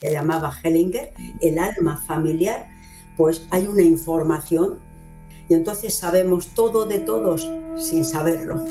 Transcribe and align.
que 0.00 0.10
llamaba 0.10 0.52
Hellinger, 0.62 1.12
el 1.40 1.58
alma 1.58 2.02
familiar, 2.06 2.68
pues 3.16 3.46
hay 3.50 3.66
una 3.66 3.82
información 3.82 4.78
y 5.48 5.54
entonces 5.54 5.94
sabemos 5.94 6.48
todo 6.48 6.86
de 6.86 6.98
todos 6.98 7.48
sin 7.76 8.04
saberlo. 8.04 8.64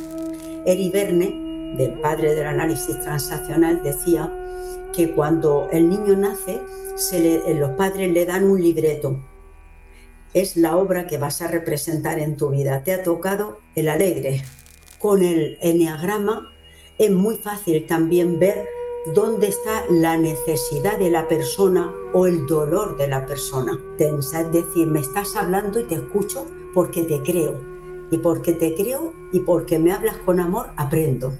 Eri 0.65 0.89
Verne, 0.89 1.75
del 1.77 1.99
padre 1.99 2.35
del 2.35 2.47
análisis 2.47 2.99
transaccional, 3.01 3.81
decía 3.83 4.31
que 4.93 5.11
cuando 5.13 5.67
el 5.71 5.89
niño 5.89 6.15
nace, 6.15 6.59
los 7.53 7.71
padres 7.71 8.11
le 8.11 8.25
dan 8.25 8.45
un 8.45 8.61
libreto. 8.61 9.19
Es 10.33 10.57
la 10.57 10.75
obra 10.75 11.07
que 11.07 11.17
vas 11.17 11.41
a 11.41 11.47
representar 11.47 12.19
en 12.19 12.35
tu 12.35 12.49
vida. 12.49 12.83
Te 12.83 12.93
ha 12.93 13.03
tocado 13.03 13.59
el 13.75 13.87
alegre. 13.87 14.43
Con 14.99 15.23
el 15.23 15.57
enneagrama 15.61 16.49
es 16.97 17.11
muy 17.11 17.37
fácil 17.37 17.85
también 17.85 18.39
ver 18.39 18.65
dónde 19.13 19.47
está 19.47 19.85
la 19.89 20.17
necesidad 20.17 20.97
de 20.97 21.11
la 21.11 21.27
persona 21.27 21.93
o 22.13 22.27
el 22.27 22.45
dolor 22.45 22.97
de 22.97 23.07
la 23.07 23.25
persona. 23.25 23.79
Tensa, 23.97 24.41
es 24.41 24.51
decir, 24.51 24.87
me 24.87 24.99
estás 24.99 25.35
hablando 25.35 25.79
y 25.79 25.83
te 25.83 25.95
escucho 25.95 26.45
porque 26.73 27.03
te 27.03 27.21
creo. 27.21 27.61
Y 28.11 28.17
porque 28.17 28.53
te 28.53 28.73
creo 28.75 29.13
y 29.31 29.39
porque 29.39 29.79
me 29.79 29.91
hablas 29.91 30.17
con 30.17 30.39
amor, 30.39 30.67
aprendo. 30.77 31.33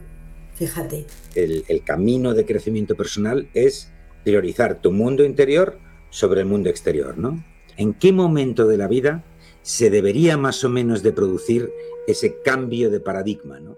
Fíjate. 0.53 1.05
El, 1.35 1.83
camino 1.83 2.33
de 2.33 2.45
crecimiento 2.45 2.95
personal 2.95 3.49
es 3.53 3.91
priorizar 4.23 4.81
tu 4.81 4.91
mundo 4.91 5.23
interior 5.23 5.77
sobre 6.09 6.41
el 6.41 6.47
mundo 6.47 6.69
exterior, 6.69 7.17
¿no? 7.17 7.43
¿En 7.77 7.93
qué 7.93 8.13
momento 8.13 8.65
de 8.67 8.77
la 8.77 8.87
vida 8.87 9.23
se 9.61 9.89
debería 9.89 10.37
más 10.37 10.63
o 10.63 10.69
menos 10.69 11.03
de 11.03 11.11
producir 11.11 11.71
ese 12.07 12.41
cambio 12.41 12.89
de 12.89 12.99
paradigma, 12.99 13.59
¿no? 13.59 13.77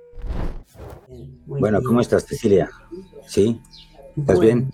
bueno, 1.45 1.81
¿cómo 1.81 2.01
estás, 2.01 2.25
Cecilia? 2.25 2.69
¿Sí? 3.25 3.59
¿Estás 4.17 4.39
bien? 4.39 4.71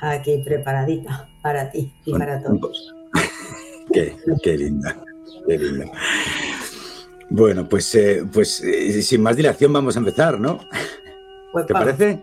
Aquí 0.00 0.42
preparadita 0.44 1.28
para 1.42 1.70
ti 1.70 1.92
y 2.04 2.12
para 2.12 2.42
todos. 2.42 2.94
qué, 3.92 4.56
linda, 4.56 5.02
qué 5.46 5.58
linda. 5.58 5.86
Bueno, 7.30 7.68
pues, 7.68 7.94
eh, 7.94 8.24
pues 8.30 8.60
eh, 8.62 9.00
sin 9.02 9.22
más 9.22 9.36
dilación 9.36 9.72
vamos 9.72 9.96
a 9.96 10.00
empezar, 10.00 10.38
¿no? 10.38 10.60
Pues 11.52 11.66
¿Te 11.66 11.72
parece? 11.72 12.22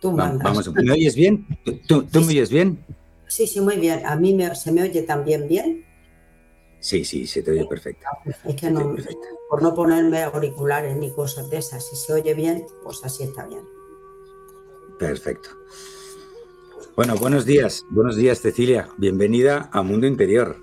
Tú 0.00 0.12
mandas. 0.12 0.42
Vamos, 0.42 0.72
¿Me 0.74 0.92
oyes 0.92 1.14
bien? 1.14 1.46
¿Tú, 1.86 2.06
me 2.12 2.26
oyes 2.26 2.50
bien? 2.50 2.84
Sí, 3.28 3.46
sí, 3.46 3.60
muy 3.60 3.76
bien. 3.76 4.04
¿A 4.04 4.16
mí 4.16 4.34
me, 4.34 4.54
se 4.54 4.72
me 4.72 4.82
oye 4.82 5.02
también 5.02 5.48
bien? 5.48 5.86
Sí, 6.80 7.04
sí, 7.04 7.26
se 7.26 7.42
te 7.42 7.52
oye 7.52 7.64
perfecto. 7.64 8.06
Es 8.44 8.56
que 8.56 8.70
no, 8.70 8.96
por 9.48 9.62
no 9.62 9.74
ponerme 9.74 10.22
auriculares 10.22 10.96
ni 10.96 11.12
cosas 11.12 11.48
de 11.48 11.58
esas, 11.58 11.88
si 11.88 11.94
se 11.94 12.12
oye 12.12 12.34
bien, 12.34 12.66
pues 12.82 13.00
así 13.04 13.22
está 13.22 13.46
bien. 13.46 13.62
Perfecto. 15.08 15.50
Bueno, 16.94 17.16
buenos 17.16 17.44
días, 17.44 17.84
buenos 17.90 18.14
días 18.16 18.40
Cecilia, 18.40 18.88
bienvenida 18.98 19.68
a 19.72 19.82
Mundo 19.82 20.06
Interior. 20.06 20.58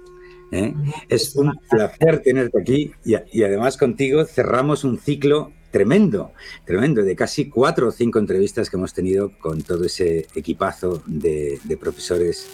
¿eh? 0.52 0.74
Es 1.10 1.36
un 1.36 1.52
placer 1.70 2.22
tenerte 2.22 2.62
aquí 2.62 2.94
y, 3.04 3.44
además 3.44 3.76
contigo 3.76 4.24
cerramos 4.24 4.86
un 4.86 4.98
ciclo 4.98 5.52
tremendo, 5.72 6.32
tremendo, 6.66 7.04
de 7.04 7.16
casi 7.16 7.50
cuatro 7.50 7.90
o 7.90 7.92
cinco 7.92 8.18
entrevistas 8.20 8.70
que 8.70 8.78
hemos 8.78 8.94
tenido 8.94 9.38
con 9.40 9.62
todo 9.62 9.84
ese 9.84 10.28
equipazo 10.34 11.04
de 11.06 11.78
profesores 11.80 12.48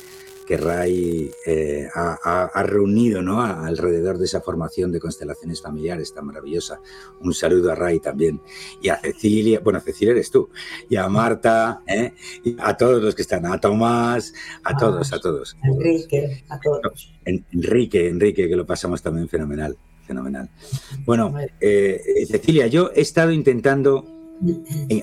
que 0.45 0.57
Ray 0.57 1.31
eh, 1.45 1.87
ha, 1.93 2.63
reunido 2.63 3.21
¿no? 3.21 3.41
alrededor 3.41 4.17
de 4.17 4.25
esa 4.25 4.41
formación 4.41 4.91
de 4.91 4.99
constelaciones 4.99 5.61
familiares 5.61 6.13
tan 6.13 6.25
maravillosa. 6.25 6.79
Un 7.21 7.33
saludo 7.33 7.71
a 7.71 7.75
Ray 7.75 7.99
también. 7.99 8.41
Y 8.81 8.89
a 8.89 8.97
Cecilia, 8.97 9.59
bueno, 9.63 9.79
Cecilia 9.79 10.11
eres 10.11 10.29
tú, 10.29 10.49
y 10.89 10.95
a 10.95 11.07
Marta, 11.09 11.81
¿eh? 11.87 12.13
y 12.43 12.55
a 12.59 12.77
todos 12.77 13.01
los 13.01 13.15
que 13.15 13.23
están, 13.23 13.45
a 13.45 13.59
Tomás, 13.59 14.33
a 14.63 14.69
ah, 14.71 14.77
todos, 14.77 15.11
a 15.13 15.19
todos. 15.19 15.57
Enrique, 15.63 16.43
a 16.49 16.59
todos. 16.59 17.13
Enrique, 17.25 18.07
Enrique, 18.07 18.47
que 18.47 18.55
lo 18.55 18.65
pasamos 18.65 19.01
también 19.01 19.27
fenomenal. 19.27 19.77
Fenomenal. 20.05 20.49
Bueno, 21.03 21.33
eh, 21.59 22.27
Cecilia, 22.29 22.67
yo 22.67 22.91
he 22.93 23.01
estado 23.01 23.31
intentando 23.31 24.14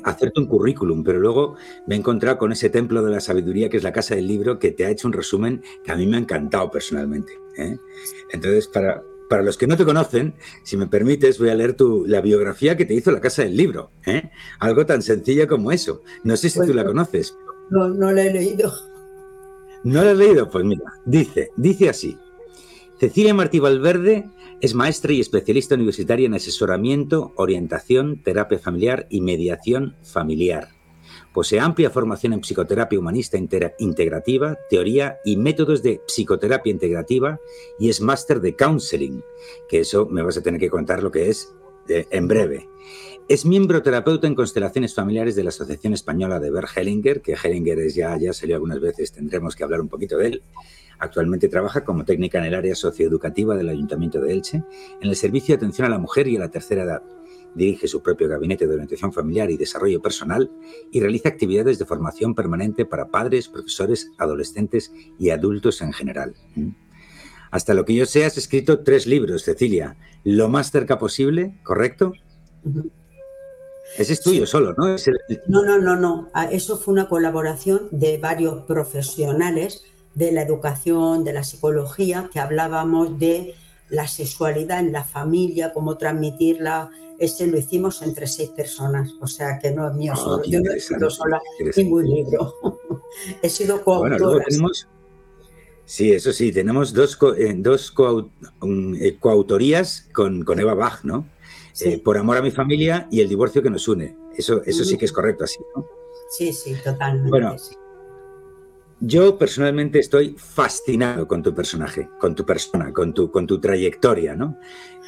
hacerte 0.05 0.41
un 0.41 0.47
currículum, 0.47 1.03
pero 1.05 1.19
luego 1.19 1.57
me 1.87 1.95
he 1.95 1.99
encontrado 1.99 2.39
con 2.39 2.53
ese 2.53 2.71
templo 2.71 3.03
de 3.03 3.11
la 3.11 3.21
sabiduría 3.21 3.69
que 3.69 3.77
es 3.77 3.83
la 3.83 3.93
Casa 3.93 4.15
del 4.15 4.27
Libro, 4.27 4.59
que 4.59 4.73
te 4.73 4.85
ha 4.85 4.91
hecho 4.91 5.09
un 5.09 5.13
resumen 5.13 5.63
que 5.85 5.93
a 5.93 5.97
mí 5.97 6.07
me 6.07 6.17
ha 6.17 6.21
encantado 6.21 6.71
personalmente. 6.71 7.33
¿eh? 7.57 7.77
Entonces, 8.33 8.69
para, 8.69 9.03
para 9.29 9.43
los 9.43 9.57
que 9.57 9.67
no 9.67 9.77
te 9.77 9.85
conocen, 9.85 10.35
si 10.63 10.77
me 10.77 10.87
permites, 10.87 11.39
voy 11.39 11.49
a 11.49 11.55
leer 11.55 11.75
tu, 11.75 12.05
la 12.07 12.21
biografía 12.21 12.77
que 12.77 12.85
te 12.85 12.95
hizo 12.95 13.11
la 13.11 13.21
Casa 13.21 13.43
del 13.43 13.57
Libro. 13.57 13.91
¿eh? 14.07 14.31
Algo 14.59 14.85
tan 14.87 15.03
sencillo 15.03 15.49
como 15.49 15.73
eso. 15.73 16.03
No 16.25 16.37
sé 16.37 16.51
si 16.51 16.61
tú 16.61 16.75
la 16.75 16.85
conoces. 16.85 17.37
No, 17.71 17.89
no 17.89 18.13
la 18.13 18.25
he 18.25 18.33
leído. 18.33 18.73
¿No 19.85 20.05
la 20.05 20.13
he 20.13 20.15
leído? 20.15 20.49
Pues 20.51 20.65
mira, 20.65 20.85
dice, 21.05 21.51
dice 21.57 21.89
así. 21.89 22.19
Cecilia 23.01 23.35
Martí 23.35 23.59
Valverde 23.59 24.29
es 24.63 24.75
maestra 24.75 25.13
y 25.13 25.21
especialista 25.21 25.75
universitaria 25.75 26.25
en 26.25 26.35
asesoramiento, 26.35 27.33
orientación, 27.35 28.23
terapia 28.23 28.61
familiar 28.61 29.09
y 29.11 29.21
mediación 29.21 29.97
familiar. 30.05 30.69
Posee 31.35 31.59
amplia 31.59 31.91
formación 31.91 32.33
en 32.33 32.43
psicoterapia 32.43 33.01
humanista 33.01 33.37
integrativa, 33.37 34.57
teoría 34.71 35.19
y 35.25 35.37
métodos 35.37 35.83
de 35.83 36.01
psicoterapia 36.07 36.71
integrativa 36.71 37.41
y 37.81 37.89
es 37.89 38.01
máster 38.01 38.41
de 38.41 38.55
counseling, 38.55 39.25
que 39.69 39.81
eso 39.81 40.07
me 40.07 40.23
vas 40.23 40.37
a 40.37 40.43
tener 40.43 40.61
que 40.61 40.71
contar 40.71 41.03
lo 41.03 41.11
que 41.11 41.29
es 41.29 41.53
eh, 41.89 42.07
en 42.13 42.29
breve. 42.29 42.69
Es 43.29 43.47
miembro 43.47 43.83
terapeuta 43.83 44.27
en 44.27 44.35
constelaciones 44.35 44.95
familiares 44.95 45.37
de 45.37 45.45
la 45.45 45.51
Asociación 45.51 45.95
Española 45.95 46.41
de 46.41 46.51
Bert 46.51 46.69
Hellinger, 46.77 47.23
que 47.23 47.35
Hellinger 47.35 47.79
es 47.79 47.95
ya, 47.95 48.17
ya 48.19 48.33
salió 48.33 48.57
algunas 48.57 48.81
veces, 48.81 49.13
tendremos 49.13 49.55
que 49.55 49.63
hablar 49.63 49.81
un 49.81 49.89
poquito 49.89 50.19
de 50.19 50.27
él. 50.27 50.43
Actualmente 50.99 51.49
trabaja 51.49 51.85
como 51.85 52.05
técnica 52.05 52.39
en 52.39 52.45
el 52.45 52.55
área 52.55 52.75
socioeducativa 52.75 53.57
del 53.57 53.69
Ayuntamiento 53.69 54.21
de 54.21 54.33
Elche, 54.33 54.63
en 55.01 55.09
el 55.09 55.17
Servicio 55.17 55.55
de 55.55 55.59
Atención 55.59 55.87
a 55.87 55.91
la 55.91 55.99
Mujer 55.99 56.27
y 56.29 56.37
a 56.37 56.41
la 56.41 56.51
Tercera 56.51 56.83
Edad. 56.83 57.03
Dirige 57.55 57.87
su 57.87 58.03
propio 58.03 58.29
gabinete 58.29 58.67
de 58.67 58.75
orientación 58.75 59.13
familiar 59.13 59.51
y 59.51 59.57
desarrollo 59.57 60.03
personal 60.03 60.51
y 60.91 61.01
realiza 61.01 61.29
actividades 61.29 61.79
de 61.79 61.87
formación 61.87 62.35
permanente 62.35 62.85
para 62.85 63.09
padres, 63.09 63.49
profesores, 63.49 64.11
adolescentes 64.19 64.93
y 65.19 65.31
adultos 65.31 65.81
en 65.81 65.93
general. 65.93 66.35
Hasta 67.51 67.75
lo 67.75 67.85
que 67.85 67.95
yo 67.95 68.07
sé, 68.07 68.25
has 68.25 68.37
escrito 68.37 68.81
tres 68.81 69.07
libros, 69.07 69.45
Cecilia. 69.45 69.97
Lo 70.25 70.49
más 70.49 70.71
cerca 70.71 70.99
posible, 70.99 71.55
¿correcto? 71.63 72.13
Ese 73.99 74.15
es 74.15 74.21
tuyo 74.21 74.47
solo, 74.47 74.75
¿no? 74.77 74.97
No, 75.49 75.63
no, 75.65 75.79
no, 75.79 75.97
no. 75.97 76.31
Ah, 76.33 76.47
eso 76.51 76.79
fue 76.79 76.93
una 76.93 77.09
colaboración 77.09 77.89
de 77.91 78.19
varios 78.19 78.65
profesionales 78.65 79.85
de 80.15 80.33
la 80.33 80.43
educación, 80.43 81.25
de 81.25 81.33
la 81.33 81.45
psicología, 81.45 82.29
que 82.33 82.41
hablábamos 82.41 83.19
de 83.19 83.55
la 83.89 84.07
sexualidad 84.09 84.81
en 84.81 84.93
la 84.93 85.05
familia, 85.05 85.73
cómo 85.73 85.97
transmitirla. 85.99 86.91
Ese 87.19 87.47
lo 87.47 87.59
hicimos 87.59 88.03
entre 88.03 88.27
seis 88.27 88.49
personas, 88.51 89.13
o 89.21 89.27
sea 89.27 89.59
que 89.59 89.71
no 89.71 89.89
es 89.89 89.95
mío 89.95 90.13
ah, 90.15 90.17
solo. 90.17 90.45
Yo 90.45 90.61
no 90.61 90.73
he 90.73 90.81
sido 90.81 91.11
sola 91.11 91.41
ningún 91.77 92.09
libro. 92.09 92.55
he 93.43 93.49
sido 93.49 93.83
coautora. 93.85 94.45
sí, 95.85 96.13
eso 96.13 96.33
sí, 96.33 96.51
tenemos 96.51 96.93
dos, 96.93 97.19
eh, 97.37 97.55
dos 97.57 97.95
eh, 98.99 99.17
coautorías 99.21 100.09
con, 100.13 100.43
con, 100.45 100.59
Eva 100.59 100.75
Bach, 100.75 101.05
¿no? 101.05 101.27
Eh, 101.81 101.99
por 101.99 102.19
amor 102.19 102.37
a 102.37 102.43
mi 102.43 102.51
familia 102.51 103.09
y 103.11 103.21
el 103.21 103.29
divorcio 103.29 103.63
que 103.63 103.71
nos 103.71 103.89
une. 103.89 104.17
Eso, 104.37 104.63
eso 104.65 104.85
sí 104.85 104.99
que 104.99 105.07
es 105.07 105.13
correcto, 105.13 105.45
así, 105.45 105.59
¿no? 105.75 105.87
Sí, 106.31 106.53
sí, 106.53 106.75
totalmente. 106.85 107.31
Bueno, 107.31 107.59
sí. 107.59 107.75
Yo 109.05 109.37
personalmente 109.37 109.99
estoy 109.99 110.37
fascinado 110.39 111.27
con 111.27 111.43
tu 111.43 111.53
personaje, 111.53 112.09
con 112.21 112.37
tu 112.37 112.47
persona, 112.47 112.93
con 112.93 113.13
tu, 113.13 113.33
con 113.33 113.49
tu 113.49 113.61
trayectoria, 113.61 114.37
¿no? 114.37 114.59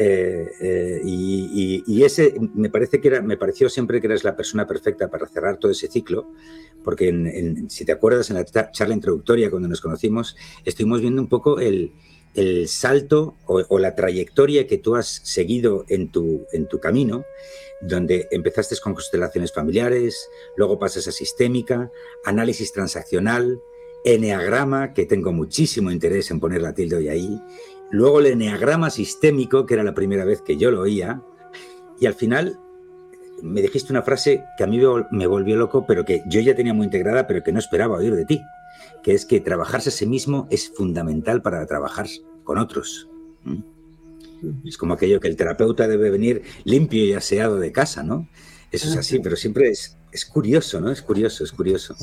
Eh, 0.01 0.51
eh, 0.61 1.01
y, 1.05 2.03
ese 2.03 2.35
me 2.55 2.71
parece 2.71 3.01
que 3.01 3.07
era, 3.07 3.23
me 3.23 3.37
pareció 3.37 3.69
siempre 3.69 4.01
que 4.01 4.09
eres 4.09 4.25
la 4.25 4.35
persona 4.35 4.67
perfecta 4.67 5.09
para 5.09 5.29
cerrar 5.29 5.59
todo 5.59 5.71
ese 5.71 5.87
ciclo, 5.87 6.33
porque 6.83 7.65
si 7.69 7.85
te 7.85 7.93
acuerdas 7.93 8.31
en 8.31 8.37
la 8.37 8.45
charla 8.73 8.95
introductoria 8.95 9.49
cuando 9.49 9.69
nos 9.69 9.81
conocimos, 9.81 10.37
estuvimos 10.65 11.01
viendo 11.01 11.23
un 11.23 11.29
poco 11.29 11.61
el, 11.61 11.93
salto 12.67 13.37
o, 13.47 13.79
la 13.79 13.95
trayectoria 13.95 14.67
que 14.67 14.79
tú 14.79 14.97
has 14.97 15.21
seguido 15.25 15.85
en 15.89 16.11
tu, 16.11 16.47
en 16.53 16.67
tu 16.67 16.81
camino, 16.81 17.25
donde 17.81 18.29
empezaste 18.31 18.77
con 18.83 18.95
constelaciones 18.95 19.53
familiares, 19.53 20.29
luego 20.57 20.79
pasas 20.79 21.07
a 21.09 21.13
sistémica, 21.13 21.91
análisis 22.25 22.73
transaccional, 22.73 23.61
eneagrama, 24.05 24.93
que 24.93 25.07
tengo 25.07 25.33
muchísimo 25.33 25.91
interés 25.91 26.31
en 26.31 26.41
poner 26.41 26.63
la 26.63 26.75
tilde 26.75 26.97
hoy 26.97 27.09
ahí, 27.09 27.41
luego 27.91 28.21
el 28.21 28.27
eneagrama 28.27 28.91
sistémico, 28.91 29.67
que 29.67 29.75
era 29.75 29.83
la 29.83 29.95
primera 29.95 30.25
vez 30.25 30.43
que 30.43 30.57
yo 30.57 30.71
lo 30.71 30.81
oía, 30.81 31.23
y 32.01 32.07
al 32.07 32.15
final 32.15 32.59
me 33.43 33.63
dijiste 33.63 33.93
una 33.93 34.03
frase 34.03 34.45
que 34.57 34.65
a 34.65 34.67
mí 34.67 34.81
me 35.11 35.27
volvió 35.27 35.57
loco, 35.57 35.87
pero 35.87 36.05
que 36.05 36.23
yo 36.27 36.41
ya 36.41 36.55
tenía 36.55 36.75
muy 36.75 36.85
integrada, 36.85 37.27
pero 37.27 37.43
que 37.43 37.53
no 37.53 37.59
esperaba 37.59 37.97
oír 37.97 38.15
de 38.15 38.25
ti, 38.25 38.43
que 39.05 39.13
es 39.13 39.27
que 39.27 39.39
trabajarse 39.39 39.91
a 39.91 39.93
sí 39.93 40.07
mismo 40.07 40.49
es 40.51 40.71
fundamental 40.71 41.43
para 41.43 41.65
trabajar 41.67 42.07
con 42.43 42.59
otros. 42.59 43.09
Es 44.65 44.79
como 44.79 44.95
aquello 44.95 45.21
que 45.21 45.29
el 45.29 45.37
terapeuta 45.37 45.87
debe 45.87 46.11
venir 46.11 46.43
limpio 46.65 47.05
y 47.05 47.13
aseado 47.13 47.59
de 47.59 47.71
casa, 47.71 48.03
¿no? 48.03 48.27
Eso 48.73 48.89
es 48.89 48.97
así, 48.97 49.21
pero 49.21 49.37
siempre 49.37 49.69
es, 49.69 49.99
es 50.11 50.25
curioso, 50.25 50.81
¿no? 50.81 50.91
Es 50.91 51.03
curioso, 51.03 51.45
es 51.45 51.53
curioso. 51.53 51.95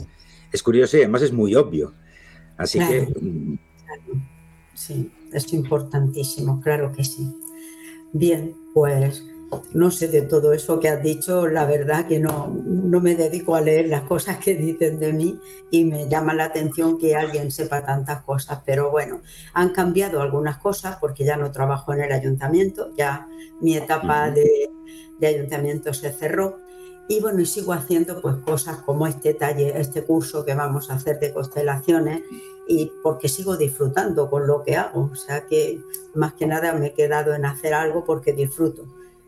Es 0.54 0.62
curioso 0.62 0.96
y 0.96 1.02
además 1.02 1.24
es 1.24 1.34
muy 1.34 1.56
obvio. 1.56 1.94
Así 2.56 2.78
que... 2.78 3.12
Sí, 4.76 5.12
es 5.34 5.52
importantísimo, 5.54 6.62
claro 6.62 6.92
que 6.92 7.04
sí. 7.04 7.28
Bien, 8.14 8.56
pues 8.74 9.24
no 9.74 9.92
sé 9.92 10.08
de 10.08 10.22
todo 10.22 10.54
eso 10.54 10.80
que 10.80 10.90
has 10.90 11.02
dicho, 11.02 11.48
la 11.48 11.66
verdad 11.66 12.08
que 12.08 12.20
no, 12.20 12.54
no 12.66 13.00
me 13.00 13.16
dedico 13.16 13.56
a 13.56 13.62
leer 13.62 13.88
las 13.88 14.04
cosas 14.04 14.38
que 14.38 14.56
dicen 14.56 15.00
de 15.00 15.14
mí 15.14 15.40
y 15.70 15.86
me 15.86 16.08
llama 16.10 16.34
la 16.34 16.46
atención 16.46 16.98
que 16.98 17.16
alguien 17.16 17.52
sepa 17.52 17.86
tantas 17.86 18.24
cosas, 18.24 18.60
pero 18.66 18.92
bueno, 18.92 19.22
han 19.54 19.70
cambiado 19.70 20.22
algunas 20.22 20.58
cosas 20.58 20.98
porque 21.00 21.26
ya 21.26 21.38
no 21.38 21.52
trabajo 21.52 21.94
en 21.94 22.02
el 22.02 22.12
ayuntamiento, 22.12 22.92
ya 22.98 23.28
mi 23.60 23.76
etapa 23.76 24.30
de, 24.32 24.70
de 25.20 25.28
ayuntamiento 25.28 25.94
se 25.94 26.12
cerró 26.12 26.58
y 27.08 27.20
bueno, 27.20 27.42
y 27.42 27.46
sigo 27.46 27.74
haciendo 27.74 28.22
pues 28.22 28.38
cosas 28.38 28.78
como 28.78 29.08
este 29.08 29.34
taller, 29.34 29.76
este 29.76 30.04
curso 30.04 30.46
que 30.46 30.54
vamos 30.54 30.90
a 30.90 30.96
hacer 30.96 31.20
de 31.20 31.34
constelaciones 31.34 32.22
y 32.68 32.92
porque 33.04 33.28
sigo 33.28 33.58
disfrutando 33.58 34.30
con 34.30 34.48
lo 34.48 34.64
que 34.64 34.78
hago, 34.78 35.10
o 35.12 35.16
sea 35.16 35.46
que 35.46 35.82
más 36.14 36.34
que 36.34 36.46
nada 36.46 36.74
me 36.74 36.88
he 36.88 36.94
quedado 36.94 37.34
en 37.34 37.46
hacer 37.46 37.74
algo 37.74 38.06
porque 38.06 38.34
disfruto 38.34 38.86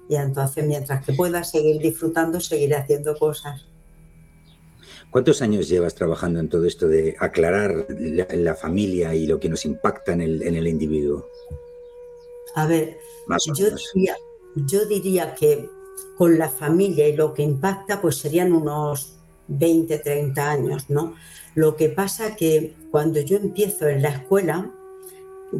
y 0.10 0.16
entonces, 0.16 0.66
mientras 0.66 1.06
que 1.06 1.14
pueda 1.14 1.44
seguir 1.44 1.82
disfrutando, 1.82 2.40
seguiré 2.40 2.76
haciendo 2.76 3.16
cosas. 3.18 3.66
¿Cuántos 5.12 5.42
años 5.42 5.70
llevas 5.70 5.94
trabajando 5.94 6.40
en 6.40 6.50
todo 6.50 6.66
esto 6.66 6.88
de 6.88 7.16
aclarar 7.20 7.86
la, 7.90 8.56
familia 8.56 9.14
y 9.14 9.28
lo 9.28 9.40
que 9.40 9.48
nos 9.48 9.64
impacta 9.64 10.14
en 10.14 10.22
el, 10.22 10.68
individuo? 10.68 11.28
A 12.56 12.66
ver, 12.66 12.98
yo, 13.56 13.68
diría, 13.94 14.16
yo 14.56 14.86
diría 14.86 15.36
que 15.36 15.70
con 16.18 16.40
la 16.40 16.50
familia 16.50 17.08
y 17.08 17.16
lo 17.16 17.34
que 17.34 17.44
impacta, 17.44 18.02
pues 18.02 18.18
serían 18.18 18.54
unos 18.54 19.20
20, 19.48 20.00
30 20.00 20.52
años, 20.52 20.90
¿no? 20.90 21.16
Lo 21.56 21.76
que 21.76 21.90
pasa 21.90 22.36
que 22.36 22.76
cuando 22.90 23.22
yo 23.22 23.38
empiezo 23.38 23.88
en 23.88 24.02
la 24.02 24.10
escuela, 24.10 24.72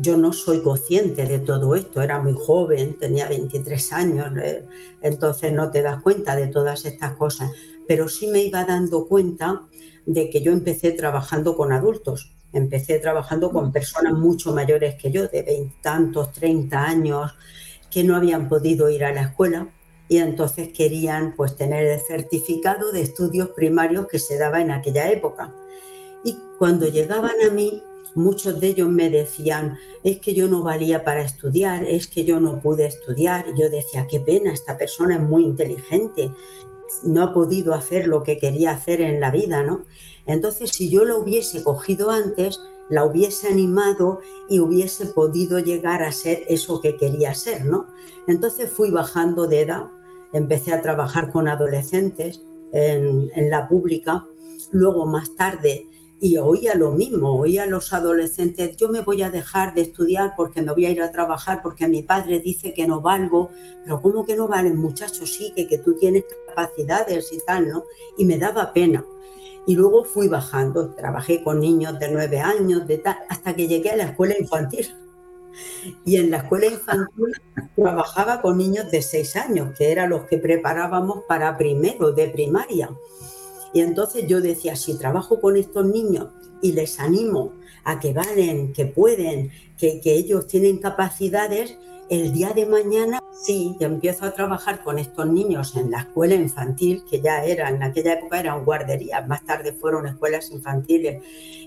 yo 0.02 0.18
no 0.18 0.34
soy 0.34 0.62
consciente 0.62 1.26
de 1.26 1.40
todo 1.40 1.76
esto, 1.76 2.02
era 2.02 2.20
muy 2.20 2.34
joven, 2.34 2.98
tenía 2.98 3.28
23 3.28 3.94
años, 3.94 4.32
entonces 5.02 5.54
no 5.54 5.72
te 5.72 5.82
das 5.82 6.02
cuenta 6.02 6.36
de 6.36 6.48
todas 6.48 6.86
estas 6.86 7.16
cosas, 7.16 7.52
pero 7.88 8.08
sí 8.08 8.28
me 8.28 8.42
iba 8.42 8.64
dando 8.66 9.08
cuenta 9.08 9.64
de 10.06 10.30
que 10.30 10.42
yo 10.42 10.52
empecé 10.52 10.92
trabajando 10.92 11.56
con 11.56 11.72
adultos, 11.72 12.34
empecé 12.52 13.00
trabajando 13.00 13.52
con 13.52 13.72
personas 13.72 14.14
mucho 14.14 14.54
mayores 14.54 14.96
que 14.96 15.12
yo, 15.12 15.28
de 15.28 15.44
veintantos, 15.44 16.32
treinta 16.32 16.84
años, 16.84 17.32
que 17.90 18.04
no 18.04 18.16
habían 18.16 18.50
podido 18.50 18.90
ir 18.90 19.06
a 19.06 19.14
la 19.14 19.22
escuela 19.22 19.70
y 20.10 20.18
entonces 20.18 20.70
querían 20.70 21.34
pues 21.36 21.56
tener 21.56 21.86
el 21.86 22.00
certificado 22.00 22.92
de 22.92 23.02
estudios 23.02 23.50
primarios 23.50 24.08
que 24.08 24.20
se 24.20 24.38
daba 24.38 24.62
en 24.62 24.72
aquella 24.72 25.10
época. 25.12 25.54
Y 26.24 26.38
cuando 26.58 26.88
llegaban 26.88 27.36
a 27.46 27.52
mí, 27.52 27.82
muchos 28.16 28.60
de 28.60 28.68
ellos 28.68 28.90
me 28.90 29.10
decían, 29.10 29.78
es 30.04 30.20
que 30.20 30.34
yo 30.34 30.48
no 30.48 30.64
valía 30.64 31.04
para 31.04 31.22
estudiar, 31.22 31.84
es 31.84 32.08
que 32.08 32.26
yo 32.26 32.40
no 32.40 32.60
pude 32.62 32.86
estudiar. 32.86 33.46
Yo 33.58 33.70
decía, 33.70 34.08
qué 34.10 34.20
pena, 34.20 34.54
esta 34.54 34.78
persona 34.78 35.16
es 35.16 35.22
muy 35.22 35.44
inteligente, 35.44 36.32
no 37.04 37.24
ha 37.24 37.34
podido 37.34 37.74
hacer 37.74 38.08
lo 38.08 38.24
que 38.24 38.38
quería 38.38 38.72
hacer 38.72 39.02
en 39.02 39.20
la 39.20 39.32
vida, 39.32 39.64
¿no? 39.64 39.86
Entonces, 40.26 40.72
si 40.72 40.90
yo 40.90 41.06
lo 41.06 41.20
hubiese 41.20 41.64
cogido 41.64 42.12
antes, 42.12 42.60
la 42.90 43.06
hubiese 43.06 43.48
animado 43.48 44.20
y 44.50 44.60
hubiese 44.60 45.08
podido 45.08 45.60
llegar 45.60 46.04
a 46.04 46.12
ser 46.12 46.44
eso 46.48 46.82
que 46.82 46.98
quería 46.98 47.34
ser, 47.34 47.66
¿no? 47.66 47.88
Entonces 48.28 48.70
fui 48.70 48.92
bajando 48.92 49.48
de 49.48 49.62
edad, 49.62 49.88
empecé 50.34 50.74
a 50.74 50.82
trabajar 50.82 51.32
con 51.32 51.48
adolescentes 51.48 52.44
en, 52.72 53.32
en 53.36 53.50
la 53.50 53.68
pública, 53.68 54.26
luego 54.72 55.06
más 55.06 55.36
tarde 55.36 55.88
y 56.24 56.38
oía 56.38 56.74
lo 56.76 56.94
mismo, 56.94 57.38
oía 57.38 57.64
a 57.64 57.66
los 57.66 57.92
adolescentes, 57.92 58.78
yo 58.78 58.88
me 58.88 59.02
voy 59.02 59.24
a 59.24 59.30
dejar 59.30 59.74
de 59.74 59.82
estudiar 59.82 60.36
porque 60.38 60.62
me 60.62 60.72
voy 60.72 60.86
a 60.86 60.90
ir 60.90 61.02
a 61.02 61.12
trabajar, 61.12 61.62
porque 61.62 61.86
mi 61.90 62.02
padre 62.02 62.40
dice 62.40 62.74
que 62.74 62.88
no 62.88 63.02
valgo, 63.02 63.50
pero 63.84 64.02
¿cómo 64.02 64.26
que 64.26 64.38
no 64.38 64.48
valen 64.48 64.78
muchachos? 64.78 65.34
Sí, 65.34 65.52
que, 65.54 65.68
que 65.68 65.80
tú 65.80 65.96
tienes 65.96 66.24
capacidades 66.48 67.34
y 67.34 67.40
tal, 67.46 67.68
¿no? 67.68 67.84
Y 68.18 68.24
me 68.24 68.38
daba 68.38 68.72
pena. 68.72 69.04
Y 69.68 69.76
luego 69.76 70.06
fui 70.06 70.30
bajando, 70.30 70.96
trabajé 70.96 71.44
con 71.44 71.60
niños 71.60 72.00
de 72.00 72.10
nueve 72.10 72.40
años, 72.40 72.88
de 72.88 73.00
tal, 73.00 73.18
hasta 73.28 73.54
que 73.54 73.68
llegué 73.68 73.90
a 73.90 73.98
la 73.98 74.04
escuela 74.06 74.36
infantil. 74.40 74.96
Y 76.06 76.16
en 76.16 76.32
la 76.32 76.38
escuela 76.38 76.68
infantil 76.68 77.34
trabajaba 77.76 78.42
con 78.42 78.58
niños 78.58 78.90
de 78.90 79.02
seis 79.02 79.36
años, 79.36 79.78
que 79.78 79.92
eran 79.92 80.12
los 80.12 80.24
que 80.24 80.38
preparábamos 80.38 81.26
para 81.28 81.58
primero 81.58 82.14
de 82.14 82.30
primaria. 82.30 82.90
Y 83.74 83.82
entonces 83.82 84.28
yo 84.28 84.40
decía, 84.40 84.76
si 84.76 84.98
trabajo 84.98 85.42
con 85.42 85.58
estos 85.58 85.86
niños 85.86 86.28
y 86.62 86.74
les 86.74 87.00
animo 87.00 87.54
a 87.84 88.00
que 88.00 88.14
valen, 88.14 88.72
que 88.72 88.86
pueden, 88.86 89.52
que, 89.78 90.00
ellos 90.06 90.48
tienen 90.48 90.78
capacidades, 90.78 91.78
el 92.10 92.32
día 92.32 92.52
de 92.52 92.66
mañana 92.66 93.20
sí, 93.44 93.76
empiezo 93.80 94.26
a 94.26 94.32
trabajar 94.32 94.84
con 94.84 95.00
estos 95.00 95.26
niños 95.26 95.76
en 95.76 95.90
la 95.90 96.02
escuela 96.02 96.36
infantil, 96.36 97.04
que 97.10 97.20
ya 97.20 97.44
era, 97.44 97.70
en 97.70 97.82
aquella 97.82 98.14
época 98.14 98.40
eran 98.40 98.64
guarderías, 98.64 99.28
más 99.28 99.44
tarde 99.44 99.74
fueron 99.74 100.06
escuelas 100.06 100.52
infantiles, 100.52 101.24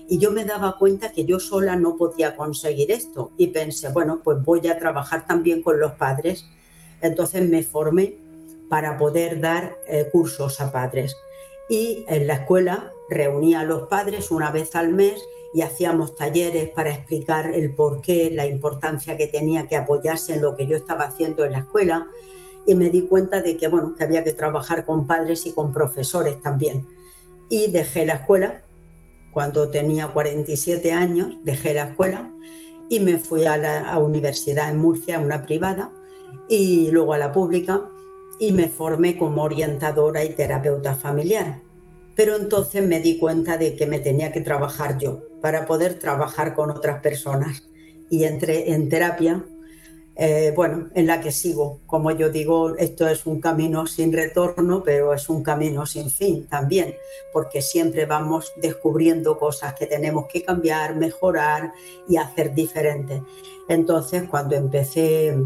y 0.07 0.17
yo 0.17 0.31
me 0.31 0.45
daba 0.45 0.77
cuenta 0.77 1.11
que 1.11 1.25
yo 1.25 1.39
sola 1.39 1.75
no 1.75 1.97
podía 1.97 2.35
conseguir 2.35 2.91
esto, 2.91 3.31
y 3.37 3.47
pensé, 3.47 3.89
bueno, 3.89 4.21
pues 4.23 4.41
voy 4.43 4.65
a 4.67 4.79
trabajar 4.79 5.27
también 5.27 5.61
con 5.61 5.79
los 5.79 5.91
padres. 5.93 6.45
Entonces 7.01 7.47
me 7.47 7.61
formé 7.61 8.17
para 8.69 8.97
poder 8.97 9.39
dar 9.39 9.75
eh, 9.87 10.07
cursos 10.11 10.59
a 10.61 10.71
padres 10.71 11.15
y 11.69 12.05
en 12.07 12.27
la 12.27 12.35
escuela 12.35 12.91
reunía 13.09 13.61
a 13.61 13.65
los 13.65 13.87
padres 13.87 14.31
una 14.31 14.51
vez 14.51 14.75
al 14.75 14.89
mes 14.89 15.21
y 15.53 15.61
hacíamos 15.61 16.15
talleres 16.15 16.69
para 16.69 16.91
explicar 16.91 17.53
el 17.53 17.73
porqué, 17.73 18.29
la 18.31 18.45
importancia 18.45 19.17
que 19.17 19.27
tenía 19.27 19.67
que 19.67 19.75
apoyarse 19.75 20.35
en 20.35 20.41
lo 20.41 20.55
que 20.55 20.67
yo 20.67 20.77
estaba 20.77 21.05
haciendo 21.05 21.45
en 21.45 21.53
la 21.53 21.59
escuela. 21.59 22.07
Y 22.65 22.75
me 22.75 22.89
di 22.89 23.03
cuenta 23.03 23.41
de 23.41 23.57
que 23.57 23.67
bueno, 23.67 23.95
que 23.95 24.03
había 24.03 24.23
que 24.23 24.33
trabajar 24.33 24.85
con 24.85 25.07
padres 25.07 25.45
y 25.45 25.53
con 25.53 25.71
profesores 25.71 26.41
también. 26.41 26.85
Y 27.49 27.71
dejé 27.71 28.05
la 28.05 28.15
escuela. 28.15 28.61
Cuando 29.31 29.69
tenía 29.69 30.07
47 30.07 30.91
años, 30.91 31.35
dejé 31.43 31.73
la 31.73 31.89
escuela 31.89 32.31
y 32.89 32.99
me 32.99 33.17
fui 33.17 33.45
a 33.45 33.57
la 33.57 33.97
universidad 33.99 34.69
en 34.69 34.79
Murcia, 34.79 35.19
una 35.19 35.43
privada, 35.43 35.91
y 36.49 36.89
luego 36.91 37.13
a 37.13 37.17
la 37.17 37.31
pública 37.31 37.89
y 38.39 38.51
me 38.51 38.67
formé 38.67 39.17
como 39.17 39.43
orientadora 39.43 40.23
y 40.23 40.29
terapeuta 40.29 40.95
familiar. 40.95 41.61
Pero 42.15 42.35
entonces 42.35 42.83
me 42.85 42.99
di 42.99 43.17
cuenta 43.19 43.57
de 43.57 43.75
que 43.75 43.85
me 43.85 43.99
tenía 43.99 44.31
que 44.31 44.41
trabajar 44.41 44.97
yo 44.97 45.23
para 45.41 45.65
poder 45.65 45.99
trabajar 45.99 46.55
con 46.55 46.71
otras 46.71 47.01
personas. 47.01 47.63
Y 48.09 48.23
entré 48.23 48.71
en 48.73 48.89
terapia, 48.89 49.45
eh, 50.15 50.51
bueno, 50.55 50.89
en 50.95 51.05
la 51.05 51.21
que 51.21 51.31
sigo. 51.31 51.81
Como 51.85 52.09
yo 52.09 52.29
digo, 52.29 52.75
esto 52.77 53.07
es 53.07 53.27
un 53.27 53.39
camino 53.39 53.85
sin 53.85 54.11
retorno, 54.11 54.81
pero 54.83 55.13
es 55.13 55.29
un 55.29 55.43
camino 55.43 55.85
sin 55.85 56.09
fin 56.09 56.47
también, 56.47 56.95
porque 57.31 57.61
siempre 57.61 58.05
vamos 58.05 58.51
descubriendo 58.59 59.37
cosas 59.37 59.75
que 59.75 59.85
tenemos 59.85 60.25
que 60.27 60.43
cambiar, 60.43 60.95
mejorar 60.95 61.71
y 62.09 62.17
hacer 62.17 62.55
diferente. 62.55 63.21
Entonces, 63.69 64.23
cuando 64.27 64.55
empecé 64.55 65.37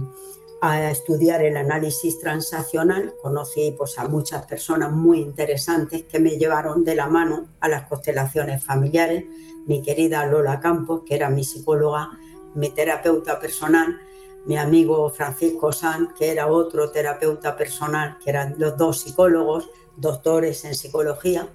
a 0.61 0.91
estudiar 0.91 1.43
el 1.43 1.57
análisis 1.57 2.19
transaccional, 2.19 3.15
conocí 3.21 3.73
pues, 3.75 3.97
a 3.97 4.07
muchas 4.07 4.45
personas 4.45 4.91
muy 4.91 5.19
interesantes 5.19 6.03
que 6.03 6.19
me 6.19 6.37
llevaron 6.37 6.83
de 6.83 6.95
la 6.95 7.07
mano 7.07 7.47
a 7.59 7.67
las 7.67 7.87
constelaciones 7.87 8.63
familiares. 8.63 9.25
Mi 9.65 9.81
querida 9.81 10.25
Lola 10.27 10.59
Campos, 10.59 11.01
que 11.03 11.15
era 11.15 11.31
mi 11.31 11.43
psicóloga, 11.43 12.11
mi 12.53 12.69
terapeuta 12.69 13.39
personal, 13.39 13.99
mi 14.45 14.55
amigo 14.55 15.09
Francisco 15.09 15.71
Sanz, 15.71 16.13
que 16.13 16.31
era 16.31 16.47
otro 16.47 16.91
terapeuta 16.91 17.57
personal, 17.57 18.17
que 18.23 18.29
eran 18.29 18.55
los 18.59 18.77
dos 18.77 19.01
psicólogos, 19.01 19.67
doctores 19.97 20.63
en 20.65 20.75
psicología, 20.75 21.47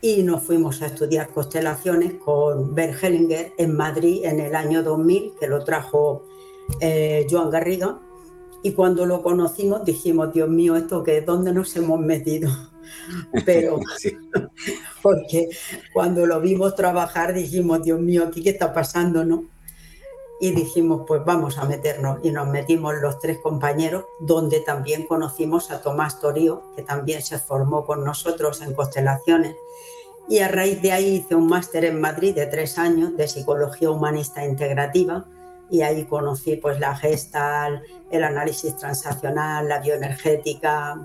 y 0.00 0.22
nos 0.22 0.44
fuimos 0.44 0.82
a 0.82 0.86
estudiar 0.86 1.30
constelaciones 1.30 2.14
con 2.14 2.76
Bert 2.76 3.02
Hellinger 3.02 3.54
en 3.58 3.76
Madrid 3.76 4.24
en 4.24 4.38
el 4.38 4.54
año 4.54 4.84
2000, 4.84 5.34
que 5.40 5.48
lo 5.48 5.64
trajo 5.64 6.24
eh, 6.80 7.26
Joan 7.28 7.50
Garriga, 7.50 7.98
y 8.62 8.72
cuando 8.72 9.06
lo 9.06 9.22
conocimos 9.22 9.84
dijimos, 9.84 10.32
Dios 10.32 10.48
mío, 10.48 10.76
¿esto 10.76 11.02
qué 11.02 11.18
es? 11.18 11.26
¿Dónde 11.26 11.52
nos 11.52 11.74
hemos 11.76 12.00
metido? 12.00 12.50
Pero, 13.44 13.80
porque 15.02 15.48
cuando 15.92 16.26
lo 16.26 16.40
vimos 16.40 16.74
trabajar 16.74 17.34
dijimos, 17.34 17.82
Dios 17.82 18.00
mío, 18.00 18.24
¿aquí 18.26 18.42
qué 18.42 18.50
está 18.50 18.72
pasando, 18.72 19.24
no? 19.24 19.44
Y 20.40 20.50
dijimos, 20.50 21.02
pues 21.06 21.24
vamos 21.24 21.56
a 21.58 21.64
meternos. 21.64 22.18
Y 22.22 22.30
nos 22.30 22.46
metimos 22.48 22.94
los 23.00 23.18
tres 23.18 23.38
compañeros, 23.38 24.04
donde 24.20 24.60
también 24.60 25.06
conocimos 25.06 25.70
a 25.70 25.80
Tomás 25.80 26.20
Torío, 26.20 26.62
que 26.76 26.82
también 26.82 27.22
se 27.22 27.38
formó 27.38 27.86
con 27.86 28.04
nosotros 28.04 28.60
en 28.60 28.74
constelaciones. 28.74 29.56
Y 30.28 30.40
a 30.40 30.48
raíz 30.48 30.82
de 30.82 30.92
ahí 30.92 31.16
hice 31.16 31.34
un 31.34 31.46
máster 31.46 31.84
en 31.86 32.00
Madrid 32.00 32.34
de 32.34 32.46
tres 32.46 32.76
años 32.76 33.16
de 33.16 33.28
psicología 33.28 33.90
humanista 33.90 34.44
integrativa 34.44 35.24
y 35.70 35.82
ahí 35.82 36.04
conocí 36.04 36.56
pues 36.56 36.78
la 36.80 36.94
gestal, 36.96 37.82
el 38.10 38.24
análisis 38.24 38.76
transaccional, 38.76 39.68
la 39.68 39.80
bioenergética, 39.80 40.96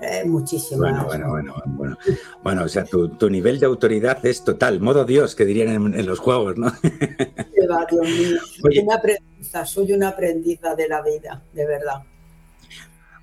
eh, 0.00 0.24
muchísimo. 0.24 0.80
Bueno, 0.80 1.04
bueno, 1.04 1.28
bueno, 1.28 1.54
bueno. 1.66 1.98
Bueno, 2.42 2.64
o 2.64 2.68
sea, 2.68 2.84
tu, 2.84 3.30
nivel 3.30 3.60
de 3.60 3.66
autoridad 3.66 4.24
es 4.24 4.42
total, 4.44 4.80
modo 4.80 5.04
Dios, 5.04 5.34
que 5.34 5.44
dirían 5.44 5.94
en, 5.94 6.06
los 6.06 6.18
juegos, 6.18 6.56
¿no? 6.56 6.66
Va, 7.70 7.86
Dios 7.90 8.06
mío. 8.06 8.40
Una 8.82 8.96
aprendiza, 8.96 9.66
soy 9.66 9.92
una 9.92 10.08
aprendiza 10.08 10.74
de 10.74 10.88
la 10.88 11.02
vida, 11.02 11.44
de 11.52 11.66
verdad. 11.66 12.02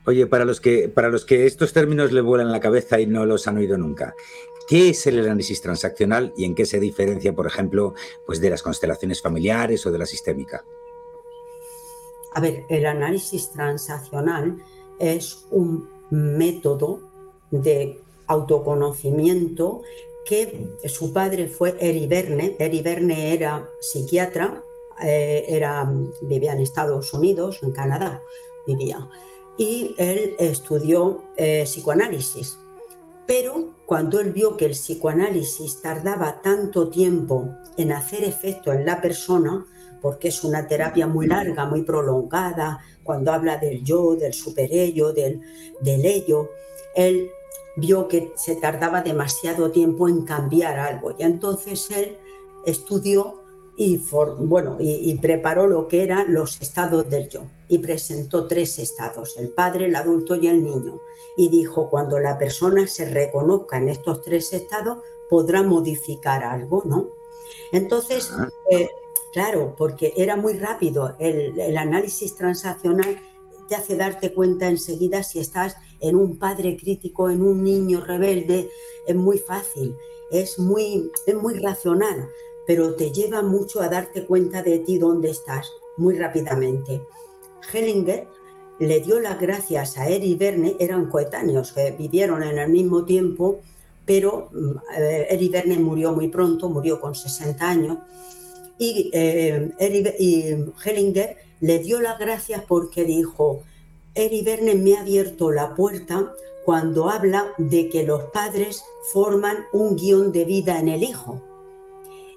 Oye, 0.05 0.27
para 0.27 0.45
los 0.45 0.61
que, 0.61 0.87
para 0.87 1.09
los 1.09 1.25
que 1.25 1.45
estos 1.47 1.73
términos 1.73 2.11
le 2.11 2.21
vuelan 2.21 2.51
la 2.51 2.59
cabeza 2.59 2.99
y 2.99 3.07
no 3.07 3.25
los 3.25 3.47
han 3.47 3.57
oído 3.57 3.77
nunca, 3.77 4.13
¿qué 4.69 4.89
es 4.89 5.05
el 5.07 5.19
análisis 5.19 5.61
transaccional 5.61 6.31
y 6.37 6.45
en 6.45 6.55
qué 6.55 6.65
se 6.65 6.79
diferencia, 6.79 7.33
por 7.33 7.47
ejemplo, 7.47 7.93
pues 8.25 8.39
de 8.39 8.51
las 8.51 8.61
constelaciones 8.61 9.21
familiares 9.21 9.85
o 9.85 9.91
de 9.91 9.97
la 9.97 10.05
sistémica? 10.05 10.63
A 12.37 12.39
ver, 12.39 12.65
el 12.69 12.85
análisis 12.85 13.49
transaccional 13.49 14.61
es 14.99 15.47
un 15.49 15.89
método 16.11 16.99
de 17.49 17.99
autoconocimiento 18.27 19.81
que 20.23 20.67
su 20.85 21.11
padre 21.11 21.47
fue 21.47 21.75
Eri 21.79 22.05
Verne. 22.05 22.55
Eri 22.59 22.83
Verne 22.83 23.33
era 23.33 23.67
psiquiatra, 23.81 24.63
eh, 25.01 25.45
era, 25.47 25.91
vivía 26.21 26.53
en 26.53 26.59
Estados 26.59 27.11
Unidos, 27.11 27.57
en 27.63 27.71
Canadá 27.71 28.21
vivía 28.67 29.09
y 29.57 29.95
él 29.97 30.35
estudió 30.37 31.23
eh, 31.37 31.63
psicoanálisis. 31.65 32.59
Pero 33.25 33.73
cuando 33.87 34.19
él 34.19 34.31
vio 34.31 34.57
que 34.57 34.65
el 34.65 34.73
psicoanálisis 34.73 35.81
tardaba 35.81 36.39
tanto 36.43 36.89
tiempo 36.89 37.49
en 37.77 37.93
hacer 37.93 38.23
efecto 38.23 38.71
en 38.71 38.85
la 38.85 39.01
persona, 39.01 39.65
porque 40.01 40.29
es 40.29 40.43
una 40.43 40.67
terapia 40.67 41.07
muy 41.07 41.27
larga, 41.27 41.65
muy 41.65 41.83
prolongada, 41.83 42.79
cuando 43.03 43.31
habla 43.31 43.57
del 43.57 43.83
yo, 43.83 44.15
del 44.15 44.33
superello, 44.33 45.13
del, 45.13 45.41
del 45.81 46.05
ello, 46.05 46.49
él 46.95 47.29
vio 47.77 48.07
que 48.07 48.33
se 48.35 48.55
tardaba 48.55 49.01
demasiado 49.01 49.71
tiempo 49.71 50.09
en 50.09 50.23
cambiar 50.25 50.79
algo. 50.79 51.15
Y 51.17 51.23
entonces 51.23 51.89
él 51.91 52.17
estudió 52.65 53.41
y, 53.79 54.01
bueno, 54.39 54.77
y, 54.79 55.15
preparó 55.19 55.67
lo 55.67 55.87
que 55.87 56.03
eran 56.03 56.33
los 56.33 56.59
estados 56.59 57.07
del 57.11 57.29
yo 57.29 57.43
y 57.67 57.77
presentó 57.77 58.47
tres 58.47 58.79
estados, 58.79 59.37
el 59.37 59.49
padre, 59.49 59.85
el 59.85 59.95
adulto 59.95 60.35
y 60.35 60.47
el 60.47 60.63
niño. 60.63 60.99
Y 61.37 61.49
dijo, 61.49 61.87
cuando 61.87 62.19
la 62.19 62.39
persona 62.39 62.87
se 62.87 63.07
reconozca 63.07 63.77
en 63.77 63.89
estos 63.89 64.23
tres 64.23 64.51
estados, 64.51 64.97
podrá 65.29 65.61
modificar 65.61 66.43
algo, 66.43 66.81
¿no? 66.85 67.09
Entonces, 67.71 68.33
eh, 68.71 68.89
claro, 69.33 69.75
porque 69.77 70.13
era 70.17 70.35
muy 70.35 70.53
rápido, 70.53 71.15
el, 71.19 71.77
análisis 71.77 72.35
transaccional 72.35 73.19
te 73.67 73.75
hace 73.75 73.95
darte 73.95 74.33
cuenta 74.33 74.67
enseguida 74.67 75.23
si 75.23 75.39
estás 75.39 75.75
en 75.99 76.15
un 76.15 76.37
padre 76.37 76.77
crítico, 76.77 77.29
en 77.29 77.41
un 77.41 77.63
niño 77.63 78.01
rebelde, 78.01 78.69
es 79.05 79.15
muy 79.15 79.39
fácil, 79.39 79.95
es 80.31 80.57
muy, 80.59 81.11
es 81.25 81.35
muy 81.35 81.59
racional 81.59 82.29
pero 82.67 82.93
te 82.95 83.11
lleva 83.11 83.41
mucho 83.41 83.81
a 83.81 83.87
darte 83.87 84.25
cuenta 84.25 84.61
de 84.61 84.79
ti 84.79 84.99
dónde 84.99 85.29
estás 85.29 85.71
muy 85.95 86.17
rápidamente. 86.17 87.01
Hellinger 87.71 88.27
le 88.79 88.99
dio 88.99 89.19
las 89.21 89.39
gracias 89.39 89.97
a 89.97 90.09
Eri 90.09 90.35
Verne, 90.35 90.75
eran 90.77 91.09
coetáneos, 91.09 91.71
que 91.71 91.91
vivieron 91.91 92.43
en 92.43 92.59
el 92.59 92.69
mismo 92.69 93.05
tiempo, 93.05 93.61
pero 94.05 94.49
mm, 94.51 94.99
eh, 94.99 95.27
Eri 95.29 95.47
Verne 95.47 95.79
murió 95.79 96.11
muy 96.11 96.27
pronto, 96.27 96.69
murió 96.69 96.99
con 96.99 97.15
60 97.15 97.67
años, 97.67 97.97
y, 98.77 99.09
eh, 99.13 99.71
y 100.19 100.43
Hellinger 100.83 101.37
le 101.59 101.79
dio 101.79 101.99
las 101.99 102.19
gracias 102.19 102.63
porque 102.67 103.03
dijo, 103.03 103.63
Eri 104.13 104.41
Verne 104.41 104.75
me 104.75 104.95
ha 104.95 105.01
abierto 105.01 105.51
la 105.51 105.75
puerta 105.75 106.33
cuando 106.65 107.09
habla 107.09 107.53
de 107.57 107.89
que 107.89 108.03
los 108.03 108.25
padres 108.25 108.83
forman 109.13 109.57
un 109.71 109.95
guion 109.95 110.31
de 110.31 110.45
vida 110.45 110.79
en 110.79 110.89
el 110.89 111.03
hijo. 111.03 111.41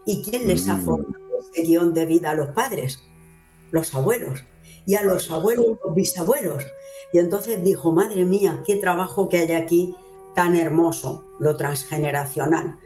¿Y 0.07 0.23
quién 0.23 0.47
les 0.47 0.69
ha 0.69 0.77
mm. 0.77 0.85
formado 0.85 1.17
ese 1.41 1.63
guion 1.63 1.93
de 1.95 2.07
vida 2.07 2.31
a 2.31 2.35
los 2.35 2.49
padres? 2.51 3.03
Los 3.71 3.95
abuelos. 3.95 4.45
Y 4.87 4.95
a 4.95 5.03
los 5.03 5.31
abuelos, 5.31 5.79
los 5.85 5.95
bisabuelos. 5.95 6.65
Y 7.13 7.19
entonces 7.19 7.63
dijo, 7.63 7.93
madre 7.93 8.25
mía, 8.25 8.63
qué 8.67 8.77
trabajo 8.77 9.29
que 9.29 9.39
hay 9.39 9.53
aquí 9.53 9.95
tan 10.35 10.57
hermoso, 10.57 11.25
lo 11.39 11.57
transgeneracional. 11.57 12.79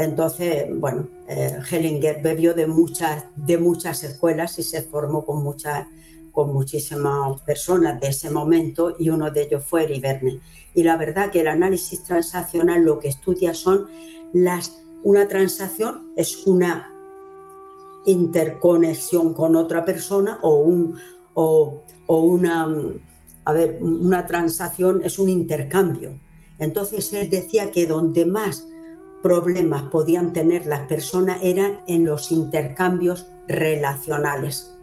Entonces, 0.00 0.64
bueno, 0.78 1.08
eh, 1.28 1.58
Hellinger 1.70 2.22
bebió 2.22 2.54
de 2.54 2.66
muchas, 2.66 3.24
de 3.36 3.58
muchas 3.58 4.02
escuelas 4.02 4.58
y 4.58 4.62
se 4.62 4.80
formó 4.80 5.26
con, 5.26 5.42
muchas, 5.42 5.88
con 6.32 6.54
muchísimas 6.54 7.38
personas 7.42 8.00
de 8.00 8.08
ese 8.08 8.30
momento 8.30 8.96
y 8.98 9.10
uno 9.10 9.30
de 9.30 9.42
ellos 9.42 9.62
fue 9.62 9.84
Eri 9.84 10.40
Y 10.74 10.84
la 10.84 10.96
verdad 10.96 11.30
que 11.30 11.42
el 11.42 11.48
análisis 11.48 12.02
transaccional 12.02 12.82
lo 12.82 12.98
que 12.98 13.08
estudia 13.08 13.52
son 13.52 13.88
las 14.32 14.82
una 15.02 15.28
transacción 15.28 16.12
es 16.16 16.46
una 16.46 16.94
interconexión 18.06 19.34
con 19.34 19.54
otra 19.54 19.84
persona 19.84 20.38
o, 20.40 20.60
un, 20.60 20.96
o, 21.34 21.82
una, 22.06 22.74
a 23.44 23.52
ver, 23.52 23.78
una 23.82 24.24
transacción 24.24 25.02
es 25.04 25.18
un 25.18 25.28
intercambio. 25.28 26.18
Entonces 26.58 27.12
él 27.12 27.28
decía 27.28 27.70
que 27.70 27.86
donde 27.86 28.24
más 28.24 28.66
problemas 29.22 29.82
podían 29.84 30.32
tener 30.32 30.66
las 30.66 30.86
personas 30.86 31.38
eran 31.42 31.80
en 31.86 32.04
los 32.04 32.32
intercambios 32.32 33.26
relacionales. 33.46 34.74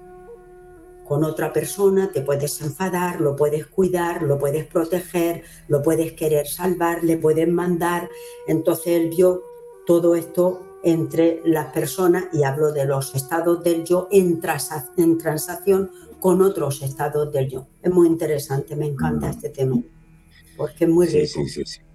Con 1.06 1.24
otra 1.24 1.54
persona 1.54 2.12
te 2.12 2.22
puedes 2.22 2.62
enfadar, 2.62 3.22
lo 3.22 3.36
puedes 3.36 3.66
cuidar, 3.68 4.24
lo 4.24 4.38
puedes 4.38 4.66
proteger, 4.66 5.44
lo 5.70 5.82
puedes 5.82 6.14
querer 6.14 6.48
salvar, 6.48 7.04
le 7.04 7.18
puedes 7.18 7.48
mandar. 7.48 8.10
Entonces 8.48 8.88
él 8.88 9.10
vio 9.10 9.42
todo 9.86 10.16
esto 10.16 10.64
entre 10.84 11.42
las 11.46 11.72
personas 11.74 12.26
y 12.34 12.44
hablo 12.44 12.72
de 12.72 12.86
los 12.86 13.16
estados 13.16 13.64
del 13.64 13.86
yo 13.86 14.08
en, 14.12 14.40
transacción 14.42 15.92
con 16.20 16.42
otros 16.42 16.82
estados 16.82 17.32
del 17.32 17.50
yo. 17.50 17.68
Es 17.82 17.92
muy 17.92 18.08
interesante, 18.08 18.76
me 18.76 18.88
encanta 18.88 19.28
mm. 19.28 19.30
este 19.30 19.50
tema, 19.50 19.82
porque 20.58 20.84
es 20.84 20.90
muy 20.90 21.08
rico. 21.08 21.26
Sí, 21.26 21.48
sí, 21.48 21.66
sí. 21.66 21.87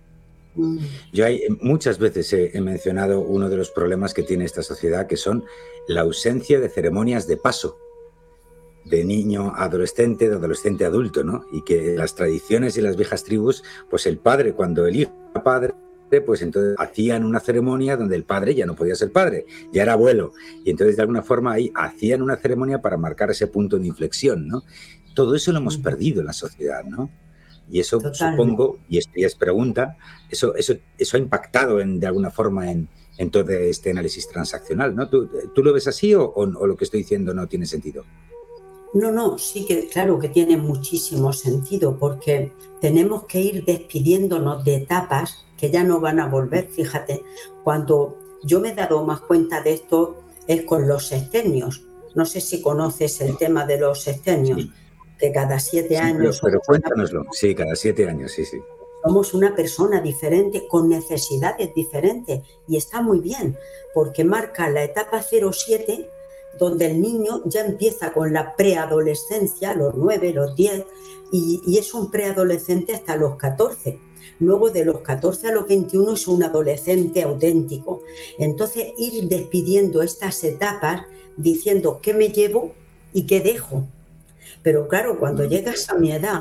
Mm. 0.54 0.78
Yo 1.12 1.24
hay, 1.26 1.42
muchas 1.60 1.98
veces 1.98 2.32
he, 2.32 2.60
mencionado 2.60 3.20
uno 3.20 3.48
de 3.48 3.56
los 3.56 3.70
problemas 3.70 4.14
que 4.14 4.22
tiene 4.22 4.44
esta 4.44 4.62
sociedad, 4.62 5.06
que 5.06 5.16
son 5.16 5.44
la 5.88 6.02
ausencia 6.02 6.60
de 6.60 6.68
ceremonias 6.68 7.26
de 7.26 7.36
paso 7.36 7.78
de 8.84 9.04
niño 9.04 9.52
a 9.54 9.64
adolescente, 9.64 10.28
de 10.28 10.36
adolescente 10.36 10.84
a 10.84 10.88
adulto, 10.88 11.22
¿no? 11.22 11.44
Y 11.52 11.62
que 11.62 11.94
las 11.96 12.14
tradiciones 12.14 12.76
y 12.76 12.80
las 12.80 12.96
viejas 12.96 13.22
tribus, 13.24 13.62
pues 13.88 14.06
el 14.06 14.18
padre, 14.18 14.54
cuando 14.54 14.86
el 14.86 14.96
hijo 14.96 15.12
era 15.32 15.42
padre, 15.42 15.74
pues 16.20 16.42
entonces 16.42 16.74
hacían 16.78 17.24
una 17.24 17.40
ceremonia 17.40 17.96
donde 17.96 18.16
el 18.16 18.24
padre 18.24 18.54
ya 18.54 18.66
no 18.66 18.74
podía 18.74 18.94
ser 18.94 19.12
padre, 19.12 19.46
ya 19.72 19.82
era 19.82 19.94
abuelo. 19.94 20.32
Y 20.64 20.70
entonces 20.70 20.96
de 20.96 21.02
alguna 21.02 21.22
forma 21.22 21.52
ahí 21.52 21.72
hacían 21.74 22.20
una 22.22 22.36
ceremonia 22.36 22.82
para 22.82 22.96
marcar 22.96 23.30
ese 23.30 23.46
punto 23.46 23.78
de 23.78 23.86
inflexión, 23.86 24.46
¿no? 24.46 24.62
Todo 25.14 25.34
eso 25.34 25.52
lo 25.52 25.58
hemos 25.58 25.78
perdido 25.78 26.20
en 26.20 26.26
la 26.26 26.32
sociedad, 26.32 26.84
¿no? 26.84 27.10
Y 27.70 27.80
eso 27.80 28.00
supongo, 28.12 28.78
y 28.88 28.98
esto 28.98 29.12
ya 29.16 29.26
es 29.26 29.34
pregunta, 29.34 29.96
eso, 30.30 30.54
eso, 30.54 30.74
eso 30.98 31.16
ha 31.16 31.20
impactado 31.20 31.80
en, 31.80 32.00
de 32.00 32.06
alguna 32.06 32.30
forma 32.30 32.70
en, 32.70 32.88
en 33.18 33.30
todo 33.30 33.50
este 33.50 33.90
análisis 33.90 34.28
transaccional, 34.28 34.94
¿no? 34.94 35.08
¿Tú, 35.08 35.28
lo 35.56 35.72
ves 35.72 35.88
así 35.88 36.14
o, 36.14 36.32
o 36.34 36.66
lo 36.66 36.76
que 36.76 36.84
estoy 36.84 37.00
diciendo 37.00 37.32
no 37.32 37.46
tiene 37.46 37.66
sentido? 37.66 38.04
No, 38.94 39.10
no, 39.10 39.38
sí 39.38 39.64
que 39.64 39.88
claro 39.88 40.18
que 40.18 40.28
tiene 40.28 40.58
muchísimo 40.58 41.32
sentido 41.32 41.96
porque 41.98 42.52
tenemos 42.80 43.24
que 43.24 43.40
ir 43.40 43.64
despidiéndonos 43.64 44.64
de 44.64 44.76
etapas 44.76 45.46
que 45.56 45.70
ya 45.70 45.82
no 45.82 46.00
van 46.00 46.20
a 46.20 46.28
volver. 46.28 46.68
Fíjate, 46.68 47.22
cuando 47.64 48.18
yo 48.42 48.60
me 48.60 48.70
he 48.70 48.74
dado 48.74 49.02
más 49.04 49.20
cuenta 49.20 49.62
de 49.62 49.72
esto 49.72 50.22
es 50.46 50.62
con 50.64 50.86
los 50.86 51.06
sextenios. 51.06 51.82
No 52.14 52.26
sé 52.26 52.42
si 52.42 52.60
conoces 52.60 53.20
el 53.22 53.38
tema 53.38 53.64
de 53.64 53.78
los 53.78 54.02
sextenios, 54.02 54.68
que 55.22 55.32
cada 55.32 55.60
siete 55.60 55.98
años... 55.98 56.40
Pero, 56.42 56.60
cuéntanoslo, 56.66 57.24
sí, 57.30 57.54
cada 57.54 57.76
siete 57.76 58.08
años, 58.08 58.32
sí, 58.32 58.44
sí. 58.44 58.60
Somos 59.04 59.34
una 59.34 59.54
persona 59.54 60.00
diferente, 60.00 60.66
con 60.66 60.88
necesidades 60.88 61.72
diferentes, 61.74 62.40
y 62.66 62.76
está 62.76 63.00
muy 63.02 63.20
bien, 63.20 63.56
porque 63.94 64.24
marca 64.24 64.68
la 64.68 64.82
etapa 64.82 65.22
07 65.22 66.10
donde 66.58 66.86
el 66.86 67.00
niño 67.00 67.42
ya 67.46 67.64
empieza 67.64 68.12
con 68.12 68.32
la 68.32 68.56
preadolescencia, 68.56 69.74
los 69.74 69.94
9, 69.94 70.32
los 70.34 70.56
10, 70.56 70.84
y, 71.32 71.78
es 71.78 71.94
un 71.94 72.10
preadolescente 72.10 72.92
hasta 72.92 73.16
los 73.16 73.36
14. 73.36 73.98
Luego 74.40 74.70
de 74.70 74.84
los 74.84 74.98
14 75.00 75.48
a 75.48 75.52
los 75.52 75.66
21 75.66 76.14
es 76.14 76.26
un 76.26 76.42
adolescente 76.42 77.22
auténtico. 77.22 78.02
Entonces 78.38 78.92
ir 78.98 79.28
despidiendo 79.28 80.02
estas 80.02 80.42
etapas 80.44 81.02
diciendo 81.36 82.00
qué 82.02 82.12
me 82.12 82.28
llevo 82.28 82.72
y 83.14 83.26
qué 83.26 83.40
dejo. 83.40 83.86
Pero 84.62 84.88
claro, 84.88 85.18
cuando 85.18 85.44
llegas 85.44 85.90
a 85.90 85.94
mi 85.94 86.12
edad, 86.12 86.40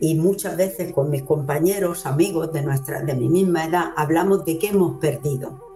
y 0.00 0.16
muchas 0.16 0.56
veces 0.56 0.92
con 0.92 1.08
mis 1.10 1.22
compañeros, 1.22 2.04
amigos 2.04 2.52
de, 2.52 2.62
nuestra, 2.62 3.02
de 3.02 3.14
mi 3.14 3.28
misma 3.28 3.66
edad, 3.66 3.92
hablamos 3.96 4.44
de 4.44 4.58
qué 4.58 4.68
hemos 4.68 4.98
perdido 4.98 5.74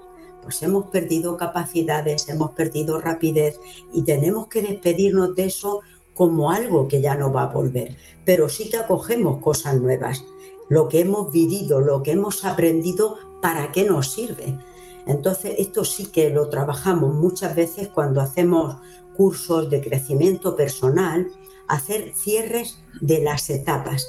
pues 0.48 0.62
hemos 0.62 0.86
perdido 0.86 1.36
capacidades, 1.36 2.26
hemos 2.30 2.52
perdido 2.52 2.98
rapidez 3.02 3.60
y 3.92 4.00
tenemos 4.00 4.46
que 4.46 4.62
despedirnos 4.62 5.34
de 5.34 5.44
eso 5.44 5.82
como 6.14 6.50
algo 6.50 6.88
que 6.88 7.02
ya 7.02 7.16
no 7.16 7.30
va 7.30 7.42
a 7.42 7.52
volver. 7.52 7.98
Pero 8.24 8.48
sí 8.48 8.70
que 8.70 8.78
acogemos 8.78 9.42
cosas 9.42 9.78
nuevas. 9.78 10.24
lo 10.70 10.88
que 10.88 11.00
hemos 11.00 11.30
vivido, 11.30 11.80
lo 11.80 12.02
que 12.02 12.12
hemos 12.12 12.46
aprendido, 12.46 13.18
¿para 13.42 13.72
qué 13.72 13.84
nos 13.84 14.10
sirve? 14.10 14.58
Entonces, 15.06 15.54
esto 15.58 15.84
sí 15.84 16.06
que 16.06 16.30
lo 16.30 16.48
trabajamos 16.48 17.14
muchas 17.14 17.54
veces 17.54 17.88
cuando 17.88 18.22
hacemos 18.22 18.76
cursos 19.18 19.68
de 19.68 19.82
crecimiento 19.82 20.56
personal, 20.56 21.26
hacer 21.68 22.12
cierres 22.14 22.78
de 23.00 23.20
las 23.20 23.48
etapas. 23.50 24.08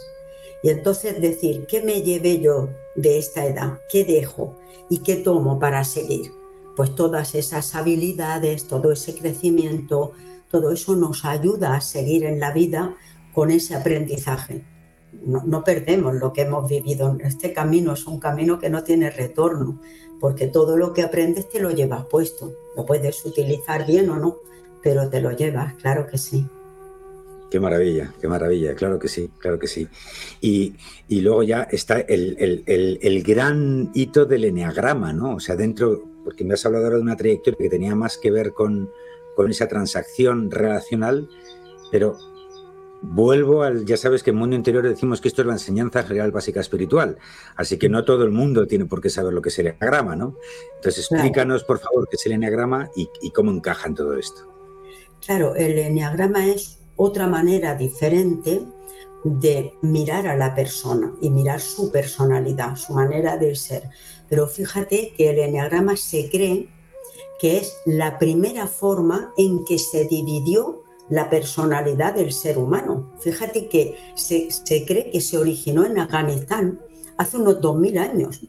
Y 0.63 0.69
entonces 0.69 1.21
decir, 1.21 1.65
¿qué 1.67 1.81
me 1.81 2.01
llevé 2.01 2.39
yo 2.39 2.69
de 2.95 3.17
esta 3.17 3.45
edad? 3.45 3.79
¿Qué 3.91 4.03
dejo? 4.03 4.57
¿Y 4.89 4.99
qué 4.99 5.15
tomo 5.15 5.59
para 5.59 5.83
seguir? 5.83 6.31
Pues 6.75 6.95
todas 6.95 7.35
esas 7.35 7.75
habilidades, 7.75 8.67
todo 8.67 8.91
ese 8.91 9.13
crecimiento, 9.13 10.13
todo 10.49 10.71
eso 10.71 10.95
nos 10.95 11.25
ayuda 11.25 11.75
a 11.75 11.81
seguir 11.81 12.25
en 12.25 12.39
la 12.39 12.51
vida 12.51 12.95
con 13.33 13.51
ese 13.51 13.75
aprendizaje. 13.75 14.63
No, 15.25 15.63
perdemos 15.63 16.15
lo 16.15 16.33
que 16.33 16.41
hemos 16.41 16.69
vivido. 16.69 17.17
Este 17.23 17.53
camino 17.53 17.93
es 17.93 18.05
un 18.05 18.19
camino 18.19 18.59
que 18.59 18.69
no 18.69 18.83
tiene 18.83 19.09
retorno, 19.09 19.79
porque 20.19 20.47
todo 20.47 20.77
lo 20.77 20.93
que 20.93 21.03
aprendes 21.03 21.49
te 21.49 21.59
lo 21.59 21.71
llevas 21.71 22.05
puesto. 22.05 22.53
Lo 22.75 22.85
puedes 22.85 23.25
utilizar 23.25 23.85
bien 23.85 24.09
o 24.09 24.17
no, 24.17 24.37
pero 24.81 25.09
te 25.09 25.21
lo 25.21 25.31
llevas, 25.31 25.73
claro 25.75 26.07
que 26.07 26.17
sí. 26.17 26.47
Qué 27.49 27.59
maravilla, 27.59 28.13
qué 28.21 28.27
maravilla, 28.27 28.75
claro 28.75 28.99
que 28.99 29.07
sí, 29.07 29.29
claro 29.39 29.57
que 29.57 29.67
sí. 29.67 29.87
Y, 30.39 30.75
luego 31.09 31.41
ya 31.43 31.63
está 31.63 31.99
el, 31.99 33.23
gran 33.25 33.89
hito 33.93 34.25
del 34.25 34.45
eneagrama, 34.45 35.13
¿no? 35.13 35.35
O 35.35 35.39
sea, 35.39 35.55
dentro, 35.55 36.03
porque 36.23 36.43
me 36.43 36.53
has 36.53 36.65
hablado 36.65 36.85
ahora 36.85 36.97
de 36.97 37.01
una 37.01 37.17
trayectoria 37.17 37.57
que 37.57 37.69
tenía 37.69 37.95
más 37.95 38.17
que 38.17 38.29
ver 38.29 38.53
con, 38.53 38.91
con 39.35 39.49
esa 39.49 39.67
transacción 39.67 40.51
relacional, 40.51 41.27
pero 41.91 42.17
vuelvo 43.01 43.63
al, 43.63 43.85
ya 43.85 43.97
sabes 43.97 44.23
que 44.23 44.31
en 44.31 44.35
mundo 44.35 44.55
interior 44.55 44.87
decimos 44.87 45.21
que 45.21 45.27
esto 45.27 45.41
es 45.41 45.47
la 45.47 45.53
enseñanza 45.53 46.01
real 46.01 46.31
básica 46.31 46.59
espiritual, 46.59 47.17
así 47.55 47.77
que 47.77 47.89
no 47.89 48.03
todo 48.03 48.23
el 48.23 48.31
mundo 48.31 48.67
tiene 48.67 48.85
por 48.85 49.01
qué 49.01 49.09
saber 49.09 49.33
lo 49.33 49.41
que 49.41 49.49
es 49.49 49.59
el 49.59 49.67
enneagrama, 49.67 50.15
¿no? 50.15 50.35
Entonces 50.75 51.09
explícanos, 51.09 51.63
por 51.63 51.79
favor, 51.79 52.07
qué 52.09 52.15
es 52.15 52.25
el 52.25 52.33
enneagrama 52.33 52.89
y, 52.95 53.31
cómo 53.31 53.51
encaja 53.51 53.87
en 53.87 53.95
todo 53.95 54.17
esto. 54.17 54.41
Claro, 55.25 55.55
el 55.55 55.77
enneagrama 55.77 56.47
es 56.47 56.78
otra 56.99 57.27
manera 57.27 57.75
diferente 57.75 58.61
de 59.23 59.73
mirar 59.81 60.27
a 60.27 60.35
la 60.35 60.53
persona 60.53 61.13
y 61.21 61.29
mirar 61.29 61.61
su 61.61 61.91
personalidad, 61.91 62.75
su 62.75 62.93
manera 62.93 63.37
de 63.37 63.55
ser. 63.55 63.89
Pero 64.27 64.47
fíjate 64.47 65.13
que 65.15 65.29
el 65.29 65.39
enneagrama 65.39 65.95
se 65.95 66.29
cree 66.29 66.69
que 67.39 67.57
es 67.57 67.73
la 67.85 68.19
primera 68.19 68.67
forma 68.67 69.33
en 69.37 69.63
que 69.63 69.79
se 69.79 70.05
dividió 70.05 70.83
la 71.09 71.29
personalidad 71.29 72.15
del 72.15 72.33
ser 72.33 72.57
humano. 72.57 73.13
Fíjate 73.21 73.69
que 73.69 73.95
se, 74.15 74.49
cree 74.85 75.09
que 75.09 75.21
se 75.21 75.37
originó 75.37 75.85
en 75.85 75.99
Afganistán 75.99 76.81
hace 77.17 77.37
unos 77.37 77.61
2000 77.61 77.97
años. 77.97 78.41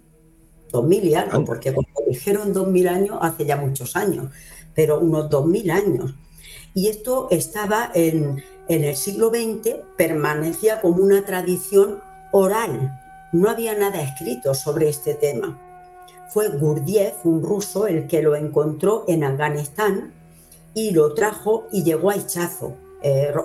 2000 0.73 1.05
y 1.05 1.15
algo, 1.15 1.45
porque 1.45 1.73
como 1.73 1.89
dijeron 2.09 2.53
2000 2.53 2.89
años, 2.89 3.19
hace 3.21 3.45
ya 3.45 3.57
muchos 3.57 3.97
años, 3.97 4.27
pero 4.75 4.99
unos 4.99 5.31
2000 5.31 5.71
años. 5.71 6.15
Y 6.75 6.89
esto 6.89 7.29
estaba 7.31 7.91
en, 7.95 8.43
en 8.69 8.85
el 8.85 8.97
siglo 8.97 9.31
XX, 9.31 9.77
permanecía 9.97 10.81
como 10.81 11.03
una 11.03 11.25
tradición 11.25 12.01
oral. 12.33 12.99
No 13.33 13.49
había 13.51 13.77
nada 13.77 14.03
escrito 14.03 14.55
sobre 14.55 14.89
este 14.89 15.15
tema. 15.15 15.59
Fue 16.31 16.49
Gurdjieff, 16.49 17.25
un 17.25 17.43
ruso, 17.43 17.87
el 17.87 18.07
que 18.07 18.23
lo 18.23 18.37
encontró 18.37 19.05
en 19.09 19.25
Afganistán 19.25 20.13
y 20.75 20.93
lo 20.93 21.15
trajo 21.15 21.67
y 21.73 21.83
llegó 21.83 22.11
a 22.11 22.17
Ichazo. 22.17 22.77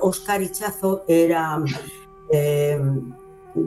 Oscar 0.01 0.41
eh, 0.41 0.45
Ichazo 0.45 1.03
era, 1.07 1.63
eh, 2.31 2.79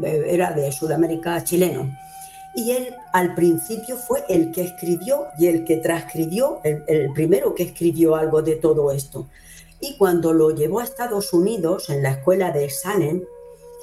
era 0.03 0.53
de 0.53 0.71
Sudamérica 0.71 1.43
chileno. 1.43 1.91
Y 2.55 2.73
él 2.73 2.95
al 3.13 3.35
principio 3.35 3.97
fue 3.97 4.25
el 4.29 4.53
que 4.53 4.63
escribió 4.63 5.27
y 5.39 5.47
el 5.47 5.65
que 5.65 5.77
transcribió, 5.77 6.61
el, 6.65 7.13
primero 7.13 7.55
que 7.55 7.63
escribió 7.65 8.17
algo 8.17 8.43
de 8.43 8.57
todo 8.57 8.91
esto. 8.91 9.29
Y 9.81 9.97
cuando 9.97 10.33
lo 10.33 10.51
llevó 10.51 10.81
a 10.81 10.85
Estados 10.85 11.33
Unidos, 11.33 11.91
en 11.91 12.03
la 12.03 12.11
escuela 12.11 12.51
de 12.51 12.69
Salem, 12.71 13.25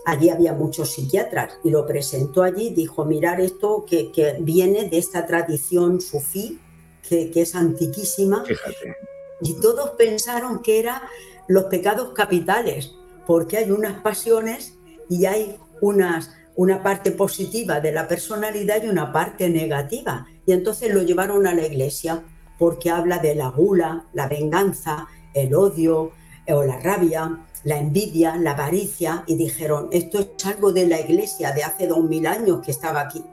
allí 0.05 0.29
había 0.29 0.53
muchos 0.53 0.93
psiquiatras 0.93 1.57
y 1.63 1.69
lo 1.69 1.85
presentó 1.85 2.43
allí, 2.43 2.69
dijo, 2.69 3.05
mirar 3.05 3.39
esto 3.41 3.85
que, 3.87 4.11
viene 4.39 4.89
de 4.89 4.97
esta 4.97 5.25
tradición 5.25 6.01
sufí, 6.01 6.59
que, 7.07 7.31
que 7.31 7.41
es 7.41 7.55
antiquísima. 7.55 8.43
Fíjate 8.45 8.95
y 9.41 9.53
todos 9.59 9.91
pensaron 9.91 10.61
que 10.61 10.79
eran 10.79 11.01
los 11.47 11.65
pecados 11.65 12.13
capitales, 12.13 12.95
porque 13.27 13.57
hay 13.57 13.71
unas 13.71 14.01
pasiones 14.01 14.77
y 15.09 15.25
hay 15.25 15.57
unas, 15.81 16.31
una 16.55 16.81
parte 16.81 17.11
positiva 17.11 17.79
de 17.79 17.91
la 17.91 18.07
personalidad 18.07 18.83
y 18.83 18.87
una 18.87 19.11
parte 19.11 19.49
negativa. 19.49 20.27
Y 20.45 20.53
entonces 20.53 20.93
lo 20.93 21.03
llevaron 21.03 21.47
a 21.47 21.53
la 21.53 21.65
iglesia 21.65 22.23
porque 22.57 22.89
habla 22.89 23.19
de 23.19 23.35
la 23.35 23.49
gula, 23.49 24.05
la 24.13 24.27
venganza, 24.27 25.07
el 25.35 25.53
odio 25.53 26.13
eh, 26.47 26.53
o 26.53 26.63
la 26.63 26.79
rabia, 26.79 27.45
la 27.63 27.77
envidia, 27.77 28.37
la 28.37 28.51
avaricia, 28.51 29.23
y 29.27 29.35
dijeron, 29.35 29.89
esto 29.91 30.19
es 30.19 30.45
algo 30.45 30.71
de 30.71 30.87
la 30.87 30.99
iglesia 30.99 31.51
de 31.51 31.63
hace 31.63 31.87
dos 31.87 32.03
mil 32.03 32.25
años 32.25 32.61
que 32.65 32.71
estaba 32.71 33.01
aquí. 33.01 33.23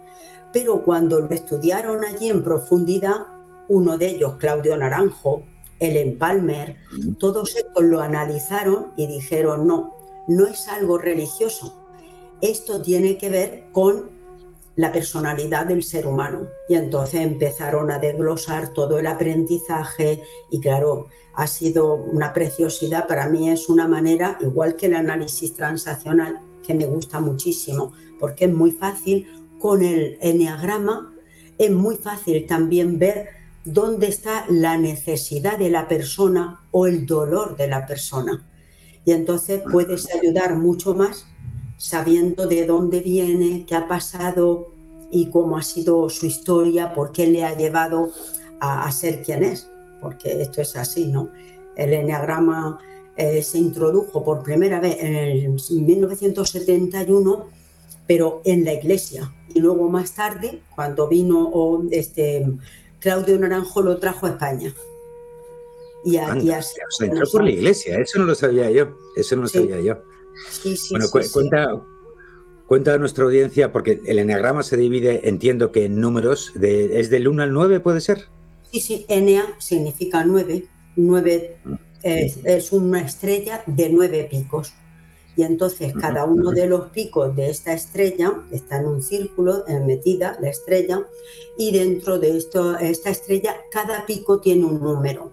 Pero 0.52 0.82
cuando 0.82 1.20
lo 1.20 1.30
estudiaron 1.30 2.04
allí 2.04 2.28
en 2.28 2.42
profundidad, 2.42 3.26
uno 3.68 3.96
de 3.96 4.08
ellos, 4.08 4.34
Claudio 4.38 4.76
Naranjo, 4.76 5.44
el 5.78 5.96
Empalmer, 5.96 6.76
todos 7.18 7.56
estos 7.56 7.82
lo 7.82 8.00
analizaron 8.00 8.92
y 8.96 9.06
dijeron, 9.06 9.66
no, 9.66 9.94
no 10.28 10.46
es 10.46 10.68
algo 10.68 10.98
religioso, 10.98 11.82
esto 12.40 12.82
tiene 12.82 13.16
que 13.16 13.30
ver 13.30 13.64
con 13.72 14.10
la 14.76 14.92
personalidad 14.92 15.66
del 15.66 15.82
ser 15.82 16.06
humano. 16.06 16.48
Y 16.68 16.74
entonces 16.74 17.20
empezaron 17.20 17.90
a 17.90 17.98
desglosar 17.98 18.72
todo 18.72 18.98
el 18.98 19.06
aprendizaje 19.06 20.22
y 20.50 20.60
claro, 20.60 21.08
ha 21.34 21.46
sido 21.46 21.94
una 21.94 22.32
preciosidad, 22.32 23.06
para 23.06 23.28
mí 23.28 23.50
es 23.50 23.68
una 23.68 23.88
manera, 23.88 24.38
igual 24.40 24.76
que 24.76 24.86
el 24.86 24.94
análisis 24.94 25.54
transaccional, 25.54 26.40
que 26.66 26.74
me 26.74 26.86
gusta 26.86 27.20
muchísimo, 27.20 27.92
porque 28.20 28.44
es 28.44 28.52
muy 28.52 28.70
fácil, 28.70 29.26
con 29.58 29.82
el 29.82 30.18
enneagrama 30.20 31.12
es 31.58 31.70
muy 31.70 31.96
fácil 31.96 32.46
también 32.46 32.98
ver 32.98 33.28
dónde 33.64 34.08
está 34.08 34.44
la 34.48 34.76
necesidad 34.76 35.58
de 35.58 35.70
la 35.70 35.86
persona 35.86 36.60
o 36.72 36.86
el 36.86 37.06
dolor 37.06 37.56
de 37.56 37.68
la 37.68 37.86
persona. 37.86 38.44
Y 39.04 39.12
entonces 39.12 39.62
puedes 39.70 40.12
ayudar 40.14 40.56
mucho 40.56 40.94
más 40.94 41.26
sabiendo 41.82 42.46
de 42.46 42.64
dónde 42.64 43.00
viene, 43.00 43.66
qué 43.66 43.74
ha 43.74 43.88
pasado 43.88 44.72
y 45.10 45.30
cómo 45.30 45.58
ha 45.58 45.62
sido 45.62 46.08
su 46.10 46.26
historia, 46.26 46.94
por 46.94 47.10
qué 47.10 47.26
le 47.26 47.44
ha 47.44 47.56
llevado 47.56 48.12
a, 48.60 48.90
ser 48.92 49.20
quien 49.22 49.42
es, 49.42 49.68
porque 50.00 50.42
esto 50.42 50.62
es 50.62 50.76
así, 50.76 51.06
¿no? 51.06 51.32
El 51.76 51.92
enneagrama 51.92 52.78
eh, 53.16 53.42
se 53.42 53.58
introdujo 53.58 54.24
por 54.24 54.44
primera 54.44 54.78
vez 54.78 54.96
en 55.00 55.16
el 55.16 55.48
1971, 55.48 57.46
pero 58.06 58.42
en 58.44 58.64
la 58.64 58.74
iglesia. 58.74 59.34
Y 59.52 59.58
luego 59.58 59.88
más 59.88 60.14
tarde, 60.14 60.62
cuando 60.76 61.08
vino 61.08 61.82
este, 61.90 62.46
Claudio 63.00 63.40
Naranjo 63.40 63.82
lo 63.82 63.98
trajo 63.98 64.26
a 64.26 64.30
España. 64.30 64.72
Y, 66.04 66.16
así, 66.16 66.76
entró 67.00 67.26
por 67.28 67.42
la 67.42 67.50
iglesia, 67.50 67.98
eso 67.98 68.20
no 68.20 68.26
lo 68.26 68.36
sabía 68.36 68.70
yo, 68.70 68.96
eso 69.16 69.34
no 69.34 69.42
lo 69.42 69.48
sabía 69.48 69.80
yo. 69.80 70.11
Sí, 70.50 70.76
sí, 70.76 70.94
bueno, 70.94 71.06
cuenta, 71.10 71.82
cuenta 72.66 72.94
a 72.94 72.98
nuestra 72.98 73.24
audiencia, 73.24 73.72
porque 73.72 74.00
el 74.06 74.18
eneagrama 74.18 74.62
se 74.62 74.76
divide, 74.76 75.28
entiendo 75.28 75.72
que 75.72 75.86
en 75.86 76.00
números, 76.00 76.52
de, 76.54 77.00
¿es 77.00 77.10
del 77.10 77.28
1 77.28 77.42
al 77.42 77.52
9, 77.52 77.80
puede 77.80 78.00
ser? 78.00 78.28
Sí, 78.70 78.80
sí, 78.80 79.06
Enea 79.08 79.54
significa 79.58 80.24
9, 80.24 80.64
9 80.96 81.56
mm, 81.64 81.74
es, 82.02 82.72
una 82.72 83.00
estrella 83.00 83.62
de 83.66 83.90
nueve 83.90 84.26
picos. 84.30 84.72
Y 85.34 85.44
entonces 85.44 85.94
cada 85.94 86.26
uno 86.26 86.50
de 86.50 86.66
los 86.66 86.90
picos 86.90 87.34
de 87.34 87.48
esta 87.48 87.72
estrella 87.72 88.34
está 88.50 88.80
en 88.80 88.86
un 88.86 89.02
círculo 89.02 89.66
eh, 89.66 89.80
metida 89.80 90.36
la 90.42 90.50
estrella 90.50 91.06
y 91.56 91.72
dentro 91.72 92.18
de 92.18 92.36
esto, 92.36 92.76
esta 92.76 93.08
estrella 93.08 93.56
cada 93.70 94.04
pico 94.04 94.40
tiene 94.40 94.66
un 94.66 94.80
número. 94.80 95.30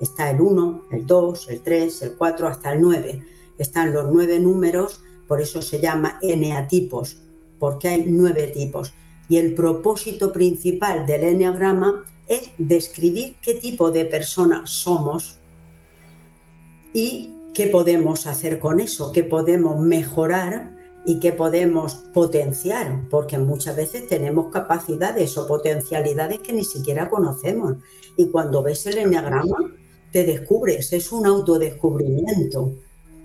Está 0.00 0.30
el 0.30 0.40
1, 0.40 0.86
el 0.92 1.06
2, 1.06 1.48
el 1.50 1.60
3, 1.60 2.02
el 2.02 2.14
4 2.16 2.48
hasta 2.48 2.72
el 2.72 2.80
9. 2.80 3.22
Están 3.62 3.94
los 3.94 4.10
nueve 4.12 4.40
números, 4.40 5.02
por 5.28 5.40
eso 5.40 5.62
se 5.62 5.80
llama 5.80 6.18
eneatipos, 6.20 7.22
porque 7.60 7.88
hay 7.88 8.04
nueve 8.08 8.48
tipos. 8.48 8.92
Y 9.28 9.36
el 9.36 9.54
propósito 9.54 10.32
principal 10.32 11.06
del 11.06 11.22
eneagrama 11.22 12.04
es 12.26 12.50
describir 12.58 13.36
qué 13.40 13.54
tipo 13.54 13.92
de 13.92 14.04
persona 14.04 14.62
somos 14.66 15.38
y 16.92 17.30
qué 17.54 17.68
podemos 17.68 18.26
hacer 18.26 18.58
con 18.58 18.80
eso, 18.80 19.12
qué 19.12 19.22
podemos 19.22 19.78
mejorar 19.78 20.76
y 21.06 21.20
qué 21.20 21.32
podemos 21.32 21.94
potenciar, 22.12 23.08
porque 23.08 23.38
muchas 23.38 23.76
veces 23.76 24.08
tenemos 24.08 24.52
capacidades 24.52 25.38
o 25.38 25.46
potencialidades 25.46 26.40
que 26.40 26.52
ni 26.52 26.64
siquiera 26.64 27.08
conocemos. 27.08 27.76
Y 28.16 28.26
cuando 28.26 28.62
ves 28.64 28.86
el 28.86 28.98
enneagrama, 28.98 29.72
te 30.10 30.24
descubres, 30.24 30.92
es 30.92 31.12
un 31.12 31.26
autodescubrimiento. 31.26 32.74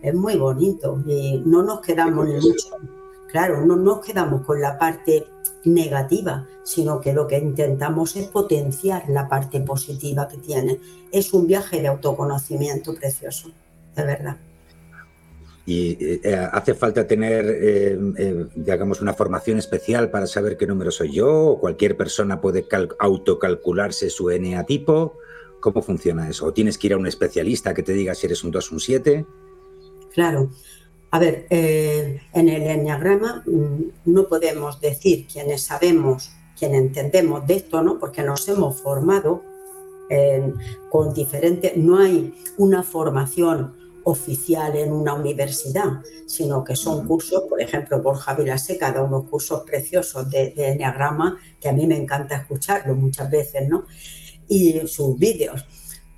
Es 0.01 0.13
muy 0.13 0.35
bonito 0.37 1.01
y 1.05 1.41
no 1.45 1.63
nos 1.63 1.81
quedamos 1.81 2.27
mucho, 2.27 2.69
claro, 3.31 3.65
no 3.65 3.75
nos 3.75 4.05
quedamos 4.05 4.45
con 4.45 4.61
la 4.61 4.77
parte 4.77 5.25
negativa, 5.65 6.47
sino 6.63 7.01
que 7.01 7.13
lo 7.13 7.27
que 7.27 7.37
intentamos 7.37 8.15
es 8.15 8.27
potenciar 8.27 9.09
la 9.09 9.27
parte 9.27 9.59
positiva 9.61 10.27
que 10.27 10.37
tiene. 10.37 10.79
Es 11.11 11.33
un 11.33 11.47
viaje 11.47 11.81
de 11.81 11.87
autoconocimiento 11.87 12.93
precioso, 12.95 13.51
de 13.95 14.03
verdad. 14.03 14.37
Y 15.65 15.97
eh, 15.99 16.47
hace 16.53 16.75
falta 16.75 17.05
tener, 17.05 17.45
eh, 17.45 17.99
eh, 18.17 18.45
digamos, 18.55 19.01
una 19.01 19.13
formación 19.13 19.57
especial 19.57 20.09
para 20.09 20.25
saber 20.25 20.55
qué 20.55 20.65
número 20.65 20.91
soy 20.91 21.11
yo, 21.11 21.29
o 21.29 21.59
cualquier 21.59 21.97
persona 21.97 22.39
puede 22.39 22.65
autocalcularse 22.99 24.09
su 24.09 24.29
NA 24.29 24.65
tipo. 24.65 25.17
¿Cómo 25.59 25.81
funciona 25.81 26.29
eso? 26.29 26.45
¿O 26.45 26.53
tienes 26.53 26.77
que 26.77 26.87
ir 26.87 26.93
a 26.93 26.97
un 26.97 27.07
especialista 27.07 27.73
que 27.73 27.83
te 27.83 27.91
diga 27.91 28.15
si 28.15 28.27
eres 28.27 28.45
un 28.45 28.51
2 28.51 28.71
o 28.71 28.75
un 28.75 28.79
7? 28.79 29.25
Claro, 30.17 30.49
a 31.11 31.19
ver, 31.19 31.45
eh, 31.51 32.21
en 32.33 32.49
el 32.49 32.63
enneagrama 32.63 33.43
mm, 33.45 33.81
no 34.05 34.27
podemos 34.27 34.81
decir 34.81 35.27
quienes 35.31 35.61
sabemos, 35.61 36.31
quienes 36.57 36.81
entendemos 36.81 37.45
de 37.45 37.57
esto, 37.57 37.83
¿no? 37.83 37.99
Porque 37.99 38.23
nos 38.23 38.47
hemos 38.47 38.81
formado 38.81 39.43
con 40.89 41.13
diferentes, 41.13 41.77
no 41.77 41.99
hay 41.99 42.33
una 42.57 42.81
formación 42.81 43.75
oficial 44.05 44.75
en 44.75 44.91
una 44.91 45.13
universidad, 45.13 46.01
sino 46.25 46.63
que 46.63 46.75
son 46.75 47.05
cursos, 47.05 47.43
por 47.47 47.61
ejemplo, 47.61 48.01
por 48.01 48.15
Javier 48.15 48.57
Seca 48.57 48.91
da 48.91 49.03
unos 49.03 49.25
cursos 49.29 49.61
preciosos 49.67 50.31
de, 50.31 50.49
de 50.49 50.69
enneagrama 50.69 51.37
que 51.61 51.69
a 51.69 51.73
mí 51.73 51.85
me 51.85 51.97
encanta 51.97 52.37
escucharlo 52.37 52.95
muchas 52.95 53.29
veces, 53.29 53.69
¿no? 53.69 53.85
Y 54.47 54.79
sus 54.87 55.15
vídeos 55.19 55.63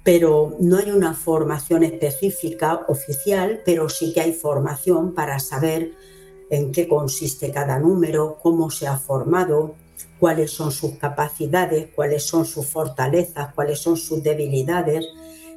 pero 0.03 0.55
no 0.59 0.77
hay 0.77 0.91
una 0.91 1.13
formación 1.13 1.83
específica 1.83 2.85
oficial, 2.87 3.61
pero 3.65 3.89
sí 3.89 4.13
que 4.13 4.21
hay 4.21 4.33
formación 4.33 5.13
para 5.13 5.39
saber 5.39 5.93
en 6.49 6.71
qué 6.71 6.87
consiste 6.87 7.51
cada 7.51 7.79
número, 7.79 8.37
cómo 8.41 8.71
se 8.71 8.87
ha 8.87 8.97
formado, 8.97 9.75
cuáles 10.19 10.51
son 10.51 10.71
sus 10.71 10.97
capacidades, 10.97 11.89
cuáles 11.93 12.23
son 12.23 12.45
sus 12.45 12.65
fortalezas, 12.65 13.53
cuáles 13.53 13.79
son 13.79 13.97
sus 13.97 14.23
debilidades. 14.23 15.05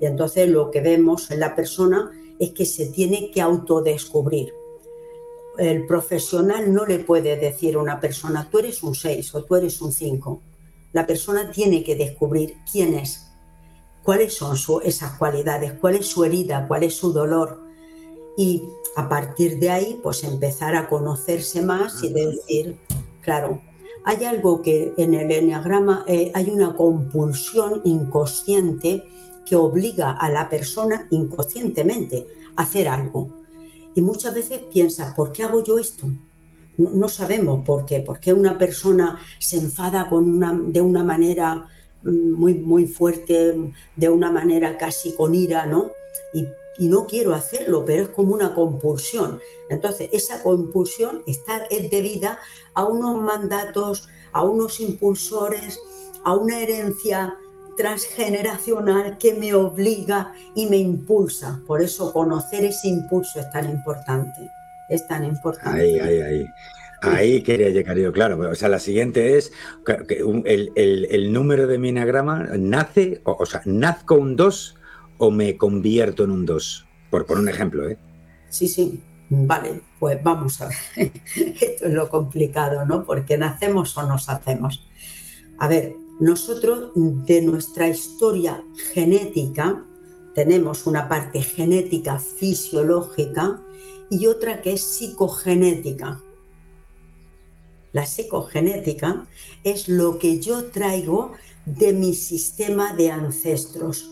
Y 0.01 0.07
entonces 0.07 0.49
lo 0.49 0.71
que 0.71 0.81
vemos 0.81 1.31
en 1.31 1.41
la 1.41 1.55
persona 1.55 2.11
es 2.39 2.51
que 2.51 2.67
se 2.67 2.87
tiene 2.87 3.31
que 3.31 3.41
autodescubrir. 3.41 4.53
El 5.59 5.87
profesional 5.87 6.73
no 6.73 6.87
le 6.87 6.99
puede 6.99 7.37
decir 7.37 7.77
a 7.77 7.79
una 7.79 8.01
persona, 8.01 8.49
tú 8.51 8.59
eres 8.59 8.83
un 8.83 8.95
6 8.95 9.35
o 9.35 9.45
tú 9.45 9.57
eres 9.57 9.81
un 9.81 9.93
5. 9.93 10.43
La 10.93 11.07
persona 11.07 11.51
tiene 11.51 11.85
que 11.85 11.95
descubrir 11.95 12.57
quién 12.71 12.95
es, 12.95 13.32
cuáles 14.03 14.35
son 14.35 14.57
esas 14.83 15.19
cualidades, 15.19 15.73
cuál 15.81 15.97
es 15.97 16.07
su 16.07 16.25
herida, 16.25 16.67
cuál 16.67 16.83
es 16.83 16.95
su 16.95 17.13
dolor. 17.13 17.61
Y 18.37 18.63
a 18.97 19.09
partir 19.09 19.59
de 19.59 19.71
ahí, 19.71 20.01
pues 20.03 20.25
empezar 20.25 20.75
a 20.75 20.89
conocerse 20.89 21.63
más 21.63 22.03
y 22.03 22.13
decir, 22.13 22.79
claro, 23.21 23.61
hay 24.05 24.25
algo 24.25 24.63
que 24.63 24.95
en 24.97 25.15
el 25.15 25.31
enneagrama 25.31 26.05
eh, 26.09 26.33
hay 26.35 26.51
una 26.51 26.75
compulsión 26.75 27.83
inconsciente 27.85 29.05
que 29.45 29.57
obliga 29.57 30.13
a 30.13 30.29
la 30.31 30.49
persona 30.49 31.07
inconscientemente 31.11 32.27
a 32.57 32.63
hacer 32.63 32.89
algo. 32.89 33.29
Y 33.95 34.01
muchas 34.01 34.35
veces 34.35 34.61
piensas, 34.73 35.15
¿por 35.15 35.33
qué 35.33 35.45
hago 35.45 35.63
yo 35.63 35.79
esto? 35.79 36.07
No, 36.79 37.09
sabemos 37.09 37.65
por 37.65 37.85
qué. 37.85 38.01
¿Por 38.01 38.19
qué 38.19 38.33
una 38.33 38.57
persona 38.57 39.19
se 39.39 39.59
enfada 39.59 40.09
con 40.09 40.29
una, 40.29 40.53
de 40.55 40.81
una 40.81 41.05
manera 41.05 41.69
muy, 42.05 42.55
muy 42.55 42.87
fuerte, 42.87 43.55
de 43.97 44.09
una 44.09 44.31
manera 44.31 44.77
casi 44.79 45.15
con 45.15 45.35
ira, 45.35 45.67
¿no? 45.67 45.91
Y, 46.33 46.47
no 46.79 47.07
quiero 47.07 47.33
hacerlo, 47.35 47.85
pero 47.85 48.05
es 48.05 48.09
como 48.09 48.35
una 48.35 48.55
compulsión. 48.55 49.39
Entonces, 49.69 50.09
esa 50.13 50.43
compulsión 50.43 51.23
está, 51.27 51.59
es 51.71 51.91
debida 51.91 52.41
a 52.75 52.85
unos 52.85 53.23
mandatos, 53.23 54.09
a 54.33 54.43
unos 54.43 54.81
impulsores, 54.81 55.79
a 56.25 56.35
una 56.35 56.61
herencia 56.61 57.37
transgeneracional 57.77 59.17
que 59.19 59.35
me 59.35 59.55
obliga 59.55 60.33
y 60.55 60.67
me 60.67 60.79
impulsa. 60.79 61.61
Por 61.67 61.83
eso 61.83 62.13
conocer 62.13 62.65
ese 62.65 62.89
impulso 62.89 63.39
es 63.39 63.51
tan 63.53 63.71
importante. 63.71 64.51
Es 64.89 65.07
tan 65.07 65.25
importante. 65.25 65.81
Ahí, 65.81 66.01
ahí, 66.01 66.21
ahí. 66.21 66.47
Ahí 67.03 67.43
quería 67.43 67.71
llegar 67.71 67.99
yo, 67.99 68.13
claro. 68.13 68.39
O 68.51 68.55
sea, 68.55 68.69
la 68.69 68.79
siguiente 68.79 69.37
es 69.37 69.53
que 69.85 70.23
el, 70.45 71.33
número 71.33 71.67
de 71.67 71.79
mi 71.79 71.89
enagrama 71.89 72.49
nace, 72.59 73.21
o, 73.25 73.45
sea, 73.45 73.63
nazco 73.65 74.15
un 74.15 74.37
2 74.37 74.77
o 75.19 75.31
me 75.31 75.57
convierto 75.57 76.25
en 76.25 76.31
un 76.31 76.47
2, 76.47 76.87
por 77.11 77.27
poner 77.27 77.43
un 77.43 77.49
ejemplo, 77.49 77.89
¿eh? 77.89 77.99
Sí, 78.49 78.69
sí. 78.69 79.01
Vale, 79.31 79.81
pues 79.99 80.23
vamos 80.23 80.61
a 80.61 80.69
ver. 80.69 80.77
Esto 81.61 81.87
es 81.87 81.93
lo 81.93 82.09
complicado, 82.09 82.85
¿no? 82.85 83.05
Porque 83.05 83.39
nacemos 83.39 83.97
o 83.97 84.07
nos 84.07 84.29
hacemos. 84.29 84.87
A 85.59 85.69
ver, 85.69 85.95
nosotros 86.21 86.93
de 86.95 87.41
nuestra 87.41 87.89
historia 87.89 88.63
genética 88.93 89.83
tenemos 90.35 90.87
una 90.87 91.09
parte 91.09 91.41
genética 91.41 92.19
fisiológica 92.19 93.61
y 94.11 94.27
otra 94.27 94.61
que 94.61 94.75
es 94.75 94.83
psicogenética 94.83 96.21
la 97.93 98.07
psicogenética, 98.07 99.27
es 99.65 99.89
lo 99.89 100.19
que 100.19 100.41
yo 100.41 100.67
traigo 100.67 101.33
de 101.67 101.93
mi 101.93 102.15
sistema 102.15 102.95
de 102.95 103.11
ancestros. 103.11 104.11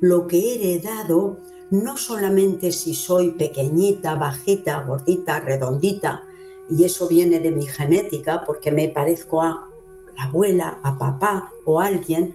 Lo 0.00 0.26
que 0.26 0.38
he 0.38 0.54
heredado 0.54 1.38
no 1.70 1.96
solamente 1.96 2.72
si 2.72 2.94
soy 2.94 3.32
pequeñita, 3.32 4.14
bajita, 4.14 4.82
gordita, 4.82 5.40
redondita, 5.40 6.24
y 6.70 6.84
eso 6.84 7.08
viene 7.08 7.40
de 7.40 7.50
mi 7.50 7.66
genética 7.66 8.44
porque 8.46 8.70
me 8.70 8.88
parezco 8.88 9.42
a 9.42 9.68
la 10.16 10.24
abuela, 10.24 10.80
a 10.82 10.98
papá 10.98 11.50
o 11.64 11.80
a 11.80 11.86
alguien, 11.86 12.34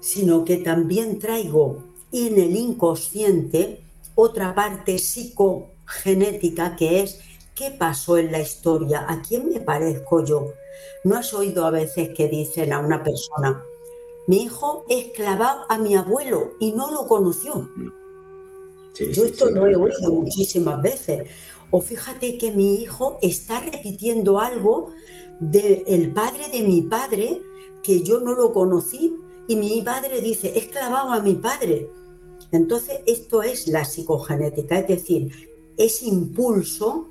sino 0.00 0.44
que 0.44 0.58
también 0.58 1.18
traigo 1.18 1.82
en 2.12 2.38
el 2.38 2.56
inconsciente 2.56 3.80
otra 4.14 4.54
parte 4.54 4.98
psicogenética 4.98 6.76
que 6.76 7.02
es 7.02 7.20
¿Qué 7.54 7.70
pasó 7.70 8.18
en 8.18 8.32
la 8.32 8.40
historia? 8.40 9.06
¿A 9.08 9.22
quién 9.22 9.48
me 9.48 9.60
parezco 9.60 10.24
yo? 10.24 10.54
¿No 11.04 11.16
has 11.16 11.32
oído 11.32 11.64
a 11.64 11.70
veces 11.70 12.10
que 12.16 12.28
dicen 12.28 12.72
a 12.72 12.80
una 12.80 13.04
persona, 13.04 13.62
mi 14.26 14.42
hijo 14.42 14.84
es 14.88 15.12
clavado 15.12 15.64
a 15.68 15.78
mi 15.78 15.94
abuelo 15.94 16.54
y 16.58 16.72
no 16.72 16.90
lo 16.90 17.06
conoció? 17.06 17.70
yo 19.12 19.24
esto 19.24 19.50
lo 19.50 19.66
he 19.66 19.76
oído 19.76 20.12
muchísimas 20.12 20.80
veces. 20.82 21.28
O 21.70 21.80
fíjate 21.80 22.38
que 22.38 22.52
mi 22.52 22.76
hijo 22.76 23.18
está 23.22 23.60
repitiendo 23.60 24.38
algo 24.38 24.90
del 25.40 26.12
padre 26.12 26.48
de 26.52 26.62
mi 26.62 26.82
padre 26.82 27.40
que 27.82 28.02
yo 28.02 28.20
no 28.20 28.34
lo 28.34 28.52
conocí 28.52 29.16
y 29.46 29.56
mi 29.56 29.82
padre 29.82 30.20
dice, 30.20 30.52
es 30.56 30.66
clavado 30.66 31.12
a 31.12 31.20
mi 31.20 31.34
padre. 31.34 31.90
Entonces, 32.52 33.00
esto 33.06 33.42
es 33.42 33.66
la 33.68 33.84
psicogenética, 33.84 34.78
es 34.78 34.88
decir, 34.88 35.32
ese 35.76 36.06
impulso 36.06 37.10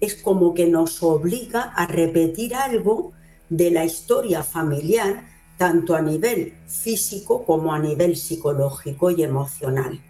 es 0.00 0.14
como 0.14 0.54
que 0.54 0.66
nos 0.66 1.02
obliga 1.02 1.62
a 1.62 1.86
repetir 1.86 2.54
algo 2.54 3.12
de 3.48 3.70
la 3.70 3.84
historia 3.84 4.42
familiar, 4.42 5.26
tanto 5.56 5.94
a 5.94 6.02
nivel 6.02 6.54
físico 6.66 7.44
como 7.44 7.72
a 7.72 7.78
nivel 7.78 8.16
psicológico 8.16 9.10
y 9.10 9.22
emocional. 9.22 10.00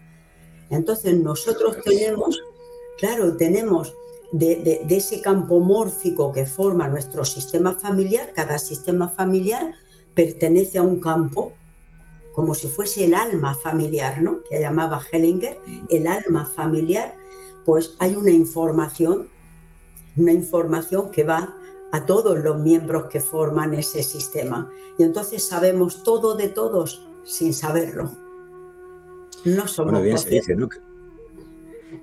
Entonces 0.71 1.19
nosotros 1.19 1.77
tenemos, 1.85 2.41
claro, 2.99 3.37
tenemos 3.37 3.95
de, 4.33 4.85
ese 4.89 5.21
campo 5.21 5.61
mórfico 5.61 6.33
que 6.33 6.47
forma 6.47 6.89
nuestro 6.89 7.25
sistema 7.25 7.75
familiar, 7.75 8.33
cada 8.35 8.59
sistema 8.59 9.09
familiar 9.09 9.75
pertenece 10.15 10.79
a 10.79 10.83
un 10.83 11.01
campo 11.01 11.53
como 12.33 12.55
si 12.55 12.67
fuese 12.67 13.05
el 13.05 13.15
alma 13.15 13.55
familiar, 13.55 14.21
¿no? 14.21 14.43
Que 14.49 14.59
llamaba 14.59 15.01
Hellinger, 15.13 15.57
el 15.89 16.07
alma 16.09 16.47
familiar, 16.47 17.15
pues 17.65 17.95
hay 18.01 18.17
una 18.17 18.33
información 18.33 19.29
una 20.17 20.33
información 20.33 21.11
que 21.11 21.25
va 21.25 21.57
a 21.93 22.07
todos 22.07 22.39
los 22.39 22.59
miembros 22.59 23.07
que 23.09 23.21
forman 23.21 23.75
ese 23.75 24.03
sistema. 24.03 24.71
Y 24.99 25.05
entonces 25.05 25.47
sabemos 25.47 26.03
todo 26.03 26.35
de 26.35 26.49
todos 26.49 27.07
sin 27.25 27.55
saberlo. 27.55 28.11
No 29.45 29.69
somos 29.69 30.01
conscientes. 30.01 30.57
No 30.57 30.69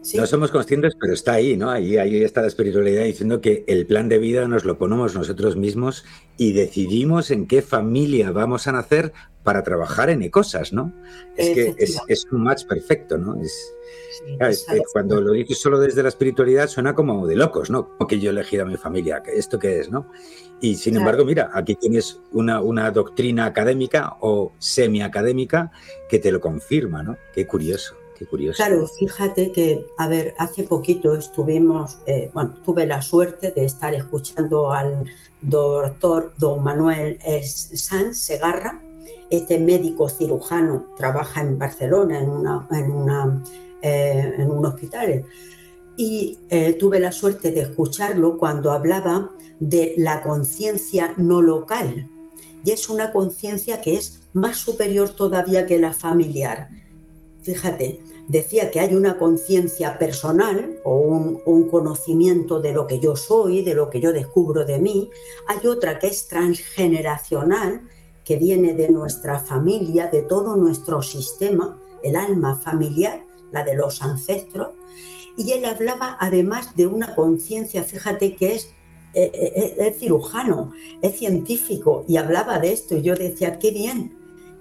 somos 0.01 0.51
conscientes, 0.51 0.93
pero 0.99 1.13
está 1.13 1.33
ahí, 1.33 1.57
¿no? 1.57 1.69
Ahí, 1.69 1.97
ahí 1.97 2.23
está 2.23 2.41
la 2.41 2.47
espiritualidad 2.47 3.03
diciendo 3.03 3.41
que 3.41 3.63
el 3.67 3.85
plan 3.85 4.09
de 4.09 4.17
vida 4.17 4.47
nos 4.47 4.65
lo 4.65 4.77
ponemos 4.77 5.15
nosotros 5.15 5.55
mismos 5.55 6.05
y 6.37 6.53
decidimos 6.53 7.31
en 7.31 7.47
qué 7.47 7.61
familia 7.61 8.31
vamos 8.31 8.67
a 8.67 8.71
nacer 8.71 9.13
para 9.43 9.63
trabajar 9.63 10.09
en 10.09 10.27
cosas, 10.29 10.71
¿no? 10.71 10.93
Es 11.35 11.49
que 11.49 11.75
es, 11.77 12.27
un 12.31 12.43
match 12.43 12.65
perfecto, 12.65 13.17
¿no? 13.17 13.41
Es, 13.41 13.73
cuando 14.93 15.19
lo 15.19 15.33
dices 15.33 15.59
solo 15.59 15.79
desde 15.79 16.03
la 16.03 16.09
espiritualidad 16.09 16.67
suena 16.67 16.93
como 16.93 17.25
de 17.25 17.35
locos, 17.35 17.69
¿no? 17.69 17.89
Como 17.97 18.07
que 18.07 18.19
yo 18.19 18.29
he 18.29 18.33
elegido 18.33 18.63
a 18.63 18.65
mi 18.65 18.77
familia, 18.77 19.23
¿esto 19.33 19.57
qué 19.57 19.79
es, 19.79 19.89
no? 19.89 20.07
Y 20.59 20.75
sin 20.75 20.95
embargo, 20.95 21.25
mira, 21.25 21.49
aquí 21.53 21.75
tienes 21.75 22.19
una, 22.31 22.61
una 22.61 22.91
doctrina 22.91 23.45
académica 23.45 24.15
o 24.19 24.53
semiacadémica 24.59 25.71
que 26.07 26.19
te 26.19 26.31
lo 26.31 26.39
confirma, 26.39 27.01
¿no? 27.01 27.17
Qué 27.33 27.47
curioso. 27.47 28.00
Curioso. 28.25 28.57
Claro, 28.57 28.87
fíjate 28.87 29.51
que, 29.51 29.85
a 29.97 30.07
ver, 30.07 30.35
hace 30.37 30.63
poquito 30.63 31.15
estuvimos, 31.15 31.99
eh, 32.05 32.29
bueno, 32.33 32.53
tuve 32.63 32.85
la 32.85 33.01
suerte 33.01 33.51
de 33.51 33.65
estar 33.65 33.93
escuchando 33.93 34.71
al 34.71 35.05
doctor 35.41 36.33
don 36.37 36.63
Manuel 36.63 37.17
Sanz 37.43 38.17
Segarra, 38.17 38.81
este 39.29 39.59
médico 39.59 40.09
cirujano, 40.09 40.87
trabaja 40.97 41.41
en 41.41 41.57
Barcelona 41.57 42.19
en, 42.19 42.29
una, 42.29 42.67
en, 42.71 43.43
eh, 43.81 44.45
un 44.47 44.65
hospital 44.65 45.25
y 45.97 46.39
eh, 46.49 46.73
tuve 46.73 46.99
la 46.99 47.11
suerte 47.11 47.51
de 47.51 47.61
escucharlo 47.61 48.37
cuando 48.37 48.71
hablaba 48.71 49.31
de 49.59 49.93
la 49.97 50.21
conciencia 50.21 51.13
no 51.17 51.41
local. 51.41 52.09
Y 52.63 52.71
es 52.71 52.89
una 52.89 53.11
conciencia 53.11 53.81
que 53.81 53.95
es 53.95 54.21
más 54.33 54.57
superior 54.57 55.09
todavía 55.09 55.65
que 55.65 55.79
la 55.79 55.93
familiar. 55.93 56.69
Fíjate, 57.41 57.99
decía 58.31 58.71
que 58.71 58.79
hay 58.79 58.95
una 58.95 59.17
conciencia 59.17 59.99
personal 59.99 60.79
o 60.83 60.95
un, 60.97 61.69
conocimiento 61.69 62.59
de 62.59 62.73
lo 62.73 62.87
que 62.87 62.99
yo 62.99 63.15
soy, 63.15 63.61
de 63.61 63.73
lo 63.73 63.89
que 63.89 64.01
yo 64.01 64.11
descubro 64.11 64.65
de 64.65 64.79
mí. 64.79 65.09
Hay 65.47 65.65
otra 65.67 65.99
que 65.99 66.07
es 66.07 66.27
transgeneracional, 66.27 67.87
que 68.25 68.35
viene 68.37 68.73
de 68.73 68.89
nuestra 68.89 69.39
familia, 69.39 70.07
de 70.07 70.21
todo 70.21 70.55
nuestro 70.55 71.01
sistema, 71.01 71.79
el 72.03 72.15
alma 72.15 72.55
familiar, 72.55 73.23
la 73.51 73.63
de 73.63 73.75
los 73.75 74.01
ancestros 74.01 74.69
y 75.37 75.51
él 75.53 75.65
hablaba 75.65 76.17
además 76.19 76.75
de 76.75 76.87
una 76.87 77.15
conciencia, 77.15 77.83
fíjate 77.83 78.35
que 78.35 78.55
es, 78.55 78.73
eh, 79.13 79.31
eh, 79.33 79.75
eh, 79.77 79.95
cirujano, 79.97 80.73
es 81.01 81.17
científico, 81.17 82.05
y 82.07 82.17
hablaba 82.17 82.59
de 82.59 82.71
esto, 82.73 82.97
y 82.97 83.01
yo 83.01 83.15
decía, 83.15 83.59
qué 83.59 83.71
bien 83.71 84.17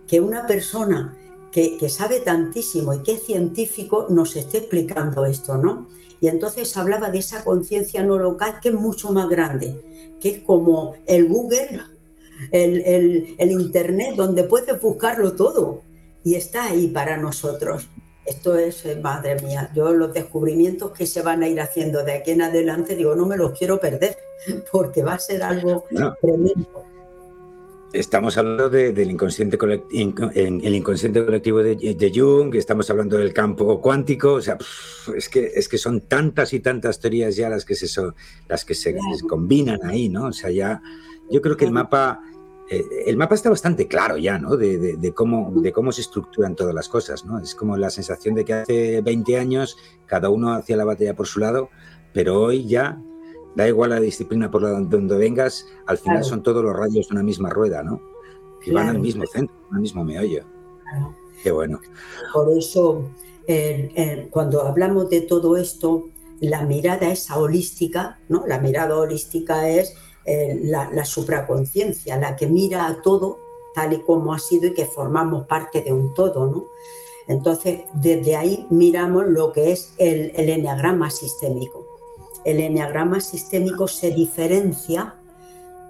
que 0.06 0.20
una 0.20 0.46
persona 0.46 1.16
que, 1.52 1.76
que 1.78 1.88
sabe 1.88 2.20
tantísimo 2.20 2.94
y 2.94 3.02
que 3.02 3.12
es 3.12 3.24
científico 3.24 4.06
nos 4.08 4.36
esté 4.36 4.58
explicando 4.58 5.24
esto, 5.24 5.56
¿no? 5.56 5.88
Y 6.20 6.28
entonces 6.28 6.76
hablaba 6.76 7.10
de 7.10 7.18
esa 7.18 7.44
conciencia 7.44 8.02
no 8.02 8.18
local 8.18 8.60
que 8.60 8.68
es 8.68 8.74
mucho 8.74 9.10
más 9.12 9.28
grande, 9.28 10.16
que 10.20 10.28
es 10.28 10.38
como 10.40 10.94
el 11.06 11.28
Google, 11.28 11.80
el, 12.52 12.82
el, 12.84 13.34
el 13.38 13.50
Internet, 13.50 14.14
donde 14.16 14.44
puedes 14.44 14.80
buscarlo 14.80 15.32
todo 15.32 15.82
y 16.22 16.34
está 16.34 16.66
ahí 16.66 16.88
para 16.88 17.16
nosotros. 17.16 17.88
Esto 18.26 18.56
es, 18.56 18.84
eh, 18.84 18.96
madre 18.96 19.40
mía, 19.42 19.70
yo 19.74 19.92
los 19.92 20.12
descubrimientos 20.12 20.92
que 20.92 21.06
se 21.06 21.22
van 21.22 21.42
a 21.42 21.48
ir 21.48 21.60
haciendo 21.60 22.04
de 22.04 22.12
aquí 22.12 22.32
en 22.32 22.42
adelante, 22.42 22.94
digo, 22.94 23.14
no 23.16 23.26
me 23.26 23.36
los 23.36 23.58
quiero 23.58 23.80
perder, 23.80 24.16
porque 24.72 25.02
va 25.02 25.14
a 25.14 25.18
ser 25.18 25.42
algo 25.42 25.84
tremendo. 26.20 26.84
Estamos 27.92 28.38
hablando 28.38 28.70
del 28.70 29.10
inconsciente, 29.10 29.58
el 29.60 30.74
inconsciente 30.74 31.24
colectivo 31.24 31.58
de, 31.58 32.12
Jung, 32.14 32.54
estamos 32.54 32.88
hablando 32.88 33.16
del 33.18 33.32
campo 33.32 33.80
cuántico, 33.80 34.34
o 34.34 34.40
sea, 34.40 34.56
es 35.16 35.28
que, 35.28 35.50
es 35.54 35.68
que 35.68 35.76
son 35.76 36.02
tantas 36.02 36.52
y 36.52 36.60
tantas 36.60 37.00
teorías 37.00 37.34
ya 37.34 37.48
las 37.48 37.64
que 37.64 37.74
se, 37.74 37.88
las 38.48 38.64
que 38.64 38.74
se, 38.74 38.96
combinan 39.28 39.80
ahí, 39.84 40.08
¿no? 40.08 40.26
O 40.26 40.32
sea, 40.32 40.50
ya, 40.50 40.80
yo 41.30 41.42
creo 41.42 41.56
que 41.56 41.64
el 41.64 41.72
mapa 41.72 42.20
eh, 42.70 42.84
el 43.06 43.16
mapa 43.16 43.34
está 43.34 43.50
bastante 43.50 43.88
claro 43.88 44.16
ya, 44.16 44.38
¿no? 44.38 44.56
De, 44.56 45.12
cómo, 45.12 45.52
de 45.60 45.72
cómo 45.72 45.90
se 45.90 46.02
estructuran 46.02 46.54
todas 46.54 46.72
las 46.72 46.88
cosas, 46.88 47.24
¿no? 47.24 47.40
Es 47.40 47.56
como 47.56 47.76
la 47.76 47.90
sensación 47.90 48.36
de 48.36 48.44
que 48.44 48.54
hace 48.54 49.00
20 49.00 49.36
años 49.36 49.76
cada 50.06 50.30
uno 50.30 50.54
hacía 50.54 50.76
la 50.76 50.84
batalla 50.84 51.16
por 51.16 51.26
su 51.26 51.40
lado, 51.40 51.70
pero 52.12 52.40
hoy 52.40 52.68
ya 52.68 53.02
da 53.54 53.68
igual 53.68 53.90
la 53.90 54.00
disciplina 54.00 54.50
por 54.50 54.62
donde 54.62 55.16
vengas, 55.16 55.66
al 55.86 55.98
final 55.98 56.24
son 56.24 56.42
todos 56.42 56.62
los 56.62 56.74
rayos 56.74 57.08
de 57.08 57.14
una 57.14 57.22
misma 57.22 57.50
rueda, 57.50 57.82
¿no? 57.82 58.00
Que 58.62 58.72
van 58.72 58.88
al 58.88 58.98
mismo 58.98 59.26
centro, 59.26 59.54
al 59.72 59.80
mismo 59.80 60.04
meollo. 60.04 60.44
Qué 61.42 61.50
bueno. 61.50 61.80
Por 62.32 62.50
eso, 62.52 63.10
cuando 64.30 64.62
hablamos 64.62 65.10
de 65.10 65.22
todo 65.22 65.56
esto, 65.56 66.08
la 66.40 66.62
mirada 66.62 67.10
esa 67.10 67.38
holística, 67.38 68.18
¿no? 68.28 68.46
La 68.46 68.58
mirada 68.58 68.96
holística 68.96 69.68
es 69.68 69.94
eh, 70.24 70.58
la, 70.64 70.90
la 70.90 71.04
supraconciencia, 71.04 72.16
la 72.18 72.36
que 72.36 72.46
mira 72.46 72.86
a 72.86 73.02
todo 73.02 73.38
tal 73.74 73.92
y 73.92 74.02
como 74.02 74.34
ha 74.34 74.38
sido 74.38 74.68
y 74.68 74.74
que 74.74 74.86
formamos 74.86 75.46
parte 75.46 75.82
de 75.82 75.92
un 75.92 76.12
todo, 76.14 76.46
¿no? 76.46 76.66
Entonces, 77.28 77.82
desde 77.94 78.36
ahí 78.36 78.66
miramos 78.70 79.26
lo 79.26 79.52
que 79.52 79.70
es 79.70 79.94
el, 79.98 80.32
el 80.34 80.48
enneagrama 80.48 81.10
sistémico. 81.10 81.86
El 82.44 82.60
enneagrama 82.60 83.20
sistémico 83.20 83.88
se 83.88 84.10
diferencia 84.10 85.14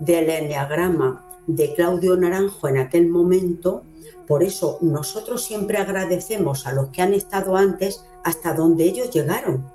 del 0.00 0.30
enneagrama 0.30 1.24
de 1.46 1.74
Claudio 1.74 2.16
Naranjo 2.16 2.68
en 2.68 2.78
aquel 2.78 3.08
momento. 3.08 3.82
Por 4.26 4.42
eso 4.42 4.78
nosotros 4.80 5.44
siempre 5.44 5.78
agradecemos 5.78 6.66
a 6.66 6.72
los 6.72 6.88
que 6.88 7.02
han 7.02 7.14
estado 7.14 7.56
antes 7.56 8.04
hasta 8.24 8.54
donde 8.54 8.84
ellos 8.84 9.10
llegaron, 9.10 9.70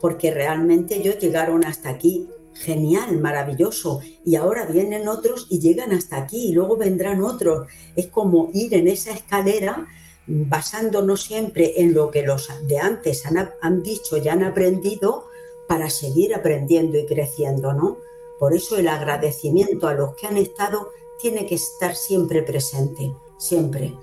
porque 0.00 0.32
realmente 0.32 0.96
ellos 0.96 1.18
llegaron 1.18 1.64
hasta 1.64 1.90
aquí 1.90 2.28
genial, 2.54 3.18
maravilloso. 3.18 4.00
Y 4.24 4.36
ahora 4.36 4.66
vienen 4.66 5.08
otros 5.08 5.46
y 5.50 5.58
llegan 5.58 5.92
hasta 5.92 6.16
aquí 6.16 6.48
y 6.48 6.52
luego 6.52 6.76
vendrán 6.76 7.22
otros. 7.22 7.68
Es 7.96 8.08
como 8.08 8.50
ir 8.52 8.74
en 8.74 8.88
esa 8.88 9.12
escalera 9.12 9.86
basándonos 10.26 11.22
siempre 11.22 11.80
en 11.80 11.94
lo 11.94 12.10
que 12.10 12.22
los 12.22 12.48
de 12.68 12.78
antes 12.78 13.24
han, 13.60 13.82
dicho 13.82 14.16
y 14.16 14.28
han 14.28 14.44
aprendido 14.44 15.26
para 15.72 15.88
seguir 15.88 16.34
aprendiendo 16.34 16.98
y 16.98 17.06
creciendo, 17.06 17.72
¿no? 17.72 17.96
Por 18.38 18.52
eso 18.52 18.76
el 18.76 18.88
agradecimiento 18.88 19.88
a 19.88 19.94
los 19.94 20.14
que 20.16 20.26
han 20.26 20.36
estado 20.36 20.90
tiene 21.18 21.46
que 21.46 21.54
estar 21.54 21.96
siempre 21.96 22.42
presente, 22.42 23.10
siempre, 23.38 23.94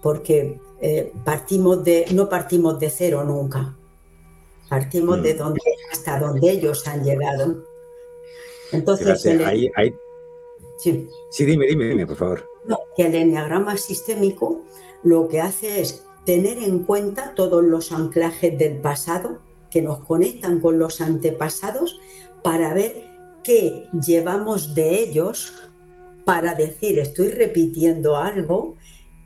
porque 0.00 0.58
eh, 0.80 1.12
partimos 1.22 1.84
de, 1.84 2.06
no 2.14 2.30
partimos 2.30 2.78
de 2.78 2.88
cero 2.88 3.22
nunca, 3.22 3.76
partimos 4.70 5.22
de 5.22 5.34
mm. 5.34 5.36
donde, 5.36 5.60
hasta 5.92 6.18
donde 6.18 6.50
ellos 6.50 6.88
han 6.88 7.04
llegado. 7.04 7.66
Entonces, 8.72 9.20
Sí. 10.78 11.06
dime, 11.44 11.66
dime, 11.66 11.84
dime, 11.84 12.06
por 12.06 12.16
favor. 12.16 12.48
que 12.96 13.04
el 13.04 13.14
enneagrama 13.14 13.76
sistémico 13.76 14.62
lo 15.02 15.28
que 15.28 15.42
hace 15.42 15.82
es 15.82 16.02
tener 16.24 16.56
en 16.56 16.84
cuenta 16.84 17.34
todos 17.34 17.62
los 17.62 17.92
anclajes 17.92 18.56
del 18.56 18.78
pasado 18.78 19.40
que 19.74 19.82
nos 19.82 20.04
conectan 20.04 20.60
con 20.60 20.78
los 20.78 21.00
antepasados 21.00 22.00
para 22.44 22.72
ver 22.72 23.08
qué 23.42 23.88
llevamos 24.06 24.72
de 24.76 25.00
ellos 25.00 25.52
para 26.24 26.54
decir 26.54 27.00
estoy 27.00 27.30
repitiendo 27.32 28.16
algo 28.16 28.76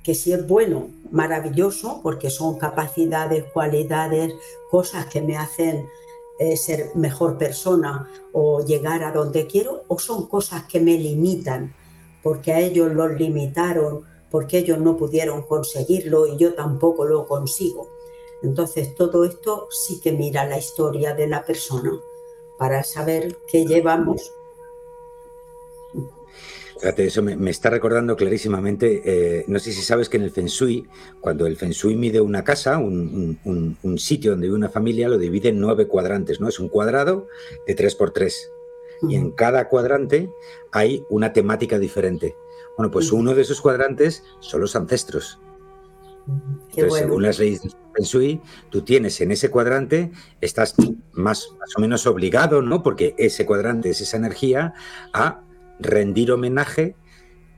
que 0.03 0.15
si 0.15 0.33
es 0.33 0.47
bueno, 0.47 0.89
maravilloso, 1.11 2.01
porque 2.03 2.31
son 2.31 2.57
capacidades, 2.57 3.45
cualidades, 3.53 4.33
cosas 4.71 5.05
que 5.05 5.21
me 5.21 5.37
hacen 5.37 5.87
eh, 6.39 6.57
ser 6.57 6.93
mejor 6.95 7.37
persona 7.37 8.09
o 8.33 8.65
llegar 8.65 9.05
a 9.05 9.13
donde 9.13 9.47
quiero, 9.47 9.85
o 9.89 9.99
son 9.99 10.29
cosas 10.29 10.65
que 10.65 10.81
me 10.81 10.97
limitan, 10.97 11.75
porque 12.23 12.55
a 12.55 12.61
ellos 12.61 12.91
los 12.95 13.13
limitaron, 13.19 14.07
porque 14.31 14.61
ellos 14.61 14.79
no 14.79 14.97
pudieron 14.97 15.43
conseguirlo 15.43 16.27
y 16.27 16.39
yo 16.39 16.55
tampoco 16.55 17.05
lo 17.05 17.27
consigo. 17.27 17.98
Entonces 18.42 18.94
todo 18.94 19.24
esto 19.24 19.68
sí 19.70 20.01
que 20.01 20.12
mira 20.12 20.44
la 20.44 20.59
historia 20.59 21.14
de 21.14 21.27
la 21.27 21.44
persona 21.44 22.01
para 22.57 22.83
saber 22.83 23.38
qué 23.46 23.64
llevamos 23.64 24.33
Fíjate, 26.79 27.07
eso 27.07 27.22
me, 27.22 27.51
está 27.51 27.70
recordando 27.70 28.14
clarísimamente, 28.14 29.03
eh, 29.05 29.44
no 29.48 29.59
sé 29.59 29.72
si 29.72 29.83
sabes 29.83 30.09
que 30.09 30.16
en 30.16 30.22
el 30.22 30.31
Feng 30.31 30.46
Shui, 30.46 30.87
cuando 31.20 31.46
el 31.46 31.57
Feng 31.57 31.72
Shui 31.72 31.96
mide 31.96 32.20
una 32.20 32.44
casa, 32.44 32.79
un, 32.79 33.37
sitio 33.98 34.31
donde 34.31 34.46
vive 34.46 34.57
una 34.57 34.68
familia, 34.68 35.09
lo 35.09 35.18
divide 35.18 35.48
en 35.48 35.59
nueve 35.59 35.88
cuadrantes, 35.88 36.40
¿no? 36.40 36.48
Es 36.48 36.61
un 36.61 36.68
cuadrado 36.68 37.27
de 37.66 37.74
tres 37.74 37.96
por 37.96 38.12
tres. 38.12 38.53
Y 39.09 39.16
en 39.16 39.33
cada 39.33 39.68
cuadrante 39.68 40.31
hay 40.70 41.05
una 41.11 41.33
temática 41.33 41.81
diferente. 41.81 42.37
Bueno, 42.77 42.92
pues 42.92 43.11
uno 43.11 43.35
de 43.35 43.42
esos 43.42 43.61
cuadrantes 43.61 44.22
son 44.38 44.61
los 44.61 44.77
ancestros. 44.77 45.40
Entonces, 46.77 47.01
según 47.01 47.22
las 47.22 47.40
leyes 47.40 47.62
Feng 47.99 48.07
Shui, 48.07 48.41
tú 48.71 48.83
tienes 48.83 49.21
en 49.21 49.33
ese 49.33 49.51
cuadrante, 49.51 50.13
estás 50.41 50.75
más, 51.13 51.49
más 51.59 51.77
o 51.77 51.81
menos 51.81 52.07
obligado, 52.07 52.63
¿no? 52.63 52.83
Porque 52.83 53.15
ese 53.19 53.45
cuadrante 53.45 53.91
es 53.91 54.01
esa 54.01 54.17
energía 54.17 54.75
a 55.13 55.43
rendir 55.81 56.31
homenaje, 56.31 56.95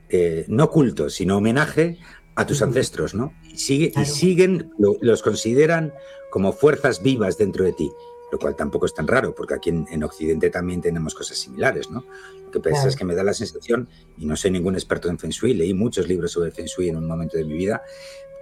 eh, 0.09 0.45
no 0.47 0.69
culto, 0.69 1.09
sino 1.09 1.37
homenaje 1.37 1.99
a 2.35 2.45
tus 2.45 2.61
ancestros, 2.61 3.13
¿no? 3.13 3.33
Y, 3.43 3.57
sigue, 3.57 3.91
y 3.95 4.05
siguen, 4.05 4.71
los 4.77 5.21
consideran 5.21 5.93
como 6.31 6.53
fuerzas 6.53 7.03
vivas 7.03 7.37
dentro 7.37 7.63
de 7.63 7.73
ti, 7.73 7.91
lo 8.31 8.39
cual 8.39 8.55
tampoco 8.55 8.87
es 8.87 8.93
tan 8.93 9.07
raro, 9.07 9.35
porque 9.35 9.53
aquí 9.53 9.69
en, 9.69 10.03
Occidente 10.03 10.49
también 10.49 10.81
tenemos 10.81 11.13
cosas 11.13 11.37
similares, 11.37 11.91
¿no? 11.91 12.05
Lo 12.45 12.51
que 12.51 12.59
pasa 12.59 12.87
es 12.87 12.95
que 12.95 13.05
me 13.05 13.13
da 13.15 13.23
la 13.23 13.33
sensación, 13.33 13.89
y 14.17 14.25
no 14.25 14.35
soy 14.35 14.51
ningún 14.51 14.73
experto 14.73 15.07
en 15.09 15.19
Feng 15.19 15.31
Shui, 15.31 15.53
leí 15.53 15.73
muchos 15.73 16.07
libros 16.07 16.31
sobre 16.31 16.51
Feng 16.51 16.65
Shui 16.65 16.89
en 16.89 16.97
un 16.97 17.07
momento 17.07 17.37
de 17.37 17.45
mi 17.45 17.53
vida, 17.53 17.83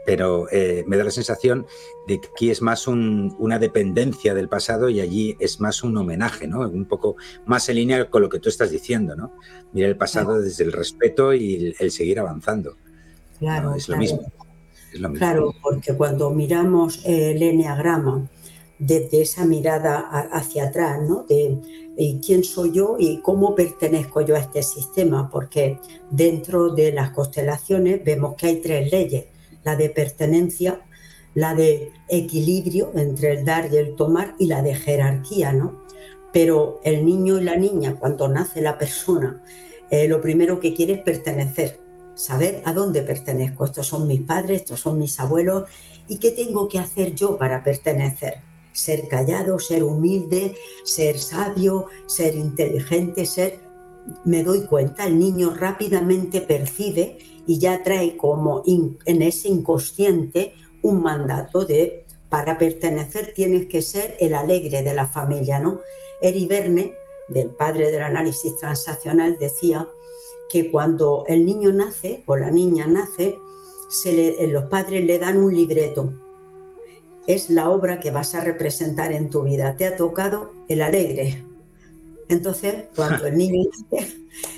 pero 0.10 0.48
eh, 0.52 0.84
me 0.88 0.98
da 0.98 1.04
la 1.04 1.12
sensación 1.12 1.68
de 2.08 2.20
que 2.20 2.30
aquí 2.30 2.50
es 2.50 2.64
más 2.64 2.88
una 2.88 3.60
dependencia 3.60 4.34
del 4.34 4.50
pasado 4.50 4.90
y 4.90 5.02
allí 5.02 5.38
es 5.40 5.60
más 5.60 5.84
un 5.84 5.96
homenaje, 5.98 6.48
¿no? 6.48 6.62
Un 6.62 6.86
poco 6.86 7.16
más 7.46 7.70
en 7.70 7.76
línea 7.76 8.10
con 8.10 8.24
lo 8.24 8.28
que 8.28 8.40
tú 8.40 8.50
estás 8.50 8.72
diciendo, 8.72 9.16
¿no? 9.16 9.34
Mira 9.72 9.88
el 9.88 9.96
pasado 9.96 10.42
desde 10.42 10.64
el 10.64 10.72
respeto 10.72 11.32
y 11.32 11.76
el, 11.78 11.92
seguir 11.92 12.20
avanzando. 12.20 12.76
Claro, 13.38 13.76
es 13.76 13.88
lo 13.88 13.98
mismo. 13.98 14.32
Claro, 15.14 15.54
porque 15.62 15.94
cuando 15.94 16.32
miramos 16.32 17.06
el 17.06 17.44
enneagrama 17.44 18.28
desde 18.80 19.22
esa 19.22 19.46
mirada 19.46 20.00
hacia 20.32 20.70
atrás, 20.70 21.04
¿no? 21.08 21.24
De 21.28 21.60
quién 22.26 22.44
soy 22.44 22.72
yo 22.72 22.96
y 22.98 23.22
cómo 23.22 23.54
pertenezco 23.54 24.22
yo 24.22 24.36
a 24.36 24.40
este 24.40 24.64
sistema, 24.64 25.30
porque 25.30 25.78
dentro 26.10 26.74
de 26.74 26.94
las 26.94 27.12
constelaciones 27.12 28.04
vemos 28.04 28.34
que 28.34 28.48
hay 28.48 28.56
tres 28.56 28.92
leyes, 28.92 29.26
la 29.64 29.76
de 29.76 29.90
pertenencia, 29.90 30.82
la 31.36 31.54
de 31.54 31.92
equilibrio 32.08 32.92
entre 32.96 33.34
el 33.34 33.46
dar 33.46 33.72
y 33.72 33.78
el 33.78 33.96
tomar 33.96 34.36
y 34.40 34.48
la 34.48 34.62
de 34.62 34.76
jerarquía, 34.76 35.54
¿no? 35.54 35.84
Pero 36.34 36.80
el 36.84 37.06
niño 37.06 37.40
y 37.40 37.44
la 37.44 37.56
niña, 37.56 37.96
cuando 38.00 38.28
nace 38.28 38.62
la 38.62 38.78
persona, 38.78 39.42
eh, 39.90 40.08
lo 40.08 40.22
primero 40.22 40.60
que 40.60 40.74
quiere 40.74 40.94
es 40.94 41.00
pertenecer, 41.00 41.80
saber 42.16 42.62
a 42.66 42.74
dónde 42.74 43.02
pertenezco. 43.02 43.66
Estos 43.66 43.88
son 43.88 44.08
mis 44.08 44.22
padres, 44.22 44.62
estos 44.62 44.80
son 44.80 45.00
mis 45.00 45.20
abuelos, 45.20 45.70
¿y 46.08 46.18
qué 46.18 46.32
tengo 46.32 46.68
que 46.68 46.80
hacer 46.80 47.16
yo 47.16 47.38
para 47.38 47.64
pertenecer? 47.64 48.42
Ser 48.72 49.08
callado, 49.08 49.58
ser 49.60 49.84
humilde, 49.84 50.56
ser 50.84 51.18
sabio, 51.20 51.88
ser 52.08 52.36
inteligente, 52.36 53.26
ser... 53.26 53.60
Me 54.26 54.44
doy 54.44 54.62
cuenta, 54.62 55.06
el 55.06 55.20
niño 55.20 55.54
rápidamente 55.54 56.42
percibe 56.42 57.20
y 57.50 57.58
ya 57.58 57.82
trae 57.82 58.16
como 58.16 58.62
en 58.68 59.22
ese 59.24 59.48
inconsciente 59.48 60.54
un 60.84 61.02
mandato 61.02 61.66
de 61.66 62.06
para 62.30 62.60
pertenecer 62.60 63.34
tienes 63.34 63.66
que 63.66 63.82
ser 63.82 64.16
el 64.20 64.36
alegre 64.36 64.84
de 64.84 64.94
la 64.94 65.08
familia, 65.08 65.58
¿no? 65.58 65.80
Eri 66.22 66.46
Verne, 66.46 66.94
del 67.28 67.50
padre 67.50 67.90
del 67.90 68.04
análisis 68.04 68.56
transaccional, 68.58 69.40
decía 69.40 69.88
que 70.48 70.70
cuando 70.70 71.24
el 71.28 71.44
niño 71.44 71.72
nace 71.74 72.24
o 72.28 72.36
la 72.36 72.52
niña 72.52 72.86
nace, 72.86 73.36
se 73.90 74.46
los 74.46 74.66
padres 74.66 75.04
le 75.04 75.18
dan 75.18 75.38
un 75.38 75.56
libreto. 75.56 76.14
Es 77.26 77.50
la 77.50 77.72
obra 77.72 78.00
que 78.00 78.12
vas 78.12 78.36
a 78.36 78.44
representar 78.44 79.12
en 79.12 79.32
tu 79.32 79.42
vida. 79.42 79.76
Te 79.76 79.88
ha 79.88 79.96
tocado 79.96 80.52
el 80.68 80.84
alegre. 80.84 81.49
Entonces, 82.30 82.86
cuando 82.96 83.26
el 83.26 83.38
niño 83.38 83.64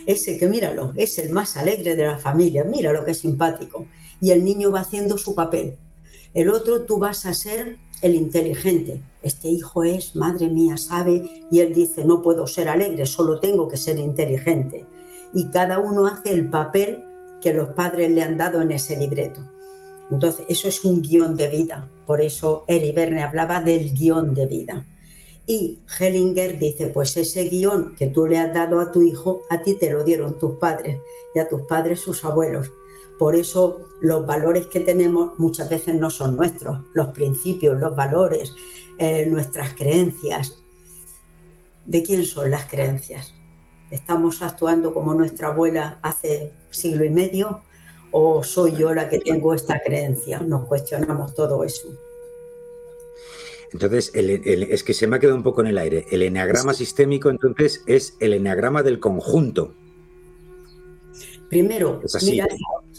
ese 0.06 0.38
que 0.38 0.48
míralo, 0.48 0.92
es 0.96 1.18
el 1.18 1.32
más 1.32 1.56
alegre 1.58 1.96
de 1.96 2.06
la 2.06 2.18
familia, 2.18 2.66
mira 2.66 2.92
lo 2.92 3.06
que 3.06 3.12
es 3.12 3.20
simpático. 3.20 3.88
Y 4.20 4.32
el 4.32 4.44
niño 4.44 4.72
va 4.72 4.82
haciendo 4.82 5.18
su 5.18 5.34
papel. 5.34 5.78
El 6.34 6.50
otro 6.50 6.84
tú 6.84 7.00
vas 7.00 7.26
a 7.26 7.34
ser 7.34 7.78
el 8.02 8.16
inteligente. 8.16 9.02
Este 9.22 9.48
hijo 9.48 9.84
es, 9.84 10.16
madre 10.16 10.50
mía, 10.50 10.78
sabe, 10.78 11.46
y 11.50 11.60
él 11.60 11.74
dice, 11.74 12.04
no 12.04 12.22
puedo 12.22 12.46
ser 12.46 12.68
alegre, 12.68 13.06
solo 13.06 13.40
tengo 13.40 13.68
que 13.68 13.78
ser 13.78 13.98
inteligente. 13.98 14.86
Y 15.34 15.50
cada 15.50 15.80
uno 15.80 16.08
hace 16.08 16.32
el 16.32 16.50
papel 16.50 17.06
que 17.42 17.54
los 17.54 17.70
padres 17.70 18.12
le 18.12 18.22
han 18.22 18.38
dado 18.38 18.62
en 18.62 18.72
ese 18.72 18.98
libreto. 18.98 19.42
Entonces, 20.12 20.46
eso 20.50 20.68
es 20.68 20.84
un 20.84 21.02
guion 21.02 21.38
de 21.38 21.48
vida. 21.48 21.90
Por 22.06 22.22
eso 22.22 22.66
Eri 22.68 22.92
Verne 22.92 23.24
hablaba 23.24 23.62
del 23.62 23.94
guion 23.94 24.34
de 24.34 24.46
vida. 24.46 24.86
Y 25.48 25.80
Hellinger 26.00 26.60
dice, 26.60 26.88
pues 26.88 27.18
ese 27.18 27.46
guion 27.50 27.96
que 27.96 28.08
tú 28.08 28.28
le 28.28 28.38
has 28.38 28.54
dado 28.54 28.80
a 28.80 28.92
tu 28.92 29.02
hijo, 29.02 29.42
a 29.50 29.62
ti 29.64 29.76
te 29.76 29.92
lo 29.92 30.04
dieron 30.04 30.38
tus 30.38 30.58
padres 30.58 31.00
y 31.34 31.40
a 31.40 31.48
tus 31.48 31.64
padres 31.64 32.00
sus 32.00 32.24
abuelos. 32.24 32.72
Por 33.18 33.36
eso 33.36 33.82
los 34.02 34.26
valores 34.26 34.68
que 34.68 34.80
tenemos 34.80 35.38
muchas 35.38 35.70
veces 35.70 35.96
no 35.96 36.10
son 36.10 36.36
nuestros, 36.36 36.80
los 36.94 37.10
principios, 37.10 37.80
los 37.80 37.96
valores, 37.96 38.54
eh, 38.98 39.26
nuestras 39.28 39.74
creencias. 39.74 40.64
¿De 41.86 42.04
quién 42.04 42.26
son 42.26 42.52
las 42.52 42.66
creencias? 42.66 43.34
¿Estamos 43.90 44.42
actuando 44.42 44.94
como 44.94 45.14
nuestra 45.14 45.50
abuela 45.50 46.00
hace 46.02 46.54
siglo 46.70 47.04
y 47.04 47.10
medio 47.10 47.62
o 48.12 48.44
soy 48.44 48.76
yo 48.76 48.94
la 48.94 49.10
que 49.10 49.20
tengo 49.20 49.54
esta 49.54 49.82
creencia? 49.82 50.40
Nos 50.40 50.66
cuestionamos 50.66 51.34
todo 51.34 51.64
eso. 51.64 51.90
Entonces, 53.74 54.12
es 54.14 54.84
que 54.84 54.94
se 54.94 55.08
me 55.08 55.16
ha 55.16 55.20
quedado 55.20 55.38
un 55.38 55.44
poco 55.44 55.62
en 55.62 55.68
el 55.68 55.78
aire. 55.78 56.06
El 56.12 56.24
eneagrama 56.24 56.74
sistémico, 56.74 57.30
entonces, 57.30 57.84
es 57.88 58.16
el 58.20 58.34
eneagrama 58.34 58.84
del 58.84 59.00
conjunto. 59.00 59.74
Primero, 61.50 62.02
mira, 62.24 62.48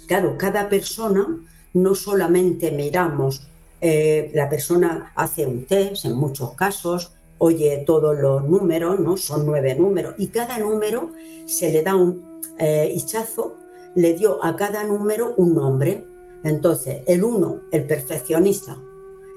Claro, 0.07 0.37
cada 0.37 0.69
persona 0.69 1.41
no 1.75 1.95
solamente 1.95 2.71
miramos, 2.71 3.49
eh, 3.81 4.31
la 4.35 4.49
persona 4.49 5.13
hace 5.15 5.47
un 5.47 5.65
test 5.65 6.05
en 6.05 6.15
muchos 6.15 6.53
casos, 6.55 7.13
oye 7.39 7.83
todos 7.87 8.19
los 8.19 8.45
números, 8.45 9.01
¿no? 9.01 9.17
Son 9.17 9.47
nueve 9.47 9.75
números, 9.75 10.15
y 10.19 10.27
cada 10.27 10.59
número 10.59 11.13
se 11.47 11.73
le 11.73 11.83
da 11.83 11.97
un 11.97 12.41
eh, 12.59 12.93
hichazo, 12.95 13.57
le 13.95 14.15
dio 14.15 14.45
a 14.45 14.55
cada 14.57 14.85
número 14.85 15.35
un 15.37 15.55
nombre. 15.55 16.05
Entonces, 16.45 17.03
el 17.07 17.25
uno, 17.25 17.63
el 17.71 17.87
perfeccionista, 17.87 18.77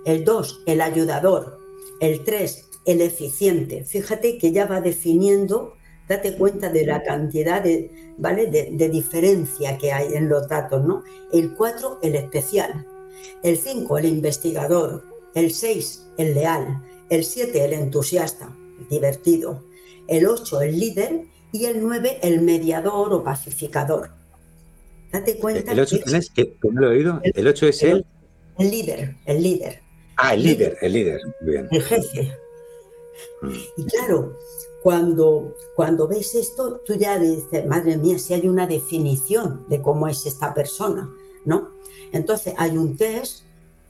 el 0.05 0.23
dos, 0.23 0.61
el 0.65 0.81
ayudador, 0.81 1.59
el 1.99 2.23
tres, 2.23 2.69
el 2.85 3.01
eficiente. 3.01 3.83
Fíjate 3.83 4.37
que 4.37 4.51
ya 4.51 4.65
va 4.65 4.81
definiendo 4.81 5.73
date 6.07 6.35
cuenta 6.35 6.69
de 6.69 6.85
la 6.85 7.03
cantidad 7.03 7.63
de, 7.63 8.13
¿vale? 8.17 8.47
de, 8.47 8.89
diferencia 8.89 9.77
que 9.77 9.91
hay 9.91 10.13
en 10.13 10.29
los 10.29 10.47
datos, 10.47 10.85
¿no? 10.85 11.03
El 11.31 11.53
4, 11.55 11.99
el 12.03 12.15
especial. 12.15 12.85
El 13.43 13.57
5, 13.57 13.97
el 13.97 14.05
investigador. 14.05 15.03
El 15.33 15.51
6, 15.51 16.07
el 16.17 16.33
leal. 16.35 16.83
El 17.09 17.23
7, 17.23 17.65
el 17.65 17.73
entusiasta, 17.73 18.55
el 18.79 18.87
divertido. 18.87 19.63
El 20.07 20.27
8, 20.27 20.61
el 20.61 20.79
líder. 20.79 21.21
Y 21.51 21.65
el 21.65 21.81
9, 21.81 22.19
el 22.21 22.41
mediador 22.41 23.13
o 23.13 23.23
pacificador. 23.23 24.11
Date 25.11 25.37
cuenta. 25.37 25.71
¿El 25.71 25.79
8 25.79 25.97
es, 26.05 26.29
que, 26.29 26.55
no 26.63 26.81
lo 26.81 26.91
he 26.91 26.97
oído? 26.97 27.21
El 27.23 27.47
8 27.47 27.67
es 27.67 27.83
el... 27.83 28.05
El 28.57 28.71
líder, 28.71 29.15
el 29.25 29.43
líder. 29.43 29.81
Ah, 30.17 30.33
el 30.33 30.43
líder, 30.43 30.77
el 30.81 30.93
líder. 30.93 31.21
Bien. 31.41 31.67
El 31.71 31.81
jefe. 31.81 32.37
Mm. 33.41 33.53
Y 33.77 33.85
claro, 33.85 34.37
cuando, 34.85 35.55
cuando 35.75 36.07
ves 36.07 36.35
esto, 36.35 36.81
tú 36.85 36.93
ya 36.93 37.17
dices, 37.17 37.65
madre 37.65 37.97
mía, 37.97 38.19
si 38.19 38.33
hay 38.33 38.47
una 38.47 38.67
definición 38.67 39.65
de 39.67 39.81
cómo 39.81 40.07
es 40.07 40.25
esta 40.25 40.53
persona, 40.53 41.09
¿no? 41.43 41.71
Entonces 42.11 42.53
hay 42.57 42.77
un 42.77 42.95
test, 42.95 43.43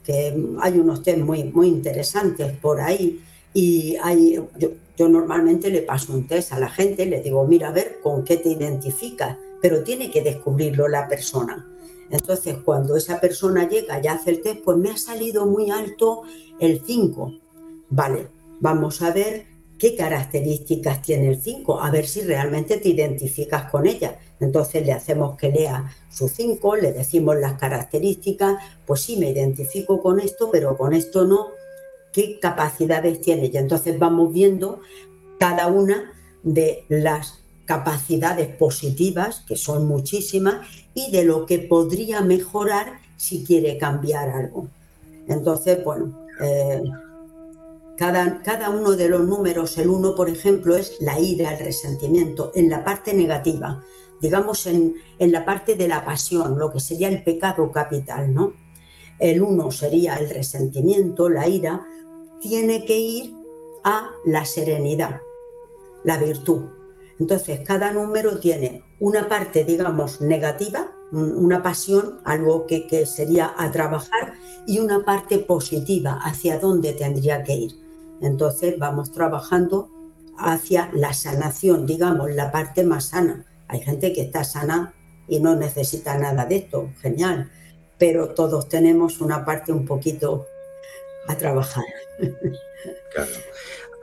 que 0.04 0.34
hay 0.62 0.80
unos 0.80 1.04
test 1.04 1.20
muy, 1.20 1.44
muy 1.44 1.68
interesantes 1.68 2.56
por 2.60 2.80
ahí, 2.80 3.22
y 3.54 3.98
hay, 4.02 4.40
yo, 4.58 5.10
normalmente 5.10 5.70
le 5.70 5.82
paso 5.82 6.14
un 6.14 6.28
test 6.28 6.54
a 6.54 6.60
la 6.60 6.70
gente, 6.70 7.06
le 7.06 7.22
digo, 7.22 7.46
mira, 7.46 7.70
a 7.70 7.72
ver 7.72 8.00
con 8.02 8.24
qué 8.24 8.38
te 8.38 8.50
identificas, 8.50 9.38
pero 9.62 9.84
tiene 9.84 10.10
que 10.10 10.22
descubrirlo 10.22 10.88
la 10.88 11.08
persona. 11.08 11.66
Entonces, 12.10 12.58
cuando 12.64 12.96
esa 12.96 13.20
persona 13.20 13.68
llega 13.68 14.02
y 14.02 14.08
hace 14.08 14.32
el 14.32 14.42
test, 14.42 14.62
pues 14.64 14.78
me 14.78 14.92
ha 14.92 14.98
salido 14.98 15.46
muy 15.46 15.72
alto 15.72 16.24
el 16.60 16.82
5. 16.86 17.34
Vale, 17.90 18.28
vamos 18.60 19.02
a 19.02 19.12
ver 19.12 19.46
qué 19.78 19.96
características 19.96 21.02
tiene 21.02 21.30
el 21.30 21.42
5, 21.42 21.82
a 21.82 21.92
ver 21.92 22.08
si 22.08 22.22
realmente 22.22 22.78
te 22.78 22.90
identificas 22.90 23.70
con 23.70 23.86
ella. 23.86 24.18
Entonces 24.40 24.86
le 24.86 24.94
hacemos 24.94 25.38
que 25.38 25.50
lea 25.50 25.92
su 26.10 26.28
5, 26.28 26.76
le 26.78 26.94
decimos 26.94 27.38
las 27.38 27.54
características, 27.54 28.58
pues 28.86 29.02
sí, 29.02 29.18
me 29.18 29.30
identifico 29.30 30.02
con 30.02 30.20
esto, 30.20 30.50
pero 30.52 30.78
con 30.78 30.94
esto 30.94 31.26
no, 31.26 31.48
qué 32.12 32.40
capacidades 32.40 33.22
tiene. 33.22 33.50
Y 33.54 33.58
entonces 33.58 33.98
vamos 34.00 34.32
viendo 34.34 34.80
cada 35.40 35.68
una 35.68 36.14
de 36.44 36.86
las 36.88 37.45
capacidades 37.66 38.56
positivas, 38.56 39.44
que 39.48 39.56
son 39.56 39.88
muchísimas, 39.88 40.68
y 40.94 41.12
de 41.12 41.26
lo 41.26 41.46
que 41.46 41.60
podría 41.60 42.22
mejorar 42.22 43.00
si 43.18 43.44
quiere 43.44 43.78
cambiar 43.78 44.30
algo. 44.30 44.68
Entonces, 45.28 45.84
bueno, 45.84 46.28
eh, 46.42 46.84
cada, 47.98 48.70
uno 48.70 48.92
de 48.92 49.10
los 49.10 49.26
números, 49.26 49.78
el 49.78 49.90
uno, 49.90 50.16
por 50.16 50.30
ejemplo, 50.30 50.76
es 50.76 50.98
la 51.00 51.20
ira, 51.20 51.54
el 51.54 51.66
resentimiento, 51.66 52.52
en 52.54 52.70
la 52.70 52.84
parte 52.84 53.14
negativa, 53.14 53.84
digamos 54.22 54.66
en, 54.68 54.96
en 55.20 55.32
la 55.32 55.46
parte 55.46 55.76
de 55.76 55.88
la 55.88 56.04
pasión, 56.04 56.58
lo 56.60 56.72
que 56.72 56.80
sería 56.80 57.08
el 57.08 57.24
pecado 57.24 57.72
capital, 57.72 58.34
¿no? 58.34 58.54
El 59.18 59.42
uno 59.42 59.72
sería 59.72 60.16
el 60.16 60.30
resentimiento, 60.30 61.30
la 61.30 61.48
ira, 61.48 61.86
tiene 62.42 62.86
que 62.86 62.98
ir 62.98 63.34
a 63.84 64.10
la 64.26 64.44
serenidad, 64.46 65.22
la 66.04 66.18
virtud. 66.18 66.64
Entonces, 67.20 67.62
cada 67.62 67.92
número 67.92 68.40
tiene 68.40 68.84
una 69.00 69.30
parte, 69.30 69.64
digamos, 69.64 70.22
negativa, 70.22 70.92
una 71.12 71.64
pasión, 71.64 72.20
algo 72.26 72.66
que, 72.66 72.88
que, 72.88 73.06
sería 73.06 73.54
a 73.58 73.72
trabajar, 73.72 74.34
y 74.68 74.80
una 74.80 75.06
parte 75.06 75.40
positiva, 75.40 76.20
hacia 76.24 76.60
dónde 76.60 76.94
tendría 76.94 77.44
que 77.44 77.54
ir. 77.54 77.72
Entonces 78.22 78.78
vamos 78.80 79.12
trabajando 79.12 79.90
hacia 80.38 80.90
la 80.94 81.14
sanación, 81.14 81.86
digamos, 81.86 82.32
la 82.32 82.52
parte 82.52 82.84
más 82.84 83.06
sana. 83.06 83.46
Hay 83.68 83.82
gente 83.82 84.14
que 84.14 84.22
está 84.22 84.44
sana 84.44 84.94
y 85.28 85.40
no 85.40 85.56
necesita 85.56 86.18
nada 86.18 86.46
de 86.46 86.58
esto, 86.58 86.90
genial, 87.02 87.50
pero 87.98 88.30
todos 88.34 88.70
tenemos 88.70 89.22
una 89.22 89.46
parte 89.46 89.72
un 89.72 89.86
poquito 89.86 90.46
a 91.28 91.36
trabajar. 91.36 91.86
Claro. 93.14 93.32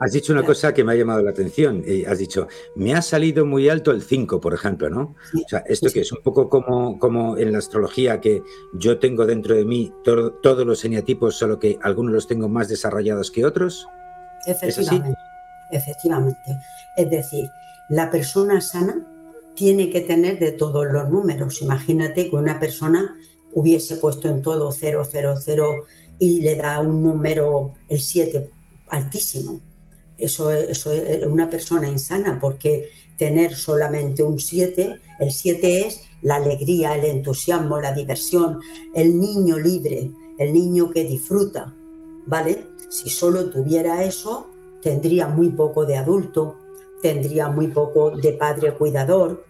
Has 0.03 0.11
dicho 0.11 0.33
una 0.33 0.43
cosa 0.43 0.73
que 0.73 0.83
me 0.83 0.91
ha 0.91 0.95
llamado 0.95 1.21
la 1.21 1.31
atención. 1.31 1.83
y 1.85 2.03
has 2.03 2.17
dicho, 2.17 2.47
me 2.75 2.93
ha 2.93 3.01
salido 3.01 3.45
muy 3.45 3.69
alto 3.69 3.91
el 3.91 4.01
5, 4.01 4.41
por 4.41 4.53
ejemplo, 4.53 4.89
¿no? 4.89 5.15
o 5.33 5.47
sea, 5.49 5.63
esto 5.65 5.89
que 5.89 6.01
es 6.01 6.11
un 6.11 6.21
poco 6.21 6.49
como, 6.49 6.99
como 6.99 7.37
en 7.37 7.53
la 7.53 7.59
astrología, 7.59 8.19
que 8.19 8.43
yo 8.73 8.99
tengo 8.99 9.25
dentro 9.25 9.55
de 9.55 9.63
mí 9.63 9.93
todos 10.03 10.65
los 10.65 10.83
eneatipos, 10.83 11.35
solo 11.35 11.57
que 11.57 11.79
algunos 11.81 12.13
los 12.13 12.27
tengo 12.27 12.49
más 12.49 12.67
desarrollados 12.67 13.31
que 13.31 13.45
otros. 13.45 13.87
Efectivamente. 14.45 15.17
Efectivamente. 15.71 16.57
Es 16.97 17.09
decir, 17.09 17.49
la 17.89 18.11
persona 18.11 18.59
sana 18.59 19.07
tiene 19.55 19.89
que 19.89 20.01
tener 20.01 20.37
de 20.37 20.51
todos 20.51 20.85
los 20.91 21.09
números. 21.09 21.61
Imagínate 21.61 22.29
que 22.29 22.35
una 22.35 22.59
persona 22.59 23.15
hubiese 23.53 23.95
puesto 23.97 24.27
en 24.27 24.41
todo 24.41 24.71
000 24.71 25.03
y 26.19 26.41
le 26.41 26.55
da 26.55 26.81
un 26.81 27.03
número, 27.03 27.73
el 27.87 27.99
7, 27.99 28.49
altísimo. 28.89 29.61
Eso, 30.17 30.51
es 30.51 30.85
una 31.25 31.49
persona 31.49 31.87
insana 31.87 32.37
porque 32.39 32.89
tener 33.17 33.55
solamente 33.55 34.23
un 34.23 34.39
7, 34.39 34.99
el 35.19 35.31
7 35.31 35.87
es 35.87 36.01
la 36.21 36.35
alegría, 36.35 36.95
el 36.95 37.05
entusiasmo, 37.05 37.79
la 37.79 37.93
diversión, 37.93 38.59
el 38.93 39.19
niño 39.19 39.57
libre, 39.57 40.11
el 40.37 40.53
niño 40.53 40.89
que 40.91 41.03
disfruta, 41.03 41.73
¿vale? 42.25 42.67
Si 42.89 43.09
solo 43.09 43.49
tuviera 43.49 44.03
eso, 44.03 44.47
tendría 44.81 45.27
muy 45.27 45.49
poco 45.49 45.85
de 45.85 45.97
adulto, 45.97 46.57
tendría 47.01 47.49
muy 47.49 47.67
poco 47.67 48.11
de 48.11 48.33
padre 48.33 48.73
cuidador, 48.73 49.45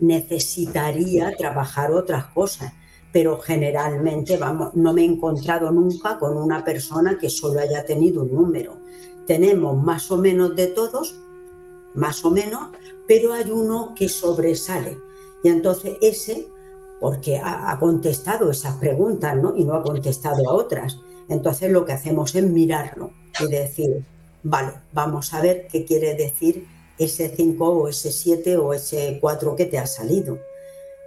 necesitaría 0.00 1.34
trabajar 1.36 1.92
otras 1.92 2.26
cosas 2.26 2.72
pero 3.16 3.38
generalmente, 3.38 4.36
vamos, 4.36 4.74
no 4.74 4.92
me 4.92 5.00
he 5.00 5.06
encontrado 5.06 5.70
nunca 5.70 6.18
con 6.18 6.36
una 6.36 6.62
persona 6.62 7.16
que 7.16 7.30
solo 7.30 7.60
haya 7.60 7.82
tenido 7.82 8.24
un 8.24 8.34
número. 8.34 8.76
Tenemos 9.26 9.76
más 9.82 10.10
o 10.10 10.16
menos 10.16 10.54
de 10.56 10.68
todos, 10.68 11.18
más 11.94 12.24
o 12.24 12.30
menos, 12.30 12.70
pero 13.06 13.32
hay 13.32 13.50
uno 13.50 13.94
que 13.94 14.08
sobresale. 14.08 14.98
Y 15.42 15.48
entonces 15.48 15.96
ese, 16.00 16.48
porque 17.00 17.40
ha, 17.42 17.76
contestado 17.78 18.50
esas 18.50 18.76
preguntas, 18.76 19.36
¿no? 19.36 19.56
Y 19.56 19.64
no 19.64 19.74
ha 19.74 19.82
contestado 19.82 20.48
a 20.48 20.54
otras. 20.54 20.98
Entonces 21.28 21.70
lo 21.70 21.84
que 21.84 21.92
hacemos 21.92 22.34
es 22.34 22.44
mirarlo 22.44 23.10
y 23.40 23.48
decir, 23.48 24.04
vale, 24.42 24.72
vamos 24.92 25.32
a 25.34 25.40
ver 25.40 25.66
qué 25.70 25.84
quiere 25.84 26.14
decir 26.14 26.66
ese 26.98 27.28
5 27.28 27.68
o 27.68 27.88
ese 27.88 28.10
7 28.10 28.56
o 28.56 28.72
ese 28.72 29.18
4 29.20 29.56
que 29.56 29.66
te 29.66 29.78
ha 29.78 29.86
salido. 29.86 30.38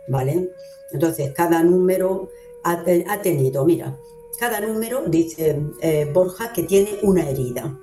¿Vale? 0.07 0.49
Entonces, 0.91 1.31
cada 1.33 1.63
número 1.63 2.29
ha, 2.63 3.21
tenido, 3.21 3.65
mira, 3.65 3.95
cada 4.39 4.59
número 4.59 5.03
dice 5.05 5.61
eh, 5.81 6.09
Borja 6.11 6.51
que 6.53 6.63
tiene 6.63 6.97
una 7.03 7.29
herida. 7.29 7.77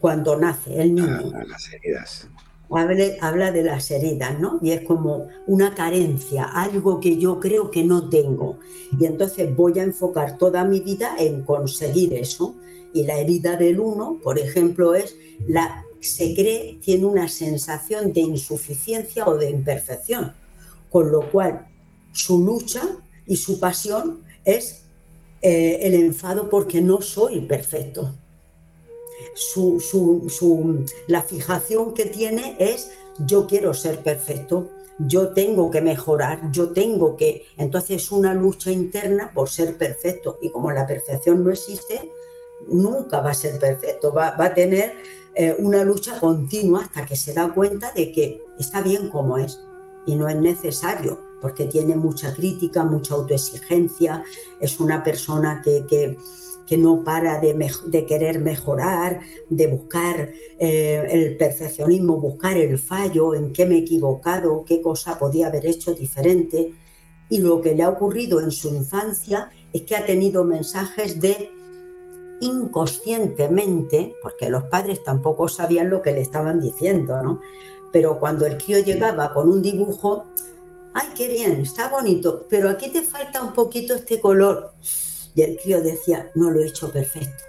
Cuando 0.00 0.36
nace 0.36 0.80
el 0.80 0.94
niño. 0.94 1.32
Ah, 1.34 1.44
las 1.46 1.72
heridas. 1.72 2.28
Habla, 2.70 3.50
de 3.50 3.62
las 3.62 3.90
heridas, 3.90 4.38
¿no? 4.38 4.58
Y 4.60 4.72
es 4.72 4.82
como 4.82 5.28
una 5.46 5.74
carencia, 5.74 6.44
algo 6.44 7.00
que 7.00 7.16
yo 7.16 7.40
creo 7.40 7.70
que 7.70 7.82
no 7.82 8.10
tengo. 8.10 8.58
Y 8.98 9.06
entonces 9.06 9.54
voy 9.56 9.78
a 9.78 9.84
enfocar 9.84 10.36
toda 10.36 10.64
mi 10.64 10.80
vida 10.80 11.16
en 11.18 11.42
conseguir 11.42 12.12
eso. 12.12 12.56
Y 12.92 13.04
la 13.04 13.18
herida 13.18 13.56
del 13.56 13.80
uno, 13.80 14.18
por 14.22 14.38
ejemplo, 14.38 14.94
es 14.94 15.16
la 15.46 15.84
se 16.00 16.34
cree, 16.34 16.78
tiene 16.80 17.06
una 17.06 17.28
sensación 17.28 18.12
de 18.12 18.20
insuficiencia 18.20 19.26
o 19.26 19.36
de 19.36 19.50
imperfección 19.50 20.32
con 20.90 21.10
lo 21.10 21.30
cual 21.30 21.66
su 22.12 22.44
lucha 22.44 22.82
y 23.26 23.36
su 23.36 23.60
pasión 23.60 24.22
es 24.44 24.84
eh, 25.42 25.80
el 25.82 25.94
enfado 25.94 26.48
porque 26.48 26.80
no 26.80 27.00
soy 27.00 27.40
perfecto. 27.42 28.14
La 31.06 31.22
fijación 31.22 31.94
que 31.94 32.06
tiene 32.06 32.56
es 32.58 32.90
yo 33.18 33.46
quiero 33.46 33.74
ser 33.74 34.02
perfecto, 34.02 34.70
yo 34.98 35.32
tengo 35.32 35.70
que 35.70 35.80
mejorar, 35.80 36.50
yo 36.50 36.70
tengo 36.70 37.16
que... 37.16 37.46
Entonces 37.56 38.02
es 38.02 38.12
una 38.12 38.34
lucha 38.34 38.70
interna 38.70 39.30
por 39.32 39.48
ser 39.48 39.76
perfecto. 39.76 40.38
Y 40.42 40.50
como 40.50 40.72
la 40.72 40.86
perfección 40.86 41.44
no 41.44 41.50
existe, 41.50 42.12
nunca 42.68 43.20
va 43.20 43.30
a 43.30 43.34
ser 43.34 43.58
perfecto, 43.58 44.12
va, 44.12 44.34
a 44.36 44.54
tener 44.54 44.94
eh, 45.34 45.54
una 45.58 45.84
lucha 45.84 46.18
continua 46.18 46.82
hasta 46.82 47.06
que 47.06 47.16
se 47.16 47.32
da 47.32 47.52
cuenta 47.52 47.92
de 47.92 48.12
que 48.12 48.42
está 48.58 48.82
bien 48.82 49.08
como 49.08 49.38
es. 49.38 49.60
Y 50.06 50.16
no 50.16 50.28
es 50.28 50.36
necesario 50.36 51.28
porque 51.40 51.66
tiene 51.66 51.94
mucha 51.94 52.34
crítica, 52.34 52.84
mucha 52.84 53.14
autoexigencia, 53.14 54.24
es 54.60 54.80
una 54.80 55.02
persona 55.04 55.62
que, 55.64 56.18
no 56.76 57.02
para 57.02 57.40
de, 57.40 58.06
querer 58.06 58.40
mejorar, 58.40 59.20
de 59.48 59.66
buscar 59.68 60.30
eh, 60.58 61.06
el 61.10 61.36
perfeccionismo, 61.36 62.18
buscar 62.18 62.56
el 62.56 62.78
fallo, 62.78 63.34
en 63.34 63.52
qué 63.52 63.64
me 63.64 63.76
he 63.76 63.78
equivocado, 63.78 64.64
qué 64.66 64.82
cosa 64.82 65.18
podía 65.18 65.46
haber 65.46 65.66
hecho 65.66 65.94
diferente. 65.94 66.74
Y 67.30 67.38
lo 67.38 67.60
que 67.60 67.74
le 67.74 67.82
ha 67.82 67.88
ocurrido 67.88 68.40
en 68.40 68.50
su 68.50 68.68
infancia 68.68 69.50
es 69.72 69.82
que 69.82 69.96
ha 69.96 70.04
tenido 70.04 70.44
mensajes 70.44 71.20
de 71.20 71.50
inconscientemente, 72.40 74.14
porque 74.22 74.50
los 74.50 74.64
padres 74.64 75.02
tampoco 75.02 75.48
sabían 75.48 75.90
lo 75.90 76.02
que 76.02 76.12
le 76.12 76.20
estaban 76.20 76.60
diciendo, 76.60 77.22
¿no? 77.22 77.40
pero 77.92 78.18
cuando 78.18 78.46
el 78.46 78.58
crío 78.58 78.80
llegaba 78.80 79.32
con 79.32 79.48
un 79.48 79.62
dibujo, 79.62 80.26
ay, 80.94 81.08
qué 81.16 81.28
bien, 81.28 81.60
está 81.60 81.88
bonito, 81.88 82.46
pero 82.48 82.68
aquí 82.70 82.90
te 82.90 83.02
falta 83.02 83.42
un 83.42 83.52
poquito 83.52 83.94
este 83.94 84.20
color. 84.20 84.72
Y 85.38 85.42
el 85.42 85.56
crío 85.56 85.80
decía, 85.80 86.32
no 86.34 86.50
lo 86.50 86.60
he 86.60 86.66
hecho 86.66 86.90
perfecto. 86.90 87.44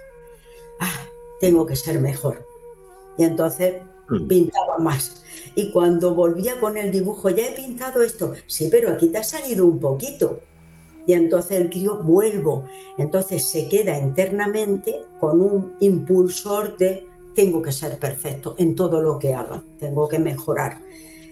Ah, 0.78 1.08
tengo 1.40 1.66
que 1.66 1.74
ser 1.74 1.98
mejor. 1.98 2.46
Y 3.18 3.24
entonces 3.24 3.82
mm. 4.08 4.28
pintaba 4.28 4.78
más. 4.78 5.24
Y 5.56 5.72
cuando 5.72 6.14
volvía 6.14 6.60
con 6.60 6.76
el 6.76 6.92
dibujo, 6.92 7.30
ya 7.30 7.48
he 7.48 7.50
pintado 7.56 8.00
esto, 8.02 8.34
sí, 8.46 8.68
pero 8.70 8.90
aquí 8.90 9.08
te 9.08 9.18
ha 9.18 9.24
salido 9.24 9.66
un 9.66 9.80
poquito. 9.80 10.38
Y 11.04 11.14
entonces 11.14 11.60
el 11.60 11.68
crío 11.68 12.00
vuelvo. 12.00 12.64
Entonces 12.96 13.48
se 13.48 13.68
queda 13.68 13.98
internamente 13.98 15.00
con 15.18 15.40
un 15.40 15.74
impulsor 15.80 16.76
de 16.76 17.08
tengo 17.34 17.60
que 17.60 17.72
ser 17.72 17.98
perfecto 17.98 18.54
en 18.56 18.76
todo 18.76 19.02
lo 19.02 19.18
que 19.18 19.34
haga, 19.34 19.64
tengo 19.80 20.06
que 20.06 20.20
mejorar. 20.20 20.80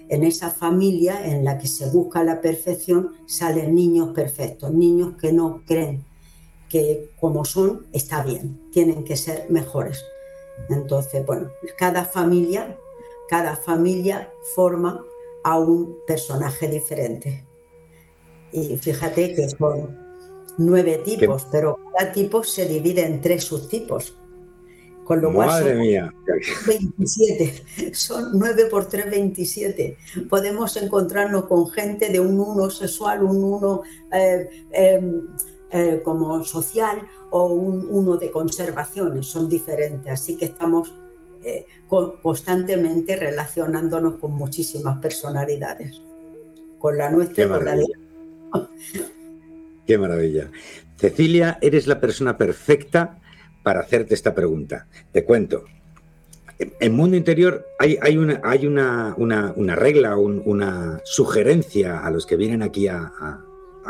En 0.08 0.24
esa 0.24 0.50
familia 0.50 1.24
en 1.24 1.44
la 1.44 1.56
que 1.56 1.68
se 1.68 1.88
busca 1.88 2.24
la 2.24 2.40
perfección 2.40 3.12
salen 3.26 3.76
niños 3.76 4.12
perfectos, 4.12 4.72
niños 4.72 5.14
que 5.20 5.32
no 5.32 5.62
creen 5.64 6.07
que 6.68 7.10
como 7.18 7.44
son 7.44 7.86
está 7.92 8.22
bien, 8.22 8.58
tienen 8.70 9.04
que 9.04 9.16
ser 9.16 9.46
mejores. 9.48 10.04
Entonces, 10.68 11.24
bueno, 11.24 11.50
cada 11.76 12.04
familia, 12.04 12.76
cada 13.28 13.56
familia 13.56 14.30
forma 14.54 15.04
a 15.44 15.58
un 15.58 15.98
personaje 16.06 16.68
diferente. 16.68 17.44
Y 18.52 18.76
fíjate 18.76 19.34
que 19.34 19.48
son 19.48 19.98
nueve 20.58 21.00
tipos, 21.04 21.46
pero 21.50 21.78
cada 21.96 22.12
tipo 22.12 22.42
se 22.44 22.66
divide 22.66 23.06
en 23.06 23.20
tres 23.20 23.44
subtipos. 23.44 24.14
Con 25.04 25.22
lo 25.22 25.30
Madre 25.30 25.72
cual 25.72 25.78
mía. 25.78 26.14
27. 26.66 27.94
Son 27.94 28.28
9 28.34 28.66
por 28.66 28.88
3, 28.88 29.10
27. 29.10 29.96
Podemos 30.28 30.76
encontrarnos 30.76 31.46
con 31.46 31.70
gente 31.70 32.10
de 32.10 32.20
un 32.20 32.38
uno 32.38 32.68
sexual, 32.68 33.22
un 33.22 33.42
uno 33.42 33.80
eh, 34.12 34.66
em, 34.70 35.22
eh, 35.70 36.00
como 36.04 36.42
social 36.44 37.06
o 37.30 37.46
un 37.46 37.86
uno 37.90 38.16
de 38.16 38.30
conservaciones. 38.30 39.26
Son 39.26 39.48
diferentes. 39.48 40.12
Así 40.12 40.36
que 40.36 40.46
estamos 40.46 40.94
eh, 41.44 41.66
constantemente 41.88 43.16
relacionándonos 43.16 44.16
con 44.16 44.32
muchísimas 44.32 44.98
personalidades. 44.98 46.00
Con 46.78 46.96
la 46.96 47.10
nuestra 47.10 47.44
y 47.44 47.48
con 47.48 47.64
la 47.64 47.76
de. 47.76 47.86
Qué 49.86 49.98
maravilla. 49.98 50.50
Cecilia, 50.96 51.58
eres 51.60 51.86
la 51.86 52.00
persona 52.00 52.36
perfecta 52.36 53.18
para 53.62 53.80
hacerte 53.80 54.14
esta 54.14 54.34
pregunta. 54.34 54.86
Te 55.12 55.24
cuento. 55.24 55.64
En 56.58 56.92
mundo 56.92 57.16
interior 57.16 57.66
hay, 57.78 57.98
hay, 58.02 58.16
una, 58.18 58.40
hay 58.42 58.66
una, 58.66 59.14
una, 59.16 59.76
regla, 59.76 60.16
una 60.16 61.00
sugerencia 61.04 62.00
a 62.00 62.10
los 62.10 62.26
que 62.26 62.36
vienen 62.36 62.62
aquí 62.62 62.88
a, 62.88 63.40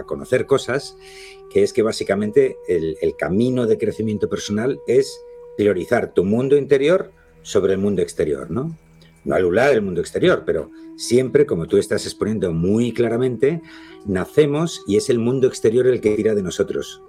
conocer 0.05 0.47
cosas, 0.47 0.97
que 1.51 1.63
es 1.63 1.73
que 1.73 1.83
básicamente 1.83 2.57
el, 2.69 2.97
camino 3.17 3.67
de 3.67 3.79
crecimiento 3.79 4.29
personal 4.29 4.81
es 4.87 5.21
priorizar 5.57 6.13
tu 6.13 6.25
mundo 6.25 6.57
interior 6.57 7.13
sobre 7.43 7.73
el 7.75 7.79
mundo 7.79 8.03
exterior, 8.03 8.51
¿no? 8.51 8.77
No 9.25 9.35
anular 9.35 9.73
el 9.73 9.83
mundo 9.83 10.01
exterior, 10.01 10.45
pero 10.47 10.71
siempre, 10.97 11.47
como 11.47 11.67
tú 11.67 11.77
estás 11.77 12.05
exponiendo 12.05 12.53
muy 12.53 12.93
claramente, 12.93 13.61
nacemos 14.07 14.83
y 14.87 14.97
es 14.97 15.11
el 15.11 15.19
mundo 15.19 15.49
exterior 15.49 15.87
el 15.87 16.01
que 16.01 16.17
tira 16.17 16.35
de 16.35 16.43
nosotros 16.43 17.03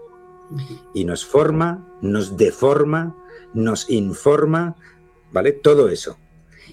y 0.93 1.05
nos 1.05 1.25
forma, 1.25 1.87
nos 2.01 2.37
deforma, 2.37 3.15
nos 3.53 3.89
informa, 3.89 4.75
¿vale? 5.31 5.51
Todo 5.51 5.89
eso. 5.89 6.17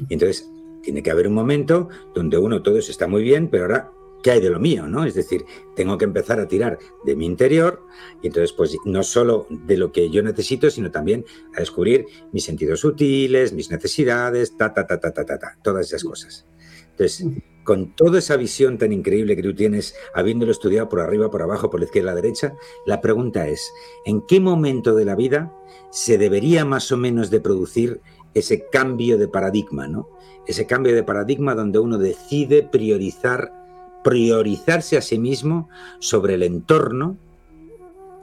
Entonces 0.08 0.50
tiene 0.82 1.02
que 1.02 1.10
haber 1.10 1.28
un 1.28 1.34
momento 1.34 1.88
donde 2.14 2.38
uno, 2.38 2.62
todo 2.62 2.78
eso 2.78 2.90
está 2.90 3.06
muy 3.06 3.22
bien, 3.22 3.48
pero 3.48 3.64
ahora, 3.64 3.90
¿qué 4.26 4.32
hay 4.32 4.40
de 4.40 4.50
lo 4.50 4.58
mío? 4.58 4.88
¿no? 4.88 5.04
Es 5.04 5.14
decir, 5.14 5.44
tengo 5.76 5.96
que 5.96 6.04
empezar 6.04 6.40
a 6.40 6.48
tirar 6.48 6.80
de 7.04 7.14
mi 7.14 7.26
interior 7.26 7.86
y 8.20 8.26
entonces 8.26 8.52
pues 8.52 8.76
no 8.84 9.04
solo 9.04 9.46
de 9.48 9.76
lo 9.76 9.92
que 9.92 10.10
yo 10.10 10.20
necesito, 10.20 10.68
sino 10.68 10.90
también 10.90 11.24
a 11.54 11.60
descubrir 11.60 12.06
mis 12.32 12.42
sentidos 12.42 12.80
sutiles, 12.80 13.52
mis 13.52 13.70
necesidades, 13.70 14.56
ta, 14.56 14.74
ta, 14.74 14.84
ta, 14.84 14.98
ta, 14.98 15.12
ta, 15.12 15.24
ta, 15.24 15.38
ta 15.38 15.58
todas 15.62 15.86
esas 15.86 16.02
cosas. 16.02 16.44
Entonces, 16.90 17.24
con 17.62 17.94
toda 17.94 18.18
esa 18.18 18.36
visión 18.36 18.78
tan 18.78 18.90
increíble 18.90 19.36
que 19.36 19.44
tú 19.44 19.54
tienes, 19.54 19.94
habiéndolo 20.12 20.50
estudiado 20.50 20.88
por 20.88 20.98
arriba, 20.98 21.30
por 21.30 21.42
abajo, 21.42 21.70
por 21.70 21.78
la 21.78 21.86
izquierda, 21.86 22.10
la 22.10 22.20
derecha, 22.20 22.56
la 22.84 23.00
pregunta 23.00 23.46
es, 23.46 23.70
¿en 24.06 24.26
qué 24.26 24.40
momento 24.40 24.96
de 24.96 25.04
la 25.04 25.14
vida 25.14 25.52
se 25.92 26.18
debería 26.18 26.64
más 26.64 26.90
o 26.90 26.96
menos 26.96 27.30
de 27.30 27.38
producir 27.38 28.00
ese 28.34 28.66
cambio 28.72 29.18
de 29.18 29.28
paradigma, 29.28 29.86
¿no? 29.86 30.08
Ese 30.48 30.66
cambio 30.66 30.96
de 30.96 31.04
paradigma 31.04 31.54
donde 31.54 31.78
uno 31.78 31.96
decide 31.96 32.64
priorizar 32.64 33.65
priorizarse 34.06 34.96
a 34.96 35.02
sí 35.02 35.18
mismo 35.18 35.68
sobre 35.98 36.34
el 36.34 36.44
entorno, 36.44 37.16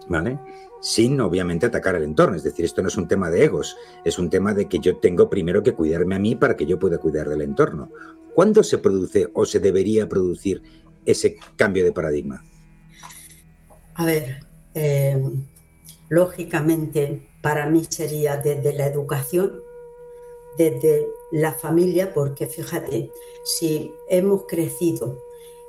¿vale? 0.07 0.39
Sin 0.79 1.19
obviamente 1.19 1.65
atacar 1.65 1.95
el 1.95 2.03
entorno. 2.03 2.38
Es 2.38 2.43
decir, 2.43 2.63
esto 2.63 2.81
no 2.81 2.88
es 2.88 2.95
un 2.95 3.09
tema 3.09 3.29
de 3.29 3.43
egos, 3.43 3.75
es 4.05 4.17
un 4.17 4.29
tema 4.29 4.53
de 4.53 4.69
que 4.69 4.79
yo 4.79 4.95
tengo 4.99 5.29
primero 5.29 5.61
que 5.61 5.73
cuidarme 5.73 6.15
a 6.15 6.19
mí 6.19 6.36
para 6.36 6.55
que 6.55 6.65
yo 6.65 6.79
pueda 6.79 6.99
cuidar 6.99 7.27
del 7.27 7.41
entorno. 7.41 7.91
¿Cuándo 8.34 8.63
se 8.63 8.77
produce 8.77 9.29
o 9.34 9.45
se 9.45 9.59
debería 9.59 10.07
producir 10.07 10.63
ese 11.05 11.36
cambio 11.57 11.84
de 11.84 11.91
paradigma? 11.91 12.45
A 13.95 14.05
ver, 14.05 14.39
eh, 14.75 15.21
lógicamente 16.07 17.27
para 17.41 17.69
mí 17.69 17.84
sería 17.89 18.38
desde 18.38 18.71
la 18.71 18.88
educación, 18.88 19.59
desde 20.57 21.09
la 21.34 21.51
familia, 21.51 22.13
porque 22.13 22.47
fíjate, 22.47 23.11
si 23.43 23.91
hemos 24.07 24.45
crecido 24.47 25.17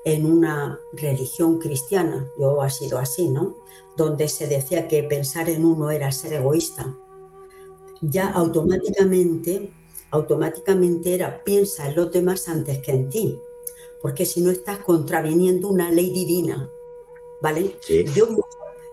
en 0.05 0.27
una 0.27 0.79
religión 0.93 1.59
cristiana, 1.59 2.31
yo 2.39 2.61
ha 2.61 2.71
sido 2.71 2.99
así, 2.99 3.29
¿no? 3.29 3.57
Donde 3.97 4.29
se 4.29 4.47
decía 4.47 4.87
que 4.87 5.03
pensar 5.03 5.49
en 5.49 5.65
uno 5.65 5.91
era 5.91 6.13
ser 6.13 6.35
egoísta. 6.35 6.95
Ya 8.03 8.29
automáticamente, 8.29 9.73
automáticamente 10.11 11.15
era 11.15 11.43
piensa 11.43 11.89
en 11.89 11.97
los 11.97 12.13
demás 12.13 12.49
antes 12.49 12.79
que 12.81 12.93
en 12.93 13.09
ti, 13.09 13.39
porque 14.03 14.27
si 14.27 14.43
no 14.43 14.51
estás 14.51 14.79
contraviniendo 14.81 15.69
una 15.69 15.91
ley 15.91 16.11
divina, 16.11 16.69
¿vale? 17.41 17.79
Yo, 18.15 18.29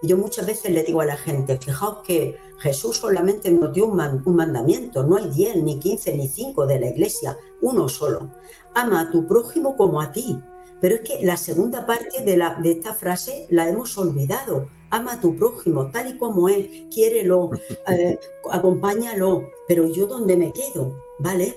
yo 0.01 0.17
muchas 0.17 0.45
veces 0.45 0.71
le 0.71 0.83
digo 0.83 1.01
a 1.01 1.05
la 1.05 1.17
gente, 1.17 1.57
fijaos 1.57 1.97
que 2.05 2.37
Jesús 2.59 2.97
solamente 2.97 3.51
nos 3.51 3.73
dio 3.73 3.87
un, 3.87 3.99
un 3.99 4.35
mandamiento, 4.35 5.03
no 5.03 5.17
hay 5.17 5.29
10, 5.29 5.63
ni 5.63 5.79
15, 5.79 6.15
ni 6.15 6.29
5 6.29 6.65
de 6.67 6.79
la 6.79 6.87
iglesia, 6.87 7.37
uno 7.61 7.89
solo. 7.89 8.29
Ama 8.73 9.01
a 9.01 9.11
tu 9.11 9.27
prójimo 9.27 9.75
como 9.75 9.99
a 9.99 10.11
ti. 10.13 10.39
Pero 10.81 10.95
es 10.95 11.01
que 11.01 11.23
la 11.23 11.37
segunda 11.37 11.85
parte 11.85 12.23
de, 12.23 12.35
la, 12.35 12.55
de 12.55 12.71
esta 12.71 12.93
frase 12.93 13.45
la 13.49 13.69
hemos 13.69 13.97
olvidado. 13.97 14.67
Ama 14.89 15.13
a 15.13 15.21
tu 15.21 15.37
prójimo 15.37 15.89
tal 15.91 16.09
y 16.09 16.17
como 16.17 16.49
es, 16.49 16.67
quiérelo, 16.93 17.51
eh, 17.87 18.19
acompáñalo, 18.49 19.49
pero 19.67 19.87
yo 19.87 20.07
dónde 20.07 20.35
me 20.35 20.51
quedo, 20.51 21.01
¿vale? 21.19 21.55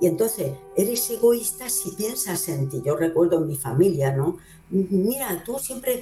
Y 0.00 0.06
entonces, 0.06 0.52
eres 0.76 1.08
egoísta 1.10 1.68
si 1.68 1.90
piensas 1.92 2.48
en 2.48 2.68
ti. 2.68 2.82
Yo 2.84 2.96
recuerdo 2.96 3.38
en 3.38 3.46
mi 3.46 3.56
familia, 3.56 4.12
¿no? 4.12 4.38
Mira, 4.70 5.42
tú 5.44 5.58
siempre 5.58 6.00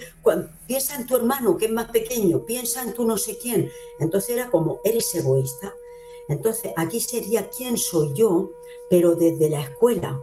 piensa 0.66 0.96
en 0.96 1.06
tu 1.06 1.16
hermano 1.16 1.56
que 1.56 1.66
es 1.66 1.72
más 1.72 1.90
pequeño, 1.90 2.44
piensa 2.46 2.82
en 2.82 2.94
tu 2.94 3.04
no 3.04 3.18
sé 3.18 3.36
quién. 3.38 3.70
Entonces 3.98 4.30
era 4.30 4.50
como, 4.50 4.80
eres 4.84 5.14
egoísta. 5.14 5.74
Entonces, 6.28 6.72
aquí 6.76 7.00
sería 7.00 7.50
quién 7.50 7.76
soy 7.76 8.14
yo, 8.14 8.50
pero 8.88 9.14
desde 9.14 9.50
la 9.50 9.62
escuela, 9.62 10.20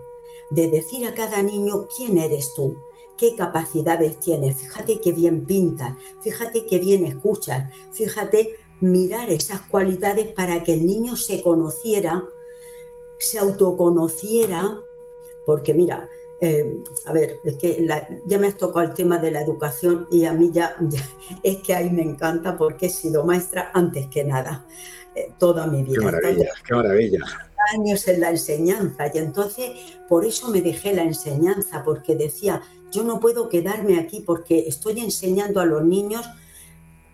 de 0.50 0.70
decir 0.70 1.08
a 1.08 1.14
cada 1.14 1.41
niño 1.43 1.88
quién 1.95 2.18
eres 2.18 2.54
tú, 2.54 2.78
qué 3.18 3.36
capacidades 3.36 4.20
tienes, 4.20 4.58
fíjate 4.58 5.00
qué 5.02 5.12
bien 5.12 5.45
pintas, 5.45 5.95
fíjate 6.22 6.66
qué 6.66 6.80
bien 6.80 7.06
escuchas, 7.06 7.72
fíjate 7.91 8.56
mirar 8.80 9.30
esas 9.30 9.62
cualidades 9.62 10.28
para 10.28 10.64
que 10.64 10.74
el 10.74 10.86
niño 10.86 11.16
se 11.16 11.41
conociera, 11.41 12.24
se 13.18 13.38
autoconociera, 13.39 14.80
porque 15.45 15.74
mira, 15.74 16.10
eh, 16.41 16.78
a 17.06 17.12
ver, 17.12 17.36
es 17.43 17.56
que 17.56 17.86
ya 18.26 18.39
me 18.39 18.47
has 18.47 18.56
tocado 18.56 18.86
el 18.86 18.93
tema 18.93 19.18
de 19.18 19.32
la 19.32 19.41
educación 19.41 20.08
y 20.10 20.24
a 20.24 20.34
mí 20.34 20.50
ya, 20.54 20.78
es 21.43 21.58
que 21.58 21.76
ahí 21.76 21.89
me 21.89 22.02
encanta 22.02 22.58
porque 22.58 22.86
he 22.86 22.89
sido 22.89 23.26
maestra 23.26 23.72
antes 23.74 24.08
que 24.08 24.24
nada, 24.24 24.66
eh, 25.14 25.34
toda 25.38 25.68
mi 25.68 25.84
vida. 25.84 26.00
Qué 26.00 26.06
maravilla, 26.06 26.50
qué 26.66 26.74
maravilla 26.74 27.49
años 27.74 28.07
en 28.07 28.22
la 28.22 28.32
enseñanza 28.32 29.11
y 29.13 29.17
entonces 29.17 29.72
por 30.07 30.26
eso 30.26 30.49
me 30.49 30.61
dejé 30.61 30.93
la 30.93 31.03
enseñanza, 31.03 31.84
porque 31.84 32.15
decía, 32.15 32.61
yo 32.91 33.03
no 33.03 33.20
puedo 33.20 33.49
quedarme 33.49 33.99
aquí 33.99 34.22
porque 34.22 34.67
estoy 34.67 34.99
enseñando 34.99 35.59
a 35.59 35.65
los 35.65 35.84
niños 35.84 36.26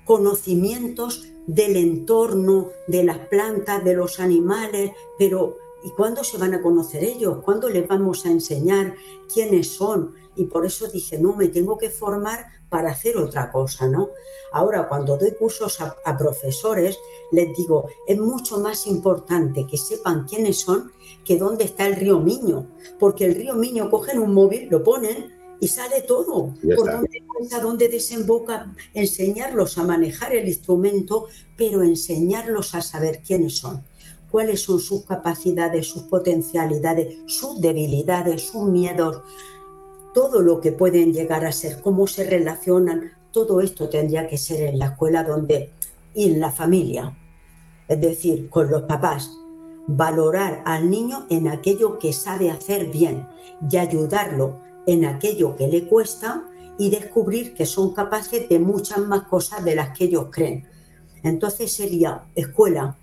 conocimientos 0.06 1.26
del 1.48 1.76
entorno, 1.76 2.70
de 2.88 3.04
las 3.04 3.18
plantas, 3.28 3.84
de 3.84 3.96
los 3.96 4.20
animales, 4.20 4.92
pero 5.18 5.58
¿y 5.84 5.90
cuándo 5.92 6.24
se 6.24 6.38
van 6.38 6.54
a 6.54 6.62
conocer 6.62 7.04
ellos? 7.04 7.40
¿Cuándo 7.44 7.70
les 7.70 7.88
vamos 7.88 8.26
a 8.26 8.32
enseñar 8.32 8.96
quiénes 9.32 9.68
son? 9.68 10.14
Y 10.36 10.46
por 10.46 10.66
eso 10.66 10.88
dije, 10.88 11.18
no, 11.18 11.36
me 11.36 11.48
tengo 11.48 11.78
que 11.78 11.90
formar 11.90 12.46
para 12.70 12.92
hacer 12.92 13.18
otra 13.18 13.52
cosa, 13.52 13.88
¿no? 13.88 14.10
Ahora, 14.52 14.88
cuando 14.88 15.18
doy 15.18 15.32
cursos 15.32 15.80
a, 15.82 16.18
profesores, 16.18 16.98
les 17.32 17.56
digo, 17.56 17.88
es 18.08 18.20
mucho 18.20 18.60
más 18.60 18.88
importante 18.88 19.66
que 19.68 19.78
sepan 19.78 20.26
quiénes 20.28 20.60
son 20.60 20.92
que 21.24 21.38
dónde 21.38 21.66
está 21.66 21.88
el 21.88 21.96
río 21.96 22.20
Miño, 22.20 22.68
porque 23.00 23.26
el 23.26 23.36
río 23.36 23.56
Miño 23.56 23.90
cogen 23.90 24.20
un 24.20 24.34
móvil, 24.34 24.68
lo 24.70 24.84
ponen 24.84 25.34
y 25.60 25.68
sale 25.68 26.02
todo. 26.02 26.54
Por 26.76 26.92
dónde 26.92 27.24
pasa, 27.40 27.62
dónde 27.62 27.88
desemboca, 27.88 28.74
enseñarlos 28.94 29.78
a 29.78 29.84
manejar 29.84 30.36
el 30.36 30.48
instrumento, 30.48 31.28
pero 31.58 31.82
enseñarlos 31.82 32.76
a 32.76 32.82
saber 32.82 33.22
quiénes 33.26 33.58
son 33.58 33.84
cuáles 34.36 34.64
son 34.64 34.82
sus 34.82 35.06
capacidades, 35.06 35.88
sus 35.88 36.04
potencialidades, 36.04 37.20
sus 37.26 37.62
debilidades, 37.62 38.42
sus 38.42 38.66
miedos, 38.66 39.22
todo 40.16 40.42
lo 40.42 40.62
que 40.62 40.72
pueden 40.72 41.12
llegar 41.12 41.46
a 41.46 41.52
ser, 41.52 41.82
cómo 41.82 42.08
se 42.08 42.24
relacionan, 42.24 43.12
todo 43.34 43.60
esto 43.60 43.90
tendría 43.90 44.30
que 44.30 44.38
ser 44.38 44.62
en 44.62 44.80
la 44.80 44.86
escuela 44.86 45.26
donde, 45.26 45.72
y 46.14 46.32
en 46.32 46.40
la 46.40 46.52
familia, 46.52 47.14
es 47.90 48.00
decir, 48.00 48.50
con 48.50 48.72
los 48.72 48.84
papás, 48.84 49.30
valorar 49.88 50.64
al 50.66 50.90
niño 50.90 51.26
en 51.30 51.50
aquello 51.50 52.00
que 52.00 52.14
sabe 52.14 52.50
hacer 52.50 52.86
bien 52.90 53.28
y 53.70 53.76
ayudarlo 53.76 54.62
en 54.88 55.04
aquello 55.04 55.58
que 55.58 55.68
le 55.68 55.86
cuesta 55.86 56.46
y 56.78 56.90
descubrir 56.90 57.54
que 57.54 57.66
son 57.66 57.94
capaces 57.94 58.48
de 58.48 58.58
muchas 58.58 59.00
más 59.00 59.24
cosas 59.24 59.66
de 59.66 59.76
las 59.76 59.98
que 59.98 60.06
ellos 60.06 60.28
creen. 60.32 60.66
Entonces 61.24 61.74
sería 61.74 62.24
escuela 62.36 62.98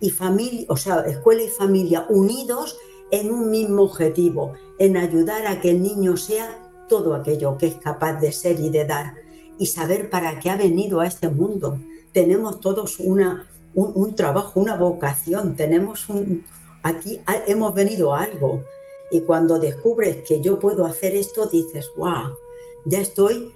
y 0.00 0.10
familia, 0.10 0.66
o 0.68 0.76
sea, 0.76 1.02
escuela 1.02 1.44
y 1.44 1.48
familia 1.48 2.06
unidos 2.08 2.76
en 3.10 3.30
un 3.30 3.50
mismo 3.50 3.82
objetivo, 3.82 4.54
en 4.78 4.96
ayudar 4.96 5.46
a 5.46 5.60
que 5.60 5.70
el 5.70 5.82
niño 5.82 6.16
sea 6.16 6.66
todo 6.88 7.14
aquello 7.14 7.56
que 7.58 7.66
es 7.66 7.74
capaz 7.76 8.20
de 8.20 8.32
ser 8.32 8.60
y 8.60 8.70
de 8.70 8.84
dar 8.84 9.14
y 9.58 9.66
saber 9.66 10.10
para 10.10 10.38
qué 10.40 10.50
ha 10.50 10.56
venido 10.56 11.00
a 11.00 11.06
este 11.06 11.28
mundo. 11.28 11.78
Tenemos 12.12 12.60
todos 12.60 12.98
una, 13.00 13.48
un, 13.74 14.14
trabajo, 14.14 14.60
una 14.60 14.76
vocación, 14.76 15.56
tenemos 15.56 16.08
un, 16.08 16.44
aquí 16.82 17.20
hemos 17.46 17.74
venido 17.74 18.14
a 18.14 18.22
algo 18.22 18.64
y 19.10 19.20
cuando 19.20 19.58
descubres 19.58 20.18
que 20.26 20.40
yo 20.40 20.58
puedo 20.58 20.84
hacer 20.84 21.14
esto 21.14 21.46
dices, 21.46 21.90
wow, 21.96 22.36
ya 22.84 23.00
estoy 23.00 23.52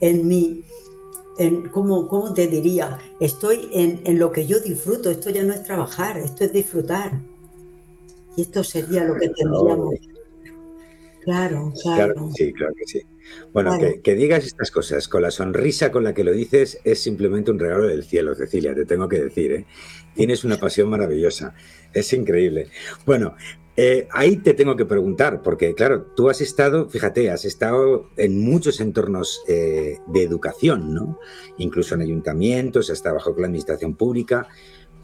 en 0.00 0.26
mi, 0.26 0.64
en, 1.38 1.68
¿cómo, 1.68 2.08
¿cómo, 2.08 2.32
te 2.34 2.46
diría? 2.46 2.98
Estoy 3.20 3.68
en, 3.72 4.00
en 4.04 4.18
lo 4.18 4.32
que 4.32 4.46
yo 4.46 4.60
disfruto, 4.60 5.10
esto 5.10 5.30
ya 5.30 5.42
no 5.42 5.52
es 5.52 5.62
trabajar, 5.62 6.18
esto 6.18 6.44
es 6.44 6.52
disfrutar. 6.52 7.20
Y 8.38 8.42
esto 8.42 8.62
sería 8.62 9.02
lo 9.02 9.14
que 9.14 9.30
tendríamos. 9.30 9.96
Claro, 11.24 11.72
claro. 11.82 12.30
sí, 12.36 12.52
claro 12.52 12.72
que 12.78 12.86
sí. 12.86 13.02
Bueno, 13.52 13.76
que, 14.00 14.14
digas 14.14 14.46
estas 14.46 14.70
cosas 14.70 15.08
con 15.08 15.22
la 15.22 15.32
sonrisa 15.32 15.90
con 15.90 16.04
la 16.04 16.14
que 16.14 16.22
lo 16.22 16.30
dices 16.30 16.78
es 16.84 17.02
simplemente 17.02 17.50
un 17.50 17.58
regalo 17.58 17.88
del 17.88 18.04
cielo, 18.04 18.36
Cecilia, 18.36 18.76
te 18.76 18.86
tengo 18.86 19.08
que 19.08 19.24
decir. 19.24 19.50
¿eh? 19.50 19.66
Tienes 20.14 20.44
una 20.44 20.56
pasión 20.56 20.88
maravillosa, 20.88 21.52
es 21.92 22.12
increíble. 22.12 22.68
Bueno, 23.04 23.34
eh, 23.76 24.06
ahí 24.12 24.36
te 24.36 24.54
tengo 24.54 24.76
que 24.76 24.84
preguntar, 24.84 25.42
porque 25.42 25.74
claro, 25.74 26.06
tú 26.14 26.30
has 26.30 26.40
estado, 26.40 26.88
fíjate, 26.88 27.32
has 27.32 27.44
estado 27.44 28.08
en 28.16 28.40
muchos 28.40 28.80
entornos 28.80 29.42
eh, 29.48 29.98
de 30.06 30.22
educación, 30.22 30.94
¿no? 30.94 31.18
Incluso 31.58 31.96
en 31.96 32.02
ayuntamientos, 32.02 32.88
has 32.88 32.98
estado 32.98 33.16
bajo 33.16 33.34
la 33.36 33.46
administración 33.46 33.96
pública. 33.96 34.46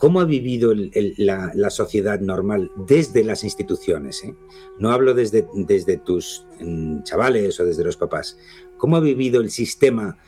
¿Cómo 0.05 0.21
ha 0.21 0.27
vivido 0.27 0.75
la, 0.75 1.71
sociedad 1.71 2.21
normal 2.21 2.71
desde 2.77 3.25
las 3.25 3.43
instituciones? 3.43 4.23
Eh? 4.23 4.35
No 4.79 4.91
hablo 4.93 5.15
desde, 5.15 5.49
desde 5.55 5.97
tus 5.97 6.45
mm, 6.61 7.05
chavales 7.05 7.59
o 7.59 7.65
desde 7.65 7.85
los 7.85 7.97
papás. 7.97 8.37
¿Cómo 8.77 8.99
ha 8.99 9.01
vivido 9.01 9.41
el 9.41 9.51
sistema 9.51 10.19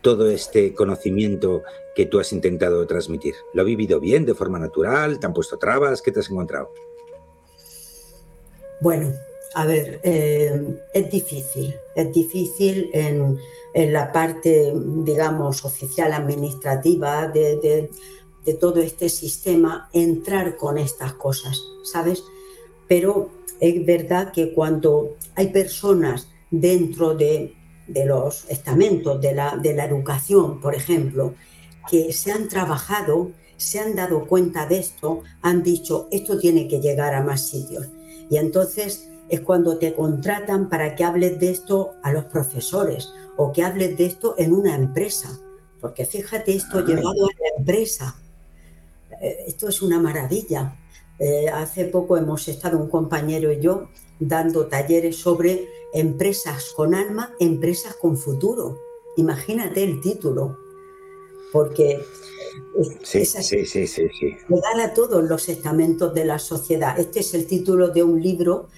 todo 0.00 0.28
este 0.28 0.74
conocimiento 0.74 1.62
que 1.94 2.06
tú 2.06 2.18
has 2.18 2.32
intentado 2.32 2.84
transmitir? 2.88 3.34
¿Lo 3.54 3.62
ha 3.62 3.64
vivido 3.64 4.00
bien, 4.00 4.26
de 4.26 4.34
forma 4.34 4.58
natural? 4.58 5.20
¿Te 5.20 5.26
han 5.26 5.32
puesto 5.32 5.58
trabas? 5.58 6.02
¿Qué 6.02 6.10
te 6.10 6.18
has 6.18 6.28
encontrado? 6.28 6.72
Bueno, 8.80 9.12
a 9.54 9.64
ver, 9.64 10.00
eh, 10.02 10.76
es 10.92 11.08
difícil, 11.08 11.72
es 11.94 12.12
difícil 12.12 12.90
en, 12.92 13.38
la 13.92 14.10
parte, 14.10 14.72
digamos, 14.74 15.64
oficial 15.64 16.12
administrativa 16.14 17.28
de, 18.44 18.54
todo 18.54 18.80
este 18.80 19.08
sistema 19.08 19.88
entrar 19.92 20.56
con 20.56 20.78
estas 20.78 21.12
cosas, 21.14 21.60
¿sabes? 21.84 22.22
Pero 22.88 23.30
es 23.60 23.84
verdad 23.84 24.32
que 24.32 24.52
cuando 24.52 25.16
hay 25.34 25.48
personas 25.48 26.28
dentro 26.50 27.14
de, 27.14 27.54
los 28.06 28.48
estamentos 28.48 29.20
de 29.20 29.34
la, 29.34 29.56
de 29.56 29.74
la 29.74 29.84
educación, 29.84 30.60
por 30.60 30.74
ejemplo, 30.74 31.34
que 31.90 32.12
se 32.12 32.30
han 32.30 32.48
trabajado, 32.48 33.32
se 33.56 33.80
han 33.80 33.96
dado 33.96 34.26
cuenta 34.26 34.66
de 34.66 34.78
esto, 34.78 35.22
han 35.42 35.62
dicho, 35.62 36.08
esto 36.10 36.38
tiene 36.38 36.68
que 36.68 36.80
llegar 36.80 37.14
a 37.14 37.22
más 37.22 37.48
sitios. 37.48 37.88
Y 38.30 38.36
entonces 38.36 39.10
es 39.28 39.40
cuando 39.40 39.78
te 39.78 39.94
contratan 39.94 40.68
para 40.68 40.94
que 40.94 41.04
hables 41.04 41.38
de 41.38 41.50
esto 41.50 41.92
a 42.02 42.12
los 42.12 42.24
profesores 42.26 43.12
o 43.36 43.52
que 43.52 43.62
hables 43.62 43.96
de 43.96 44.06
esto 44.06 44.34
en 44.38 44.52
una 44.52 44.74
empresa. 44.74 45.38
Porque 45.80 46.04
fíjate 46.04 46.54
esto 46.54 46.78
ah. 46.78 46.84
llevado 46.86 47.26
a 47.26 47.40
la 47.40 47.58
empresa. 47.58 48.20
Esto 49.20 49.68
es 49.68 49.82
una 49.82 50.00
maravilla. 50.00 50.76
Eh, 51.18 51.48
hace 51.48 51.84
poco 51.84 52.16
hemos 52.16 52.48
estado 52.48 52.78
un 52.78 52.88
compañero 52.88 53.52
y 53.52 53.60
yo 53.60 53.90
dando 54.18 54.66
talleres 54.66 55.16
sobre 55.16 55.68
empresas 55.92 56.72
con 56.74 56.94
alma, 56.94 57.34
empresas 57.38 57.94
con 57.96 58.16
futuro. 58.16 58.80
Imagínate 59.16 59.84
el 59.84 60.00
título. 60.00 60.58
Porque 61.52 62.00
sí, 63.02 63.24
sí, 63.24 63.66
sí, 63.66 63.86
sí, 63.86 63.86
sí. 63.88 64.36
a 64.82 64.94
todos 64.94 65.24
los 65.24 65.48
estamentos 65.48 66.14
de 66.14 66.24
la 66.24 66.38
sociedad. 66.38 66.98
Este 66.98 67.20
es 67.20 67.34
el 67.34 67.46
título 67.46 67.88
de 67.88 68.02
un 68.02 68.22
libro 68.22 68.68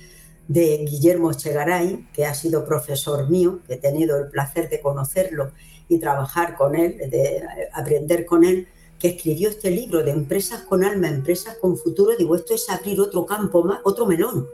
de 0.49 0.78
Guillermo 0.78 1.30
Echegaray, 1.30 2.09
que 2.12 2.24
ha 2.24 2.34
sido 2.34 2.64
profesor 2.64 3.28
mío, 3.30 3.61
que 3.66 3.74
he 3.74 3.76
tenido 3.76 4.18
el 4.18 4.28
placer 4.28 4.68
de 4.68 4.80
conocerlo 4.80 5.53
y 5.88 5.99
trabajar 5.99 6.57
con 6.57 6.74
él, 6.74 6.97
de 7.11 7.43
aprender 7.72 8.24
con 8.24 8.45
él, 8.45 8.68
que 9.03 9.09
escribió 9.09 9.49
este 9.49 9.73
libro 9.73 10.05
de 10.05 10.13
empresas 10.13 10.63
con 10.63 10.85
alma, 10.85 11.09
empresas 11.09 11.59
con 11.59 11.77
futuro. 11.77 12.17
Digo, 12.17 12.37
esto 12.37 12.55
es 12.55 12.71
abrir 12.71 13.01
otro 13.01 13.27
campo, 13.27 13.65
más, 13.65 13.81
otro 13.83 14.07
melón, 14.07 14.47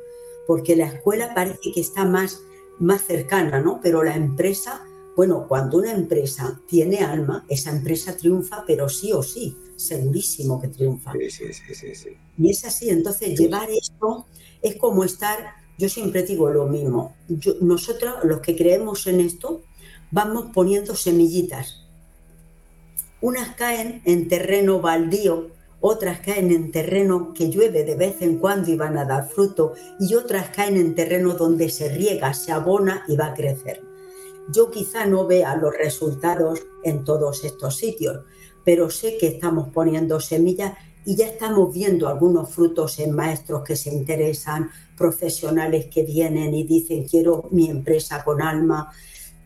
porque 0.47 0.75
la 0.75 0.87
escuela 0.87 1.35
parece 1.35 1.71
que 1.75 1.81
está 1.81 2.07
más, 2.07 2.41
más 2.79 3.03
cercana, 3.03 3.61
¿no? 3.61 3.79
Pero 3.83 4.03
la 4.03 4.17
empresa, 4.17 4.83
bueno, 5.15 5.45
cuando 5.47 5.77
una 5.77 5.93
empresa 5.93 6.59
tiene 6.67 7.01
alma, 7.01 7.45
esa 7.47 7.71
empresa 7.71 8.17
triunfa, 8.17 8.65
pero 8.67 8.89
sí 8.89 9.13
o 9.13 9.23
sí, 9.23 9.55
segurísimo 9.77 10.59
que 10.59 10.69
triunfa. 10.69 11.13
Sí, 11.13 11.31
sí, 11.31 11.75
sí, 11.75 11.95
sí, 11.95 12.17
Y 12.39 12.51
es 12.51 12.65
así, 12.65 12.89
entonces 12.89 13.39
llevar 13.39 13.69
esto 13.71 14.25
es 14.63 14.77
como 14.77 15.05
estar 15.05 15.59
yo 15.79 15.89
siempre 15.89 16.25
digo 16.25 16.51
lo 16.51 16.67
mismo. 16.67 17.15
nosotros, 17.61 18.17
los 18.25 18.41
que 18.41 18.57
creemos 18.57 19.07
en 19.07 19.21
esto, 19.21 19.63
vamos 20.11 20.47
poniendo 20.53 20.97
semillitas. 20.97 21.85
Unas 23.21 23.57
caen 23.57 24.01
en 24.05 24.29
terreno 24.29 24.81
baldío, 24.81 25.49
otras 25.81 26.21
caen 26.21 26.53
en 26.53 26.71
terreno 26.71 27.33
que 27.35 27.51
llueve 27.51 27.83
de 27.83 27.97
vez 27.97 28.23
en 28.23 28.39
cuando 28.39 28.71
y 28.71 28.77
van 28.77 28.97
a 28.97 29.05
dar 29.05 29.29
fruto, 29.29 29.73
y 29.99 30.15
otras 30.15 30.51
caen 30.51 30.77
en 30.77 30.95
terreno 30.95 31.35
donde 31.35 31.69
se 31.69 31.89
riega, 31.89 32.33
se 32.33 32.53
abona 32.53 33.05
y 33.09 33.17
va 33.17 33.27
a 33.27 33.35
crecer. 33.35 33.83
Yo 34.53 34.71
quizá 34.71 35.05
no 35.05 35.27
vea 35.27 35.57
los 35.57 35.77
resultados 35.77 36.61
en 36.85 37.05
todos 37.05 37.45
estos 37.45 37.77
sitios, 37.77 38.21
pero 38.65 38.89
sé 38.89 39.19
que 39.19 39.27
estamos 39.27 39.69
poniendo 39.71 40.21
semillas 40.21 40.75
y 41.05 41.17
ya 41.17 41.27
estamos 41.27 41.73
viendo 41.73 42.07
algunos 42.07 42.51
frutos 42.51 42.99
en 42.99 43.13
maestros 43.13 43.63
que 43.65 43.77
se 43.77 43.91
interesan, 43.91 44.71
profesionales 44.97 45.87
que 45.87 46.03
vienen 46.03 46.55
y 46.55 46.65
dicen 46.65 47.07
quiero 47.09 47.49
mi 47.51 47.69
empresa 47.69 48.23
con 48.23 48.43
alma. 48.43 48.93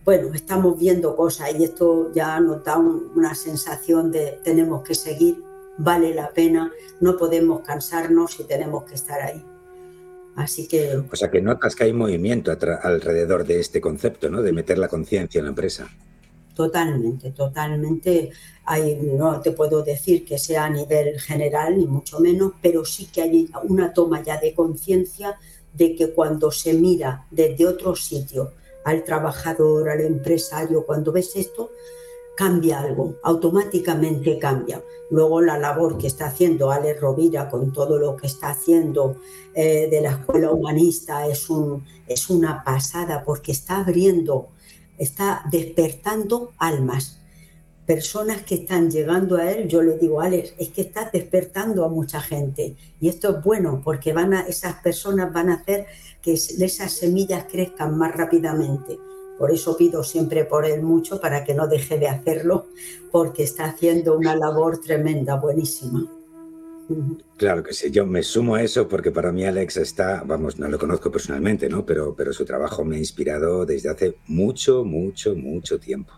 Bueno, 0.04 0.34
estamos 0.34 0.76
viendo 0.78 1.14
cosas 1.14 1.54
y 1.56 1.62
esto 1.62 2.10
ya 2.12 2.40
nos 2.40 2.64
da 2.64 2.76
una 2.76 3.36
sensación 3.36 4.10
de 4.10 4.40
tenemos 4.42 4.82
que 4.82 4.96
seguir, 4.96 5.40
vale 5.78 6.12
la 6.12 6.30
pena, 6.30 6.72
no 7.00 7.16
podemos 7.16 7.60
cansarnos 7.60 8.40
y 8.40 8.44
tenemos 8.44 8.82
que 8.82 8.94
estar 8.94 9.20
ahí. 9.20 9.44
Así 10.34 10.66
que... 10.66 10.96
O 11.08 11.14
sea 11.14 11.30
que 11.30 11.40
notas 11.40 11.76
que 11.76 11.84
hay 11.84 11.92
movimiento 11.92 12.50
alrededor 12.50 13.46
de 13.46 13.60
este 13.60 13.80
concepto, 13.80 14.28
¿no? 14.28 14.42
De 14.42 14.52
meter 14.52 14.76
la 14.78 14.88
conciencia 14.88 15.38
en 15.38 15.44
la 15.44 15.50
empresa. 15.50 15.88
Totalmente, 16.52 17.30
totalmente. 17.30 18.30
Hay, 18.64 18.96
no 18.96 19.40
te 19.40 19.52
puedo 19.52 19.84
decir 19.84 20.24
que 20.24 20.36
sea 20.36 20.64
a 20.64 20.70
nivel 20.70 21.20
general, 21.20 21.78
ni 21.78 21.86
mucho 21.86 22.18
menos, 22.18 22.54
pero 22.60 22.84
sí 22.84 23.06
que 23.06 23.22
hay 23.22 23.50
una 23.68 23.92
toma 23.92 24.20
ya 24.20 24.40
de 24.40 24.52
conciencia 24.52 25.38
de 25.72 25.94
que 25.94 26.12
cuando 26.12 26.50
se 26.50 26.74
mira 26.74 27.26
desde 27.30 27.66
otro 27.68 27.94
sitio 27.94 28.52
al 28.84 29.04
trabajador, 29.04 29.88
al 29.88 30.00
empresario, 30.00 30.84
cuando 30.84 31.12
ves 31.12 31.36
esto, 31.36 31.70
cambia 32.36 32.80
algo, 32.80 33.16
automáticamente 33.22 34.38
cambia. 34.38 34.82
Luego 35.10 35.40
la 35.40 35.58
labor 35.58 35.98
que 35.98 36.06
está 36.06 36.26
haciendo 36.26 36.70
Alex 36.70 37.00
Rovira 37.00 37.48
con 37.48 37.72
todo 37.72 37.98
lo 37.98 38.16
que 38.16 38.26
está 38.26 38.50
haciendo 38.50 39.16
eh, 39.54 39.88
de 39.90 40.00
la 40.00 40.12
escuela 40.12 40.50
humanista 40.50 41.26
es, 41.26 41.50
un, 41.50 41.84
es 42.06 42.30
una 42.30 42.64
pasada 42.64 43.22
porque 43.24 43.52
está 43.52 43.80
abriendo 43.80 44.48
está 45.02 45.42
despertando 45.50 46.52
almas. 46.58 47.18
Personas 47.86 48.42
que 48.42 48.54
están 48.56 48.90
llegando 48.90 49.36
a 49.36 49.50
él, 49.50 49.68
yo 49.68 49.82
le 49.82 49.98
digo, 49.98 50.20
Alex, 50.20 50.54
es 50.58 50.68
que 50.68 50.82
estás 50.82 51.10
despertando 51.10 51.84
a 51.84 51.88
mucha 51.88 52.20
gente. 52.20 52.76
Y 53.00 53.08
esto 53.08 53.36
es 53.36 53.44
bueno 53.44 53.80
porque 53.84 54.12
van 54.12 54.34
a, 54.34 54.42
esas 54.42 54.74
personas 54.82 55.32
van 55.32 55.50
a 55.50 55.54
hacer 55.54 55.86
que 56.22 56.32
esas 56.32 56.92
semillas 56.92 57.46
crezcan 57.50 57.98
más 57.98 58.14
rápidamente. 58.14 58.98
Por 59.38 59.50
eso 59.50 59.76
pido 59.76 60.04
siempre 60.04 60.44
por 60.44 60.64
él 60.64 60.82
mucho 60.82 61.20
para 61.20 61.42
que 61.42 61.54
no 61.54 61.66
deje 61.66 61.98
de 61.98 62.08
hacerlo, 62.08 62.66
porque 63.10 63.42
está 63.42 63.64
haciendo 63.64 64.16
una 64.16 64.36
labor 64.36 64.78
tremenda, 64.78 65.34
buenísima. 65.34 66.08
Claro 67.36 67.62
que 67.62 67.72
sí, 67.72 67.90
yo 67.90 68.06
me 68.06 68.22
sumo 68.22 68.54
a 68.54 68.62
eso 68.62 68.86
porque 68.86 69.10
para 69.10 69.32
mí 69.32 69.44
Alex 69.44 69.78
está, 69.78 70.22
vamos, 70.24 70.58
no 70.58 70.68
lo 70.68 70.78
conozco 70.78 71.10
personalmente, 71.10 71.68
¿no? 71.68 71.84
Pero, 71.84 72.14
pero 72.14 72.32
su 72.32 72.44
trabajo 72.44 72.84
me 72.84 72.96
ha 72.96 72.98
inspirado 72.98 73.64
desde 73.64 73.88
hace 73.88 74.16
mucho, 74.26 74.84
mucho, 74.84 75.34
mucho 75.34 75.78
tiempo. 75.78 76.12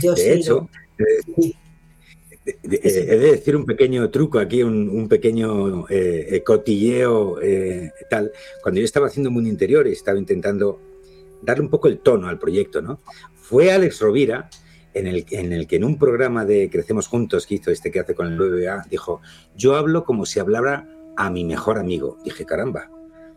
de 0.00 0.34
hecho, 0.34 0.68
eh, 1.00 2.58
he 2.62 3.18
de 3.18 3.30
decir 3.32 3.56
un 3.56 3.64
pequeño 3.64 4.10
truco 4.10 4.38
aquí, 4.38 4.62
un, 4.62 5.08
pequeño 5.08 5.86
eh, 5.88 6.42
cotilleo 6.44 7.40
eh, 7.40 7.92
tal. 8.08 8.32
Cuando 8.62 8.80
yo 8.80 8.84
estaba 8.84 9.06
haciendo 9.06 9.30
Mundo 9.30 9.48
Interior 9.48 9.86
y 9.86 9.92
estaba 9.92 10.18
intentando 10.18 10.80
darle 11.42 11.64
un 11.64 11.70
poco 11.70 11.88
el 11.88 11.98
tono 11.98 12.28
al 12.28 12.38
proyecto, 12.38 12.82
¿no? 12.82 13.00
Fue 13.34 13.72
Alex 13.72 14.00
Rovira 14.00 14.48
en 14.94 15.06
el, 15.06 15.24
en 15.30 15.52
el 15.52 15.66
que 15.66 15.76
en 15.76 15.84
un 15.84 15.98
programa 15.98 16.44
de 16.44 16.68
Crecemos 16.70 17.06
Juntos 17.06 17.46
que 17.46 17.56
hizo 17.56 17.70
este 17.70 17.90
que 17.90 18.00
hace 18.00 18.14
con 18.14 18.26
el 18.26 18.38
9A, 18.38 18.86
dijo, 18.88 19.20
yo 19.56 19.76
hablo 19.76 20.04
como 20.04 20.26
si 20.26 20.40
hablara 20.40 20.88
a 21.16 21.30
mi 21.30 21.44
mejor 21.44 21.78
amigo. 21.78 22.18
Dije, 22.24 22.44
caramba, 22.44 22.90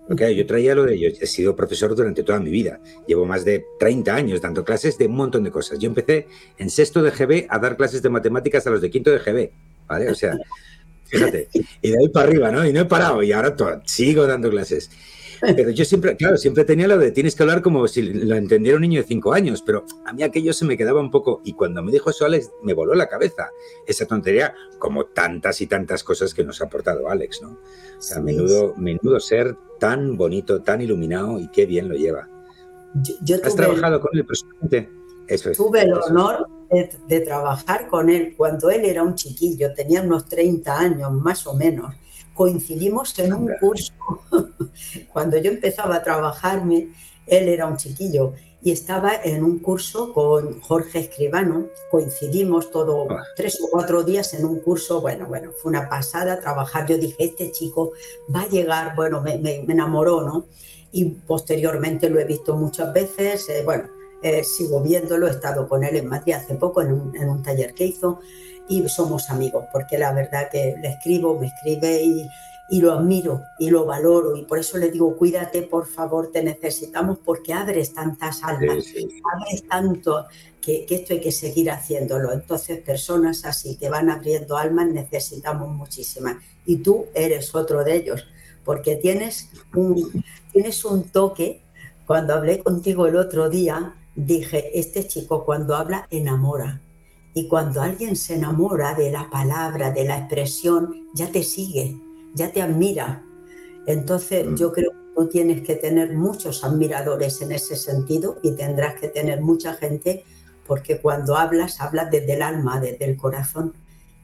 porque 0.07 0.35
yo 0.35 0.45
traía 0.45 0.75
lo 0.75 0.85
de, 0.85 0.99
yo 0.99 1.07
he 1.07 1.27
sido 1.27 1.55
profesor 1.55 1.95
durante 1.95 2.23
toda 2.23 2.39
mi 2.39 2.49
vida, 2.49 2.79
llevo 3.07 3.25
más 3.25 3.45
de 3.45 3.65
30 3.79 4.13
años 4.13 4.41
dando 4.41 4.63
clases 4.63 4.97
de 4.97 5.07
un 5.07 5.15
montón 5.15 5.43
de 5.43 5.51
cosas. 5.51 5.79
Yo 5.79 5.87
empecé 5.87 6.27
en 6.57 6.69
sexto 6.69 7.01
de 7.01 7.11
GB 7.11 7.47
a 7.49 7.59
dar 7.59 7.77
clases 7.77 8.01
de 8.01 8.09
matemáticas 8.09 8.67
a 8.67 8.69
los 8.69 8.81
de 8.81 8.89
quinto 8.89 9.11
de 9.11 9.19
GB, 9.19 9.51
¿vale? 9.87 10.09
O 10.09 10.15
sea, 10.15 10.37
fíjate, 11.05 11.47
y 11.81 11.91
de 11.91 11.97
ahí 11.97 12.09
para 12.09 12.27
arriba, 12.27 12.51
¿no? 12.51 12.65
Y 12.65 12.73
no 12.73 12.81
he 12.81 12.85
parado 12.85 13.23
y 13.23 13.31
ahora 13.31 13.55
sigo 13.85 14.27
dando 14.27 14.49
clases. 14.49 14.89
Pero 15.55 15.71
yo 15.71 15.83
siempre, 15.83 16.15
claro, 16.15 16.37
siempre 16.37 16.63
tenía 16.63 16.87
lo 16.87 16.97
de 16.97 17.11
tienes 17.11 17.35
que 17.35 17.43
hablar 17.43 17.61
como 17.61 17.85
si 17.89 18.01
lo 18.01 18.35
entendiera 18.35 18.77
un 18.77 18.81
niño 18.81 19.01
de 19.01 19.07
cinco 19.07 19.33
años, 19.33 19.61
pero 19.61 19.85
a 20.05 20.13
mí 20.13 20.23
aquello 20.23 20.53
se 20.53 20.63
me 20.63 20.77
quedaba 20.77 21.01
un 21.01 21.11
poco, 21.11 21.41
y 21.43 21.53
cuando 21.53 21.83
me 21.83 21.91
dijo 21.91 22.09
eso 22.09 22.25
Alex, 22.25 22.51
me 22.63 22.73
voló 22.73 22.93
la 22.95 23.09
cabeza 23.09 23.49
esa 23.85 24.05
tontería, 24.05 24.53
como 24.79 25.05
tantas 25.05 25.59
y 25.59 25.67
tantas 25.67 26.03
cosas 26.03 26.33
que 26.33 26.45
nos 26.45 26.61
ha 26.61 26.65
aportado 26.65 27.09
Alex, 27.09 27.41
¿no? 27.41 27.59
O 27.97 28.01
sea, 28.01 28.21
menudo, 28.21 28.73
menudo 28.77 29.19
ser 29.19 29.55
tan 29.83 30.15
bonito, 30.15 30.61
tan 30.61 30.79
iluminado 30.79 31.37
y 31.39 31.49
qué 31.49 31.65
bien 31.65 31.89
lo 31.89 31.95
lleva. 31.95 32.29
Yo, 33.21 33.35
¿Has 33.43 33.53
trabajado 33.53 33.99
con 33.99 34.17
él 34.17 34.25
personalmente? 34.25 34.89
Eso 35.27 35.49
es, 35.49 35.57
tuve 35.57 35.81
el 35.81 35.93
honor 35.93 36.47
de, 36.71 36.89
de, 37.09 37.19
trabajar 37.19 37.87
con 37.87 38.09
él 38.09 38.33
cuando 38.37 38.69
él 38.69 38.85
era 38.85 39.03
un 39.03 39.15
chiquillo, 39.15 39.73
tenía 39.73 40.01
unos 40.01 40.25
30 40.25 40.79
años 40.79 41.11
más 41.11 41.45
o 41.47 41.53
menos 41.53 41.93
coincidimos 42.33 43.17
en 43.19 43.33
un 43.33 43.51
curso. 43.59 43.93
Cuando 45.13 45.37
yo 45.37 45.51
empezaba 45.51 45.97
a 45.97 46.03
trabajarme, 46.03 46.89
él 47.27 47.47
era 47.47 47.67
un 47.67 47.77
chiquillo 47.77 48.33
y 48.63 48.71
estaba 48.71 49.13
en 49.23 49.43
un 49.43 49.59
curso 49.59 50.13
con 50.13 50.61
Jorge 50.61 50.99
Escribano. 50.99 51.67
Coincidimos 51.91 52.71
todo 52.71 53.07
ah. 53.09 53.21
tres 53.35 53.59
o 53.61 53.67
cuatro 53.69 54.03
días 54.03 54.33
en 54.33 54.45
un 54.45 54.59
curso. 54.59 55.01
Bueno, 55.01 55.25
bueno, 55.27 55.51
fue 55.51 55.69
una 55.69 55.89
pasada 55.89 56.39
trabajar. 56.39 56.87
Yo 56.87 56.97
dije, 56.97 57.15
este 57.19 57.51
chico 57.51 57.91
va 58.33 58.43
a 58.43 58.47
llegar, 58.47 58.95
bueno, 58.95 59.21
me, 59.21 59.33
enamoró, 59.67 60.21
¿no? 60.21 60.45
Y 60.93 61.05
posteriormente 61.05 62.09
lo 62.09 62.19
he 62.19 62.25
visto 62.25 62.55
muchas 62.55 62.93
veces. 62.93 63.49
Eh, 63.49 63.63
bueno, 63.65 63.89
eh, 64.21 64.43
sigo 64.45 64.81
viéndolo, 64.81 65.27
he 65.27 65.31
estado 65.31 65.67
con 65.67 65.83
él 65.83 65.97
en 65.97 66.07
Madrid 66.07 66.33
hace 66.33 66.55
poco 66.55 66.81
en 66.81 66.93
un, 66.93 67.15
en 67.17 67.29
un 67.29 67.43
taller 67.43 67.73
que 67.73 67.85
hizo 67.85 68.21
y 68.69 68.87
somos 68.87 69.29
amigos, 69.29 69.65
porque 69.73 69.97
la 69.97 70.13
verdad 70.13 70.49
que 70.49 70.75
le 70.81 70.89
escribo, 70.89 71.37
me 71.37 71.47
escribe 71.47 72.01
y, 72.01 72.25
y 72.69 72.79
lo 72.79 72.93
admiro 72.93 73.43
y 73.59 73.69
lo 73.69 73.85
valoro 73.85 74.35
y 74.37 74.45
por 74.45 74.57
eso 74.57 74.77
le 74.77 74.89
digo, 74.89 75.17
cuídate, 75.17 75.63
por 75.63 75.85
favor, 75.85 76.31
te 76.31 76.41
necesitamos 76.41 77.19
porque 77.23 77.53
abres 77.53 77.93
tantas 77.93 78.43
almas, 78.43 78.85
abres 79.33 79.67
tanto 79.67 80.25
que, 80.61 80.85
esto 80.89 81.13
hay 81.13 81.21
que 81.21 81.31
seguir 81.31 81.69
haciéndolo. 81.69 82.31
Entonces, 82.31 82.79
personas 82.79 83.45
así 83.45 83.75
que 83.75 83.89
van 83.89 84.09
abriendo 84.09 84.57
almas 84.57 84.87
necesitamos 84.87 85.69
muchísimas 85.69 86.37
y 86.65 86.77
tú 86.77 87.05
eres 87.13 87.53
otro 87.53 87.83
de 87.83 87.97
ellos 87.97 88.25
porque 88.63 88.95
tienes 88.95 89.49
un, 89.75 90.23
tienes 90.51 90.85
un 90.85 91.03
toque. 91.03 91.61
Cuando 92.07 92.33
hablé 92.33 92.59
contigo 92.59 93.07
el 93.07 93.17
otro 93.17 93.49
día, 93.49 93.95
dije, 94.15 94.77
este 94.79 95.05
chico 95.05 95.45
cuando 95.45 95.75
habla 95.75 96.07
enamora. 96.09 96.81
Y 97.33 97.47
cuando 97.47 97.81
alguien 97.81 98.15
se 98.15 98.35
enamora 98.35 98.93
de 98.93 99.11
la 99.11 99.29
palabra, 99.29 99.91
de 99.91 100.05
la 100.05 100.19
expresión, 100.19 101.07
ya 101.13 101.31
te 101.31 101.43
sigue 101.43 101.97
ya 102.33 102.51
te 102.51 102.61
admira. 102.61 103.23
Entonces 103.87 104.45
mm. 104.45 104.55
yo 104.55 104.71
creo 104.71 104.91
que 104.91 104.97
tú 105.15 105.27
tienes 105.27 105.61
que 105.61 105.75
tener 105.75 106.13
muchos 106.13 106.63
admiradores 106.63 107.41
en 107.41 107.51
ese 107.51 107.75
sentido 107.75 108.39
y 108.41 108.55
tendrás 108.55 108.99
que 108.99 109.09
tener 109.09 109.41
mucha 109.41 109.73
gente 109.73 110.23
porque 110.65 110.99
cuando 110.99 111.35
hablas, 111.35 111.81
hablas 111.81 112.09
desde 112.09 112.33
el 112.33 112.41
alma, 112.41 112.79
desde 112.79 113.05
el 113.05 113.17
corazón. 113.17 113.73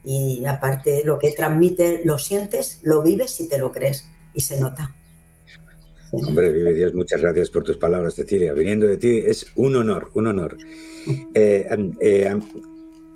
Y 0.04 0.44
aparte 0.46 1.02
lo 1.04 1.18
que 1.18 1.32
transmite, 1.32 2.00
lo 2.04 2.18
sientes, 2.18 2.80
lo 2.82 3.02
vives 3.02 3.38
y 3.40 3.48
te 3.48 3.58
lo 3.58 3.70
crees. 3.70 4.08
Y 4.32 4.40
se 4.40 4.58
nota. 4.58 4.94
Hombre, 6.12 6.50
vive 6.50 6.72
Dios, 6.74 6.94
muchas 6.94 7.20
gracias 7.20 7.50
por 7.50 7.62
tus 7.62 7.76
palabras, 7.76 8.14
Cecilia. 8.14 8.52
Viniendo 8.52 8.86
de 8.86 8.96
ti 8.96 9.22
es 9.24 9.46
un 9.56 9.76
honor, 9.76 10.10
un 10.14 10.26
honor. 10.28 10.56
Eh, 11.34 11.68
eh, 12.00 12.40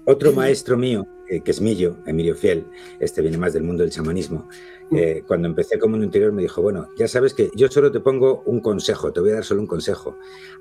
otro 0.07 0.32
maestro 0.32 0.76
mío, 0.76 1.07
eh, 1.29 1.41
que 1.41 1.51
es 1.51 1.61
Millo, 1.61 1.97
Emilio 2.07 2.35
Fiel, 2.35 2.66
este 3.01 3.22
viene 3.22 3.39
más 3.39 3.53
del 3.53 3.62
mundo 3.62 3.83
del 3.83 3.93
chamanismo, 3.93 4.49
eh, 4.93 5.22
cuando 5.27 5.49
empecé 5.49 5.79
como 5.79 5.97
un 5.97 6.05
interior 6.05 6.33
me 6.33 6.43
dijo, 6.43 6.61
bueno, 6.61 6.89
ya 6.97 7.09
sabes 7.09 7.33
que 7.33 7.51
yo 7.55 7.68
solo 7.68 7.91
te 7.91 8.01
pongo 8.01 8.43
un 8.45 8.61
consejo, 8.61 9.12
te 9.12 9.20
voy 9.20 9.31
a 9.31 9.35
dar 9.35 9.45
solo 9.45 9.61
un 9.61 9.66
consejo. 9.66 10.18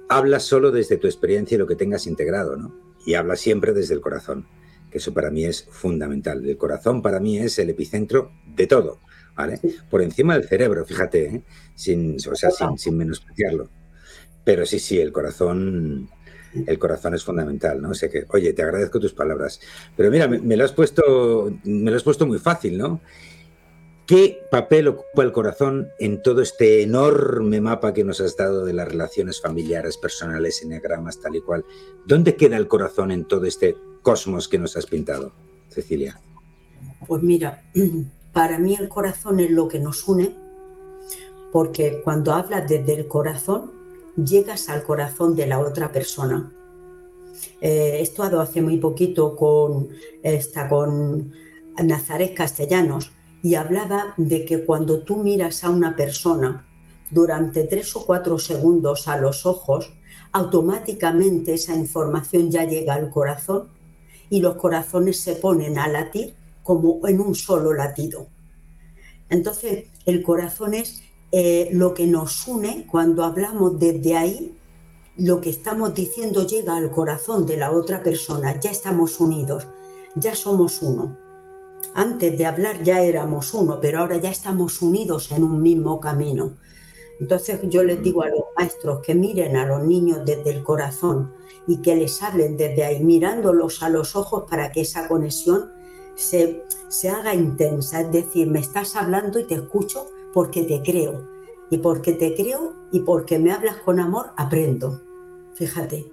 Habla 0.09 0.39
solo 0.39 0.72
desde 0.72 0.97
tu 0.97 1.07
experiencia 1.07 1.55
y 1.55 1.57
lo 1.57 1.68
que 1.68 1.76
tengas 1.76 2.07
integrado, 2.07 2.55
¿no? 2.55 2.74
Y 3.05 3.16
habla 3.16 3.36
siempre 3.36 3.74
desde 3.74 3.93
el 3.93 4.01
corazón, 4.01 4.47
que 4.89 4.99
eso 4.99 5.14
para 5.14 5.30
mí 5.30 5.43
es 5.45 5.68
fundamental. 5.70 6.47
El 6.47 6.57
corazón 6.57 7.01
para 7.01 7.20
mí 7.20 7.38
es 7.38 7.59
el 7.59 7.70
epicentro 7.70 8.32
de 8.55 8.66
todo, 8.68 8.99
¿vale? 9.36 9.59
Por 9.89 10.01
encima 10.01 10.38
del 10.38 10.47
cerebro, 10.47 10.86
fíjate, 10.86 11.26
¿eh? 11.26 11.43
sin, 11.76 12.16
o 12.16 12.36
sea, 12.36 12.49
sin, 12.51 12.78
sin 12.78 12.97
menospreciarlo. 12.97 13.70
Pero 14.45 14.66
sí, 14.66 14.80
sí, 14.80 14.99
el 14.99 15.11
corazón 15.11 16.09
el 16.68 16.80
corazón 16.80 17.14
es 17.16 17.24
fundamental, 17.24 17.82
¿no? 17.82 17.89
O 17.89 17.93
sea 17.93 18.10
oye, 18.30 18.54
te 18.54 18.62
agradezco 18.62 18.99
tus 18.99 19.14
palabras. 19.14 19.60
Pero 19.95 20.12
mira, 20.12 20.28
me, 20.28 20.58
lo 20.58 20.64
has 20.64 20.72
puesto, 20.72 21.54
me 21.64 21.91
lo 21.91 21.97
has 21.97 22.04
puesto 22.04 22.26
muy 22.26 22.39
fácil, 22.39 22.78
¿no? 22.78 23.01
¿Qué 24.06 24.45
papel 24.51 24.89
ocupa 24.89 25.24
el 25.24 25.32
corazón 25.32 25.88
en 25.97 26.22
todo 26.22 26.41
este 26.41 26.84
enorme 26.84 27.62
mapa 27.62 27.93
que 27.93 28.04
nos 28.04 28.20
has 28.20 28.36
dado 28.36 28.66
de 28.66 28.74
las 28.74 28.88
relaciones 28.88 29.39
familiares, 29.39 29.97
personales, 29.97 30.62
eneagramas, 30.62 31.22
tal 31.22 31.38
y 31.38 31.41
cual? 31.41 31.64
¿Dónde 32.06 32.36
queda 32.36 32.58
el 32.58 32.68
corazón 32.68 33.12
en 33.12 33.26
todo 33.26 33.45
este 33.45 33.78
cosmos 34.01 34.49
que 34.49 34.60
nos 34.60 34.76
has 34.76 34.86
pintado, 34.86 35.32
Cecilia? 35.70 36.20
Pues 37.08 37.24
mira, 37.24 37.64
para 38.34 38.60
mí 38.60 38.76
el 38.78 38.89
corazón 38.89 39.39
es 39.39 39.49
lo 39.49 39.70
que 39.70 39.80
nos 39.80 40.06
une, 40.08 40.36
porque 41.54 42.01
cuando 42.04 42.34
hablas 42.34 42.68
desde 42.68 42.95
el 42.95 43.08
corazón, 43.08 43.72
llegas 44.16 44.70
al 44.70 44.84
corazón 44.84 45.36
de 45.36 45.47
la 45.47 45.59
otra 45.59 45.91
persona. 45.91 46.51
Eh, 47.61 47.97
he 47.99 48.01
estado 48.01 48.41
hace 48.41 48.61
muy 48.61 48.78
poquito 48.78 49.36
con, 49.36 49.89
esta, 50.22 50.70
con 50.70 51.32
Nazaret 51.84 52.34
Castellanos 52.34 53.11
y 53.41 53.55
hablaba 53.55 54.14
de 54.18 54.45
que 54.45 54.66
cuando 54.66 55.01
tú 55.03 55.18
miras 55.18 55.64
a 55.64 55.70
una 55.70 55.95
persona 55.95 56.66
durante 57.11 57.64
tres 57.64 57.95
o 57.95 58.05
cuatro 58.05 58.39
segundos 58.39 59.07
a 59.07 59.18
los 59.18 59.45
ojos, 59.45 59.93
automáticamente 60.32 61.53
esa 61.53 61.76
información 61.76 62.49
ya 62.49 62.64
llega 62.64 62.95
al 62.95 63.09
corazón 63.09 63.70
y 64.30 64.39
los 64.39 64.55
corazones 64.55 65.20
se 65.20 65.36
ponen 65.36 65.78
a 65.78 65.88
latir 65.88 66.36
como 66.64 67.07
en 67.07 67.20
un 67.20 67.36
solo 67.36 67.74
latido. 67.74 68.28
Entonces, 69.30 69.86
el 70.05 70.24
corazón 70.24 70.74
es 70.74 71.03
eh, 71.36 71.69
lo 71.71 71.95
que 71.95 72.05
nos 72.05 72.47
une 72.47 72.86
cuando 72.86 73.23
hablamos 73.23 73.79
desde 73.79 74.15
ahí, 74.15 74.55
lo 75.17 75.41
que 75.41 75.49
estamos 75.49 75.95
diciendo 75.95 76.45
llega 76.45 76.75
al 76.75 76.91
corazón 76.91 77.47
de 77.47 77.57
la 77.57 77.71
otra 77.71 78.03
persona, 78.03 78.59
ya 78.59 78.69
estamos 78.69 79.19
unidos, 79.19 79.65
ya 80.15 80.36
somos 80.36 80.84
uno. 80.84 81.17
Antes 81.95 82.38
de 82.38 82.45
hablar 82.45 82.84
ya 82.84 83.01
éramos 83.01 83.55
uno, 83.55 83.79
pero 83.81 84.01
ahora 84.01 84.17
ya 84.17 84.29
estamos 84.29 84.79
unidos 84.84 85.31
en 85.31 85.43
un 85.43 85.59
mismo 85.59 85.99
camino. 85.99 86.53
Entonces 87.19 87.61
yo 87.63 87.84
les 87.84 88.03
digo 88.03 88.21
a 88.21 88.29
los 88.29 88.43
maestros 88.55 88.99
que 89.03 89.15
miren 89.15 89.57
a 89.57 89.65
los 89.65 89.84
niños 89.84 90.19
desde 90.23 90.51
el 90.51 90.63
corazón 90.63 91.34
y 91.65 91.77
que 91.77 91.95
les 91.95 92.21
hablen 92.21 92.57
desde 92.57 92.84
ahí, 92.84 93.03
mirándolos 93.03 93.81
a 93.81 93.89
los 93.89 94.15
ojos 94.15 94.43
para 94.47 94.71
que 94.71 94.81
esa 94.81 95.07
conexión 95.07 95.71
se, 96.13 96.63
se 96.89 97.09
haga 97.09 97.34
intensa. 97.34 98.01
Es 98.01 98.11
decir, 98.11 98.45
me 98.51 98.59
estás 98.59 98.95
hablando 98.95 99.39
y 99.39 99.45
te 99.45 99.55
escucho 99.55 100.12
porque 100.34 100.63
te 100.63 100.81
creo. 100.81 101.29
Y 101.69 101.77
porque 101.77 102.13
te 102.13 102.36
creo 102.36 102.73
y 102.91 102.99
porque 103.01 103.39
me 103.39 103.51
hablas 103.51 103.77
con 103.77 103.99
amor, 103.99 104.27
aprendo. 104.38 105.01
Fíjate. 105.55 106.05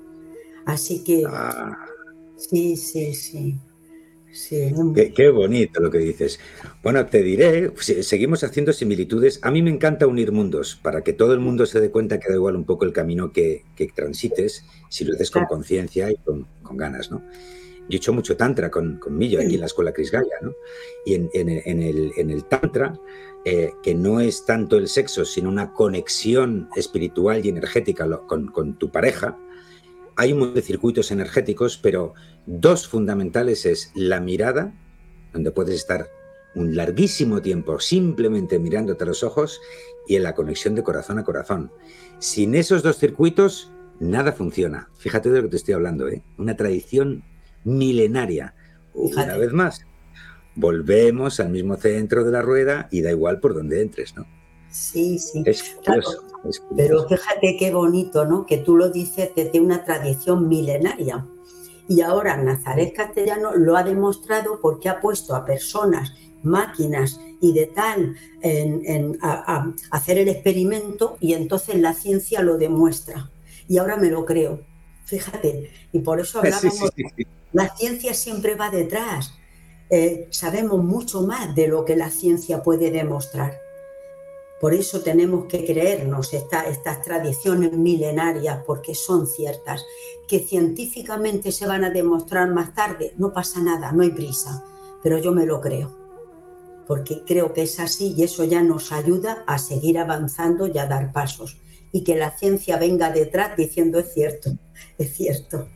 Así 0.66 1.02
que... 1.04 1.24
Ah. 1.26 1.86
Sí, 2.36 2.76
sí, 2.76 3.12
sí. 3.12 3.58
Sí. 4.32 4.72
Qué, 5.14 5.28
bonito 5.28 5.80
lo 5.80 5.90
que 5.90 5.98
dices. 5.98 6.38
Bueno, 6.82 7.04
te 7.06 7.22
diré, 7.22 7.72
seguimos 7.78 8.44
haciendo 8.44 8.72
similitudes. 8.72 9.40
A 9.42 9.50
mí 9.50 9.60
me 9.60 9.70
encanta 9.70 10.06
unir 10.06 10.30
mundos, 10.30 10.78
para 10.80 11.02
que 11.02 11.12
todo 11.12 11.34
el 11.34 11.40
mundo 11.40 11.66
se 11.66 11.80
dé 11.80 11.90
cuenta 11.90 12.20
que 12.20 12.28
da 12.28 12.36
igual 12.36 12.54
un 12.54 12.64
poco 12.64 12.84
el 12.84 12.92
camino 12.92 13.32
que, 13.32 13.64
transites, 13.94 14.64
si 14.88 15.04
lo 15.04 15.14
haces 15.14 15.30
con 15.30 15.46
conciencia 15.46 16.10
y 16.10 16.16
con, 16.16 16.46
ganas, 16.72 17.10
¿no? 17.10 17.22
Yo 17.88 17.96
he 17.96 17.96
hecho 17.96 18.12
mucho 18.12 18.36
tantra 18.36 18.70
con, 18.70 18.98
con 18.98 19.18
Millo 19.18 19.40
aquí 19.40 19.54
en 19.54 19.60
la 19.60 19.66
escuela 19.66 19.92
Cris 19.92 20.12
Gaya, 20.12 20.36
¿no? 20.42 20.54
Y 21.04 21.14
en, 21.14 21.28
el, 21.82 22.44
tantra, 22.44 22.96
eh, 23.44 23.72
que 23.82 23.94
no 23.94 24.20
es 24.20 24.44
tanto 24.44 24.76
el 24.76 24.88
sexo, 24.88 25.24
sino 25.24 25.48
una 25.48 25.72
conexión 25.72 26.68
espiritual 26.76 27.44
y 27.44 27.48
energética 27.48 28.06
con, 28.26 28.48
con 28.48 28.78
tu 28.78 28.90
pareja, 28.90 29.38
hay 30.16 30.32
un 30.32 30.40
montón 30.40 30.56
de 30.56 30.62
circuitos 30.62 31.10
energéticos, 31.10 31.78
pero 31.78 32.14
dos 32.46 32.86
fundamentales 32.86 33.64
es 33.64 33.90
la 33.94 34.20
mirada, 34.20 34.74
donde 35.32 35.50
puedes 35.50 35.74
estar 35.74 36.10
un 36.54 36.76
larguísimo 36.76 37.40
tiempo 37.40 37.78
simplemente 37.80 38.58
mirándote 38.58 39.04
a 39.04 39.06
los 39.06 39.22
ojos, 39.22 39.60
y 40.06 40.16
en 40.16 40.24
la 40.24 40.34
conexión 40.34 40.74
de 40.74 40.82
corazón 40.82 41.18
a 41.18 41.24
corazón. 41.24 41.70
Sin 42.18 42.54
esos 42.54 42.82
dos 42.82 42.98
circuitos, 42.98 43.70
nada 44.00 44.32
funciona. 44.32 44.88
Fíjate 44.98 45.30
de 45.30 45.36
lo 45.36 45.42
que 45.44 45.50
te 45.50 45.56
estoy 45.56 45.74
hablando, 45.74 46.08
¿eh? 46.08 46.22
Una 46.36 46.56
tradición 46.56 47.22
milenaria. 47.64 48.54
Una 48.92 49.36
vez 49.36 49.52
más, 49.52 49.86
volvemos 50.60 51.40
al 51.40 51.50
mismo 51.50 51.76
centro 51.76 52.24
de 52.24 52.30
la 52.30 52.42
rueda 52.42 52.88
y 52.90 53.02
da 53.02 53.10
igual 53.10 53.40
por 53.40 53.54
donde 53.54 53.82
entres, 53.82 54.14
¿no? 54.14 54.26
Sí, 54.70 55.18
sí. 55.18 55.42
Pero 56.76 57.08
fíjate 57.08 57.56
qué 57.58 57.72
bonito, 57.72 58.24
¿no? 58.24 58.46
Que 58.46 58.58
tú 58.58 58.76
lo 58.76 58.90
dices 58.90 59.30
desde 59.34 59.60
una 59.60 59.84
tradición 59.84 60.48
milenaria. 60.48 61.26
Y 61.88 62.02
ahora 62.02 62.36
Nazaret 62.36 62.94
Castellano 62.94 63.52
lo 63.56 63.76
ha 63.76 63.82
demostrado 63.82 64.60
porque 64.60 64.88
ha 64.88 65.00
puesto 65.00 65.34
a 65.34 65.44
personas, 65.44 66.14
máquinas 66.42 67.20
y 67.40 67.52
de 67.52 67.66
tal 67.66 68.14
en, 68.42 69.18
a, 69.22 69.72
hacer 69.90 70.18
el 70.18 70.28
experimento 70.28 71.16
y 71.20 71.34
entonces 71.34 71.80
la 71.80 71.94
ciencia 71.94 72.42
lo 72.42 72.58
demuestra. 72.58 73.30
Y 73.66 73.78
ahora 73.78 73.96
me 73.96 74.10
lo 74.10 74.24
creo. 74.24 74.60
Fíjate. 75.04 75.70
Y 75.92 75.98
por 75.98 76.20
eso 76.20 76.38
hablábamos. 76.38 76.92
La 77.52 77.74
ciencia 77.74 78.14
siempre 78.14 78.54
va 78.54 78.70
detrás. 78.70 79.39
Eh, 79.90 80.28
sabemos 80.30 80.84
mucho 80.84 81.22
más 81.22 81.54
de 81.56 81.66
lo 81.66 81.84
que 81.84 81.96
la 81.96 82.10
ciencia 82.10 82.62
puede 82.62 82.92
demostrar. 82.92 83.60
Por 84.60 84.72
eso 84.72 85.00
tenemos 85.00 85.46
que 85.46 85.64
creernos 85.64 86.32
estas 86.32 87.02
tradiciones 87.02 87.72
milenarias 87.72 88.62
porque 88.66 88.94
son 88.94 89.26
ciertas, 89.26 89.84
que 90.28 90.38
científicamente 90.40 91.50
se 91.50 91.66
van 91.66 91.82
a 91.82 91.90
demostrar 91.90 92.50
más 92.50 92.74
tarde, 92.74 93.14
no 93.16 93.32
pasa 93.32 93.60
nada, 93.60 93.90
no 93.90 94.02
hay 94.02 94.10
prisa, 94.10 94.64
pero 95.02 95.18
yo 95.18 95.32
me 95.32 95.46
lo 95.46 95.60
creo, 95.60 95.90
porque 96.86 97.24
creo 97.26 97.54
que 97.54 97.62
es 97.62 97.80
así 97.80 98.14
y 98.16 98.22
eso 98.22 98.44
ya 98.44 98.62
nos 98.62 98.92
ayuda 98.92 99.44
a 99.46 99.58
seguir 99.58 99.98
avanzando 99.98 100.66
y 100.66 100.78
a 100.78 100.86
dar 100.86 101.10
pasos 101.12 101.56
y 101.90 102.04
que 102.04 102.14
la 102.14 102.36
ciencia 102.36 102.76
venga 102.76 103.10
detrás 103.10 103.56
diciendo 103.56 103.98
es 103.98 104.12
cierto, 104.12 104.50
es 104.98 105.16
cierto, 105.16 105.68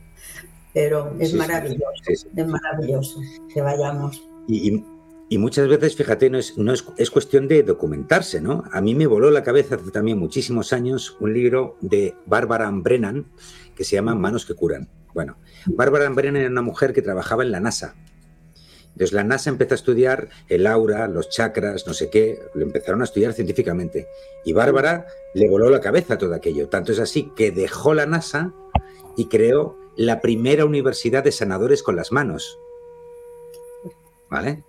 pero 0.75 1.15
es 1.19 1.33
maravilloso, 1.33 2.03
es 2.09 2.27
maravilloso 2.35 3.21
que 3.51 3.61
vayamos. 3.61 4.21
Y 5.27 5.39
muchas 5.39 5.67
veces, 5.67 5.95
fíjate, 5.95 6.29
no, 6.29 6.37
es, 6.37 6.57
no 6.57 6.71
es, 6.73 7.09
cuestión 7.09 7.47
de 7.47 7.63
documentarse, 7.63 8.41
¿no? 8.41 8.63
A 8.71 8.81
mí 8.81 8.93
me 8.93 9.07
voló 9.07 9.31
la 9.31 9.41
cabeza 9.41 9.75
hace 9.75 9.89
también 9.89 10.19
muchísimos 10.19 10.73
años 10.73 11.17
un 11.19 11.33
libro 11.33 11.77
de 11.81 12.13
Bárbara 12.27 12.69
Brennan 12.71 13.25
que 13.75 13.83
se 13.85 13.95
llama 13.95 14.13
Manos 14.15 14.45
que 14.45 14.53
curan. 14.53 14.87
Bueno, 15.13 15.37
Bárbara 15.65 16.09
Brennan 16.09 16.41
era 16.41 16.51
una 16.51 16.61
mujer 16.61 16.93
que 16.93 17.01
trabajaba 17.01 17.43
en 17.43 17.51
la 17.51 17.61
NASA 17.61 17.95
Entonces 18.91 19.13
la 19.13 19.23
NASA 19.23 19.49
empezó 19.49 19.73
a 19.73 19.75
estudiar 19.75 20.27
el 20.49 20.67
aura, 20.67 21.07
los 21.07 21.29
chakras, 21.29 21.87
no 21.87 21.93
sé 21.93 22.09
qué, 22.09 22.37
lo 22.53 22.63
empezaron 22.63 23.01
a 23.01 23.05
estudiar 23.05 23.31
científicamente. 23.31 24.07
Y 24.43 24.51
Bárbara 24.51 25.07
le 25.33 25.49
voló 25.49 25.69
la 25.69 25.79
cabeza 25.79 26.17
todo 26.17 26.35
aquello. 26.35 26.67
Tanto 26.67 26.91
es 26.91 26.99
así 26.99 27.31
que 27.35 27.51
dejó 27.51 27.93
la 27.93 28.05
NASA 28.05 28.53
y 29.17 29.25
creó 29.25 29.84
la 29.97 30.21
primera 30.21 30.65
universidad 30.65 31.23
de 31.23 31.31
sanadores 31.31 31.83
con 31.83 31.95
las 31.95 32.11
manos. 32.11 32.57
¿Vale? 34.29 34.63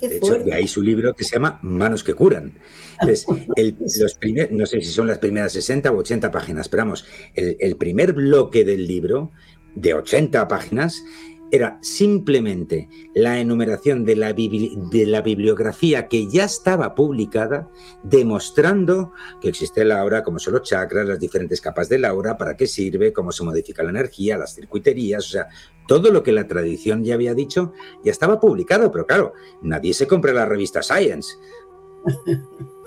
de 0.00 0.18
hecho, 0.18 0.38
de 0.38 0.54
ahí 0.54 0.68
su 0.68 0.80
libro 0.80 1.12
que 1.14 1.24
se 1.24 1.34
llama 1.36 1.58
Manos 1.62 2.04
que 2.04 2.14
curan. 2.14 2.56
Entonces, 3.00 3.26
los 3.98 4.18
no 4.50 4.66
sé 4.66 4.80
si 4.80 4.92
son 4.92 5.08
las 5.08 5.18
primeras 5.18 5.52
60 5.52 5.90
o 5.90 5.96
80 5.96 6.30
páginas, 6.30 6.68
pero 6.68 6.84
vamos, 6.84 7.04
el, 7.34 7.56
el 7.58 7.76
primer 7.76 8.12
bloque 8.12 8.64
del 8.64 8.86
libro, 8.86 9.32
de 9.74 9.94
80 9.94 10.46
páginas, 10.48 11.02
era 11.50 11.78
simplemente 11.80 12.88
la 13.14 13.38
enumeración 13.38 14.04
de 14.04 14.16
la, 14.16 14.32
de 14.32 15.06
la, 15.06 15.22
bibliografía 15.22 16.08
que 16.08 16.28
ya 16.28 16.44
estaba 16.44 16.94
publicada, 16.94 17.68
demostrando 18.02 19.12
que 19.40 19.48
existe 19.48 19.84
la 19.84 20.00
aura, 20.00 20.22
cómo 20.22 20.38
son 20.38 20.54
los 20.54 20.62
chakras, 20.62 21.06
las 21.06 21.18
diferentes 21.18 21.60
capas 21.60 21.88
de 21.88 21.98
la 21.98 22.08
aura, 22.08 22.36
para 22.36 22.56
qué 22.56 22.66
sirve, 22.66 23.12
cómo 23.12 23.32
se 23.32 23.44
modifica 23.44 23.82
la 23.82 23.90
energía, 23.90 24.38
las 24.38 24.54
circuiterías, 24.54 25.26
o 25.26 25.30
sea, 25.30 25.48
todo 25.88 26.10
lo 26.12 26.22
que 26.22 26.32
la 26.32 26.46
tradición 26.46 27.02
ya 27.02 27.14
había 27.14 27.34
dicho 27.34 27.72
ya 28.04 28.12
estaba 28.12 28.38
publicado, 28.38 28.92
pero 28.92 29.06
claro, 29.06 29.32
nadie 29.62 29.94
se 29.94 30.06
compra 30.06 30.34
la 30.34 30.44
revista 30.44 30.82
Science. 30.82 31.36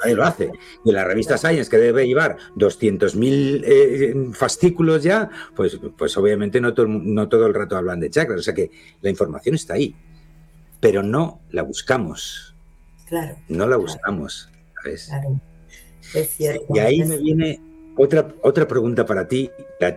Ahí 0.03 0.15
lo 0.15 0.23
hace. 0.23 0.51
Y 0.83 0.91
la 0.91 1.03
revista 1.03 1.37
Science, 1.37 1.69
que 1.69 1.77
debe 1.77 2.07
llevar 2.07 2.37
200.000 2.55 3.63
eh, 3.65 4.15
fascículos 4.33 5.03
ya, 5.03 5.29
pues, 5.55 5.79
pues 5.97 6.17
obviamente 6.17 6.59
no 6.59 6.73
todo, 6.73 6.87
no 6.87 7.29
todo 7.29 7.45
el 7.45 7.53
rato 7.53 7.77
hablan 7.77 7.99
de 7.99 8.09
chakras. 8.09 8.39
O 8.39 8.43
sea 8.43 8.53
que 8.53 8.71
la 9.01 9.09
información 9.09 9.55
está 9.55 9.75
ahí, 9.75 9.95
pero 10.79 11.03
no 11.03 11.41
la 11.51 11.61
buscamos. 11.61 12.55
Claro. 13.07 13.35
No 13.47 13.67
la 13.67 13.77
buscamos. 13.77 14.49
Claro. 14.73 15.39
Es 16.15 16.29
cierto. 16.29 16.65
Y 16.73 16.79
ahí 16.79 17.03
me 17.03 17.17
viene 17.17 17.61
otra, 17.97 18.33
otra 18.41 18.67
pregunta 18.67 19.05
para 19.05 19.27
ti, 19.27 19.51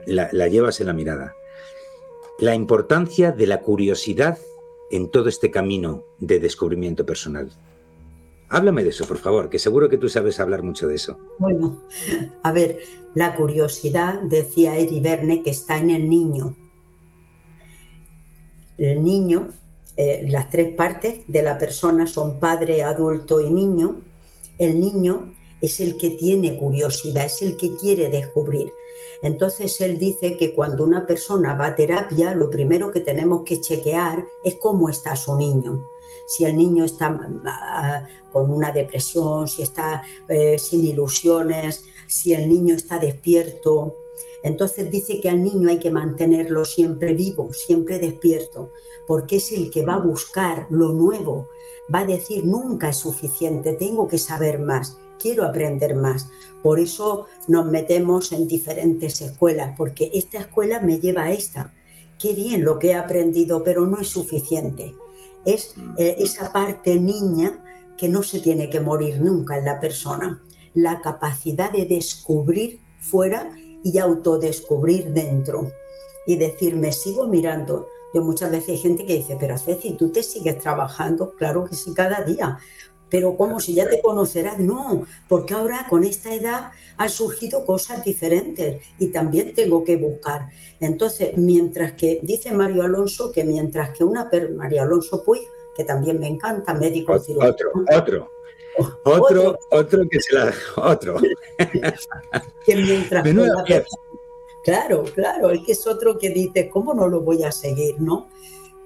la 0.07 0.49
llevas 0.49 0.81
en 0.81 0.89
la 0.89 0.93
mirada. 0.93 1.33
La 2.41 2.55
importancia 2.55 3.31
de 3.33 3.47
la 3.47 3.61
curiosidad 3.61 4.39
en 4.91 5.11
todo 5.11 5.29
este 5.29 5.51
camino 5.51 6.05
de 6.19 6.39
descubrimiento 6.41 7.07
personal. 7.07 7.51
Háblame 8.55 8.85
de 8.85 8.91
eso, 8.91 9.05
por 9.05 9.19
favor, 9.19 9.51
que 9.51 9.59
seguro 9.59 9.89
que 9.89 9.99
tú 9.99 10.09
sabes 10.09 10.39
hablar 10.39 10.63
mucho 10.63 10.87
de 10.87 10.95
eso. 10.95 11.19
Bueno, 11.41 11.83
a 12.45 12.53
ver, 12.53 12.79
la 13.13 13.35
curiosidad, 13.35 14.21
decía 14.23 14.77
Eri 14.77 15.01
Verne, 15.01 15.43
que 15.43 15.51
está 15.51 15.77
en 15.79 15.91
el 15.91 16.09
niño. 16.09 16.55
El 18.79 19.03
niño, 19.03 19.49
eh, 19.97 20.25
las 20.29 20.51
tres 20.51 20.73
partes 20.73 21.23
de 21.27 21.43
la 21.43 21.59
persona 21.59 22.07
son 22.07 22.39
padre, 22.39 22.85
adulto 22.85 23.41
y 23.41 23.51
niño. 23.51 24.03
El 24.57 24.79
niño 24.79 25.35
es 25.61 25.81
el 25.81 25.97
que 25.97 26.11
tiene 26.11 26.57
curiosidad, 26.57 27.25
es 27.25 27.43
el 27.43 27.57
que 27.57 27.75
quiere 27.75 28.09
descubrir. 28.09 28.73
Entonces 29.21 29.81
él 29.81 29.99
dice 29.99 30.37
que 30.37 30.55
cuando 30.55 30.85
una 30.85 31.09
persona 31.09 31.55
va 31.55 31.67
a 31.67 31.75
terapia, 31.75 32.37
lo 32.37 32.51
primero 32.51 32.93
que 32.93 33.01
tenemos 33.01 33.43
que 33.43 33.61
chequear 33.61 34.25
es 34.45 34.55
cómo 34.61 34.89
está 34.89 35.17
su 35.17 35.37
niño 35.37 35.85
si 36.27 36.45
el 36.45 36.57
niño 36.57 36.85
está 36.85 37.19
ah, 37.47 38.07
con 38.33 38.51
una 38.51 38.73
depresión, 38.73 39.49
si 39.49 39.63
está 39.63 40.03
eh, 40.29 40.59
sin 40.59 40.85
ilusiones, 40.85 41.85
si 42.07 42.33
el 42.33 42.49
niño 42.49 42.75
está 42.75 42.99
despierto. 42.99 43.97
Entonces 44.43 44.91
dice 44.91 45.21
que 45.21 45.31
al 45.31 45.43
niño 45.43 45.69
hay 45.71 45.79
que 45.79 45.91
mantenerlo 45.91 46.65
siempre 46.65 47.15
vivo, 47.15 47.53
siempre 47.53 47.99
despierto, 47.99 48.73
porque 49.07 49.37
es 49.37 49.53
el 49.53 49.71
que 49.71 49.85
va 49.85 49.95
a 49.95 50.01
buscar 50.01 50.67
lo 50.71 50.93
nuevo, 50.93 51.49
va 51.95 52.01
a 52.01 52.07
decir 52.07 52.45
nunca 52.45 52.91
es 52.91 52.97
suficiente, 52.97 53.73
tengo 53.73 54.07
que 54.07 54.19
saber 54.19 54.59
más, 54.59 54.99
quiero 55.19 55.45
aprender 55.45 55.95
más. 55.95 56.29
Por 56.63 56.79
eso 56.79 57.27
nos 57.49 57.67
metemos 57.67 58.33
en 58.33 58.47
diferentes 58.47 59.21
escuelas, 59.21 59.75
porque 59.77 60.11
esta 60.13 60.39
escuela 60.39 60.81
me 60.81 60.99
lleva 60.99 61.25
a 61.25 61.33
esta. 61.33 61.73
Qué 62.19 62.33
bien 62.33 62.65
lo 62.65 62.79
que 62.79 62.89
he 62.89 62.95
aprendido, 62.95 63.63
pero 63.65 63.87
no 63.87 63.99
es 64.01 64.09
suficiente 64.09 64.95
es 65.45 65.75
eh, 65.99 66.17
esa 66.19 66.53
parte 66.53 66.99
niña 66.99 67.63
que 67.97 68.09
no 68.09 68.23
se 68.23 68.41
tiene 68.41 68.71
que 68.71 68.81
morir 68.81 69.21
nunca 69.21 69.59
en 69.59 69.65
la 69.65 69.81
persona. 69.81 70.43
La 70.75 71.01
capacidad 71.01 71.71
de 71.71 71.87
descubrir 71.87 72.81
fuera 72.99 73.51
y 73.83 73.99
autodescubrir 73.99 75.13
dentro. 75.13 75.71
Y 76.27 76.37
decir, 76.37 76.75
me 76.75 76.93
sigo 76.93 77.27
mirando. 77.27 77.89
Yo 78.15 78.23
muchas 78.23 78.51
veces 78.51 78.71
hay 78.71 78.79
gente 78.79 79.07
que 79.07 79.17
dice, 79.17 79.37
pero 79.39 79.59
Ceci, 79.59 79.93
¿tú 79.93 80.11
te 80.11 80.23
sigues 80.23 80.59
trabajando? 80.59 81.35
Claro 81.37 81.65
que 81.65 81.75
sí, 81.75 81.93
cada 81.95 82.23
día. 82.23 82.59
Pero 83.11 83.37
como 83.37 83.61
si 83.61 83.75
ya 83.75 83.89
te 83.89 84.01
conocerás, 84.01 84.59
no, 84.59 85.05
porque 85.29 85.55
ahora 85.55 85.87
con 85.89 86.05
esta 86.05 86.35
edad 86.35 86.73
han 86.97 87.11
surgido 87.11 87.65
cosas 87.65 88.05
diferentes 88.05 88.83
y 88.99 89.09
también 89.09 89.55
tengo 89.55 89.85
que 89.85 89.97
buscar. 89.97 90.49
Entonces, 90.81 91.37
mientras 91.37 91.93
que, 91.93 92.21
dice 92.23 92.53
Mario 92.53 92.83
Alonso, 92.83 93.33
que 93.33 93.45
mientras 93.45 93.91
que 93.91 94.05
una, 94.05 94.31
Mario 94.55 94.83
Alonso 94.83 95.23
Puig, 95.25 95.43
que 95.77 95.85
también 95.85 96.21
me 96.21 96.29
encanta, 96.29 96.75
médico 96.75 97.19
cirujano. 97.19 97.53
Otro, 97.53 97.73
otro. 97.97 98.31
Otro, 99.05 99.59
otro 99.71 100.09
que 100.11 100.21
se 100.21 100.35
la 100.35 100.53
otro. 100.77 101.17
que 102.67 102.77
mientras 102.77 103.25
claro, 104.65 105.05
claro, 105.15 105.51
es 105.51 105.61
que 105.61 105.73
es 105.73 105.87
otro 105.87 106.19
que 106.19 106.31
dice, 106.31 106.69
¿cómo 106.69 106.93
no 106.93 107.07
lo 107.07 107.21
voy 107.21 107.45
a 107.45 107.53
seguir, 107.53 108.01
no? 108.01 108.31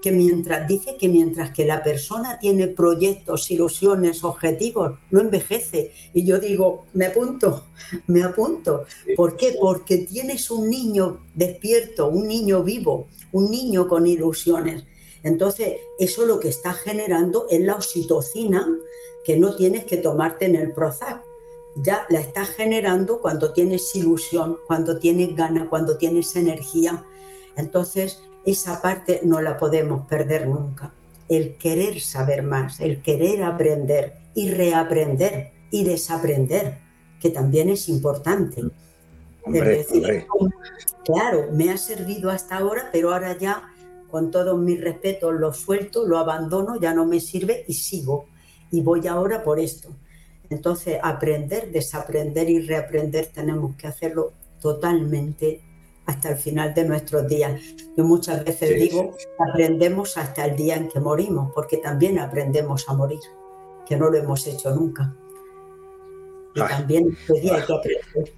Que 0.00 0.12
mientras 0.12 0.68
dice 0.68 0.96
que 0.96 1.08
mientras 1.08 1.50
que 1.50 1.64
la 1.64 1.82
persona 1.82 2.38
tiene 2.38 2.68
proyectos, 2.68 3.50
ilusiones, 3.50 4.24
objetivos, 4.24 4.98
no 5.10 5.20
envejece. 5.20 5.92
Y 6.14 6.24
yo 6.24 6.38
digo, 6.38 6.86
me 6.92 7.06
apunto, 7.06 7.64
me 8.06 8.22
apunto. 8.22 8.84
¿Por 9.16 9.36
qué? 9.36 9.56
Porque 9.60 9.98
tienes 9.98 10.50
un 10.50 10.70
niño 10.70 11.20
despierto, 11.34 12.08
un 12.08 12.28
niño 12.28 12.62
vivo, 12.62 13.08
un 13.32 13.50
niño 13.50 13.88
con 13.88 14.06
ilusiones. 14.06 14.84
Entonces, 15.22 15.74
eso 15.98 16.24
lo 16.26 16.38
que 16.38 16.48
está 16.48 16.72
generando 16.72 17.46
es 17.50 17.60
la 17.60 17.74
oxitocina 17.74 18.66
que 19.24 19.36
no 19.36 19.56
tienes 19.56 19.84
que 19.84 19.96
tomarte 19.96 20.46
en 20.46 20.54
el 20.54 20.72
Prozac. 20.72 21.22
Ya 21.76 22.06
la 22.08 22.20
estás 22.20 22.48
generando 22.50 23.20
cuando 23.20 23.52
tienes 23.52 23.94
ilusión, 23.94 24.58
cuando 24.66 24.98
tienes 24.98 25.34
ganas, 25.34 25.68
cuando 25.68 25.98
tienes 25.98 26.34
energía. 26.36 27.04
Entonces, 27.56 28.20
esa 28.50 28.80
parte 28.80 29.20
no 29.24 29.40
la 29.40 29.58
podemos 29.58 30.06
perder 30.06 30.48
nunca. 30.48 30.92
El 31.28 31.56
querer 31.56 32.00
saber 32.00 32.42
más, 32.42 32.80
el 32.80 33.02
querer 33.02 33.42
aprender 33.42 34.14
y 34.34 34.50
reaprender 34.50 35.52
y 35.70 35.84
desaprender, 35.84 36.78
que 37.20 37.28
también 37.28 37.68
es 37.68 37.88
importante. 37.90 38.62
claro, 41.04 41.48
me 41.52 41.70
ha 41.70 41.76
servido 41.76 42.30
hasta 42.30 42.56
ahora, 42.56 42.88
pero 42.90 43.12
ahora 43.12 43.36
ya, 43.36 43.68
con 44.10 44.30
todos 44.30 44.58
mis 44.58 44.80
respetos, 44.80 45.34
lo 45.34 45.52
suelto, 45.52 46.06
lo 46.06 46.16
abandono, 46.16 46.80
ya 46.80 46.94
no 46.94 47.04
me 47.04 47.20
sirve 47.20 47.64
y 47.68 47.74
sigo. 47.74 48.28
Y 48.70 48.80
voy 48.80 49.06
ahora 49.06 49.42
por 49.42 49.60
esto. 49.60 49.90
Entonces, 50.48 50.98
aprender, 51.02 51.70
desaprender 51.70 52.48
y 52.48 52.60
reaprender 52.60 53.26
tenemos 53.26 53.76
que 53.76 53.86
hacerlo 53.86 54.32
totalmente 54.60 55.67
hasta 56.08 56.30
el 56.30 56.38
final 56.38 56.72
de 56.72 56.84
nuestros 56.86 57.28
días. 57.28 57.60
Yo 57.96 58.02
muchas 58.02 58.42
veces 58.42 58.80
digo, 58.80 59.14
aprendemos 59.38 60.16
hasta 60.16 60.46
el 60.46 60.56
día 60.56 60.76
en 60.76 60.88
que 60.88 61.00
morimos, 61.00 61.52
porque 61.54 61.76
también 61.76 62.18
aprendemos 62.18 62.88
a 62.88 62.94
morir, 62.94 63.20
que 63.86 63.96
no 63.96 64.08
lo 64.10 64.16
hemos 64.16 64.46
hecho 64.46 64.74
nunca. 64.74 65.14
Y 66.54 66.60
también 66.60 67.14
este 67.20 67.40
día 67.40 67.56
hay 67.56 67.62
que 67.62 67.74
aprender. 67.74 68.34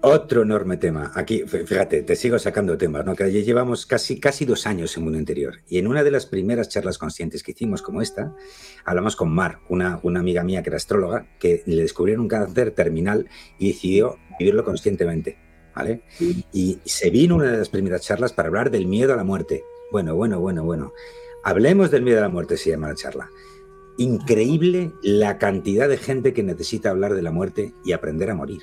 Otro 0.00 0.42
enorme 0.42 0.76
tema. 0.76 1.10
Aquí, 1.16 1.42
fíjate, 1.42 2.02
te 2.04 2.14
sigo 2.14 2.38
sacando 2.38 2.78
temas, 2.78 3.04
¿no? 3.04 3.16
Que 3.16 3.28
llevamos 3.42 3.84
casi, 3.84 4.20
casi 4.20 4.44
dos 4.44 4.64
años 4.68 4.96
en 4.96 5.02
Mundo 5.02 5.18
Interior. 5.18 5.56
Y 5.68 5.78
en 5.78 5.88
una 5.88 6.04
de 6.04 6.12
las 6.12 6.24
primeras 6.26 6.68
charlas 6.68 6.98
conscientes 6.98 7.42
que 7.42 7.50
hicimos, 7.50 7.82
como 7.82 8.00
esta, 8.00 8.32
hablamos 8.84 9.16
con 9.16 9.34
Mar, 9.34 9.58
una, 9.68 9.98
una 10.04 10.20
amiga 10.20 10.44
mía 10.44 10.62
que 10.62 10.70
era 10.70 10.76
astróloga, 10.76 11.26
que 11.40 11.64
le 11.66 11.82
descubrieron 11.82 12.22
un 12.22 12.28
cáncer 12.28 12.70
terminal 12.70 13.28
y 13.58 13.72
decidió 13.72 14.18
vivirlo 14.38 14.62
conscientemente. 14.62 15.45
Y 16.52 16.78
se 16.84 17.10
vino 17.10 17.36
una 17.36 17.50
de 17.50 17.58
las 17.58 17.68
primeras 17.68 18.02
charlas 18.02 18.32
para 18.32 18.48
hablar 18.48 18.70
del 18.70 18.86
miedo 18.86 19.12
a 19.12 19.16
la 19.16 19.24
muerte. 19.24 19.64
Bueno, 19.92 20.14
bueno, 20.14 20.40
bueno, 20.40 20.64
bueno. 20.64 20.92
Hablemos 21.44 21.90
del 21.90 22.02
miedo 22.02 22.18
a 22.18 22.22
la 22.22 22.28
muerte, 22.28 22.56
se 22.56 22.70
llama 22.70 22.88
la 22.88 22.94
charla. 22.94 23.30
Increíble 23.98 24.92
la 25.02 25.38
cantidad 25.38 25.88
de 25.88 25.96
gente 25.96 26.32
que 26.32 26.42
necesita 26.42 26.90
hablar 26.90 27.14
de 27.14 27.22
la 27.22 27.30
muerte 27.30 27.72
y 27.84 27.92
aprender 27.92 28.30
a 28.30 28.34
morir. 28.34 28.60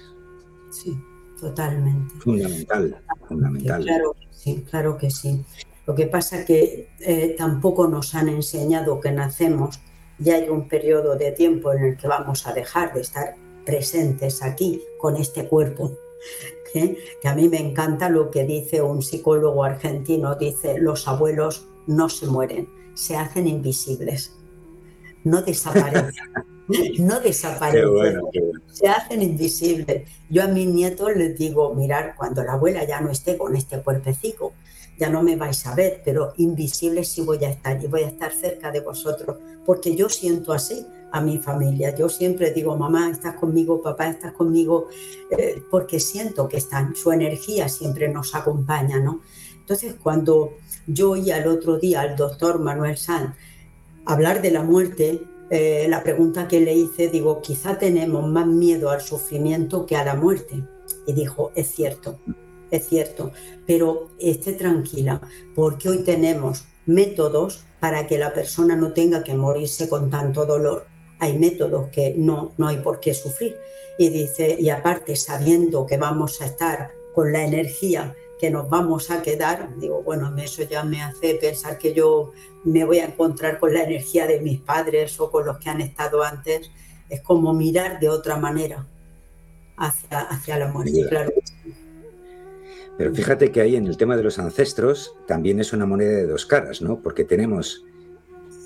Sí, 0.70 0.98
totalmente. 1.40 2.14
Fundamental, 2.20 3.02
fundamental. 3.28 3.84
Claro, 3.84 4.16
sí, 4.32 4.66
claro 4.70 4.98
que 4.98 5.10
sí. 5.10 5.44
Lo 5.86 5.96
que 5.96 6.08
pasa 6.08 6.40
es 6.40 6.46
que 6.46 6.90
eh, 7.00 7.36
tampoco 7.38 7.88
nos 7.88 8.16
han 8.16 8.30
enseñado 8.30 9.00
que 9.00 9.12
nacemos, 9.12 9.80
ya 10.18 10.36
hay 10.36 10.50
un 10.50 10.68
periodo 10.68 11.16
de 11.16 11.32
tiempo 11.32 11.74
en 11.74 11.84
el 11.84 11.98
que 11.98 12.08
vamos 12.08 12.48
a 12.48 12.54
dejar 12.54 12.94
de 12.94 13.02
estar 13.02 13.36
presentes 13.66 14.44
aquí 14.44 14.82
con 14.98 15.16
este 15.16 15.48
cuerpo 15.48 15.98
que 16.74 17.28
a 17.28 17.36
mí 17.36 17.48
me 17.50 17.60
encanta 17.60 18.10
lo 18.10 18.32
que 18.32 18.44
dice 18.46 18.82
un 18.82 19.02
psicólogo 19.02 19.64
argentino, 19.64 20.36
dice, 20.36 20.80
los 20.80 21.08
abuelos 21.08 21.68
no 21.88 22.10
se 22.10 22.26
mueren, 22.26 22.68
se 22.96 23.16
hacen 23.16 23.48
invisibles, 23.48 24.36
no 25.24 25.42
desaparecen. 25.42 26.14
no 27.00 27.20
desaparecen, 27.20 28.22
se 28.72 28.88
hacen 28.88 29.22
invisibles. 29.22 30.10
Yo 30.30 30.44
a 30.44 30.48
mis 30.48 30.68
nietos 30.68 31.16
les 31.16 31.38
digo, 31.38 31.74
mirar, 31.76 32.16
cuando 32.18 32.44
la 32.44 32.54
abuela 32.54 32.84
ya 32.86 33.02
no 33.02 33.12
esté 33.12 33.38
con 33.38 33.56
este 33.56 33.82
cuerpecico, 33.82 34.54
ya 34.98 35.10
no 35.10 35.24
me 35.24 35.36
vais 35.36 35.66
a 35.68 35.76
ver, 35.76 36.02
pero 36.06 36.34
invisible 36.38 37.04
sí 37.04 37.22
voy 37.22 37.44
a 37.44 37.50
estar 37.50 37.84
y 37.84 37.88
voy 37.88 38.04
a 38.04 38.08
estar 38.08 38.32
cerca 38.32 38.72
de 38.72 38.80
vosotros, 38.80 39.38
porque 39.66 39.96
yo 39.96 40.10
siento 40.10 40.54
así 40.54 40.86
a 41.14 41.22
mi 41.22 41.38
familia. 41.38 41.96
Yo 41.96 42.10
siempre 42.10 42.52
digo, 42.52 42.76
mamá, 42.76 43.10
estás 43.12 43.36
conmigo, 43.36 43.82
papá, 43.82 44.10
estás 44.10 44.34
conmigo, 44.34 44.88
eh, 45.30 45.62
porque 45.70 46.00
siento 46.00 46.50
que 46.50 46.58
están, 46.58 46.96
su 46.96 47.12
energía 47.12 47.70
siempre 47.70 48.10
nos 48.10 48.34
acompaña, 48.34 49.00
¿no? 49.00 49.22
Entonces, 49.60 49.96
cuando 50.02 50.56
yo 50.88 51.12
oí 51.12 51.30
al 51.30 51.48
otro 51.48 51.78
día 51.78 52.02
al 52.02 52.16
doctor 52.16 52.60
Manuel 52.60 52.98
Sanz 52.98 53.36
hablar 54.06 54.42
de 54.42 54.52
la 54.52 54.64
muerte, 54.64 55.22
eh, 55.52 55.86
la 55.88 56.02
pregunta 56.02 56.48
que 56.48 56.60
le 56.60 56.74
hice, 56.74 57.10
digo, 57.10 57.42
quizá 57.42 57.78
tenemos 57.78 58.28
más 58.28 58.48
miedo 58.48 58.90
al 58.90 59.02
sufrimiento 59.02 59.86
que 59.86 59.96
a 59.96 60.04
la 60.04 60.16
muerte. 60.16 60.64
Y 61.06 61.14
dijo, 61.14 61.52
es 61.54 61.68
cierto, 61.68 62.20
es 62.72 62.88
cierto, 62.88 63.32
pero 63.68 64.10
esté 64.20 64.54
tranquila, 64.54 65.22
porque 65.54 65.90
hoy 65.90 66.00
tenemos 66.00 66.66
métodos 66.88 67.66
para 67.80 68.08
que 68.08 68.18
la 68.18 68.34
persona 68.34 68.76
no 68.76 68.94
tenga 68.94 69.24
que 69.24 69.36
morirse 69.36 69.88
con 69.88 70.10
tanto 70.10 70.48
dolor. 70.48 70.88
Hay 71.24 71.40
métodos 71.40 71.90
que 71.90 72.14
no, 72.18 72.52
no 72.58 72.68
hay 72.68 72.78
por 72.78 73.00
qué 73.00 73.14
sufrir. 73.14 73.58
Y 73.98 74.10
dice, 74.10 74.58
y 74.60 74.70
aparte 74.70 75.16
sabiendo 75.16 75.86
que 75.86 75.98
vamos 75.98 76.42
a 76.42 76.46
estar 76.48 76.92
con 77.14 77.32
la 77.32 77.46
energía 77.46 78.14
que 78.40 78.52
nos 78.52 78.70
vamos 78.70 79.10
a 79.10 79.22
quedar, 79.22 79.70
digo, 79.78 80.04
bueno, 80.04 80.36
eso 80.38 80.64
ya 80.64 80.84
me 80.84 81.02
hace 81.02 81.36
pensar 81.36 81.78
que 81.78 81.94
yo 81.94 82.34
me 82.66 82.84
voy 82.84 83.00
a 83.00 83.06
encontrar 83.06 83.58
con 83.58 83.74
la 83.74 83.84
energía 83.84 84.28
de 84.28 84.42
mis 84.42 84.60
padres 84.60 85.18
o 85.22 85.32
con 85.32 85.46
los 85.46 85.60
que 85.60 85.70
han 85.70 85.80
estado 85.80 86.24
antes. 86.24 86.70
Es 87.10 87.22
como 87.22 87.54
mirar 87.54 88.02
de 88.02 88.10
otra 88.10 88.36
manera 88.36 88.86
hacia, 89.78 90.20
hacia 90.20 90.58
la 90.58 90.68
muerte, 90.68 91.08
claro. 91.08 91.32
Pero 92.98 93.16
fíjate 93.16 93.50
que 93.50 93.62
ahí 93.62 93.78
en 93.78 93.88
el 93.88 93.96
tema 93.96 94.18
de 94.18 94.24
los 94.24 94.40
ancestros 94.40 95.16
también 95.26 95.62
es 95.62 95.72
una 95.72 95.86
moneda 95.86 96.12
de 96.12 96.28
dos 96.28 96.46
caras, 96.46 96.82
¿no? 96.82 97.02
Porque 97.02 97.24
tenemos, 97.24 97.86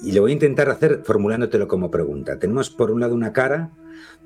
y 0.03 0.11
lo 0.11 0.21
voy 0.21 0.31
a 0.31 0.33
intentar 0.33 0.69
hacer 0.69 1.01
formulándotelo 1.03 1.67
como 1.67 1.91
pregunta, 1.91 2.39
tenemos 2.39 2.69
por 2.69 2.91
un 2.91 2.99
lado 2.99 3.15
una 3.15 3.33
cara 3.33 3.71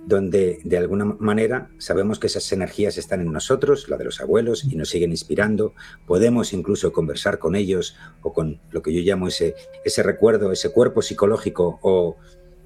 donde 0.05 0.59
de 0.63 0.77
alguna 0.77 1.05
manera 1.05 1.69
sabemos 1.77 2.19
que 2.19 2.27
esas 2.27 2.51
energías 2.51 2.97
están 2.97 3.21
en 3.21 3.31
nosotros, 3.31 3.87
la 3.87 3.97
de 3.97 4.05
los 4.05 4.19
abuelos, 4.19 4.63
y 4.63 4.75
nos 4.75 4.89
siguen 4.89 5.11
inspirando. 5.11 5.73
Podemos 6.07 6.53
incluso 6.53 6.91
conversar 6.91 7.37
con 7.37 7.55
ellos 7.55 7.95
o 8.21 8.33
con 8.33 8.59
lo 8.71 8.81
que 8.81 8.93
yo 8.93 9.01
llamo 9.01 9.27
ese, 9.27 9.55
ese 9.85 10.03
recuerdo, 10.03 10.51
ese 10.51 10.71
cuerpo 10.71 11.01
psicológico 11.01 11.79
o 11.83 12.17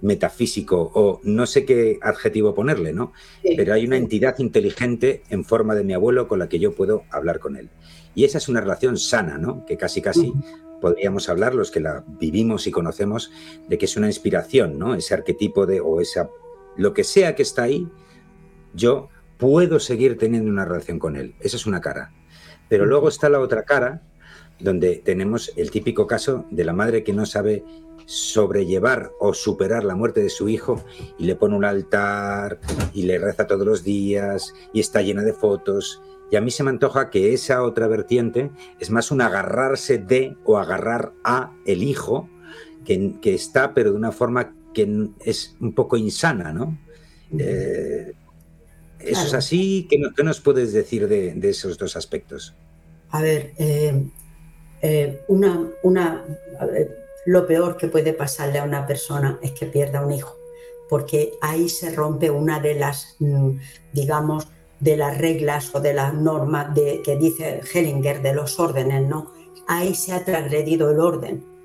metafísico 0.01 0.91
o 0.93 1.19
no 1.23 1.45
sé 1.45 1.65
qué 1.65 1.99
adjetivo 2.01 2.53
ponerle, 2.53 2.93
¿no? 2.93 3.13
Pero 3.55 3.73
hay 3.73 3.85
una 3.85 3.97
entidad 3.97 4.37
inteligente 4.39 5.23
en 5.29 5.45
forma 5.45 5.75
de 5.75 5.83
mi 5.83 5.93
abuelo 5.93 6.27
con 6.27 6.39
la 6.39 6.49
que 6.49 6.59
yo 6.59 6.73
puedo 6.73 7.03
hablar 7.11 7.39
con 7.39 7.55
él. 7.55 7.69
Y 8.13 8.23
esa 8.23 8.37
es 8.37 8.47
una 8.47 8.61
relación 8.61 8.97
sana, 8.97 9.37
¿no? 9.37 9.65
Que 9.65 9.77
casi 9.77 10.01
casi 10.01 10.33
podríamos 10.81 11.29
hablar 11.29 11.55
los 11.55 11.71
que 11.71 11.79
la 11.79 12.03
vivimos 12.19 12.67
y 12.67 12.71
conocemos 12.71 13.31
de 13.67 13.77
que 13.77 13.85
es 13.85 13.97
una 13.97 14.07
inspiración, 14.07 14.77
¿no? 14.77 14.95
Ese 14.95 15.13
arquetipo 15.13 15.65
de 15.65 15.81
o 15.81 16.01
esa 16.01 16.29
lo 16.77 16.93
que 16.93 17.03
sea 17.03 17.35
que 17.35 17.43
está 17.43 17.63
ahí, 17.63 17.87
yo 18.73 19.09
puedo 19.37 19.79
seguir 19.79 20.17
teniendo 20.17 20.49
una 20.49 20.65
relación 20.65 20.99
con 20.99 21.15
él. 21.15 21.35
Esa 21.39 21.57
es 21.57 21.65
una 21.65 21.81
cara. 21.81 22.11
Pero 22.67 22.85
luego 22.85 23.07
está 23.07 23.29
la 23.29 23.39
otra 23.39 23.63
cara, 23.63 24.01
donde 24.59 24.97
tenemos 24.97 25.51
el 25.55 25.71
típico 25.71 26.07
caso 26.07 26.45
de 26.49 26.65
la 26.65 26.73
madre 26.73 27.03
que 27.03 27.13
no 27.13 27.25
sabe 27.25 27.63
sobrellevar 28.05 29.11
o 29.19 29.33
superar 29.33 29.83
la 29.83 29.95
muerte 29.95 30.21
de 30.21 30.29
su 30.29 30.49
hijo 30.49 30.83
y 31.17 31.25
le 31.25 31.35
pone 31.35 31.55
un 31.55 31.65
altar 31.65 32.59
y 32.93 33.03
le 33.03 33.17
reza 33.17 33.47
todos 33.47 33.65
los 33.65 33.83
días 33.83 34.53
y 34.73 34.79
está 34.79 35.01
llena 35.01 35.23
de 35.23 35.33
fotos. 35.33 36.01
Y 36.31 36.35
a 36.35 36.41
mí 36.41 36.51
se 36.51 36.63
me 36.63 36.71
antoja 36.71 37.09
que 37.09 37.33
esa 37.33 37.63
otra 37.63 37.87
vertiente 37.87 38.51
es 38.79 38.89
más 38.89 39.11
un 39.11 39.21
agarrarse 39.21 39.97
de 39.97 40.35
o 40.43 40.57
agarrar 40.57 41.13
a 41.23 41.53
el 41.65 41.83
hijo 41.83 42.29
que, 42.83 43.13
que 43.21 43.33
está, 43.33 43.73
pero 43.73 43.91
de 43.91 43.97
una 43.97 44.11
forma 44.11 44.53
que 44.73 45.09
es 45.23 45.55
un 45.59 45.73
poco 45.73 45.97
insana, 45.97 46.53
¿no? 46.53 46.77
Eh, 47.39 48.13
¿Eso 48.99 49.25
es 49.25 49.33
así? 49.33 49.87
¿Qué, 49.89 50.23
nos 50.23 50.41
puedes 50.41 50.73
decir 50.73 51.07
de, 51.07 51.37
esos 51.49 51.77
dos 51.77 51.95
aspectos? 51.95 52.55
A 53.09 53.21
ver, 53.21 53.53
eh, 53.57 54.07
eh, 54.81 55.21
una, 55.27 55.69
una, 55.83 56.23
lo 57.25 57.47
peor 57.47 57.77
que 57.77 57.87
puede 57.87 58.13
pasarle 58.13 58.59
a 58.59 58.63
una 58.63 58.85
persona 58.85 59.39
es 59.41 59.51
que 59.51 59.65
pierda 59.65 60.05
un 60.05 60.11
hijo, 60.11 60.37
porque 60.89 61.33
ahí 61.41 61.69
se 61.69 61.93
rompe 61.93 62.29
una 62.29 62.59
de 62.59 62.75
las, 62.75 63.15
mm, 63.19 63.51
digamos, 63.93 64.47
de 64.79 64.97
las 64.97 65.17
reglas 65.17 65.73
o 65.73 65.79
de 65.79 65.93
las 65.93 66.13
normas 66.13 66.75
de, 66.75 67.01
que 67.03 67.15
dice 67.15 67.61
Hellinger 67.73 68.21
de 68.21 68.33
los 68.33 68.59
órdenes, 68.59 69.07
¿no? 69.07 69.31
Ahí 69.67 69.95
se 69.95 70.13
ha 70.13 70.23
transgredido 70.23 70.91
el 70.91 70.99
orden 70.99 71.55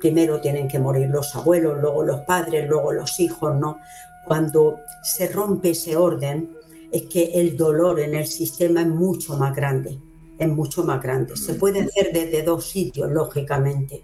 primero 0.00 0.40
tienen 0.40 0.66
que 0.66 0.80
morir 0.80 1.08
los 1.10 1.36
abuelos, 1.36 1.78
luego 1.80 2.02
los 2.02 2.22
padres, 2.22 2.68
luego 2.68 2.92
los 2.92 3.20
hijos, 3.20 3.54
¿no? 3.54 3.78
Cuando 4.26 4.80
se 5.04 5.28
rompe 5.28 5.70
ese 5.70 5.96
orden, 5.96 6.56
es 6.90 7.02
que 7.02 7.32
el 7.34 7.56
dolor 7.56 8.00
en 8.00 8.14
el 8.14 8.26
sistema 8.26 8.80
es 8.80 8.88
mucho 8.88 9.36
más 9.36 9.54
grande, 9.54 10.00
es 10.38 10.48
mucho 10.48 10.82
más 10.82 11.00
grande. 11.00 11.36
Se 11.36 11.54
puede 11.54 11.82
hacer 11.82 12.10
desde 12.12 12.42
dos 12.42 12.68
sitios, 12.68 13.10
lógicamente. 13.12 14.02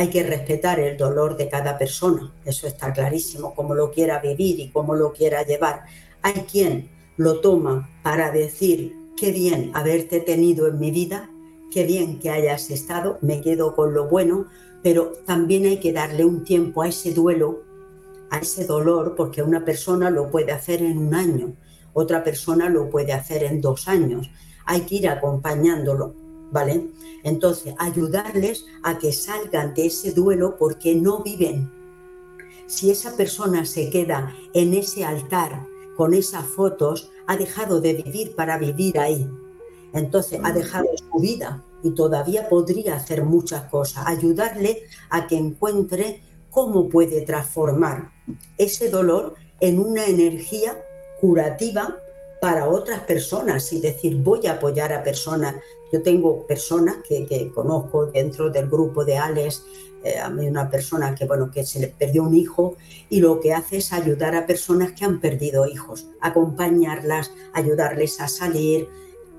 Hay 0.00 0.08
que 0.08 0.22
respetar 0.22 0.80
el 0.80 0.96
dolor 0.96 1.36
de 1.36 1.50
cada 1.50 1.76
persona, 1.76 2.32
eso 2.46 2.66
está 2.66 2.90
clarísimo, 2.90 3.54
como 3.54 3.74
lo 3.74 3.90
quiera 3.90 4.18
vivir 4.18 4.58
y 4.58 4.70
cómo 4.70 4.94
lo 4.94 5.12
quiera 5.12 5.42
llevar. 5.42 5.84
Hay 6.22 6.46
quien 6.50 6.88
lo 7.18 7.40
toma 7.42 7.86
para 8.02 8.30
decir, 8.30 8.96
qué 9.14 9.30
bien 9.30 9.72
haberte 9.74 10.20
tenido 10.20 10.68
en 10.68 10.78
mi 10.78 10.90
vida, 10.90 11.28
qué 11.70 11.84
bien 11.84 12.18
que 12.18 12.30
hayas 12.30 12.70
estado, 12.70 13.18
me 13.20 13.42
quedo 13.42 13.76
con 13.76 13.92
lo 13.92 14.08
bueno, 14.08 14.46
pero 14.82 15.12
también 15.26 15.66
hay 15.66 15.80
que 15.80 15.92
darle 15.92 16.24
un 16.24 16.44
tiempo 16.44 16.80
a 16.80 16.88
ese 16.88 17.12
duelo, 17.12 17.60
a 18.30 18.38
ese 18.38 18.64
dolor, 18.64 19.14
porque 19.14 19.42
una 19.42 19.66
persona 19.66 20.08
lo 20.08 20.30
puede 20.30 20.52
hacer 20.52 20.80
en 20.80 20.96
un 20.96 21.14
año, 21.14 21.56
otra 21.92 22.24
persona 22.24 22.70
lo 22.70 22.88
puede 22.88 23.12
hacer 23.12 23.44
en 23.44 23.60
dos 23.60 23.86
años. 23.86 24.30
Hay 24.64 24.80
que 24.86 24.94
ir 24.94 25.10
acompañándolo, 25.10 26.14
¿vale? 26.50 26.88
Entonces, 27.22 27.74
ayudarles 27.78 28.66
a 28.82 28.98
que 28.98 29.12
salgan 29.12 29.74
de 29.74 29.86
ese 29.86 30.12
duelo 30.12 30.56
porque 30.58 30.94
no 30.94 31.22
viven. 31.22 31.70
Si 32.66 32.90
esa 32.90 33.16
persona 33.16 33.64
se 33.64 33.90
queda 33.90 34.34
en 34.54 34.74
ese 34.74 35.04
altar 35.04 35.66
con 35.96 36.14
esas 36.14 36.46
fotos, 36.46 37.10
ha 37.26 37.36
dejado 37.36 37.80
de 37.80 37.94
vivir 37.94 38.34
para 38.34 38.58
vivir 38.58 38.98
ahí. 38.98 39.28
Entonces, 39.92 40.40
ha 40.42 40.52
dejado 40.52 40.86
su 40.96 41.18
vida 41.20 41.64
y 41.82 41.90
todavía 41.90 42.48
podría 42.48 42.96
hacer 42.96 43.24
muchas 43.24 43.64
cosas, 43.64 44.06
ayudarle 44.06 44.82
a 45.08 45.26
que 45.26 45.36
encuentre 45.36 46.22
cómo 46.50 46.88
puede 46.88 47.22
transformar 47.22 48.12
ese 48.58 48.90
dolor 48.90 49.34
en 49.60 49.78
una 49.78 50.06
energía 50.06 50.76
curativa 51.20 51.96
para 52.40 52.68
otras 52.68 53.00
personas 53.00 53.72
y 53.72 53.80
decir, 53.80 54.16
voy 54.16 54.46
a 54.46 54.52
apoyar 54.52 54.92
a 54.92 55.02
personas. 55.02 55.56
Yo 55.92 56.02
tengo 56.02 56.46
personas 56.46 56.96
que, 57.06 57.52
conozco 57.54 58.06
dentro 58.06 58.48
del 58.50 58.68
grupo 58.68 59.04
de 59.04 59.18
Alex, 59.18 59.64
eh, 60.02 60.18
una 60.26 60.70
persona 60.70 61.14
que, 61.14 61.26
bueno, 61.26 61.50
que 61.50 61.64
se 61.64 61.78
le 61.78 61.88
perdió 61.88 62.22
un 62.22 62.34
hijo 62.34 62.76
y 63.10 63.20
lo 63.20 63.38
que 63.40 63.52
hace 63.52 63.76
es 63.78 63.92
ayudar 63.92 64.34
a 64.34 64.46
personas 64.46 64.92
que 64.92 65.04
han 65.04 65.20
perdido 65.20 65.66
hijos, 65.66 66.08
acompañarlas, 66.20 67.32
ayudarles 67.52 68.20
a 68.20 68.28
salir. 68.28 68.88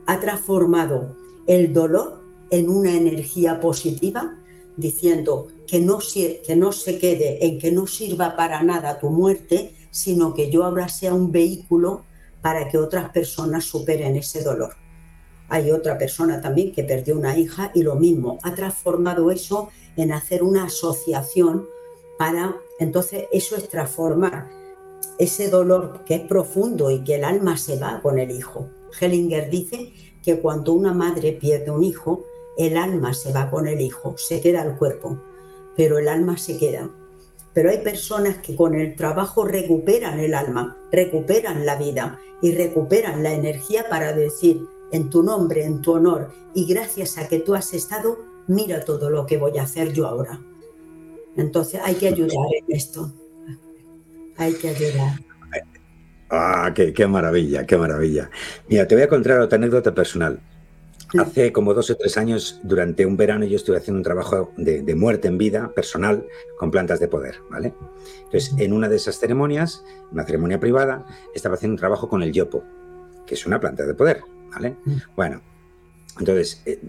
Ha 0.05 0.19
transformado 0.19 1.15
el 1.47 1.73
dolor 1.73 2.21
en 2.51 2.69
una 2.69 2.93
energía 2.93 3.59
positiva, 3.59 4.37
diciendo 4.77 5.47
que 5.65 5.79
no, 5.79 5.99
que 5.99 6.55
no 6.55 6.71
se 6.71 6.99
quede 6.99 7.45
en 7.45 7.57
que 7.57 7.71
no 7.71 7.87
sirva 7.87 8.35
para 8.35 8.61
nada 8.61 8.99
tu 8.99 9.09
muerte, 9.09 9.73
sino 9.89 10.33
que 10.33 10.51
yo 10.51 10.63
ahora 10.63 10.87
sea 10.89 11.13
un 11.13 11.31
vehículo 11.31 12.03
para 12.41 12.67
que 12.67 12.77
otras 12.77 13.09
personas 13.09 13.65
superen 13.65 14.15
ese 14.15 14.43
dolor. 14.43 14.75
Hay 15.49 15.71
otra 15.71 15.97
persona 15.97 16.39
también 16.39 16.71
que 16.71 16.83
perdió 16.83 17.17
una 17.17 17.37
hija 17.37 17.71
y 17.75 17.83
lo 17.83 17.95
mismo, 17.95 18.39
ha 18.41 18.55
transformado 18.55 19.31
eso 19.31 19.69
en 19.97 20.13
hacer 20.13 20.43
una 20.43 20.65
asociación 20.65 21.67
para, 22.17 22.55
entonces 22.79 23.25
eso 23.31 23.55
es 23.57 23.67
transformar 23.67 24.49
ese 25.19 25.49
dolor 25.49 26.03
que 26.05 26.15
es 26.15 26.21
profundo 26.21 26.89
y 26.89 27.03
que 27.03 27.15
el 27.15 27.23
alma 27.23 27.57
se 27.57 27.77
va 27.77 27.99
con 28.01 28.17
el 28.17 28.31
hijo. 28.31 28.69
Hellinger 28.99 29.49
dice 29.49 29.93
que 30.23 30.39
cuando 30.39 30.73
una 30.73 30.93
madre 30.93 31.33
pierde 31.33 31.71
un 31.71 31.83
hijo, 31.83 32.25
el 32.57 32.77
alma 32.77 33.13
se 33.13 33.31
va 33.31 33.49
con 33.49 33.67
el 33.67 33.81
hijo, 33.81 34.15
se 34.17 34.41
queda 34.41 34.63
el 34.63 34.77
cuerpo, 34.77 35.21
pero 35.75 35.97
el 35.97 36.07
alma 36.07 36.37
se 36.37 36.57
queda. 36.57 36.89
Pero 37.53 37.69
hay 37.69 37.79
personas 37.79 38.37
que 38.37 38.55
con 38.55 38.75
el 38.75 38.95
trabajo 38.95 39.45
recuperan 39.45 40.19
el 40.19 40.33
alma, 40.33 40.77
recuperan 40.91 41.65
la 41.65 41.75
vida 41.75 42.19
y 42.41 42.53
recuperan 42.55 43.23
la 43.23 43.33
energía 43.33 43.89
para 43.89 44.13
decir, 44.13 44.61
en 44.91 45.09
tu 45.09 45.23
nombre, 45.23 45.63
en 45.63 45.81
tu 45.81 45.93
honor, 45.93 46.31
y 46.53 46.65
gracias 46.65 47.17
a 47.17 47.27
que 47.27 47.39
tú 47.39 47.55
has 47.55 47.73
estado, 47.73 48.19
mira 48.47 48.83
todo 48.85 49.09
lo 49.09 49.25
que 49.25 49.37
voy 49.37 49.57
a 49.57 49.63
hacer 49.63 49.93
yo 49.93 50.07
ahora. 50.07 50.39
Entonces 51.35 51.81
hay 51.83 51.95
que 51.95 52.07
ayudar 52.07 52.47
en 52.67 52.75
esto. 52.75 53.11
Hay 54.37 54.53
que 54.53 54.69
ayudar. 54.69 55.19
Ah, 56.29 56.71
qué, 56.73 56.93
qué 56.93 57.07
maravilla, 57.07 57.65
qué 57.65 57.77
maravilla. 57.77 58.29
Mira, 58.69 58.87
te 58.87 58.95
voy 58.95 59.03
a 59.03 59.09
contar 59.09 59.39
otra 59.41 59.57
anécdota 59.57 59.93
personal. 59.93 60.41
Hace 61.19 61.51
como 61.51 61.73
dos 61.73 61.89
o 61.89 61.95
tres 61.95 62.17
años, 62.17 62.59
durante 62.63 63.05
un 63.05 63.17
verano, 63.17 63.45
yo 63.45 63.55
estuve 63.55 63.77
haciendo 63.77 63.99
un 63.99 64.03
trabajo 64.03 64.51
de, 64.57 64.81
de, 64.81 64.95
muerte 64.95 65.27
en 65.27 65.37
vida 65.37 65.71
personal 65.73 66.25
con 66.57 66.71
plantas 66.71 66.99
de 66.99 67.07
poder, 67.07 67.35
¿vale? 67.49 67.73
Entonces, 68.23 68.53
en 68.57 68.71
una 68.73 68.87
de 68.87 68.95
esas 68.95 69.19
ceremonias, 69.19 69.83
una 70.11 70.25
ceremonia 70.25 70.59
privada, 70.59 71.05
estaba 71.35 71.55
haciendo 71.55 71.73
un 71.73 71.79
trabajo 71.79 72.07
con 72.07 72.23
el 72.23 72.31
yopo, 72.31 72.63
que 73.25 73.35
es 73.35 73.45
una 73.45 73.59
planta 73.59 73.85
de 73.85 73.93
poder, 73.93 74.21
¿vale? 74.51 74.77
Bueno, 75.15 75.41
entonces, 76.19 76.61
eh, 76.65 76.79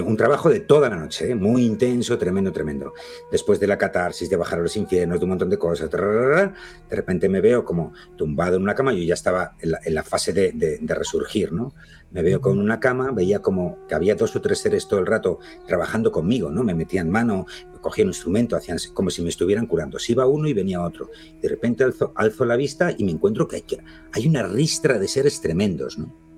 un 0.00 0.16
trabajo 0.16 0.50
de 0.50 0.60
toda 0.60 0.90
la 0.90 0.96
noche, 0.96 1.30
¿eh? 1.30 1.34
muy 1.34 1.64
intenso, 1.64 2.18
tremendo, 2.18 2.52
tremendo. 2.52 2.92
Después 3.30 3.60
de 3.60 3.68
la 3.68 3.78
catarsis, 3.78 4.28
de 4.28 4.36
bajar 4.36 4.58
a 4.58 4.62
los 4.62 4.76
infiernos, 4.76 5.20
de 5.20 5.24
un 5.24 5.30
montón 5.30 5.48
de 5.48 5.58
cosas, 5.58 5.90
de 5.90 6.50
repente 6.90 7.28
me 7.28 7.40
veo 7.40 7.64
como 7.64 7.92
tumbado 8.16 8.56
en 8.56 8.62
una 8.62 8.74
cama, 8.74 8.92
yo 8.92 9.02
ya 9.04 9.14
estaba 9.14 9.54
en 9.60 9.94
la, 9.94 10.02
fase 10.02 10.32
de, 10.32 10.80
resurgir, 10.82 11.52
¿no? 11.52 11.72
Me 12.10 12.22
veo 12.22 12.40
con 12.40 12.58
una 12.58 12.78
cama, 12.78 13.10
veía 13.12 13.40
como 13.40 13.86
que 13.86 13.94
había 13.94 14.16
dos 14.16 14.36
o 14.36 14.40
tres 14.42 14.58
seres 14.58 14.86
todo 14.86 15.00
el 15.00 15.06
rato 15.06 15.38
trabajando 15.66 16.12
conmigo, 16.12 16.50
¿no? 16.50 16.62
Me 16.64 16.74
metían 16.74 17.08
mano, 17.08 17.46
cogían 17.80 18.08
instrumento, 18.08 18.56
hacían 18.56 18.78
como 18.92 19.08
si 19.08 19.22
me 19.22 19.30
estuvieran 19.30 19.66
curando. 19.66 19.98
Si 19.98 20.12
iba 20.12 20.26
uno 20.26 20.48
y 20.48 20.52
venía 20.52 20.82
otro. 20.82 21.10
De 21.40 21.48
repente 21.48 21.84
alzo, 21.84 22.12
alzo 22.16 22.44
la 22.44 22.56
vista 22.56 22.92
y 22.96 23.04
me 23.04 23.12
encuentro 23.12 23.48
que 23.48 23.56
hay, 23.56 23.62
que 23.62 23.78
hay 24.12 24.26
una 24.26 24.42
ristra 24.42 24.98
de 24.98 25.08
seres 25.08 25.40
tremendos, 25.40 25.96
¿no? 25.96 26.31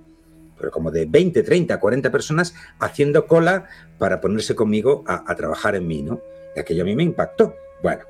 Pero 0.56 0.70
como 0.70 0.90
de 0.90 1.06
20, 1.06 1.42
30, 1.42 1.78
40 1.78 2.10
personas 2.10 2.54
haciendo 2.78 3.26
cola 3.26 3.66
para 3.98 4.20
ponerse 4.20 4.54
conmigo 4.54 5.04
a, 5.06 5.34
trabajar 5.34 5.74
en 5.74 5.86
mí, 5.86 6.02
¿no? 6.02 6.20
Y 6.56 6.60
aquello 6.60 6.82
a 6.82 6.86
mí 6.86 6.94
me 6.94 7.02
impactó. 7.02 7.54
Bueno, 7.82 8.04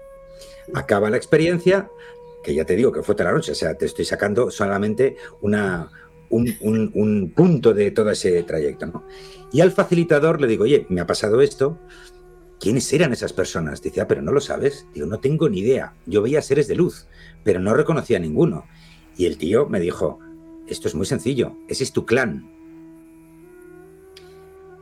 acaba 0.74 1.10
la 1.10 1.16
experiencia, 1.16 1.88
que 2.42 2.54
ya 2.54 2.64
te 2.64 2.76
digo 2.76 2.92
que 2.92 3.02
fue 3.02 3.14
toda 3.14 3.32
noche, 3.32 3.52
o 3.52 3.54
sea, 3.54 3.74
te 3.74 3.86
estoy 3.86 4.04
sacando 4.04 4.50
solamente 4.50 5.16
una, 5.40 5.90
un, 6.30 7.32
punto 7.34 7.72
de 7.72 7.90
todo 7.90 8.10
ese 8.10 8.42
trayecto, 8.42 8.86
¿no? 8.86 9.04
Y 9.52 9.60
al 9.60 9.72
facilitador 9.72 10.40
le 10.40 10.46
digo, 10.46 10.64
oye, 10.64 10.86
me 10.88 11.00
ha 11.00 11.06
pasado 11.06 11.40
esto, 11.40 11.78
¿quiénes 12.58 12.92
eran 12.92 13.12
esas 13.12 13.32
personas? 13.32 13.80
Dice, 13.82 14.00
ah, 14.00 14.08
pero 14.08 14.20
no 14.20 14.32
lo 14.32 14.40
sabes. 14.40 14.86
Digo, 14.92 15.06
no 15.06 15.20
tengo 15.20 15.48
ni 15.48 15.60
idea. 15.60 15.94
Yo 16.06 16.22
veía 16.22 16.42
seres 16.42 16.66
de 16.66 16.74
luz, 16.74 17.06
pero 17.44 17.60
no 17.60 17.74
reconocía 17.74 18.16
a 18.16 18.20
ninguno. 18.20 18.66
Y 19.16 19.26
el 19.26 19.38
tío 19.38 19.66
me 19.68 19.78
dijo, 19.80 20.18
esto 20.66 20.88
es 20.88 20.94
muy 20.94 21.06
sencillo, 21.06 21.56
ese 21.68 21.84
es 21.84 21.92
tu 21.92 22.06
clan. 22.06 22.50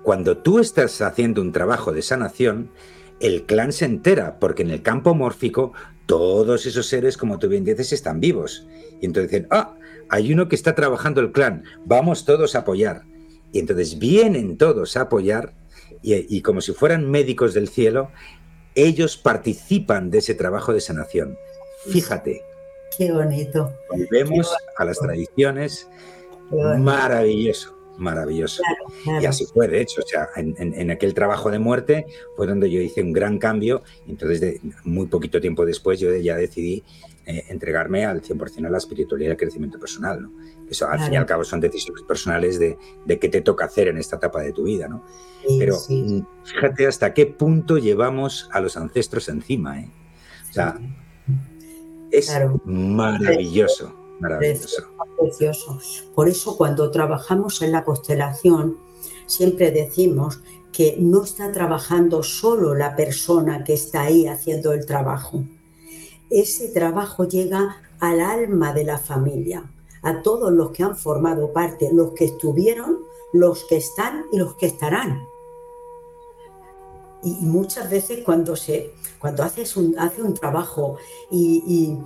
Cuando 0.03 0.39
tú 0.39 0.59
estás 0.59 1.01
haciendo 1.01 1.41
un 1.41 1.53
trabajo 1.53 1.93
de 1.93 2.03
sanación, 2.03 2.71
el 3.21 3.45
clan 3.45 3.73
se 3.73 3.85
entera, 3.85 4.39
porque 4.41 4.63
en 4.63 4.71
el 4.71 4.83
campo 4.83 5.15
mórfico 5.15 5.73
todos 6.07 6.67
esos 6.67 6.87
seres, 6.87 7.17
como 7.17 7.39
tú 7.39 7.49
bien 7.49 7.65
dices, 7.65 7.93
están 7.93 8.19
vivos. 8.19 8.67
Y 9.01 9.07
entonces 9.07 9.31
dicen, 9.31 9.47
ah, 9.51 9.77
hay 10.09 10.33
uno 10.33 10.49
que 10.49 10.57
está 10.57 10.75
trabajando 10.75 11.21
el 11.21 11.33
clan, 11.33 11.65
vamos 11.85 12.25
todos 12.25 12.57
a 12.57 12.61
apoyar. 12.61 13.03
Y 13.53 13.61
entonces 13.61 13.99
vienen 13.99 14.57
todos 14.57 14.97
a 14.97 15.03
apoyar 15.03 15.55
y, 16.03 16.37
y 16.37 16.43
como 16.43 16.61
si 16.61 16.73
fueran 16.73 17.11
médicos 17.11 17.55
del 17.55 17.69
cielo, 17.69 18.11
ellos 18.75 19.17
participan 19.17 20.11
de 20.11 20.19
ese 20.19 20.35
trabajo 20.35 20.73
de 20.73 20.81
sanación. 20.81 21.37
Fíjate, 21.87 22.43
Qué 22.97 23.13
bonito. 23.13 23.73
Volvemos 23.91 24.55
a 24.77 24.85
las 24.85 24.99
tradiciones. 24.99 25.89
Maravilloso, 26.51 27.75
maravilloso. 27.97 28.63
Y 29.21 29.25
así 29.25 29.47
fue, 29.47 29.69
de 29.69 29.81
hecho, 29.81 30.03
o 30.05 30.07
sea, 30.07 30.29
en, 30.37 30.91
aquel 30.91 31.15
trabajo 31.15 31.51
de 31.51 31.59
muerte 31.59 32.07
fue 32.37 32.47
donde 32.47 32.71
yo 32.71 32.81
hice 32.81 33.03
un 33.03 33.13
gran 33.13 33.39
cambio. 33.39 33.83
Entonces, 34.07 34.41
de, 34.41 34.61
muy 34.85 35.07
poquito 35.07 35.41
tiempo 35.41 35.65
después, 35.65 35.99
yo 35.99 36.15
ya 36.17 36.37
decidí 36.37 36.85
eh, 37.25 37.45
entregarme 37.49 38.05
al 38.05 38.21
100% 38.21 38.67
a 38.67 38.71
la 38.71 38.79
espiritualidad 38.79 39.31
y 39.31 39.33
al 39.33 39.37
crecimiento 39.39 39.79
personal. 39.79 40.23
¿no? 40.23 40.33
Eso, 40.69 40.89
al 40.89 41.01
fin 41.01 41.15
y 41.15 41.17
al 41.17 41.27
cabo, 41.27 41.45
son 41.45 41.61
decisiones 41.61 42.03
personales 42.03 42.59
de, 42.59 42.77
de, 43.07 43.19
qué 43.19 43.29
te 43.29 43.41
toca 43.41 43.65
hacer 43.65 43.89
en 43.89 43.97
esta 43.97 44.17
etapa 44.17 44.43
de 44.43 44.53
tu 44.53 44.65
vida. 44.65 44.89
¿no? 44.89 45.07
Pero 45.59 45.79
mm, 45.89 46.21
fíjate 46.45 46.87
hasta 46.87 47.15
qué 47.15 47.27
punto 47.27 47.79
llevamos 47.79 48.51
a 48.53 48.61
los 48.61 48.77
ancestros 48.77 49.29
encima. 49.31 49.81
¿eh? 49.81 49.89
O 50.51 50.53
sea, 50.53 50.79
es 52.13 52.31
maravilloso, 52.65 53.93
maravilloso. 54.21 54.85
Precioso. 55.19 55.79
Por 56.15 56.29
eso 56.29 56.57
cuando 56.57 56.91
trabajamos 56.91 57.63
en 57.63 57.73
la 57.73 57.85
constelación, 57.85 58.77
siempre 59.27 59.71
decimos 59.71 60.41
que 60.73 60.97
no 60.99 61.25
está 61.25 61.53
trabajando 61.53 62.23
solo 62.23 62.75
la 62.75 62.97
persona 62.97 63.65
que 63.65 63.75
está 63.75 64.03
ahí 64.03 64.27
haciendo 64.27 64.73
el 64.73 64.87
trabajo. 64.87 65.45
Ese 66.31 66.69
trabajo 66.69 67.27
llega 67.29 67.83
al 68.01 68.21
alma 68.21 68.73
de 68.73 68.85
la 68.85 68.99
familia, 68.99 69.71
a 70.03 70.23
todos 70.23 70.53
los 70.53 70.71
que 70.71 70.83
han 70.83 70.97
formado 70.97 71.53
parte, 71.53 71.91
los 71.93 72.13
que 72.13 72.25
estuvieron, 72.25 72.99
los 73.33 73.65
que 73.65 73.77
están 73.77 74.25
y 74.33 74.39
los 74.39 74.55
que 74.57 74.67
estarán. 74.67 75.27
Y 77.23 77.31
muchas 77.47 77.89
veces 77.89 78.21
cuando, 78.25 78.57
se, 78.57 78.93
cuando 79.19 79.45
haces 79.45 79.77
un, 79.77 79.97
hace 79.99 80.23
un 80.23 80.35
trabajo 80.35 80.97
y, 81.31 81.97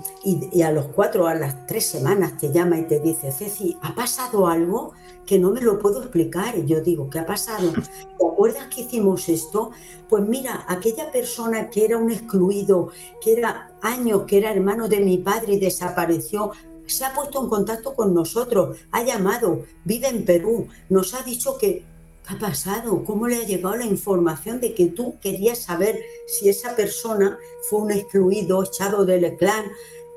a 0.63 0.71
los 0.71 0.87
cuatro, 0.89 1.27
a 1.27 1.35
las 1.35 1.67
tres 1.67 1.87
semanas 1.87 2.37
te 2.37 2.53
llama 2.53 2.79
y 2.79 2.83
te 2.83 3.01
dice, 3.01 3.33
Ceci, 3.33 3.79
¿ha 3.83 3.95
pasado 3.95 4.47
algo 4.47 4.93
que 5.25 5.39
no 5.39 5.51
me 5.51 5.63
lo 5.63 5.79
puedo 5.79 6.03
explicar? 6.03 6.59
Y 6.59 6.67
yo 6.67 6.83
digo, 6.83 7.09
¿qué 7.09 7.19
ha 7.19 7.27
pasado? 7.27 7.73
¿Te 7.73 8.27
acuerdas 8.27 8.67
que 8.69 8.83
hicimos 8.83 9.29
esto? 9.31 9.71
Pues 10.09 10.27
mira, 10.27 10.67
aquella 10.69 11.11
persona 11.11 11.71
que 11.71 11.87
era 11.87 11.97
un 11.97 12.11
excluido, 12.11 12.91
que 13.23 13.33
era 13.33 13.73
años, 13.81 14.25
que 14.27 14.37
era 14.37 14.53
hermano 14.53 14.87
de 14.87 15.01
mi 15.01 15.17
padre 15.17 15.55
y 15.55 15.61
desapareció, 15.61 16.53
se 16.87 17.05
ha 17.05 17.15
puesto 17.15 17.43
en 17.43 17.49
contacto 17.49 17.95
con 17.95 18.15
nosotros, 18.15 18.77
ha 18.93 19.03
llamado, 19.03 19.65
vive 19.85 20.09
en 20.09 20.25
Perú, 20.25 20.69
nos 20.89 21.15
ha 21.15 21.23
dicho 21.23 21.59
que 21.59 21.85
¿Qué 22.27 22.35
ha 22.35 22.39
pasado? 22.39 23.05
¿Cómo 23.05 23.29
le 23.29 23.37
ha 23.37 23.45
llegado 23.45 23.77
la 23.77 23.85
información 23.85 24.61
de 24.61 24.75
que 24.75 24.87
tú 24.87 25.19
querías 25.21 25.59
saber 25.59 26.03
si 26.27 26.49
esa 26.49 26.75
persona 26.75 27.39
fue 27.63 27.81
un 27.81 27.93
excluido, 27.93 28.63
echado 28.65 29.05
del 29.05 29.37
clan? 29.37 29.67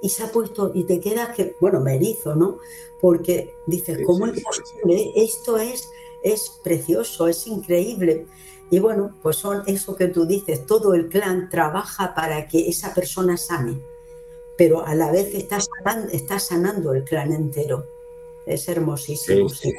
Y 0.01 0.10
se 0.10 0.24
ha 0.24 0.32
puesto, 0.32 0.72
y 0.74 0.86
te 0.86 0.99
quedas 0.99 1.36
que, 1.36 1.55
bueno, 1.60 1.82
me 1.82 1.95
erizo, 1.95 2.36
¿no? 2.36 2.57
Porque 3.01 3.53
dices, 3.68 3.99
¿cómo 4.05 4.26
es 4.28 4.41
posible? 4.41 5.12
Esto 5.16 5.57
es, 5.57 5.89
es 6.24 6.60
precioso, 6.64 7.28
es 7.28 7.45
increíble. 7.47 8.26
Y 8.72 8.80
bueno, 8.80 9.16
pues 9.22 9.36
son 9.36 9.64
eso 9.68 9.95
que 9.95 10.07
tú 10.07 10.26
dices, 10.26 10.66
todo 10.66 10.93
el 10.93 11.10
clan 11.10 11.49
trabaja 11.49 12.16
para 12.16 12.47
que 12.47 12.70
esa 12.70 12.93
persona 12.93 13.36
sane, 13.36 13.82
pero 14.57 14.86
a 14.86 14.95
la 14.95 15.12
vez 15.12 15.34
está 15.34 15.60
sanando, 15.60 16.12
está 16.14 16.39
sanando 16.39 16.93
el 16.93 17.03
clan 17.03 17.34
entero. 17.34 17.86
Es 18.45 18.68
hermosísimo. 18.68 19.49
sí. 19.49 19.72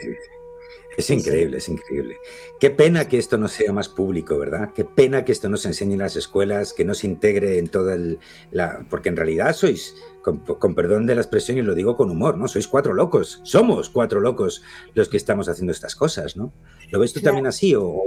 Es 0.97 1.09
increíble, 1.11 1.59
es 1.59 1.69
increíble. 1.69 2.17
Qué 2.59 2.71
pena 2.71 3.09
que 3.09 3.19
esto 3.19 3.39
no 3.39 3.49
sea 3.49 3.73
más 3.73 3.89
público, 3.89 4.39
¿verdad? 4.39 4.71
Qué 4.75 4.85
pena 4.85 5.25
que 5.25 5.33
esto 5.33 5.49
no 5.49 5.57
se 5.57 5.69
enseñe 5.69 5.93
en 5.93 6.01
las 6.01 6.17
escuelas, 6.17 6.73
que 6.73 6.85
no 6.85 6.95
se 6.95 7.07
integre 7.07 7.59
en 7.59 7.69
toda 7.69 7.95
el, 7.95 8.19
la... 8.51 8.85
Porque 8.91 9.09
en 9.09 9.17
realidad 9.17 9.55
sois, 9.55 9.95
con, 10.23 10.75
perdón 10.75 11.07
de 11.07 11.15
la 11.15 11.21
expresión 11.21 11.59
y 11.59 11.63
lo 11.63 11.75
digo 11.75 11.97
con 11.97 12.11
humor, 12.11 12.37
¿no? 12.37 12.49
Sois 12.49 12.67
cuatro 12.67 12.93
locos, 12.93 13.41
somos 13.45 13.89
cuatro 13.89 14.21
locos 14.21 14.63
los 14.95 15.09
que 15.09 15.17
estamos 15.17 15.49
haciendo 15.49 15.73
estas 15.73 15.95
cosas, 15.95 16.37
¿no? 16.37 16.53
¿Lo 16.91 16.99
ves 16.99 17.13
tú 17.13 17.21
también 17.21 17.47
así? 17.47 17.75
O, 17.75 18.03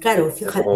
claro, 0.00 0.30
fíjate. 0.30 0.66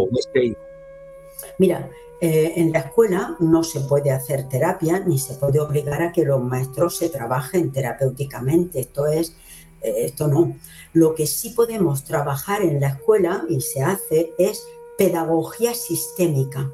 Mira, 1.59 1.91
eh, 2.21 2.53
en 2.57 2.71
la 2.73 2.81
escuela 2.81 3.37
no 3.41 3.65
se 3.65 3.81
puede 3.81 4.11
hacer 4.11 4.49
terapia 4.49 5.01
ni 5.01 5.19
se 5.19 5.35
puede 5.35 5.59
obligar 5.59 6.03
a 6.03 6.13
que 6.13 6.25
los 6.25 6.43
maestros 6.43 6.99
se 6.99 7.09
trabajen 7.09 7.73
terapéuticamente. 7.73 8.81
Esto 8.81 9.07
es 9.07 9.35
esto 9.83 10.29
no. 10.29 10.57
Lo 10.93 11.15
que 11.15 11.27
sí 11.27 11.51
podemos 11.51 12.05
trabajar 12.05 12.63
en 12.63 12.81
la 12.81 12.89
escuela 12.89 13.45
y 13.49 13.61
se 13.61 13.83
hace 13.83 14.33
es 14.39 14.67
pedagogía 14.99 15.75
sistémica. 15.75 16.73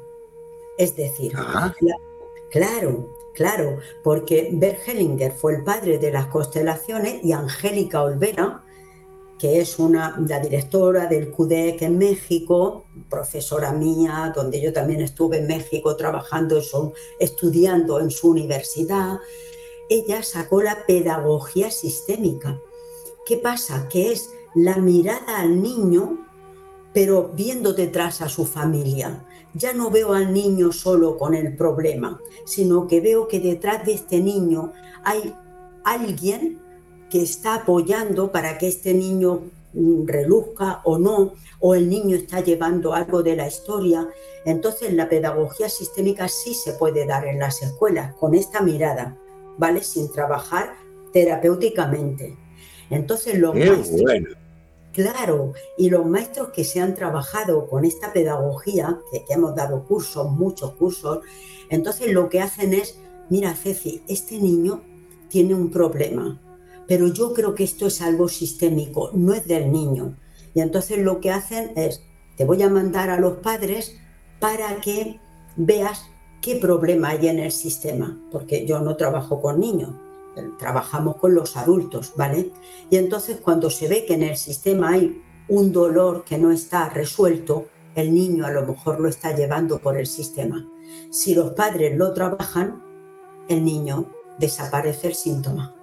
Es 0.77 0.95
decir, 0.95 1.33
ah. 1.35 1.73
claro, 2.51 3.09
claro, 3.33 3.79
porque 4.03 4.49
Bert 4.53 4.87
Hellinger 4.87 5.31
fue 5.31 5.55
el 5.55 5.63
padre 5.63 5.97
de 5.97 6.11
las 6.11 6.27
constelaciones 6.27 7.23
y 7.23 7.31
Angélica 7.31 8.03
Olvera, 8.03 8.63
que 9.39 9.59
es 9.61 9.77
una, 9.79 10.17
la 10.27 10.39
directora 10.39 11.05
del 11.05 11.31
CUDEC 11.31 11.83
en 11.83 11.97
México, 11.97 12.85
profesora 13.09 13.71
mía, 13.71 14.33
donde 14.35 14.59
yo 14.59 14.73
también 14.73 15.01
estuve 15.01 15.37
en 15.37 15.47
México 15.47 15.95
trabajando, 15.95 16.59
estudiando 17.19 17.99
en 17.99 18.09
su 18.09 18.29
universidad, 18.29 19.19
ella 19.89 20.23
sacó 20.23 20.61
la 20.61 20.85
pedagogía 20.85 21.71
sistémica. 21.71 22.59
¿Qué 23.27 23.35
pasa? 23.35 23.89
Que 23.89 24.13
es 24.13 24.31
la 24.55 24.77
mirada 24.77 25.39
al 25.39 25.61
niño, 25.61 26.25
pero 26.93 27.31
viendo 27.35 27.73
detrás 27.73 28.21
a 28.21 28.29
su 28.29 28.45
familia. 28.45 29.25
Ya 29.53 29.73
no 29.73 29.91
veo 29.91 30.13
al 30.13 30.31
niño 30.31 30.71
solo 30.71 31.17
con 31.17 31.35
el 31.35 31.57
problema, 31.57 32.21
sino 32.45 32.87
que 32.87 33.01
veo 33.01 33.27
que 33.27 33.41
detrás 33.41 33.85
de 33.85 33.95
este 33.95 34.21
niño 34.21 34.71
hay 35.03 35.35
alguien 35.83 36.61
que 37.09 37.21
está 37.21 37.55
apoyando 37.55 38.31
para 38.31 38.57
que 38.57 38.69
este 38.69 38.93
niño 38.93 39.41
mm, 39.73 40.07
reluzca 40.07 40.79
o 40.85 40.97
no, 40.97 41.33
o 41.59 41.75
el 41.75 41.89
niño 41.89 42.15
está 42.15 42.39
llevando 42.39 42.93
algo 42.93 43.23
de 43.23 43.35
la 43.35 43.47
historia. 43.47 44.07
Entonces 44.45 44.93
la 44.93 45.09
pedagogía 45.09 45.67
sistémica 45.67 46.29
sí 46.29 46.53
se 46.53 46.71
puede 46.71 47.05
dar 47.05 47.27
en 47.27 47.39
las 47.39 47.61
escuelas 47.61 48.15
con 48.15 48.35
esta 48.35 48.61
mirada, 48.61 49.17
¿vale? 49.57 49.83
Sin 49.83 50.09
trabajar 50.13 50.75
terapéuticamente. 51.11 52.46
Entonces 52.89 53.37
los 53.37 53.53
maestros, 53.53 54.01
claro, 54.93 55.53
y 55.77 55.89
los 55.89 56.05
maestros 56.05 56.49
que 56.49 56.63
se 56.63 56.79
han 56.79 56.95
trabajado 56.95 57.67
con 57.67 57.85
esta 57.85 58.13
pedagogía, 58.13 58.99
que, 59.11 59.25
que 59.25 59.33
hemos 59.33 59.55
dado 59.55 59.83
cursos, 59.83 60.29
muchos 60.31 60.73
cursos, 60.73 61.19
entonces 61.69 62.11
lo 62.13 62.29
que 62.29 62.41
hacen 62.41 62.73
es, 62.73 62.99
mira 63.29 63.53
Ceci, 63.53 64.01
este 64.07 64.39
niño 64.39 64.81
tiene 65.29 65.53
un 65.53 65.69
problema, 65.69 66.39
pero 66.87 67.07
yo 67.07 67.33
creo 67.33 67.53
que 67.53 67.63
esto 67.63 67.87
es 67.87 68.01
algo 68.01 68.29
sistémico, 68.29 69.11
no 69.13 69.33
es 69.33 69.45
del 69.45 69.71
niño. 69.71 70.15
Y 70.53 70.61
entonces 70.61 70.97
lo 70.97 71.19
que 71.19 71.31
hacen 71.31 71.73
es, 71.75 72.01
te 72.37 72.45
voy 72.45 72.63
a 72.63 72.69
mandar 72.69 73.09
a 73.09 73.19
los 73.19 73.37
padres 73.39 73.97
para 74.39 74.79
que 74.79 75.19
veas 75.57 76.05
qué 76.41 76.55
problema 76.55 77.09
hay 77.09 77.27
en 77.27 77.39
el 77.39 77.51
sistema, 77.51 78.17
porque 78.31 78.65
yo 78.65 78.79
no 78.79 78.95
trabajo 78.95 79.41
con 79.41 79.59
niños, 79.59 79.91
trabajamos 80.57 81.17
con 81.17 81.33
los 81.33 81.57
adultos, 81.57 82.13
¿vale? 82.15 82.51
Y 82.89 82.97
entonces 82.97 83.37
cuando 83.41 83.69
se 83.69 83.87
ve 83.87 84.05
que 84.05 84.13
en 84.13 84.23
el 84.23 84.37
sistema 84.37 84.91
hay 84.91 85.21
un 85.47 85.71
dolor 85.71 86.23
que 86.23 86.37
no 86.37 86.51
está 86.51 86.89
resuelto, 86.89 87.67
el 87.95 88.13
niño 88.13 88.45
a 88.45 88.51
lo 88.51 88.65
mejor 88.65 88.99
lo 88.99 89.09
está 89.09 89.35
llevando 89.35 89.79
por 89.79 89.97
el 89.97 90.05
sistema. 90.05 90.67
Si 91.09 91.33
los 91.33 91.51
padres 91.51 91.97
lo 91.97 92.13
trabajan, 92.13 92.83
el 93.47 93.63
niño 93.63 94.11
desaparece 94.37 95.07
el 95.07 95.15
síntoma. 95.15 95.73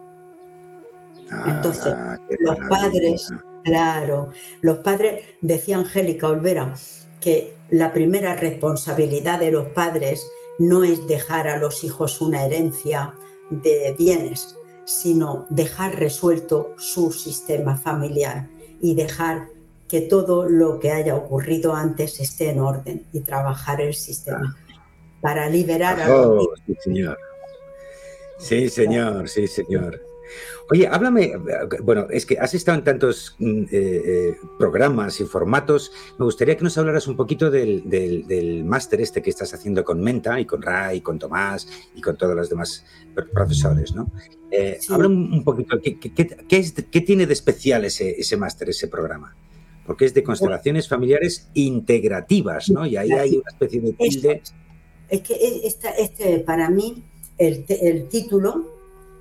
Entonces, 1.47 1.93
ah, 1.97 2.19
los 2.39 2.57
padres, 2.69 3.33
claro, 3.65 4.29
los 4.61 4.79
padres, 4.79 5.25
decía 5.41 5.79
Angélica 5.79 6.29
Olvera, 6.29 6.75
que 7.21 7.57
la 7.71 7.93
primera 7.93 8.37
responsabilidad 8.37 9.41
de 9.41 9.51
los 9.51 9.69
padres 9.69 10.27
no 10.59 10.85
es 10.85 11.07
dejar 11.09 11.49
a 11.49 11.57
los 11.57 11.83
hijos 11.83 12.21
una 12.21 12.45
herencia 12.45 13.15
de 13.51 13.95
bienes, 13.99 14.57
sino 14.85 15.47
dejar 15.51 15.99
resuelto 15.99 16.75
su 16.77 17.13
sistema 17.13 17.77
familiar 17.77 18.49
y 18.81 18.95
dejar 18.95 19.49
que 19.89 20.01
todo 20.01 20.49
lo 20.49 20.79
que 20.79 20.91
haya 20.91 21.15
ocurrido 21.15 21.75
antes 21.75 22.21
esté 22.21 22.51
en 22.51 22.61
orden 22.61 23.07
y 23.13 23.21
trabajar 23.21 23.81
el 23.81 23.95
sistema 23.95 24.57
para 25.21 25.49
liberar 25.49 26.01
a 26.01 26.09
los 26.09 26.47
oh, 26.47 26.55
Sí, 26.67 26.75
señor. 26.81 27.19
Sí, 28.39 28.69
señor, 28.69 29.29
sí, 29.29 29.47
señor. 29.47 30.01
Oye, 30.71 30.87
háblame, 30.87 31.35
bueno, 31.83 32.07
es 32.11 32.25
que 32.25 32.39
has 32.39 32.55
estado 32.55 32.79
en 32.79 32.85
tantos 32.85 33.37
mm, 33.39 33.63
eh, 33.65 33.67
eh, 33.71 34.37
programas 34.59 35.21
y 35.21 35.25
formatos, 35.25 35.93
me 36.19 36.25
gustaría 36.25 36.57
que 36.57 36.65
nos 36.65 36.79
hablaras 36.79 37.07
un 37.07 37.17
poquito 37.17 37.51
del, 37.51 38.65
máster 38.65 39.01
este 39.01 39.21
que 39.21 39.31
estás 39.31 39.53
haciendo 39.53 39.85
con 39.85 40.01
Menta 40.01 40.41
y 40.41 40.47
con 40.47 40.63
Ray, 40.63 40.99
y 40.99 41.01
con 41.01 41.19
Tomás 41.19 41.69
y 41.95 42.01
con 42.01 42.17
todos 42.17 42.35
los 42.35 42.49
demás 42.49 42.85
profesores, 43.33 43.95
¿no? 43.95 44.11
Eh, 44.51 44.79
un 44.89 45.45
poquito, 45.45 45.79
¿qué, 45.81 47.01
tiene 47.01 47.27
de 47.27 47.33
especial 47.33 47.85
ese, 47.85 48.19
ese 48.19 48.37
máster, 48.37 48.71
ese 48.71 48.89
programa? 48.89 49.37
Porque 49.87 50.07
es 50.07 50.15
de 50.15 50.23
constelaciones 50.23 50.89
familiares 50.89 51.49
integrativas, 51.55 52.71
¿no? 52.71 52.87
Y 52.87 52.97
ahí 52.97 53.13
hay 53.13 53.37
una 53.37 53.51
especie 53.51 53.81
de 53.81 53.93
tilde. 53.93 54.43
Es 55.11 55.21
que 55.21 55.35
este, 55.65 56.39
para 56.41 56.71
mí, 56.71 57.03
el, 57.37 57.67
el 57.69 58.09
título 58.09 58.74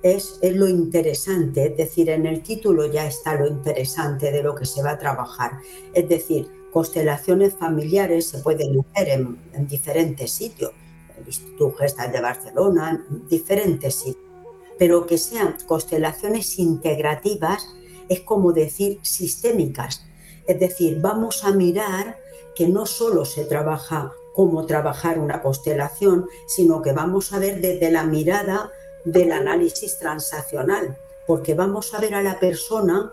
es, 0.04 0.38
lo 0.42 0.68
interesante, 0.68 1.64
es 1.64 1.76
decir, 1.78 2.10
en 2.10 2.26
el 2.26 2.42
título 2.42 2.84
ya 2.84 3.06
está 3.06 3.36
lo 3.36 3.46
interesante 3.46 4.30
de 4.30 4.42
lo 4.42 4.54
que 4.54 4.66
se 4.66 4.82
va 4.82 4.90
a 4.90 4.98
trabajar. 4.98 5.52
Es 5.94 6.06
decir, 6.06 6.46
constelaciones 6.70 7.54
familiares 7.54 8.28
se 8.28 8.40
pueden 8.40 8.78
hacer 8.80 9.08
en, 9.08 9.66
diferentes 9.66 10.30
sitios, 10.30 10.72
el 11.18 11.26
Instituto 11.26 11.72
Gestal 11.78 12.12
de 12.12 12.20
Barcelona, 12.20 13.02
en 13.08 13.26
diferentes 13.28 13.94
sitios, 13.94 14.30
pero 14.78 15.06
que 15.06 15.16
sean 15.16 15.56
constelaciones 15.66 16.58
integrativas 16.58 17.66
es 18.10 18.20
como 18.20 18.52
decir 18.52 18.98
sistémicas. 19.00 20.04
Es 20.46 20.60
decir, 20.60 21.00
vamos 21.00 21.44
a 21.44 21.52
mirar 21.52 22.18
que 22.54 22.68
no 22.68 22.84
solo 22.84 23.24
se 23.24 23.46
trabaja 23.46 24.12
cómo 24.34 24.66
trabajar 24.66 25.18
una 25.18 25.40
constelación, 25.40 26.26
sino 26.46 26.82
que 26.82 26.92
vamos 26.92 27.32
a 27.32 27.38
ver 27.38 27.62
desde 27.62 27.90
la 27.90 28.04
mirada 28.04 28.70
del 29.04 29.32
análisis 29.32 29.98
transaccional, 29.98 30.96
porque 31.26 31.54
vamos 31.54 31.94
a 31.94 32.00
ver 32.00 32.14
a 32.14 32.22
la 32.22 32.38
persona 32.38 33.12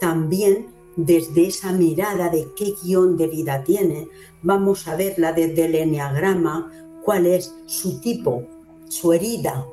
también 0.00 0.74
desde 0.96 1.46
esa 1.46 1.72
mirada 1.72 2.28
de 2.28 2.48
qué 2.56 2.74
guion 2.82 3.16
de 3.16 3.28
vida 3.28 3.62
tiene, 3.64 4.08
vamos 4.42 4.88
a 4.88 4.96
verla 4.96 5.32
desde 5.32 5.66
el 5.66 5.74
enneagrama, 5.74 6.70
cuál 7.04 7.26
es 7.26 7.54
su 7.66 8.00
tipo, 8.00 8.44
su 8.88 9.12
herida, 9.12 9.66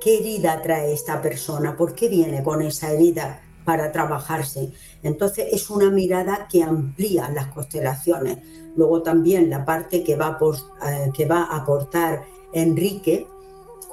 qué 0.00 0.18
herida 0.18 0.60
trae 0.62 0.92
esta 0.92 1.22
persona, 1.22 1.76
por 1.76 1.94
qué 1.94 2.08
viene 2.08 2.42
con 2.42 2.60
esa 2.62 2.92
herida 2.92 3.42
para 3.64 3.92
trabajarse. 3.92 4.72
Entonces 5.02 5.48
es 5.52 5.70
una 5.70 5.90
mirada 5.90 6.46
que 6.50 6.62
amplía 6.62 7.30
las 7.30 7.46
constelaciones. 7.46 8.38
Luego 8.76 9.02
también 9.02 9.48
la 9.48 9.64
parte 9.64 10.02
que 10.02 10.16
va 10.16 10.38
a, 10.80 10.92
eh, 10.92 11.28
aportar 11.50 12.24
Enrique, 12.52 13.26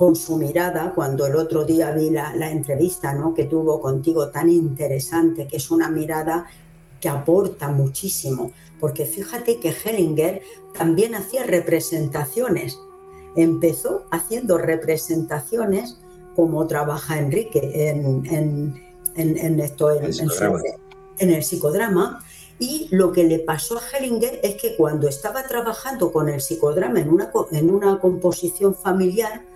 con 0.02 0.16
su 0.16 0.36
mirada, 0.36 0.94
cuando 0.96 1.28
el 1.28 1.36
otro 1.36 1.64
día 1.64 1.92
vi 1.92 2.10
la, 2.10 2.50
entrevista 2.50 3.14
¿no? 3.14 3.36
que 3.36 3.44
tuvo 3.44 3.80
contigo 3.80 4.30
tan 4.30 4.50
interesante, 4.50 5.46
que 5.46 5.58
es 5.58 5.70
una 5.70 5.92
mirada 5.92 6.48
que 7.00 7.08
aporta 7.08 7.68
muchísimo, 7.68 8.52
porque 8.80 9.06
fíjate 9.06 9.60
que 9.60 9.70
Hellinger 9.70 10.42
también 10.74 11.14
hacía 11.14 11.44
representaciones, 11.44 12.80
empezó 13.36 14.08
haciendo 14.10 14.58
representaciones 14.58 16.00
como 16.36 16.66
trabaja 16.66 17.20
Enrique 17.20 17.92
en, 17.92 18.26
en, 19.16 19.60
esto, 19.60 19.92
en, 19.92 20.04
en 21.20 21.30
el 21.30 21.44
psicodrama, 21.44 22.26
y 22.58 22.88
lo 22.90 23.12
que 23.12 23.24
le 23.24 23.38
pasó 23.38 23.78
a 23.78 23.82
Hellinger 23.96 24.40
es 24.42 24.56
que 24.56 24.76
cuando 24.76 25.08
estaba 25.08 25.44
trabajando 25.44 26.12
con 26.12 26.28
el 26.28 26.42
psicodrama 26.42 27.02
en 27.02 27.10
una, 27.10 27.32
en 27.52 27.70
una 27.70 28.00
composición 28.00 28.74
familiar, 28.74 29.51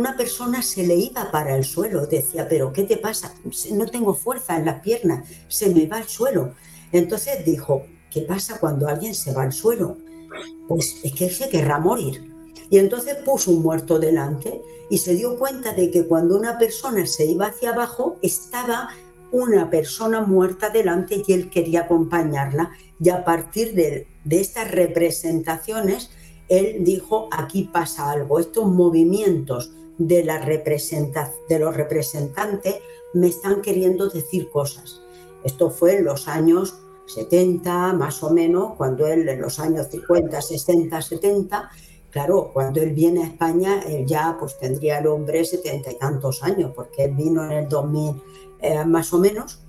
una 0.00 0.16
persona 0.16 0.62
se 0.62 0.86
le 0.86 0.94
iba 0.94 1.30
para 1.30 1.54
el 1.54 1.62
suelo, 1.62 2.06
decía, 2.06 2.48
pero 2.48 2.72
¿qué 2.72 2.84
te 2.84 2.96
pasa? 2.96 3.34
No 3.72 3.84
tengo 3.84 4.14
fuerza 4.14 4.56
en 4.56 4.64
las 4.64 4.80
piernas, 4.80 5.28
se 5.48 5.68
me 5.74 5.86
va 5.86 5.98
al 5.98 6.08
suelo. 6.08 6.54
Entonces 6.90 7.44
dijo, 7.44 7.84
¿qué 8.10 8.22
pasa 8.22 8.58
cuando 8.58 8.88
alguien 8.88 9.14
se 9.14 9.34
va 9.34 9.42
al 9.42 9.52
suelo? 9.52 9.98
Pues 10.66 10.96
es 11.04 11.12
que 11.12 11.28
se 11.28 11.50
querrá 11.50 11.78
morir. 11.78 12.32
Y 12.70 12.78
entonces 12.78 13.16
puso 13.26 13.50
un 13.50 13.60
muerto 13.60 13.98
delante 13.98 14.62
y 14.88 14.96
se 14.96 15.14
dio 15.14 15.38
cuenta 15.38 15.74
de 15.74 15.90
que 15.90 16.06
cuando 16.06 16.34
una 16.38 16.56
persona 16.56 17.04
se 17.04 17.26
iba 17.26 17.48
hacia 17.48 17.72
abajo, 17.72 18.16
estaba 18.22 18.88
una 19.32 19.68
persona 19.68 20.22
muerta 20.22 20.70
delante 20.70 21.22
y 21.26 21.32
él 21.34 21.50
quería 21.50 21.82
acompañarla. 21.82 22.70
Y 22.98 23.10
a 23.10 23.22
partir 23.22 23.74
de, 23.74 24.06
de 24.24 24.40
estas 24.40 24.70
representaciones, 24.70 26.08
él 26.48 26.84
dijo, 26.84 27.28
aquí 27.30 27.68
pasa 27.70 28.10
algo, 28.10 28.38
estos 28.40 28.64
movimientos 28.64 29.74
de, 30.00 30.24
los 31.58 31.76
representantes 31.76 32.76
me 33.12 33.28
están 33.28 33.60
queriendo 33.60 34.08
decir 34.08 34.48
cosas. 34.50 35.02
Esto 35.44 35.70
fue 35.70 35.98
en 35.98 36.04
los 36.04 36.26
años 36.26 36.78
70, 37.06 37.92
más 37.92 38.22
o 38.22 38.30
menos, 38.30 38.76
cuando 38.76 39.06
él 39.06 39.28
en 39.28 39.42
los 39.42 39.58
años 39.58 39.88
50, 39.90 40.40
60, 40.40 41.02
70, 41.02 41.70
claro, 42.10 42.50
cuando 42.52 42.80
él 42.80 42.92
viene 42.92 43.24
a 43.24 43.26
España, 43.26 43.82
él 43.82 44.06
ya 44.06 44.36
pues 44.38 44.58
tendría 44.58 44.98
el 44.98 45.06
hombre 45.08 45.44
setenta 45.44 45.92
y 45.92 45.98
tantos 45.98 46.42
años, 46.42 46.72
porque 46.74 47.04
él 47.04 47.14
vino 47.14 47.44
en 47.44 47.52
el 47.52 47.68
2000 47.68 48.22
eh, 48.62 48.84
más 48.84 49.12
o 49.12 49.18
menos, 49.18 49.60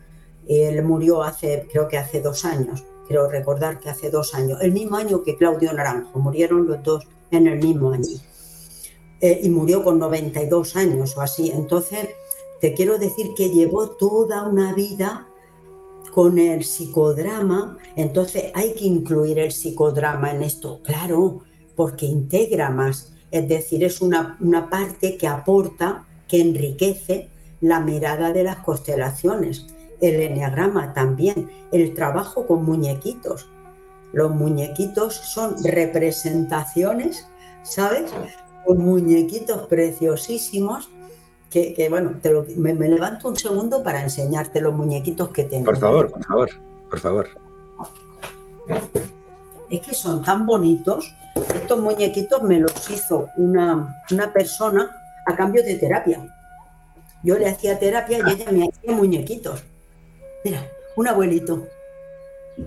él 0.48 0.82
murió 0.84 1.24
hace, 1.24 1.68
creo 1.70 1.88
que 1.88 1.98
hace 1.98 2.22
dos 2.22 2.46
años, 2.46 2.86
creo 3.08 3.30
recordar 3.30 3.80
que 3.80 3.90
hace 3.90 4.10
dos 4.10 4.34
años, 4.34 4.60
el 4.62 4.72
mismo 4.72 4.98
año 4.98 5.24
que 5.24 5.36
Claudio 5.36 5.74
Naranjo, 5.74 6.20
murieron 6.20 6.68
los 6.68 6.84
dos 6.84 7.08
en 7.32 7.48
el 7.48 7.60
mismo 7.60 7.92
año. 7.92 8.31
Eh, 9.22 9.42
y 9.44 9.50
murió 9.50 9.84
con 9.84 10.00
92 10.00 10.76
años 10.76 11.16
o 11.16 11.22
así. 11.22 11.52
Entonces, 11.52 12.10
te 12.60 12.74
quiero 12.74 12.98
decir 12.98 13.28
que 13.38 13.50
llevó 13.50 13.92
toda 13.92 14.48
una 14.48 14.74
vida 14.74 15.28
con 16.12 16.40
el 16.40 16.64
psicodrama, 16.64 17.78
entonces 17.96 18.52
hay 18.54 18.74
que 18.74 18.86
incluir 18.86 19.40
el 19.40 19.52
psicodrama 19.52 20.32
en 20.32 20.44
esto, 20.44 20.82
claro, 20.84 21.42
porque 21.76 22.06
integra 22.06 22.70
más, 22.70 23.14
es 23.30 23.48
decir, 23.48 23.84
es 23.84 24.02
una, 24.02 24.38
una 24.42 24.70
parte 24.70 25.18
que 25.18 25.28
aporta, 25.28 26.06
que 26.28 26.42
enriquece 26.42 27.30
la 27.62 27.80
mirada 27.80 28.34
de 28.34 28.44
las 28.44 28.58
constelaciones, 28.58 29.68
el 30.02 30.20
enneagrama 30.20 30.94
también, 30.94 31.50
el 31.72 31.94
trabajo 31.94 32.46
con 32.48 32.66
muñequitos. 32.66 33.48
Los 34.12 34.32
muñequitos 34.32 35.16
son 35.16 35.56
representaciones, 35.64 37.28
¿sabes? 37.64 38.12
Con 38.66 38.78
muñequitos 38.80 39.68
preciosísimos 39.68 40.90
que, 41.50 41.88
bueno, 41.90 42.14
me, 42.56 42.74
levanto 42.74 43.28
un 43.28 43.36
segundo 43.36 43.84
para 43.84 44.02
enseñarte 44.02 44.62
los 44.62 44.74
muñequitos 44.74 45.30
que 45.30 45.44
tengo. 45.44 45.66
Por 45.66 45.78
favor, 45.78 46.10
por 46.10 46.24
favor. 46.24 46.50
por 46.90 47.00
favor. 47.00 47.28
Es 49.70 49.82
que 49.82 49.94
son 49.94 50.24
tan 50.24 50.46
bonitos. 50.46 51.14
Estos 51.54 51.80
muñequitos 51.80 52.42
me 52.44 52.60
los 52.60 52.90
hizo 52.90 53.28
una, 53.36 54.02
una 54.12 54.32
persona 54.32 54.96
a 55.26 55.36
cambio 55.36 55.62
de 55.64 55.76
terapia. 55.76 56.26
Yo 57.24 57.38
le 57.38 57.50
hacía 57.50 57.78
terapia 57.78 58.20
y 58.20 58.32
ella 58.32 58.52
me 58.52 58.70
hacía 58.70 58.94
muñequitos. 58.94 59.64
Mira, 60.46 60.66
un 60.96 61.08
abuelito. 61.08 61.68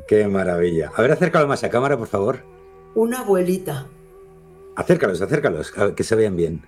Qué 0.06 0.28
maravilla. 0.28 0.92
A 0.94 1.02
ver, 1.02 1.12
acércalo 1.12 1.48
más 1.48 1.64
a 1.64 1.70
cámara, 1.70 1.96
por 1.96 2.08
favor. 2.08 2.40
Una 2.94 3.20
abuelita. 3.20 3.86
Acércalos, 4.76 5.20
acércalos, 5.20 5.72
que 5.96 6.04
se 6.04 6.14
vean 6.16 6.36
bien. 6.36 6.62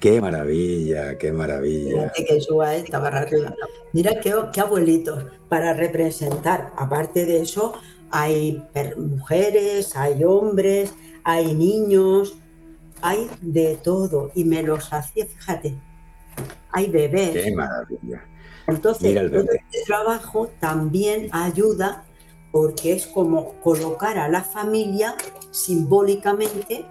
Qué 0.00 0.20
maravilla, 0.20 1.16
qué 1.16 1.32
maravilla. 1.32 2.12
que 2.12 2.40
suba 2.40 2.74
esta 2.74 2.98
barra 2.98 3.20
arriba. 3.20 3.54
Mira 3.92 4.18
qué, 4.20 4.34
qué 4.52 4.60
abuelitos 4.60 5.24
para 5.48 5.74
representar. 5.74 6.72
Aparte 6.76 7.24
de 7.24 7.42
eso, 7.42 7.74
hay 8.10 8.64
mujeres, 8.96 9.94
hay 9.94 10.24
hombres, 10.24 10.92
hay 11.22 11.54
niños, 11.54 12.34
hay 13.00 13.30
de 13.40 13.78
todo. 13.82 14.32
Y 14.34 14.44
me 14.44 14.64
los 14.64 14.92
hacía, 14.92 15.26
fíjate, 15.26 15.76
hay 16.72 16.90
bebés. 16.90 17.44
Qué 17.44 17.54
maravilla. 17.54 18.24
Entonces, 18.66 19.14
este 19.14 19.84
trabajo 19.86 20.50
también 20.58 21.28
ayuda 21.32 22.04
porque 22.50 22.92
es 22.92 23.06
como 23.06 23.54
colocar 23.60 24.18
a 24.18 24.28
la 24.28 24.42
familia 24.42 25.14
simbólicamente 25.50 26.84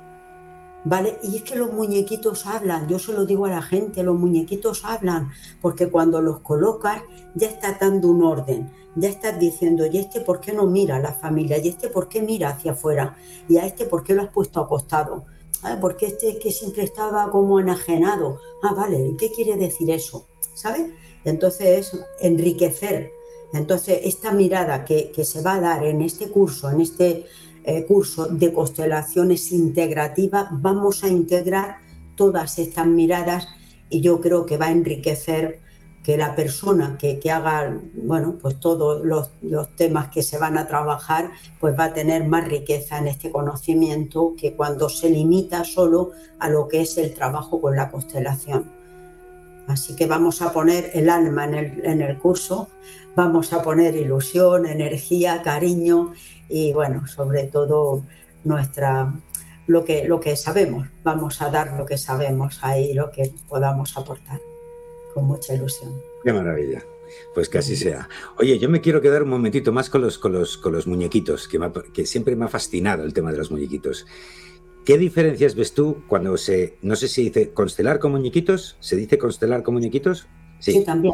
¿Vale? 0.84 1.20
Y 1.22 1.38
es 1.38 1.44
que 1.44 1.56
los 1.56 1.72
muñequitos 1.72 2.48
hablan, 2.48 2.88
yo 2.88 2.98
se 2.98 3.14
lo 3.14 3.26
digo 3.26 3.46
a 3.46 3.52
la 3.52 3.62
gente, 3.62 4.02
los 4.02 4.18
muñequitos 4.18 4.84
hablan, 4.84 5.30
porque 5.62 5.90
cuando 5.90 6.22
los 6.22 6.40
colocas 6.40 7.04
ya 7.36 7.48
estás 7.50 7.80
dando 7.80 8.08
un 8.10 8.24
orden, 8.24 8.72
ya 8.96 9.10
estás 9.10 9.40
diciendo, 9.40 9.86
¿y 9.86 9.98
este 9.98 10.22
por 10.22 10.40
qué 10.40 10.54
no 10.54 10.66
mira 10.66 10.98
a 10.98 11.00
la 11.00 11.14
familia? 11.14 11.58
¿Y 11.60 11.70
este 11.70 11.90
por 11.90 12.10
qué 12.10 12.22
mira 12.22 12.50
hacia 12.50 12.72
afuera? 12.72 13.16
¿Y 13.48 13.58
a 13.58 13.66
este 13.66 13.86
por 13.86 14.04
qué 14.04 14.16
lo 14.16 14.24
has 14.24 14.30
puesto 14.30 14.60
acostado? 14.60 15.26
Ah, 15.64 15.78
porque 15.80 16.08
este 16.08 16.30
es 16.30 16.38
que 16.38 16.52
siempre 16.52 16.84
estaba 16.84 17.30
como 17.30 17.60
enajenado. 17.60 18.40
Ah, 18.64 18.74
vale, 18.74 19.16
¿qué 19.20 19.32
quiere 19.32 19.56
decir 19.58 19.92
eso? 19.92 20.28
¿Sabes? 20.56 20.88
Entonces, 21.24 21.92
enriquecer. 22.20 23.12
Entonces, 23.54 24.00
esta 24.04 24.32
mirada 24.32 24.84
que, 24.84 25.12
que 25.12 25.24
se 25.24 25.42
va 25.42 25.56
a 25.56 25.62
dar 25.62 25.86
en 25.86 26.02
este 26.02 26.30
curso, 26.30 26.70
en 26.70 26.82
este 26.82 27.26
eh, 27.64 27.86
curso 27.86 28.26
de 28.28 28.54
constelaciones 28.54 29.52
integrativas, 29.52 30.48
vamos 30.52 31.04
a 31.04 31.08
integrar 31.08 31.78
todas 32.16 32.60
estas 32.60 32.88
miradas 32.88 33.48
y 33.90 34.02
yo 34.02 34.22
creo 34.22 34.46
que 34.46 34.58
va 34.58 34.68
a 34.68 34.72
enriquecer 34.72 35.62
que 36.04 36.18
la 36.18 36.36
persona 36.36 36.98
que, 36.98 37.20
haga, 37.32 37.78
bueno, 37.94 38.38
pues 38.42 38.60
todos 38.60 39.06
los, 39.06 39.32
los, 39.42 39.76
temas 39.76 40.10
que 40.10 40.24
se 40.24 40.40
van 40.40 40.58
a 40.58 40.68
trabajar, 40.68 41.30
pues 41.60 41.78
va 41.78 41.86
a 41.86 41.94
tener 41.94 42.28
más 42.28 42.48
riqueza 42.48 42.98
en 42.98 43.08
este 43.08 43.32
conocimiento 43.32 44.34
que 44.36 44.54
cuando 44.54 44.90
se 44.90 45.10
limita 45.10 45.64
solo 45.64 46.12
a 46.40 46.50
lo 46.50 46.68
que 46.68 46.82
es 46.82 46.98
el 46.98 47.14
trabajo 47.14 47.62
con 47.62 47.76
la 47.76 47.92
constelación. 47.92 48.72
Así 49.68 49.96
que 49.96 50.08
vamos 50.08 50.42
a 50.42 50.52
poner 50.52 50.90
el 50.96 51.08
alma 51.10 51.46
en 51.46 51.54
el, 51.54 51.86
en 51.86 52.02
el 52.02 52.18
curso, 52.18 52.70
vamos 53.16 53.54
a 53.54 53.62
poner 53.62 53.96
ilusión, 53.96 54.66
energía, 54.66 55.44
cariño 55.44 56.14
y 56.52 56.74
bueno, 56.74 57.08
sobre 57.08 57.46
todo 57.46 58.04
nuestra 58.44 59.14
lo 59.68 59.86
que, 59.86 60.08
lo 60.08 60.20
que 60.20 60.36
sabemos. 60.36 60.88
Vamos 61.04 61.42
a 61.42 61.50
dar 61.50 61.78
lo 61.78 61.86
que 61.86 61.98
sabemos 61.98 62.60
ahí, 62.62 62.94
lo 62.94 63.12
que 63.12 63.34
podamos 63.48 63.98
aportar, 63.98 64.42
con 65.14 65.26
mucha 65.26 65.54
ilusión. 65.54 65.94
Qué 66.24 66.34
maravilla. 66.34 66.84
Pues 67.34 67.50
que 67.50 67.58
así 67.58 67.76
sea. 67.76 68.08
Oye, 68.38 68.58
yo 68.58 68.70
me 68.70 68.82
quiero 68.82 69.02
quedar 69.02 69.24
un 69.24 69.30
momentito 69.30 69.72
más 69.72 69.90
con 69.90 70.02
los, 70.02 70.18
con 70.18 70.32
los, 70.32 70.58
con 70.58 70.74
los 70.74 70.88
muñequitos, 70.88 71.48
que, 71.48 71.60
que 71.94 72.06
siempre 72.06 72.36
me 72.36 72.46
ha 72.46 72.48
fascinado 72.48 73.04
el 73.04 73.14
tema 73.14 73.32
de 73.32 73.38
los 73.38 73.52
muñequitos. 73.52 74.06
¿Qué 74.86 74.98
diferencias 74.98 75.56
ves 75.56 75.74
tú 75.74 76.04
cuando 76.08 76.38
se, 76.38 76.78
no 76.82 76.96
sé 76.96 77.08
si 77.08 77.24
dice 77.24 77.52
constelar 77.52 78.00
con 78.00 78.12
muñequitos? 78.12 78.78
¿Se 78.80 78.96
dice 78.96 79.18
constelar 79.18 79.62
con 79.62 79.76
muñequitos? 79.76 80.28
Sí, 80.60 80.84
también. 80.84 81.14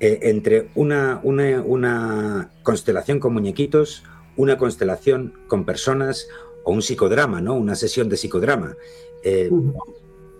Eh, 0.00 0.20
entre 0.30 0.68
una, 0.76 1.20
una, 1.24 2.50
constelación 2.62 3.18
con 3.18 3.32
muñequitos, 3.34 4.04
una 4.36 4.56
constelación 4.56 5.34
con 5.48 5.64
personas 5.64 6.28
o 6.64 6.72
un 6.72 6.82
psicodrama, 6.82 7.40
¿no? 7.40 7.54
Una 7.54 7.74
sesión 7.74 8.08
de 8.08 8.16
psicodrama. 8.16 8.76
Eh, 9.24 9.50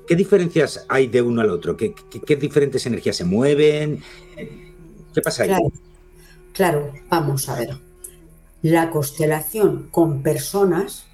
¿Qué 0.07 0.15
diferencias 0.15 0.87
hay 0.89 1.09
de 1.09 1.23
uno 1.23 1.41
al 1.41 1.51
otro? 1.51 1.77
¿Qué, 1.77 1.93
diferentes 2.37 2.87
energías 2.87 3.17
se 3.17 3.25
mueven? 3.25 4.01
¿Qué 5.13 5.21
pasa 5.23 5.43
ahí? 5.43 5.53
claro, 6.53 6.93
vamos 7.11 7.49
a 7.49 7.59
ver. 7.59 7.71
La 8.63 8.91
constelación 8.91 9.89
con 9.91 10.23
personas 10.23 11.07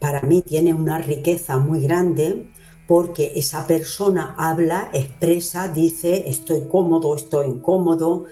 para 0.00 0.22
mí 0.22 0.42
tiene 0.42 0.72
una 0.72 0.98
riqueza 0.98 1.58
muy 1.58 1.80
grande 1.80 2.46
porque 2.86 3.32
esa 3.36 3.66
persona 3.66 4.34
habla, 4.36 4.90
expresa, 4.92 5.68
dice 5.68 6.28
estoy 6.28 6.68
cómodo, 6.68 7.16
estoy 7.16 7.48
incómodo, 7.48 8.24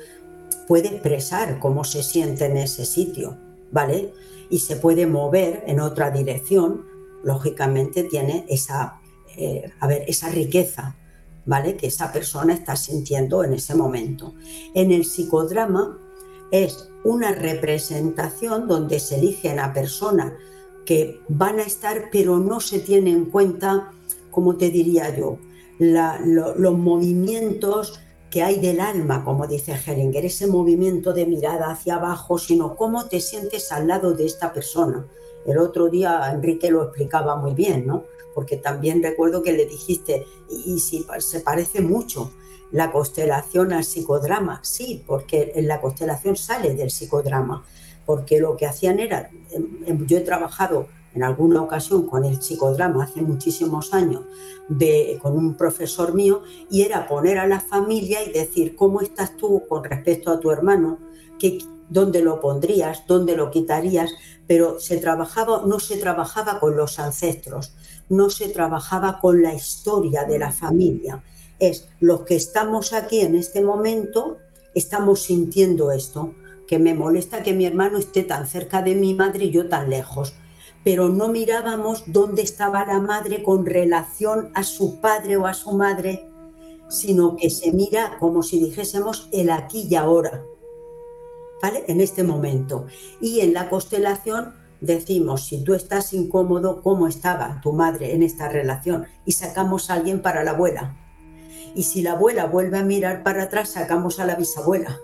puede 0.68 0.88
expresar 0.88 1.58
cómo 1.58 1.84
se 1.84 2.02
siente 2.02 2.46
en 2.46 2.58
ese 2.58 2.84
sitio, 2.84 3.36
¿vale? 3.70 4.12
Y 4.50 4.58
se 4.58 4.76
puede 4.76 5.06
mover 5.06 5.64
en 5.66 5.80
otra 5.80 6.10
dirección, 6.10 6.84
lógicamente 7.24 8.04
tiene 8.04 8.44
esa, 8.48 9.00
eh, 9.36 9.70
a 9.80 9.86
ver, 9.86 10.04
esa 10.06 10.28
riqueza, 10.28 10.96
¿vale? 11.46 11.76
Que 11.76 11.86
esa 11.86 12.12
persona 12.12 12.52
está 12.52 12.76
sintiendo 12.76 13.44
en 13.44 13.54
ese 13.54 13.74
momento. 13.74 14.34
En 14.74 14.92
el 14.92 15.04
psicodrama 15.04 15.98
es 16.50 16.90
una 17.04 17.32
representación 17.32 18.68
donde 18.68 19.00
se 19.00 19.16
eligen 19.16 19.58
a 19.58 19.72
personas 19.72 20.34
que 20.84 21.20
van 21.28 21.58
a 21.58 21.62
estar, 21.62 22.10
pero 22.10 22.38
no 22.38 22.60
se 22.60 22.80
tiene 22.80 23.10
en 23.10 23.26
cuenta 23.26 23.92
como 24.32 24.56
te 24.56 24.70
diría 24.70 25.16
yo, 25.16 25.38
los 25.78 26.78
movimientos 26.78 28.00
que 28.32 28.42
hay 28.42 28.58
del 28.58 28.80
alma, 28.80 29.24
como 29.24 29.46
dice 29.46 29.74
Hellinger, 29.74 30.24
ese 30.24 30.46
movimiento 30.46 31.12
de 31.12 31.26
mirada 31.26 31.70
hacia 31.70 31.96
abajo, 31.96 32.38
sino 32.38 32.74
cómo 32.76 33.06
te 33.06 33.20
sientes 33.20 33.70
al 33.70 33.86
lado 33.86 34.14
de 34.14 34.24
esta 34.24 34.52
persona. 34.54 35.06
El 35.46 35.58
otro 35.58 35.88
día 35.88 36.30
Enrique 36.32 36.70
lo 36.70 36.84
explicaba 36.84 37.36
muy 37.36 37.52
bien, 37.52 37.86
¿no? 37.86 38.04
Porque 38.34 38.56
también 38.56 39.02
recuerdo 39.02 39.42
que 39.42 39.52
le 39.52 39.66
dijiste, 39.66 40.24
y, 40.48 40.80
si 40.80 41.04
se 41.18 41.40
parece 41.40 41.82
mucho 41.82 42.32
la 42.70 42.90
constelación 42.90 43.74
al 43.74 43.84
psicodrama, 43.84 44.60
sí, 44.64 45.04
porque 45.06 45.52
en 45.54 45.68
la 45.68 45.82
constelación 45.82 46.36
sale 46.36 46.74
del 46.74 46.90
psicodrama, 46.90 47.66
porque 48.06 48.40
lo 48.40 48.56
que 48.56 48.64
hacían 48.64 48.98
era, 48.98 49.30
em, 49.50 49.84
em, 49.86 50.06
yo 50.06 50.16
he 50.16 50.22
trabajado 50.22 50.88
en 51.14 51.22
alguna 51.22 51.62
ocasión 51.62 52.06
con 52.06 52.24
el 52.24 52.40
psicodrama 52.40 53.04
hace 53.04 53.22
muchísimos 53.22 53.92
años 53.92 54.22
de, 54.68 55.18
con 55.20 55.36
un 55.36 55.54
profesor 55.54 56.14
mío 56.14 56.42
y 56.70 56.82
era 56.82 57.06
poner 57.06 57.38
a 57.38 57.46
la 57.46 57.60
familia 57.60 58.22
y 58.24 58.32
decir 58.32 58.76
cómo 58.76 59.00
estás 59.00 59.36
tú 59.36 59.62
con 59.68 59.84
respecto 59.84 60.30
a 60.30 60.40
tu 60.40 60.50
hermano, 60.50 60.98
que, 61.38 61.58
dónde 61.88 62.22
lo 62.22 62.40
pondrías, 62.40 63.04
dónde 63.06 63.36
lo 63.36 63.50
quitarías, 63.50 64.12
pero 64.46 64.80
se 64.80 64.96
trabajaba, 64.96 65.62
no 65.66 65.78
se 65.78 65.98
trabajaba 65.98 66.58
con 66.58 66.76
los 66.76 66.98
ancestros, 66.98 67.74
no 68.08 68.30
se 68.30 68.48
trabajaba 68.48 69.20
con 69.20 69.42
la 69.42 69.54
historia 69.54 70.24
de 70.24 70.38
la 70.38 70.52
familia. 70.52 71.22
Es 71.58 71.88
los 72.00 72.22
que 72.22 72.36
estamos 72.36 72.92
aquí 72.92 73.20
en 73.20 73.36
este 73.36 73.62
momento, 73.62 74.38
estamos 74.74 75.20
sintiendo 75.20 75.92
esto, 75.92 76.34
que 76.66 76.78
me 76.78 76.94
molesta 76.94 77.42
que 77.42 77.52
mi 77.52 77.66
hermano 77.66 77.98
esté 77.98 78.22
tan 78.22 78.46
cerca 78.46 78.80
de 78.80 78.94
mi 78.94 79.12
madre 79.14 79.44
y 79.44 79.50
yo 79.50 79.68
tan 79.68 79.90
lejos 79.90 80.34
pero 80.84 81.08
no 81.08 81.28
mirábamos 81.28 82.04
dónde 82.06 82.42
estaba 82.42 82.84
la 82.84 83.00
madre 83.00 83.42
con 83.42 83.66
relación 83.66 84.50
a 84.54 84.64
su 84.64 85.00
padre 85.00 85.36
o 85.36 85.46
a 85.46 85.54
su 85.54 85.72
madre, 85.72 86.28
sino 86.88 87.36
que 87.36 87.50
se 87.50 87.72
mira 87.72 88.16
como 88.18 88.42
si 88.42 88.58
dijésemos 88.58 89.28
el 89.32 89.50
aquí 89.50 89.86
y 89.88 89.94
ahora, 89.94 90.44
¿vale? 91.62 91.84
En 91.86 92.00
este 92.00 92.22
momento. 92.24 92.86
Y 93.20 93.40
en 93.40 93.54
la 93.54 93.70
constelación 93.70 94.54
decimos, 94.80 95.46
si 95.46 95.62
tú 95.62 95.74
estás 95.74 96.12
incómodo, 96.12 96.82
¿cómo 96.82 97.06
estaba 97.06 97.60
tu 97.62 97.72
madre 97.72 98.14
en 98.14 98.22
esta 98.22 98.48
relación? 98.48 99.06
Y 99.24 99.32
sacamos 99.32 99.88
a 99.88 99.94
alguien 99.94 100.20
para 100.20 100.42
la 100.42 100.50
abuela. 100.50 100.96
Y 101.74 101.84
si 101.84 102.02
la 102.02 102.12
abuela 102.12 102.46
vuelve 102.46 102.78
a 102.78 102.84
mirar 102.84 103.22
para 103.22 103.44
atrás, 103.44 103.70
sacamos 103.70 104.18
a 104.18 104.26
la 104.26 104.34
bisabuela. 104.34 104.98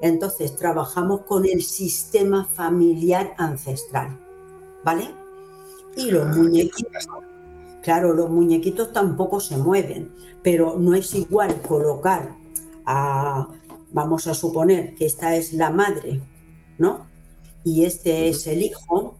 Entonces 0.00 0.56
trabajamos 0.56 1.22
con 1.22 1.44
el 1.44 1.62
sistema 1.62 2.46
familiar 2.46 3.34
ancestral. 3.36 4.23
¿Vale? 4.84 5.10
Y 5.96 6.10
los 6.10 6.26
ah, 6.26 6.32
muñequitos, 6.36 7.08
claro, 7.82 8.12
los 8.12 8.30
muñequitos 8.30 8.92
tampoco 8.92 9.40
se 9.40 9.56
mueven, 9.56 10.12
pero 10.42 10.76
no 10.78 10.94
es 10.94 11.14
igual 11.14 11.60
colocar 11.62 12.36
a, 12.84 13.48
vamos 13.92 14.26
a 14.26 14.34
suponer 14.34 14.94
que 14.94 15.06
esta 15.06 15.36
es 15.36 15.52
la 15.52 15.70
madre, 15.70 16.20
¿no? 16.78 17.06
Y 17.64 17.84
este 17.84 18.28
es 18.28 18.46
el 18.46 18.62
hijo, 18.62 19.16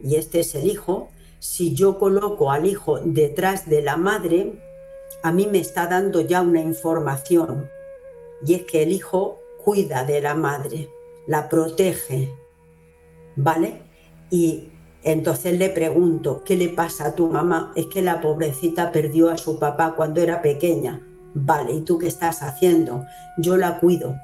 y 0.00 0.16
este 0.16 0.40
es 0.40 0.54
el 0.54 0.68
hijo, 0.68 1.08
si 1.38 1.74
yo 1.74 1.98
coloco 1.98 2.50
al 2.50 2.66
hijo 2.66 2.98
detrás 3.00 3.68
de 3.68 3.82
la 3.82 3.96
madre, 3.96 4.60
a 5.22 5.32
mí 5.32 5.46
me 5.50 5.58
está 5.58 5.86
dando 5.86 6.20
ya 6.22 6.40
una 6.40 6.60
información, 6.60 7.68
y 8.46 8.54
es 8.54 8.62
que 8.62 8.82
el 8.82 8.92
hijo 8.92 9.38
cuida 9.62 10.04
de 10.04 10.20
la 10.20 10.34
madre, 10.34 10.88
la 11.26 11.48
protege, 11.48 12.34
¿vale? 13.36 13.82
Y 14.30 14.70
entonces 15.04 15.58
le 15.58 15.68
pregunto, 15.68 16.42
¿qué 16.44 16.56
le 16.56 16.70
pasa 16.70 17.08
a 17.08 17.14
tu 17.14 17.28
mamá? 17.28 17.72
Es 17.76 17.86
que 17.86 18.02
la 18.02 18.20
pobrecita 18.20 18.90
perdió 18.90 19.30
a 19.30 19.38
su 19.38 19.58
papá 19.58 19.94
cuando 19.94 20.20
era 20.20 20.42
pequeña. 20.42 21.00
Vale, 21.34 21.72
¿y 21.72 21.80
tú 21.82 21.98
qué 21.98 22.08
estás 22.08 22.42
haciendo? 22.42 23.04
Yo 23.36 23.56
la 23.56 23.78
cuido 23.78 24.16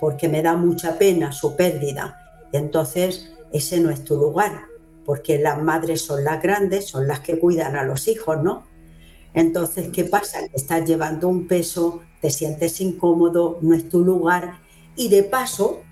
porque 0.00 0.28
me 0.28 0.42
da 0.42 0.56
mucha 0.56 0.98
pena 0.98 1.32
su 1.32 1.56
pérdida. 1.56 2.18
Entonces, 2.52 3.32
ese 3.52 3.80
no 3.80 3.90
es 3.90 4.04
tu 4.04 4.16
lugar, 4.16 4.66
porque 5.04 5.38
las 5.38 5.62
madres 5.62 6.02
son 6.02 6.24
las 6.24 6.42
grandes, 6.42 6.86
son 6.86 7.06
las 7.06 7.20
que 7.20 7.38
cuidan 7.38 7.76
a 7.76 7.84
los 7.84 8.08
hijos, 8.08 8.42
¿no? 8.42 8.64
Entonces, 9.32 9.88
¿qué 9.92 10.04
pasa? 10.04 10.40
Estás 10.52 10.84
llevando 10.84 11.28
un 11.28 11.48
peso, 11.48 12.02
te 12.20 12.30
sientes 12.30 12.80
incómodo, 12.80 13.58
no 13.62 13.74
es 13.74 13.88
tu 13.88 14.04
lugar 14.04 14.58
y 14.96 15.08
de 15.08 15.22
paso 15.24 15.82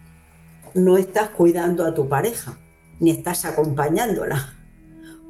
no 0.75 0.97
estás 0.97 1.31
cuidando 1.31 1.85
a 1.85 1.95
tu 1.95 2.09
pareja, 2.09 2.59
ni 3.01 3.11
estás 3.11 3.45
acompañándola, 3.45 4.55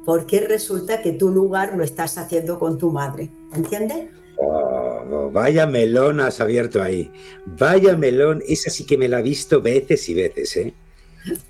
porque 0.05 0.41
resulta 0.41 1.01
que 1.01 1.13
tu 1.13 1.29
lugar 1.29 1.75
lo 1.75 1.83
estás 1.83 2.17
haciendo 2.17 2.59
con 2.59 2.77
tu 2.77 2.91
madre, 2.91 3.29
¿entiendes? 3.55 4.09
Oh, 4.37 5.29
vaya 5.31 5.65
melón 5.65 6.19
has 6.19 6.41
abierto 6.41 6.81
ahí. 6.81 7.11
Vaya 7.45 7.95
melón, 7.95 8.41
esa 8.47 8.69
sí 8.69 8.85
que 8.85 8.97
me 8.97 9.07
la 9.07 9.19
he 9.19 9.23
visto 9.23 9.61
veces 9.61 10.07
y 10.09 10.13
veces, 10.13 10.57
¿eh? 10.57 10.73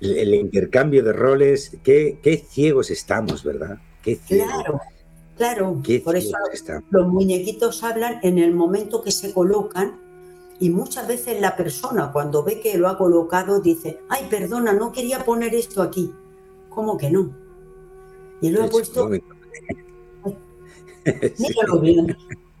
El, 0.00 0.34
intercambio 0.34 1.02
de 1.02 1.12
roles, 1.12 1.76
qué, 1.82 2.44
ciegos 2.48 2.90
estamos, 2.90 3.42
¿verdad? 3.42 3.78
Qué 4.02 4.18
Claro, 4.18 4.80
claro. 5.36 5.82
Por 6.04 6.16
eso 6.16 6.36
los 6.90 7.08
muñequitos 7.08 7.82
hablan 7.82 8.20
en 8.22 8.38
el 8.38 8.52
momento 8.52 9.02
que 9.02 9.10
se 9.10 9.32
colocan 9.32 10.03
y 10.60 10.70
muchas 10.70 11.08
veces 11.08 11.40
la 11.40 11.56
persona 11.56 12.12
cuando 12.12 12.42
ve 12.42 12.60
que 12.60 12.78
lo 12.78 12.88
ha 12.88 12.96
colocado 12.96 13.60
dice, 13.60 14.00
ay, 14.08 14.26
perdona, 14.30 14.72
no 14.72 14.92
quería 14.92 15.24
poner 15.24 15.54
esto 15.54 15.82
aquí. 15.82 16.12
¿Cómo 16.68 16.96
que 16.96 17.10
no? 17.10 17.34
Y 18.40 18.50
lo 18.50 18.64
ha 18.64 18.68
puesto... 18.68 19.08
Míralo 21.38 21.80
bien. 21.80 22.16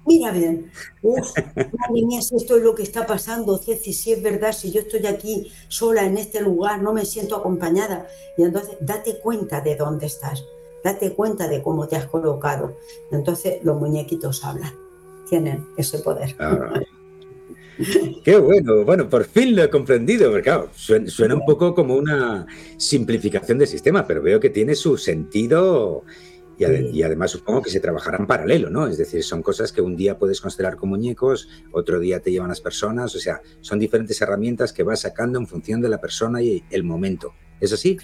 Mira 0.06 0.32
bien, 0.32 0.70
uf, 1.02 1.32
madre 1.56 2.02
mía, 2.04 2.20
si 2.20 2.36
esto 2.36 2.58
es 2.58 2.62
lo 2.62 2.74
que 2.74 2.82
está 2.82 3.06
pasando, 3.06 3.56
Ceci, 3.56 3.94
si 3.94 4.12
es 4.12 4.22
verdad, 4.22 4.52
si 4.52 4.70
yo 4.70 4.82
estoy 4.82 5.06
aquí 5.06 5.50
sola 5.68 6.04
en 6.04 6.18
este 6.18 6.42
lugar, 6.42 6.82
no 6.82 6.92
me 6.92 7.06
siento 7.06 7.36
acompañada. 7.36 8.06
Y 8.36 8.42
entonces 8.42 8.76
date 8.82 9.18
cuenta 9.20 9.62
de 9.62 9.76
dónde 9.76 10.04
estás, 10.04 10.44
date 10.84 11.14
cuenta 11.14 11.48
de 11.48 11.62
cómo 11.62 11.88
te 11.88 11.96
has 11.96 12.04
colocado. 12.06 12.76
Entonces 13.10 13.64
los 13.64 13.80
muñequitos 13.80 14.44
hablan, 14.44 14.74
tienen 15.26 15.66
ese 15.78 16.00
poder. 16.00 16.36
Ah. 16.38 16.82
Qué 18.24 18.36
bueno, 18.36 18.84
bueno, 18.84 19.08
por 19.08 19.24
fin 19.24 19.56
lo 19.56 19.62
he 19.62 19.70
comprendido, 19.70 20.30
porque 20.30 20.42
claro, 20.42 20.70
suena, 20.74 21.34
un 21.34 21.44
poco 21.44 21.74
como 21.74 21.96
una 21.96 22.46
simplificación 22.76 23.58
del 23.58 23.68
sistema, 23.68 24.06
pero 24.06 24.22
veo 24.22 24.38
que 24.40 24.50
tiene 24.50 24.74
su 24.74 24.96
sentido 24.96 26.04
y, 26.56 27.02
además 27.02 27.32
supongo 27.32 27.62
que 27.62 27.70
se 27.70 27.80
trabajará 27.80 28.18
en 28.18 28.26
paralelo, 28.26 28.70
¿no? 28.70 28.86
Es 28.86 28.96
decir, 28.96 29.24
son 29.24 29.42
cosas 29.42 29.72
que 29.72 29.80
un 29.80 29.96
día 29.96 30.18
puedes 30.18 30.40
constelar 30.40 30.76
con 30.76 30.88
muñecos, 30.88 31.48
otro 31.72 31.98
día 31.98 32.20
te 32.20 32.30
llevan 32.30 32.48
las 32.48 32.60
personas, 32.60 33.14
o 33.16 33.18
sea, 33.18 33.40
son 33.60 33.78
diferentes 33.78 34.20
herramientas 34.22 34.72
que 34.72 34.84
vas 34.84 35.00
sacando 35.00 35.38
en 35.38 35.46
función 35.48 35.80
de 35.80 35.88
la 35.88 36.00
persona 36.00 36.42
y 36.42 36.62
el 36.70 36.84
momento. 36.84 37.32
¿Es 37.60 37.72
así? 37.72 37.96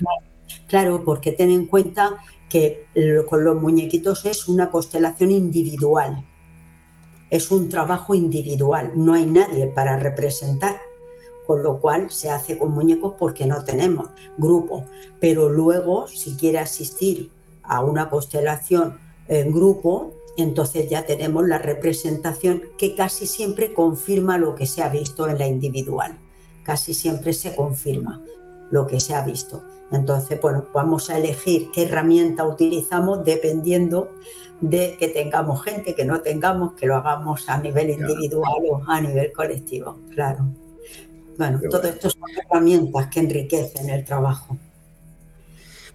Claro, 0.67 1.05
porque 1.05 1.33
ten 1.33 1.51
en 1.51 1.67
cuenta 1.67 2.17
que 2.49 2.87
con 3.29 3.45
los 3.45 3.61
muñequitos 3.61 4.27
es 4.27 4.49
una 4.49 4.71
constelación 4.71 5.31
individual, 5.31 6.25
es 7.31 7.51
un 7.51 7.69
trabajo 7.69 8.15
individual, 8.15 8.93
no 8.94 9.15
hay 9.15 9.27
nadie 9.27 9.69
para 9.69 9.98
representar 9.98 10.81
con 11.47 11.65
lo 11.65 11.81
cual 11.81 12.11
se 12.11 12.31
hace 12.31 12.57
con 12.57 12.70
muñecos 12.73 13.15
porque 13.19 13.44
no 13.44 13.65
tenemos 13.65 14.11
grupo. 14.39 14.85
Pero 15.19 15.48
luego, 15.48 16.07
si 16.07 16.36
quiere 16.36 16.61
asistir 16.61 17.32
a 17.65 17.82
una 17.85 18.09
constelación 18.09 19.01
en 19.27 19.52
grupo, 19.52 20.12
entonces 20.36 20.89
ya 20.89 21.07
tenemos 21.07 21.48
la 21.48 21.59
representación 21.59 22.62
que 22.78 22.94
casi 22.94 23.27
siempre 23.27 23.74
confirma 23.74 24.39
lo 24.39 24.55
que 24.55 24.66
se 24.66 24.82
ha 24.82 24.89
visto 24.90 25.28
en 25.28 25.39
la 25.39 25.48
individual. 25.48 26.19
Casi 26.62 26.94
siempre 26.94 27.32
se 27.32 27.57
confirma 27.57 28.23
lo 28.70 28.86
que 28.86 29.01
se 29.01 29.16
ha 29.16 29.24
visto. 29.24 29.65
Entonces, 29.90 30.40
bueno, 30.40 30.66
vamos 30.73 31.11
a 31.11 31.19
elegir 31.19 31.70
qué 31.73 31.82
herramienta 31.82 32.47
utilizamos 32.47 33.24
dependiendo 33.24 34.12
de 34.61 34.97
que 34.99 35.09
tengamos 35.09 35.62
gente, 35.62 35.95
que 35.95 36.05
no 36.05 36.20
tengamos, 36.20 36.74
que 36.74 36.87
lo 36.87 36.97
hagamos 36.97 37.49
a 37.49 37.59
nivel 37.59 37.91
individual 37.91 38.62
o 38.70 38.82
a 38.87 39.01
nivel 39.01 39.32
colectivo, 39.32 39.99
claro. 40.15 40.47
Bueno, 41.39 41.61
todo 41.70 41.89
esto 41.89 42.11
son 42.11 42.23
herramientas 42.37 43.07
que 43.09 43.20
enriquecen 43.20 43.89
el 43.89 44.05
trabajo. 44.05 44.59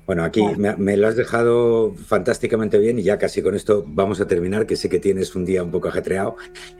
Bueno, 0.05 0.23
aquí 0.23 0.43
me, 0.57 0.97
lo 0.97 1.07
has 1.07 1.15
dejado 1.15 1.95
fantásticamente 1.95 2.77
bien 2.77 2.99
y 2.99 3.03
ya 3.03 3.17
casi 3.17 3.41
con 3.41 3.55
esto 3.55 3.83
vamos 3.87 4.21
a 4.21 4.27
terminar, 4.27 4.67
que 4.67 4.75
sé 4.75 4.87
que 4.87 4.99
tienes 4.99 5.35
un 5.35 5.45
día 5.45 5.63
un 5.63 5.71
poco 5.71 5.87
ajetreado. 5.87 6.35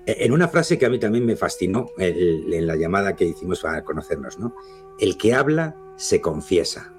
E, 0.05 0.25
en 0.25 0.31
una 0.31 0.47
frase 0.47 0.77
que 0.77 0.85
a 0.85 0.89
mí 0.89 0.99
también 0.99 1.25
me 1.25 1.35
fascinó 1.35 1.89
en 1.97 2.67
la 2.67 2.75
llamada 2.75 3.15
que 3.15 3.25
hicimos 3.25 3.61
para 3.61 3.83
conocernos, 3.83 4.37
¿no? 4.37 4.55
El 4.99 5.17
que 5.17 5.33
habla 5.33 5.75
se 5.95 6.21
confiesa. 6.21 6.94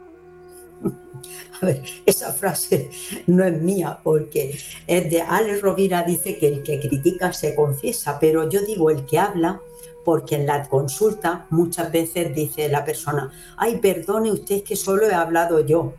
A 1.61 1.67
ver, 1.67 1.83
esa 2.05 2.33
frase 2.33 2.91
no 3.27 3.45
es 3.45 3.61
mía 3.61 3.99
porque 4.03 4.59
es 4.87 5.11
de 5.11 5.23
Alex 5.23 5.63
Rovira, 5.63 6.03
dice 6.03 6.37
que 6.37 6.49
el 6.49 6.63
que 6.63 6.79
critica 6.81 7.33
se 7.33 7.55
confiesa, 7.55 8.19
pero 8.21 8.49
yo 8.49 8.61
digo 8.61 8.91
el 8.91 9.07
que 9.07 9.19
habla 9.19 9.61
porque 10.05 10.37
en 10.37 10.47
la 10.47 10.69
consulta 10.69 11.47
muchas 11.51 11.91
veces 11.91 12.35
dice 12.35 12.69
la 12.69 12.85
persona, 12.85 13.33
ay, 13.57 13.79
perdone 13.79 14.31
usted 14.31 14.63
que 14.63 14.77
solo 14.77 15.09
he 15.09 15.15
hablado 15.15 15.61
yo 15.61 15.95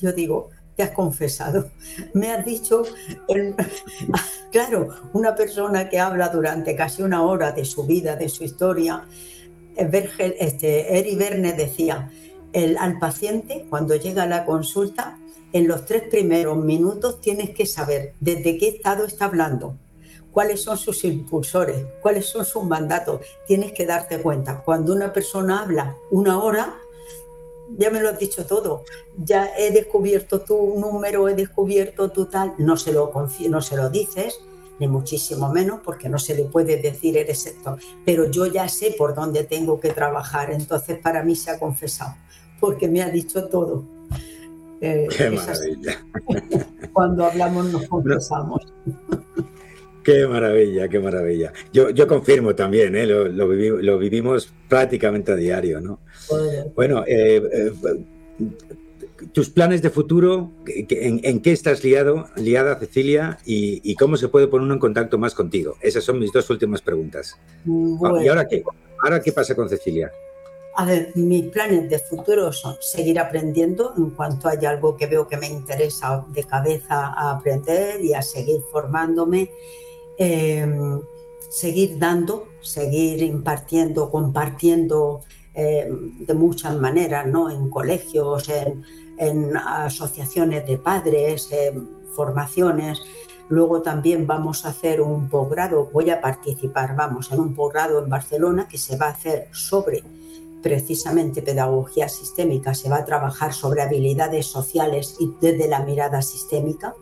yo 0.00 0.12
digo, 0.12 0.50
te 0.76 0.82
has 0.82 0.90
confesado. 0.90 1.70
Me 2.14 2.30
has 2.30 2.44
dicho, 2.44 2.84
claro, 4.52 4.88
una 5.12 5.34
persona 5.34 5.88
que 5.88 5.98
habla 5.98 6.28
durante 6.28 6.76
casi 6.76 7.02
una 7.02 7.22
hora 7.22 7.52
de 7.52 7.64
su 7.64 7.84
vida, 7.84 8.16
de 8.16 8.28
su 8.28 8.44
historia, 8.44 9.04
este, 9.76 10.98
Eri 10.98 11.16
Verne 11.16 11.52
decía, 11.52 12.10
el, 12.52 12.76
al 12.78 12.98
paciente 12.98 13.66
cuando 13.68 13.94
llega 13.96 14.24
a 14.24 14.26
la 14.26 14.44
consulta, 14.44 15.18
en 15.52 15.66
los 15.66 15.86
tres 15.86 16.02
primeros 16.04 16.58
minutos 16.58 17.20
tienes 17.20 17.50
que 17.50 17.66
saber 17.66 18.14
desde 18.20 18.58
qué 18.58 18.68
estado 18.68 19.06
está 19.06 19.26
hablando, 19.26 19.76
cuáles 20.30 20.62
son 20.62 20.76
sus 20.76 21.04
impulsores, 21.04 21.86
cuáles 22.02 22.26
son 22.26 22.44
sus 22.44 22.64
mandatos. 22.64 23.22
Tienes 23.46 23.72
que 23.72 23.86
darte 23.86 24.20
cuenta. 24.20 24.62
Cuando 24.62 24.92
una 24.92 25.12
persona 25.12 25.62
habla 25.62 25.96
una 26.10 26.42
hora, 26.42 26.76
ya 27.76 27.90
me 27.90 28.00
lo 28.00 28.08
has 28.08 28.18
dicho 28.18 28.46
todo, 28.46 28.84
ya 29.16 29.50
he 29.56 29.70
descubierto 29.70 30.40
tu 30.40 30.78
número, 30.78 31.28
he 31.28 31.34
descubierto 31.34 32.10
tu 32.10 32.26
tal, 32.26 32.54
no 32.58 32.76
se 32.76 32.92
lo, 32.92 33.12
no 33.48 33.62
se 33.62 33.76
lo 33.76 33.90
dices, 33.90 34.40
ni 34.78 34.88
muchísimo 34.88 35.52
menos, 35.52 35.80
porque 35.84 36.08
no 36.08 36.18
se 36.18 36.34
le 36.34 36.44
puede 36.44 36.80
decir 36.80 37.16
eres 37.16 37.46
esto, 37.46 37.78
pero 38.04 38.30
yo 38.30 38.46
ya 38.46 38.68
sé 38.68 38.94
por 38.96 39.14
dónde 39.14 39.44
tengo 39.44 39.80
que 39.80 39.90
trabajar, 39.90 40.52
entonces 40.52 40.98
para 40.98 41.22
mí 41.22 41.34
se 41.34 41.50
ha 41.50 41.58
confesado, 41.58 42.14
porque 42.60 42.88
me 42.88 43.02
ha 43.02 43.10
dicho 43.10 43.48
todo. 43.48 43.84
Eh, 44.80 45.08
Qué 45.16 45.30
maravilla. 45.30 46.06
Cuando 46.92 47.24
hablamos 47.24 47.72
nos 47.72 47.88
confesamos. 47.88 48.62
Qué 50.08 50.26
maravilla, 50.26 50.88
qué 50.88 51.00
maravilla. 51.00 51.52
Yo, 51.70 51.90
yo 51.90 52.06
confirmo 52.06 52.54
también, 52.54 52.96
¿eh? 52.96 53.06
lo, 53.06 53.28
lo, 53.28 53.98
vivimos 53.98 54.50
prácticamente 54.66 55.32
a 55.32 55.34
diario, 55.34 55.82
¿no? 55.82 55.98
Bueno, 56.74 57.04
eh, 57.06 57.42
eh, 57.52 57.72
tus 59.32 59.50
planes 59.50 59.82
de 59.82 59.90
futuro, 59.90 60.52
¿en, 60.66 61.40
qué 61.40 61.52
estás 61.52 61.84
liado, 61.84 62.28
liada, 62.36 62.78
Cecilia? 62.78 63.38
Y, 63.44 63.94
cómo 63.96 64.16
se 64.16 64.28
puede 64.28 64.46
poner 64.46 64.64
uno 64.64 64.74
en 64.74 64.80
contacto 64.80 65.18
más 65.18 65.34
contigo? 65.34 65.76
Esas 65.80 66.04
son 66.04 66.18
mis 66.18 66.32
dos 66.32 66.48
últimas 66.50 66.82
preguntas. 66.82 67.36
Ah, 68.04 68.22
¿Y 68.22 68.28
ahora 68.28 68.46
qué? 68.46 68.62
¿Ahora 69.02 69.20
qué 69.20 69.32
pasa 69.32 69.54
con 69.54 69.68
Cecilia? 69.68 70.10
A 70.76 70.84
ver, 70.84 71.10
mis 71.16 71.44
planes 71.46 71.90
de 71.90 71.98
futuro 71.98 72.52
son 72.52 72.76
seguir 72.80 73.18
aprendiendo 73.18 73.94
en 73.96 74.10
cuanto 74.10 74.48
haya 74.48 74.70
algo 74.70 74.96
que 74.96 75.06
veo 75.06 75.26
que 75.26 75.36
me 75.36 75.48
interesa 75.48 76.24
de 76.28 76.44
cabeza 76.44 77.06
a 77.06 77.32
aprender 77.32 78.04
y 78.04 78.14
a 78.14 78.22
seguir 78.22 78.60
formándome 78.70 79.50
Em, 80.18 81.00
seguir 81.48 81.96
dando, 81.96 82.48
seguir 82.60 83.22
impartiendo, 83.22 84.10
compartiendo 84.10 85.20
em, 85.54 86.26
de 86.26 86.34
muchas 86.34 86.74
maneras, 86.76 87.26
¿no? 87.28 87.48
En 87.50 87.70
colegios, 87.70 88.48
en, 88.48 88.82
asociaciones 89.56 90.66
de 90.66 90.78
padres, 90.78 91.50
en 91.52 91.88
formaciones. 92.14 93.00
Luego 93.48 93.82
también 93.82 94.26
vamos 94.26 94.64
a 94.64 94.70
hacer 94.70 95.00
un 95.00 95.28
posgrado, 95.28 95.88
voy 95.92 96.10
a 96.10 96.20
participar, 96.20 96.94
vamos, 96.94 97.32
en 97.32 97.40
un 97.40 97.54
posgrado 97.54 98.02
en 98.02 98.10
Barcelona 98.10 98.68
que 98.68 98.78
se 98.78 98.96
va 98.96 99.06
a 99.06 99.10
hacer 99.10 99.48
sobre 99.52 100.02
precisamente 100.62 101.40
pedagogía 101.40 102.08
sistémica, 102.08 102.74
se 102.74 102.90
va 102.90 102.98
a 102.98 103.04
trabajar 103.04 103.54
sobre 103.54 103.82
habilidades 103.82 104.46
sociales 104.46 105.16
y 105.20 105.32
desde 105.40 105.68
la 105.68 105.80
mirada 105.80 106.20
sistémica 106.20 106.94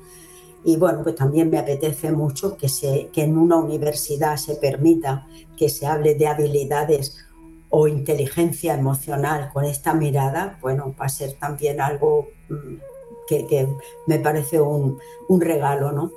y 0.66 0.76
bueno, 0.76 1.04
pues 1.04 1.14
también 1.14 1.48
me 1.48 1.58
apetece 1.58 2.10
mucho 2.10 2.56
que, 2.56 2.68
se, 2.68 3.08
que 3.12 3.22
en 3.22 3.38
una 3.38 3.54
universidad 3.54 4.36
se 4.36 4.56
permita 4.56 5.24
que 5.56 5.68
se 5.68 5.86
hable 5.86 6.16
de 6.16 6.26
habilidades 6.26 7.24
o 7.70 7.88
inteligencia 7.88 8.74
emocional 8.74 9.50
con 9.52 9.64
esta 9.64 9.92
mirada, 9.94 10.58
bueno, 10.60 10.94
va 10.98 11.06
a 11.06 11.08
ser 11.08 11.34
también 11.34 11.80
algo 11.80 12.28
mm, 12.48 12.76
que, 13.26 13.68
me 14.06 14.18
parece 14.18 14.60
un, 14.60 14.98
regalo, 15.40 15.92
¿no? 15.92 16.12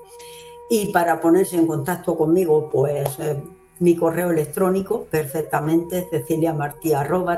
Y 0.70 0.92
para 0.92 1.20
ponerse 1.20 1.56
en 1.58 1.66
contacto 1.66 2.16
conmigo, 2.16 2.70
pues 2.70 3.18
eh, 3.20 3.42
mi 3.80 3.96
correo 3.96 4.30
electrónico 4.30 5.06
perfectamente, 5.06 6.08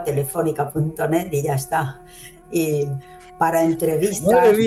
telefónica.net 0.04 1.30
y 1.32 1.42
ya 1.42 1.56
está. 1.56 2.02
Y 2.52 2.88
para 3.38 3.64
entrevistas... 3.64 4.58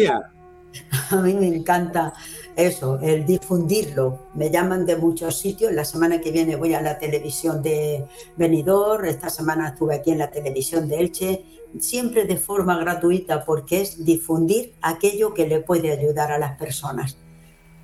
A 1.11 1.17
mí 1.17 1.35
me 1.35 1.47
encanta 1.47 2.13
eso, 2.57 3.01
el 3.01 3.27
difundirlo. 3.27 4.21
Me 4.35 4.51
llaman 4.51 4.87
de 4.87 4.97
muchos 4.97 5.39
sitios. 5.39 5.73
La 5.73 5.85
semana 5.85 6.21
que 6.21 6.31
viene 6.31 6.57
voy 6.57 6.75
a 6.75 6.81
la 6.81 6.99
televisión 6.99 7.63
de 7.63 8.05
Benidorm. 8.37 9.07
Esta 9.07 9.29
semana 9.29 9.69
estuve 9.69 9.97
aquí 9.97 10.13
en 10.13 10.19
la 10.19 10.31
televisión 10.31 10.89
de 10.89 11.01
Elche. 11.01 11.45
Siempre 11.81 12.25
de 12.25 12.37
forma 12.37 12.79
gratuita 12.79 13.45
porque 13.45 13.81
es 13.81 14.05
difundir 14.05 14.75
aquello 14.83 15.35
que 15.35 15.49
le 15.49 15.61
puede 15.61 15.91
ayudar 15.91 16.31
a 16.31 16.39
las 16.39 16.57
personas. 16.57 17.19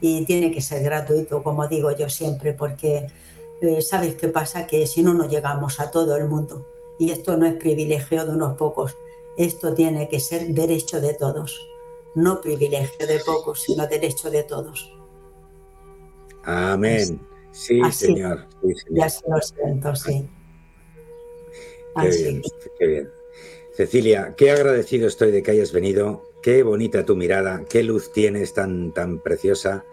Y 0.00 0.24
tiene 0.24 0.52
que 0.52 0.60
ser 0.60 0.82
gratuito, 0.84 1.42
como 1.42 1.66
digo 1.66 1.90
yo 1.90 2.08
siempre, 2.08 2.54
porque 2.54 3.08
eh, 3.60 3.82
¿sabes 3.82 4.14
qué 4.14 4.28
pasa? 4.28 4.66
Que 4.66 4.86
si 4.86 5.02
no, 5.02 5.12
no 5.14 5.28
llegamos 5.28 5.80
a 5.80 5.90
todo 5.90 6.16
el 6.16 6.28
mundo. 6.28 6.66
Y 6.98 7.10
esto 7.10 7.36
no 7.36 7.46
es 7.46 7.54
privilegio 7.54 8.24
de 8.24 8.32
unos 8.32 8.56
pocos. 8.56 8.96
Esto 9.36 9.74
tiene 9.74 10.08
que 10.08 10.20
ser 10.20 10.46
derecho 10.54 11.00
de 11.00 11.14
todos 11.14 11.70
no 12.14 12.40
privilegio 12.40 13.06
de 13.06 13.20
pocos, 13.20 13.62
sino 13.62 13.86
derecho 13.86 14.30
de 14.30 14.42
todos. 14.42 14.92
Amén. 16.44 17.20
Sí, 17.52 17.80
señor. 17.92 18.46
Ya 18.90 19.08
se 19.08 19.28
lo 19.28 19.40
siento, 19.40 19.94
sí. 19.96 20.28
Qué 22.78 22.86
bien, 22.86 23.10
Cecilia, 23.74 24.34
qué 24.36 24.50
agradecido 24.50 25.08
estoy 25.08 25.30
de 25.32 25.42
que 25.42 25.50
hayas 25.50 25.72
venido. 25.72 26.22
Qué 26.42 26.62
bonita 26.62 27.04
tu 27.04 27.16
mirada, 27.16 27.64
qué 27.68 27.82
luz 27.82 28.12
tienes 28.12 28.54
tan, 28.54 28.92
tan 28.92 29.20
preciosa. 29.20 29.84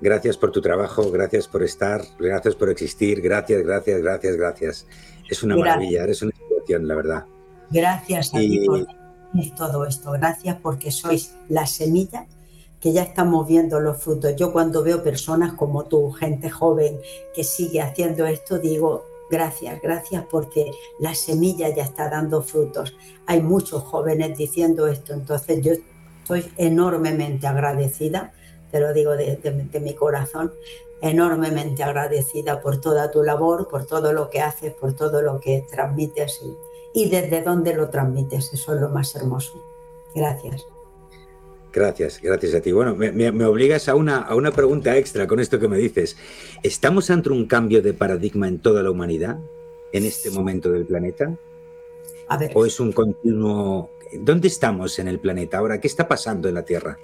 Gracias 0.00 0.38
por 0.38 0.50
tu 0.50 0.62
trabajo, 0.62 1.10
gracias 1.10 1.46
por 1.46 1.62
estar, 1.62 2.02
gracias 2.18 2.54
por 2.54 2.70
existir, 2.70 3.20
gracias, 3.20 3.62
gracias, 3.62 4.00
gracias, 4.00 4.36
gracias. 4.36 4.86
Es 5.28 5.42
una 5.42 5.56
maravilla, 5.56 6.04
eres 6.04 6.22
una 6.22 6.32
inspiración, 6.34 6.88
la 6.88 6.94
verdad. 6.94 7.26
Gracias 7.70 8.34
a 8.34 8.38
ti 8.38 8.64
por 8.66 8.86
todo 9.56 9.86
esto. 9.86 10.12
Gracias 10.12 10.56
porque 10.62 10.90
sois 10.90 11.34
la 11.48 11.66
semilla 11.66 12.26
que 12.80 12.92
ya 12.92 13.02
estamos 13.02 13.46
viendo 13.46 13.78
los 13.80 14.02
frutos. 14.02 14.34
Yo 14.36 14.52
cuando 14.52 14.82
veo 14.82 15.02
personas 15.02 15.52
como 15.52 15.84
tú, 15.84 16.10
gente 16.12 16.48
joven 16.50 16.98
que 17.34 17.44
sigue 17.44 17.82
haciendo 17.82 18.26
esto, 18.26 18.58
digo, 18.58 19.04
gracias, 19.30 19.80
gracias 19.82 20.24
porque 20.30 20.72
la 20.98 21.14
semilla 21.14 21.68
ya 21.74 21.84
está 21.84 22.08
dando 22.08 22.42
frutos. 22.42 22.94
Hay 23.26 23.42
muchos 23.42 23.82
jóvenes 23.82 24.36
diciendo 24.36 24.86
esto, 24.86 25.12
entonces 25.12 25.60
yo 25.62 25.72
estoy 26.22 26.50
enormemente 26.56 27.46
agradecida, 27.46 28.32
te 28.70 28.80
lo 28.80 28.92
digo 28.92 29.12
de, 29.12 29.36
de 29.36 29.80
mi 29.80 29.94
corazón, 29.94 30.52
enormemente 31.02 31.82
agradecida 31.82 32.60
por 32.60 32.80
toda 32.80 33.10
tu 33.10 33.22
labor, 33.22 33.68
por 33.68 33.86
todo 33.86 34.12
lo 34.12 34.30
que 34.30 34.40
haces, 34.40 34.74
por 34.74 34.94
todo 34.94 35.22
lo 35.22 35.40
que 35.40 35.64
transmites. 35.70 36.40
Y 36.92 37.08
desde 37.08 37.42
dónde 37.42 37.74
lo 37.74 37.88
transmites. 37.90 38.52
Eso 38.52 38.74
es 38.74 38.80
lo 38.80 38.88
más 38.88 39.14
hermoso. 39.14 39.62
Gracias. 40.14 40.66
Gracias, 41.72 42.20
gracias 42.20 42.54
a 42.54 42.60
ti. 42.60 42.72
Bueno, 42.72 42.96
me, 42.96 43.44
obligas 43.44 43.88
a 43.88 43.94
una, 43.94 44.18
a 44.18 44.34
una 44.34 44.50
pregunta 44.50 44.96
extra 44.96 45.26
con 45.28 45.38
esto 45.38 45.60
que 45.60 45.68
me 45.68 45.78
dices. 45.78 46.16
¿Estamos 46.62 47.10
ante 47.10 47.30
un 47.30 47.46
cambio 47.46 47.80
de 47.80 47.94
paradigma 47.94 48.48
en 48.48 48.58
toda 48.58 48.82
la 48.82 48.90
humanidad 48.90 49.38
en 49.92 50.04
este 50.04 50.30
momento 50.30 50.72
del 50.72 50.84
planeta? 50.84 51.36
A 52.28 52.36
ver. 52.36 52.52
¿O 52.54 52.66
es 52.66 52.80
un 52.80 52.92
continuo... 52.92 53.90
¿Dónde 54.12 54.48
estamos 54.48 54.98
en 54.98 55.06
el 55.06 55.20
planeta 55.20 55.58
ahora? 55.58 55.80
¿Qué 55.80 55.86
está 55.86 56.08
pasando 56.08 56.48
en 56.48 56.56
la 56.56 56.64
Tierra? 56.64 56.98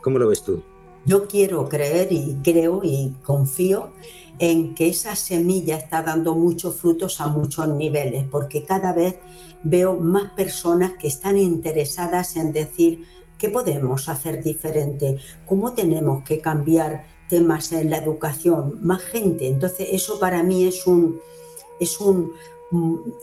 ¿Cómo 0.00 0.18
lo 0.18 0.28
ves 0.28 0.42
tú? 0.42 0.62
Yo 1.04 1.26
quiero 1.26 1.68
creer 1.68 2.12
y 2.12 2.38
creo 2.42 2.80
y 2.84 3.14
confío 3.24 3.90
en 4.38 4.74
que 4.74 4.88
esa 4.88 5.14
semilla 5.16 5.76
está 5.76 6.02
dando 6.02 6.34
muchos 6.34 6.76
frutos 6.76 7.20
a 7.20 7.26
muchos 7.26 7.68
niveles, 7.68 8.24
porque 8.30 8.64
cada 8.64 8.92
vez 8.92 9.16
veo 9.62 9.94
más 9.94 10.32
personas 10.32 10.92
que 10.92 11.08
están 11.08 11.38
interesadas 11.38 12.36
en 12.36 12.52
decir 12.52 13.04
qué 13.38 13.48
podemos 13.48 14.08
hacer 14.08 14.42
diferente, 14.42 15.18
cómo 15.46 15.72
tenemos 15.72 16.24
que 16.24 16.40
cambiar 16.40 17.04
temas 17.28 17.72
en 17.72 17.90
la 17.90 17.98
educación, 17.98 18.78
más 18.82 19.02
gente. 19.02 19.48
Entonces 19.48 19.88
eso 19.92 20.18
para 20.18 20.42
mí 20.42 20.64
es 20.66 20.86
un 20.86 21.20
es 21.80 22.00
un 22.00 22.32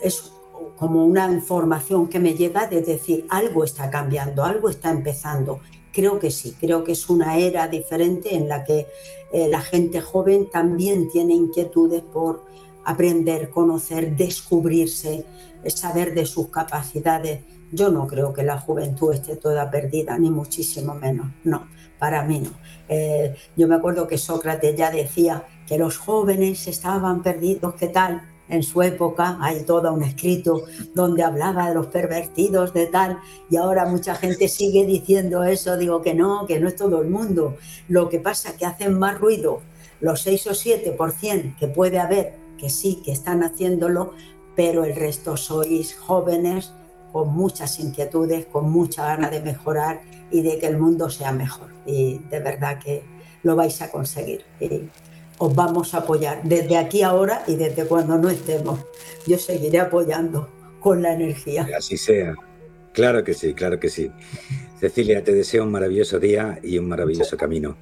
es 0.02 0.32
como 0.78 1.06
una 1.06 1.32
información 1.32 2.08
que 2.08 2.20
me 2.20 2.34
llega 2.34 2.68
de 2.68 2.82
decir 2.82 3.26
algo 3.30 3.64
está 3.64 3.90
cambiando, 3.90 4.44
algo 4.44 4.70
está 4.70 4.92
empezando 4.92 5.60
Creo 5.94 6.20
que 6.20 6.32
sí, 6.32 6.56
creo 6.60 6.84
que 6.84 6.92
es 6.92 7.10
una 7.10 7.38
era 7.38 7.68
diferente 7.68 8.36
en 8.36 8.48
la 8.48 8.64
que 8.64 8.88
eh, 9.32 9.48
la 9.48 9.62
gente 9.62 10.02
joven 10.02 10.50
también 10.50 11.10
tiene 11.10 11.34
inquietudes 11.34 12.02
por 12.02 12.46
aprender, 12.86 13.50
conocer, 13.50 14.16
descubrirse, 14.16 15.26
saber 15.68 16.14
de 16.14 16.26
sus 16.26 16.50
capacidades. 16.50 17.42
Yo 17.72 17.90
no 17.90 18.08
creo 18.08 18.34
que 18.34 18.44
la 18.44 18.60
juventud 18.60 19.14
esté 19.14 19.36
toda 19.36 19.70
perdida, 19.70 20.18
ni 20.18 20.32
muchísimo 20.32 20.96
menos, 20.96 21.28
no, 21.44 21.68
para 22.00 22.24
mí 22.24 22.40
no. 22.40 22.52
Eh, 22.88 23.36
yo 23.56 23.68
me 23.68 23.76
acuerdo 23.76 24.08
que 24.08 24.18
Sócrates 24.18 24.76
ya 24.76 24.90
decía 24.90 25.44
que 25.68 25.78
los 25.78 25.98
jóvenes 25.98 26.68
estaban 26.68 27.22
perdidos, 27.22 27.76
¿qué 27.76 27.88
tal? 27.88 28.29
En 28.50 28.64
su 28.64 28.82
época 28.82 29.38
hay 29.42 29.64
todo 29.64 29.94
un 29.94 30.04
escrito 30.04 30.64
donde 30.94 31.24
hablaba 31.24 31.70
de 31.70 31.76
los 31.76 31.88
pervertidos, 31.88 32.74
de 32.74 32.88
tal, 32.88 33.20
y 33.50 33.58
ahora 33.58 33.86
mucha 33.86 34.16
gente 34.16 34.48
sigue 34.48 34.86
diciendo 34.86 35.44
eso, 35.44 35.78
digo 35.78 36.02
que 36.02 36.14
no, 36.14 36.46
que 36.46 36.60
no 36.60 36.68
es 36.68 36.76
todo 36.76 37.02
el 37.02 37.10
mundo. 37.10 37.56
Lo 37.88 38.10
que 38.10 38.20
pasa 38.20 38.50
es 38.50 38.56
que 38.56 38.66
hacen 38.66 38.98
más 38.98 39.20
ruido 39.20 39.62
los 40.02 40.22
6 40.22 40.48
o 40.48 40.52
7% 40.52 41.58
que 41.58 41.68
puede 41.68 42.00
haber, 42.00 42.36
que 42.58 42.70
sí, 42.70 43.02
que 43.04 43.12
están 43.12 43.44
haciéndolo, 43.44 44.14
pero 44.56 44.84
el 44.84 44.96
resto 44.96 45.38
sois 45.38 45.96
jóvenes 45.96 46.74
con 47.12 47.34
muchas 47.34 47.80
inquietudes, 47.80 48.46
con 48.46 48.70
mucha 48.70 49.06
gana 49.06 49.30
de 49.30 49.42
mejorar 49.42 50.02
y 50.32 50.42
de 50.42 50.60
que 50.60 50.68
el 50.68 50.78
mundo 50.78 51.10
sea 51.10 51.32
mejor. 51.32 51.70
Y 51.86 52.20
de 52.30 52.40
verdad 52.40 52.80
que 52.80 53.04
lo 53.44 53.56
vais 53.56 53.82
a 53.82 53.90
conseguir 53.90 54.46
os 55.40 55.56
vamos 55.56 55.94
a 55.94 56.00
apoyar 56.00 56.42
desde 56.44 56.78
aquí 56.78 57.02
ahora 57.02 57.44
y 57.48 57.56
desde 57.56 57.86
cuando 57.86 58.18
no 58.18 58.30
estemos. 58.30 58.80
Yo 59.26 59.38
seguiré 59.38 59.80
apoyando 59.80 60.50
con 60.80 61.02
la 61.02 61.14
energía. 61.14 61.66
Que 61.66 61.76
así 61.76 61.98
sea. 61.98 62.36
Claro 62.94 63.24
que 63.24 63.34
sí, 63.34 63.54
claro 63.54 63.80
que 63.80 63.90
sí. 63.90 64.12
Cecilia, 64.80 65.24
te 65.24 65.34
deseo 65.34 65.64
un 65.64 65.72
maravilloso 65.72 66.20
día 66.20 66.60
y 66.62 66.78
un 66.78 66.88
maravilloso 66.88 67.38
camino. 67.38 67.78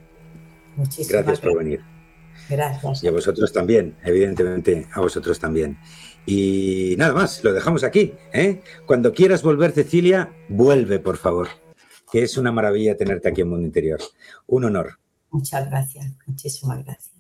Muchísimas 0.76 1.24
gracias 1.24 1.40
por 1.40 1.58
venir. 1.58 1.82
Gracias. 2.50 3.04
Y 3.04 3.08
a 3.08 3.12
vosotros 3.12 3.52
también, 3.52 3.98
evidentemente, 4.04 4.88
a 4.94 5.02
vosotros 5.02 5.40
también. 5.40 5.80
Y 6.26 6.96
nada 6.98 7.14
más, 7.14 7.44
lo 7.44 7.54
dejamos 7.54 7.84
aquí. 7.84 8.14
¿eh? 8.34 8.62
Cuando 8.86 9.14
quieras 9.14 9.42
volver, 9.42 9.72
Cecilia, 9.72 10.32
vuelve, 10.50 11.00
por 11.00 11.18
favor. 11.18 11.48
Que 12.12 12.24
es 12.24 12.38
una 12.38 12.52
maravilla 12.52 12.96
tenerte 12.96 13.30
aquí 13.30 13.42
en 13.42 13.50
Mundo 13.50 13.66
Interior. 13.66 14.00
Un 14.46 14.66
honor. 14.66 15.00
Muchas 15.30 15.70
gracias, 15.70 16.14
muchísimas 16.26 16.86
gracias. 16.86 17.17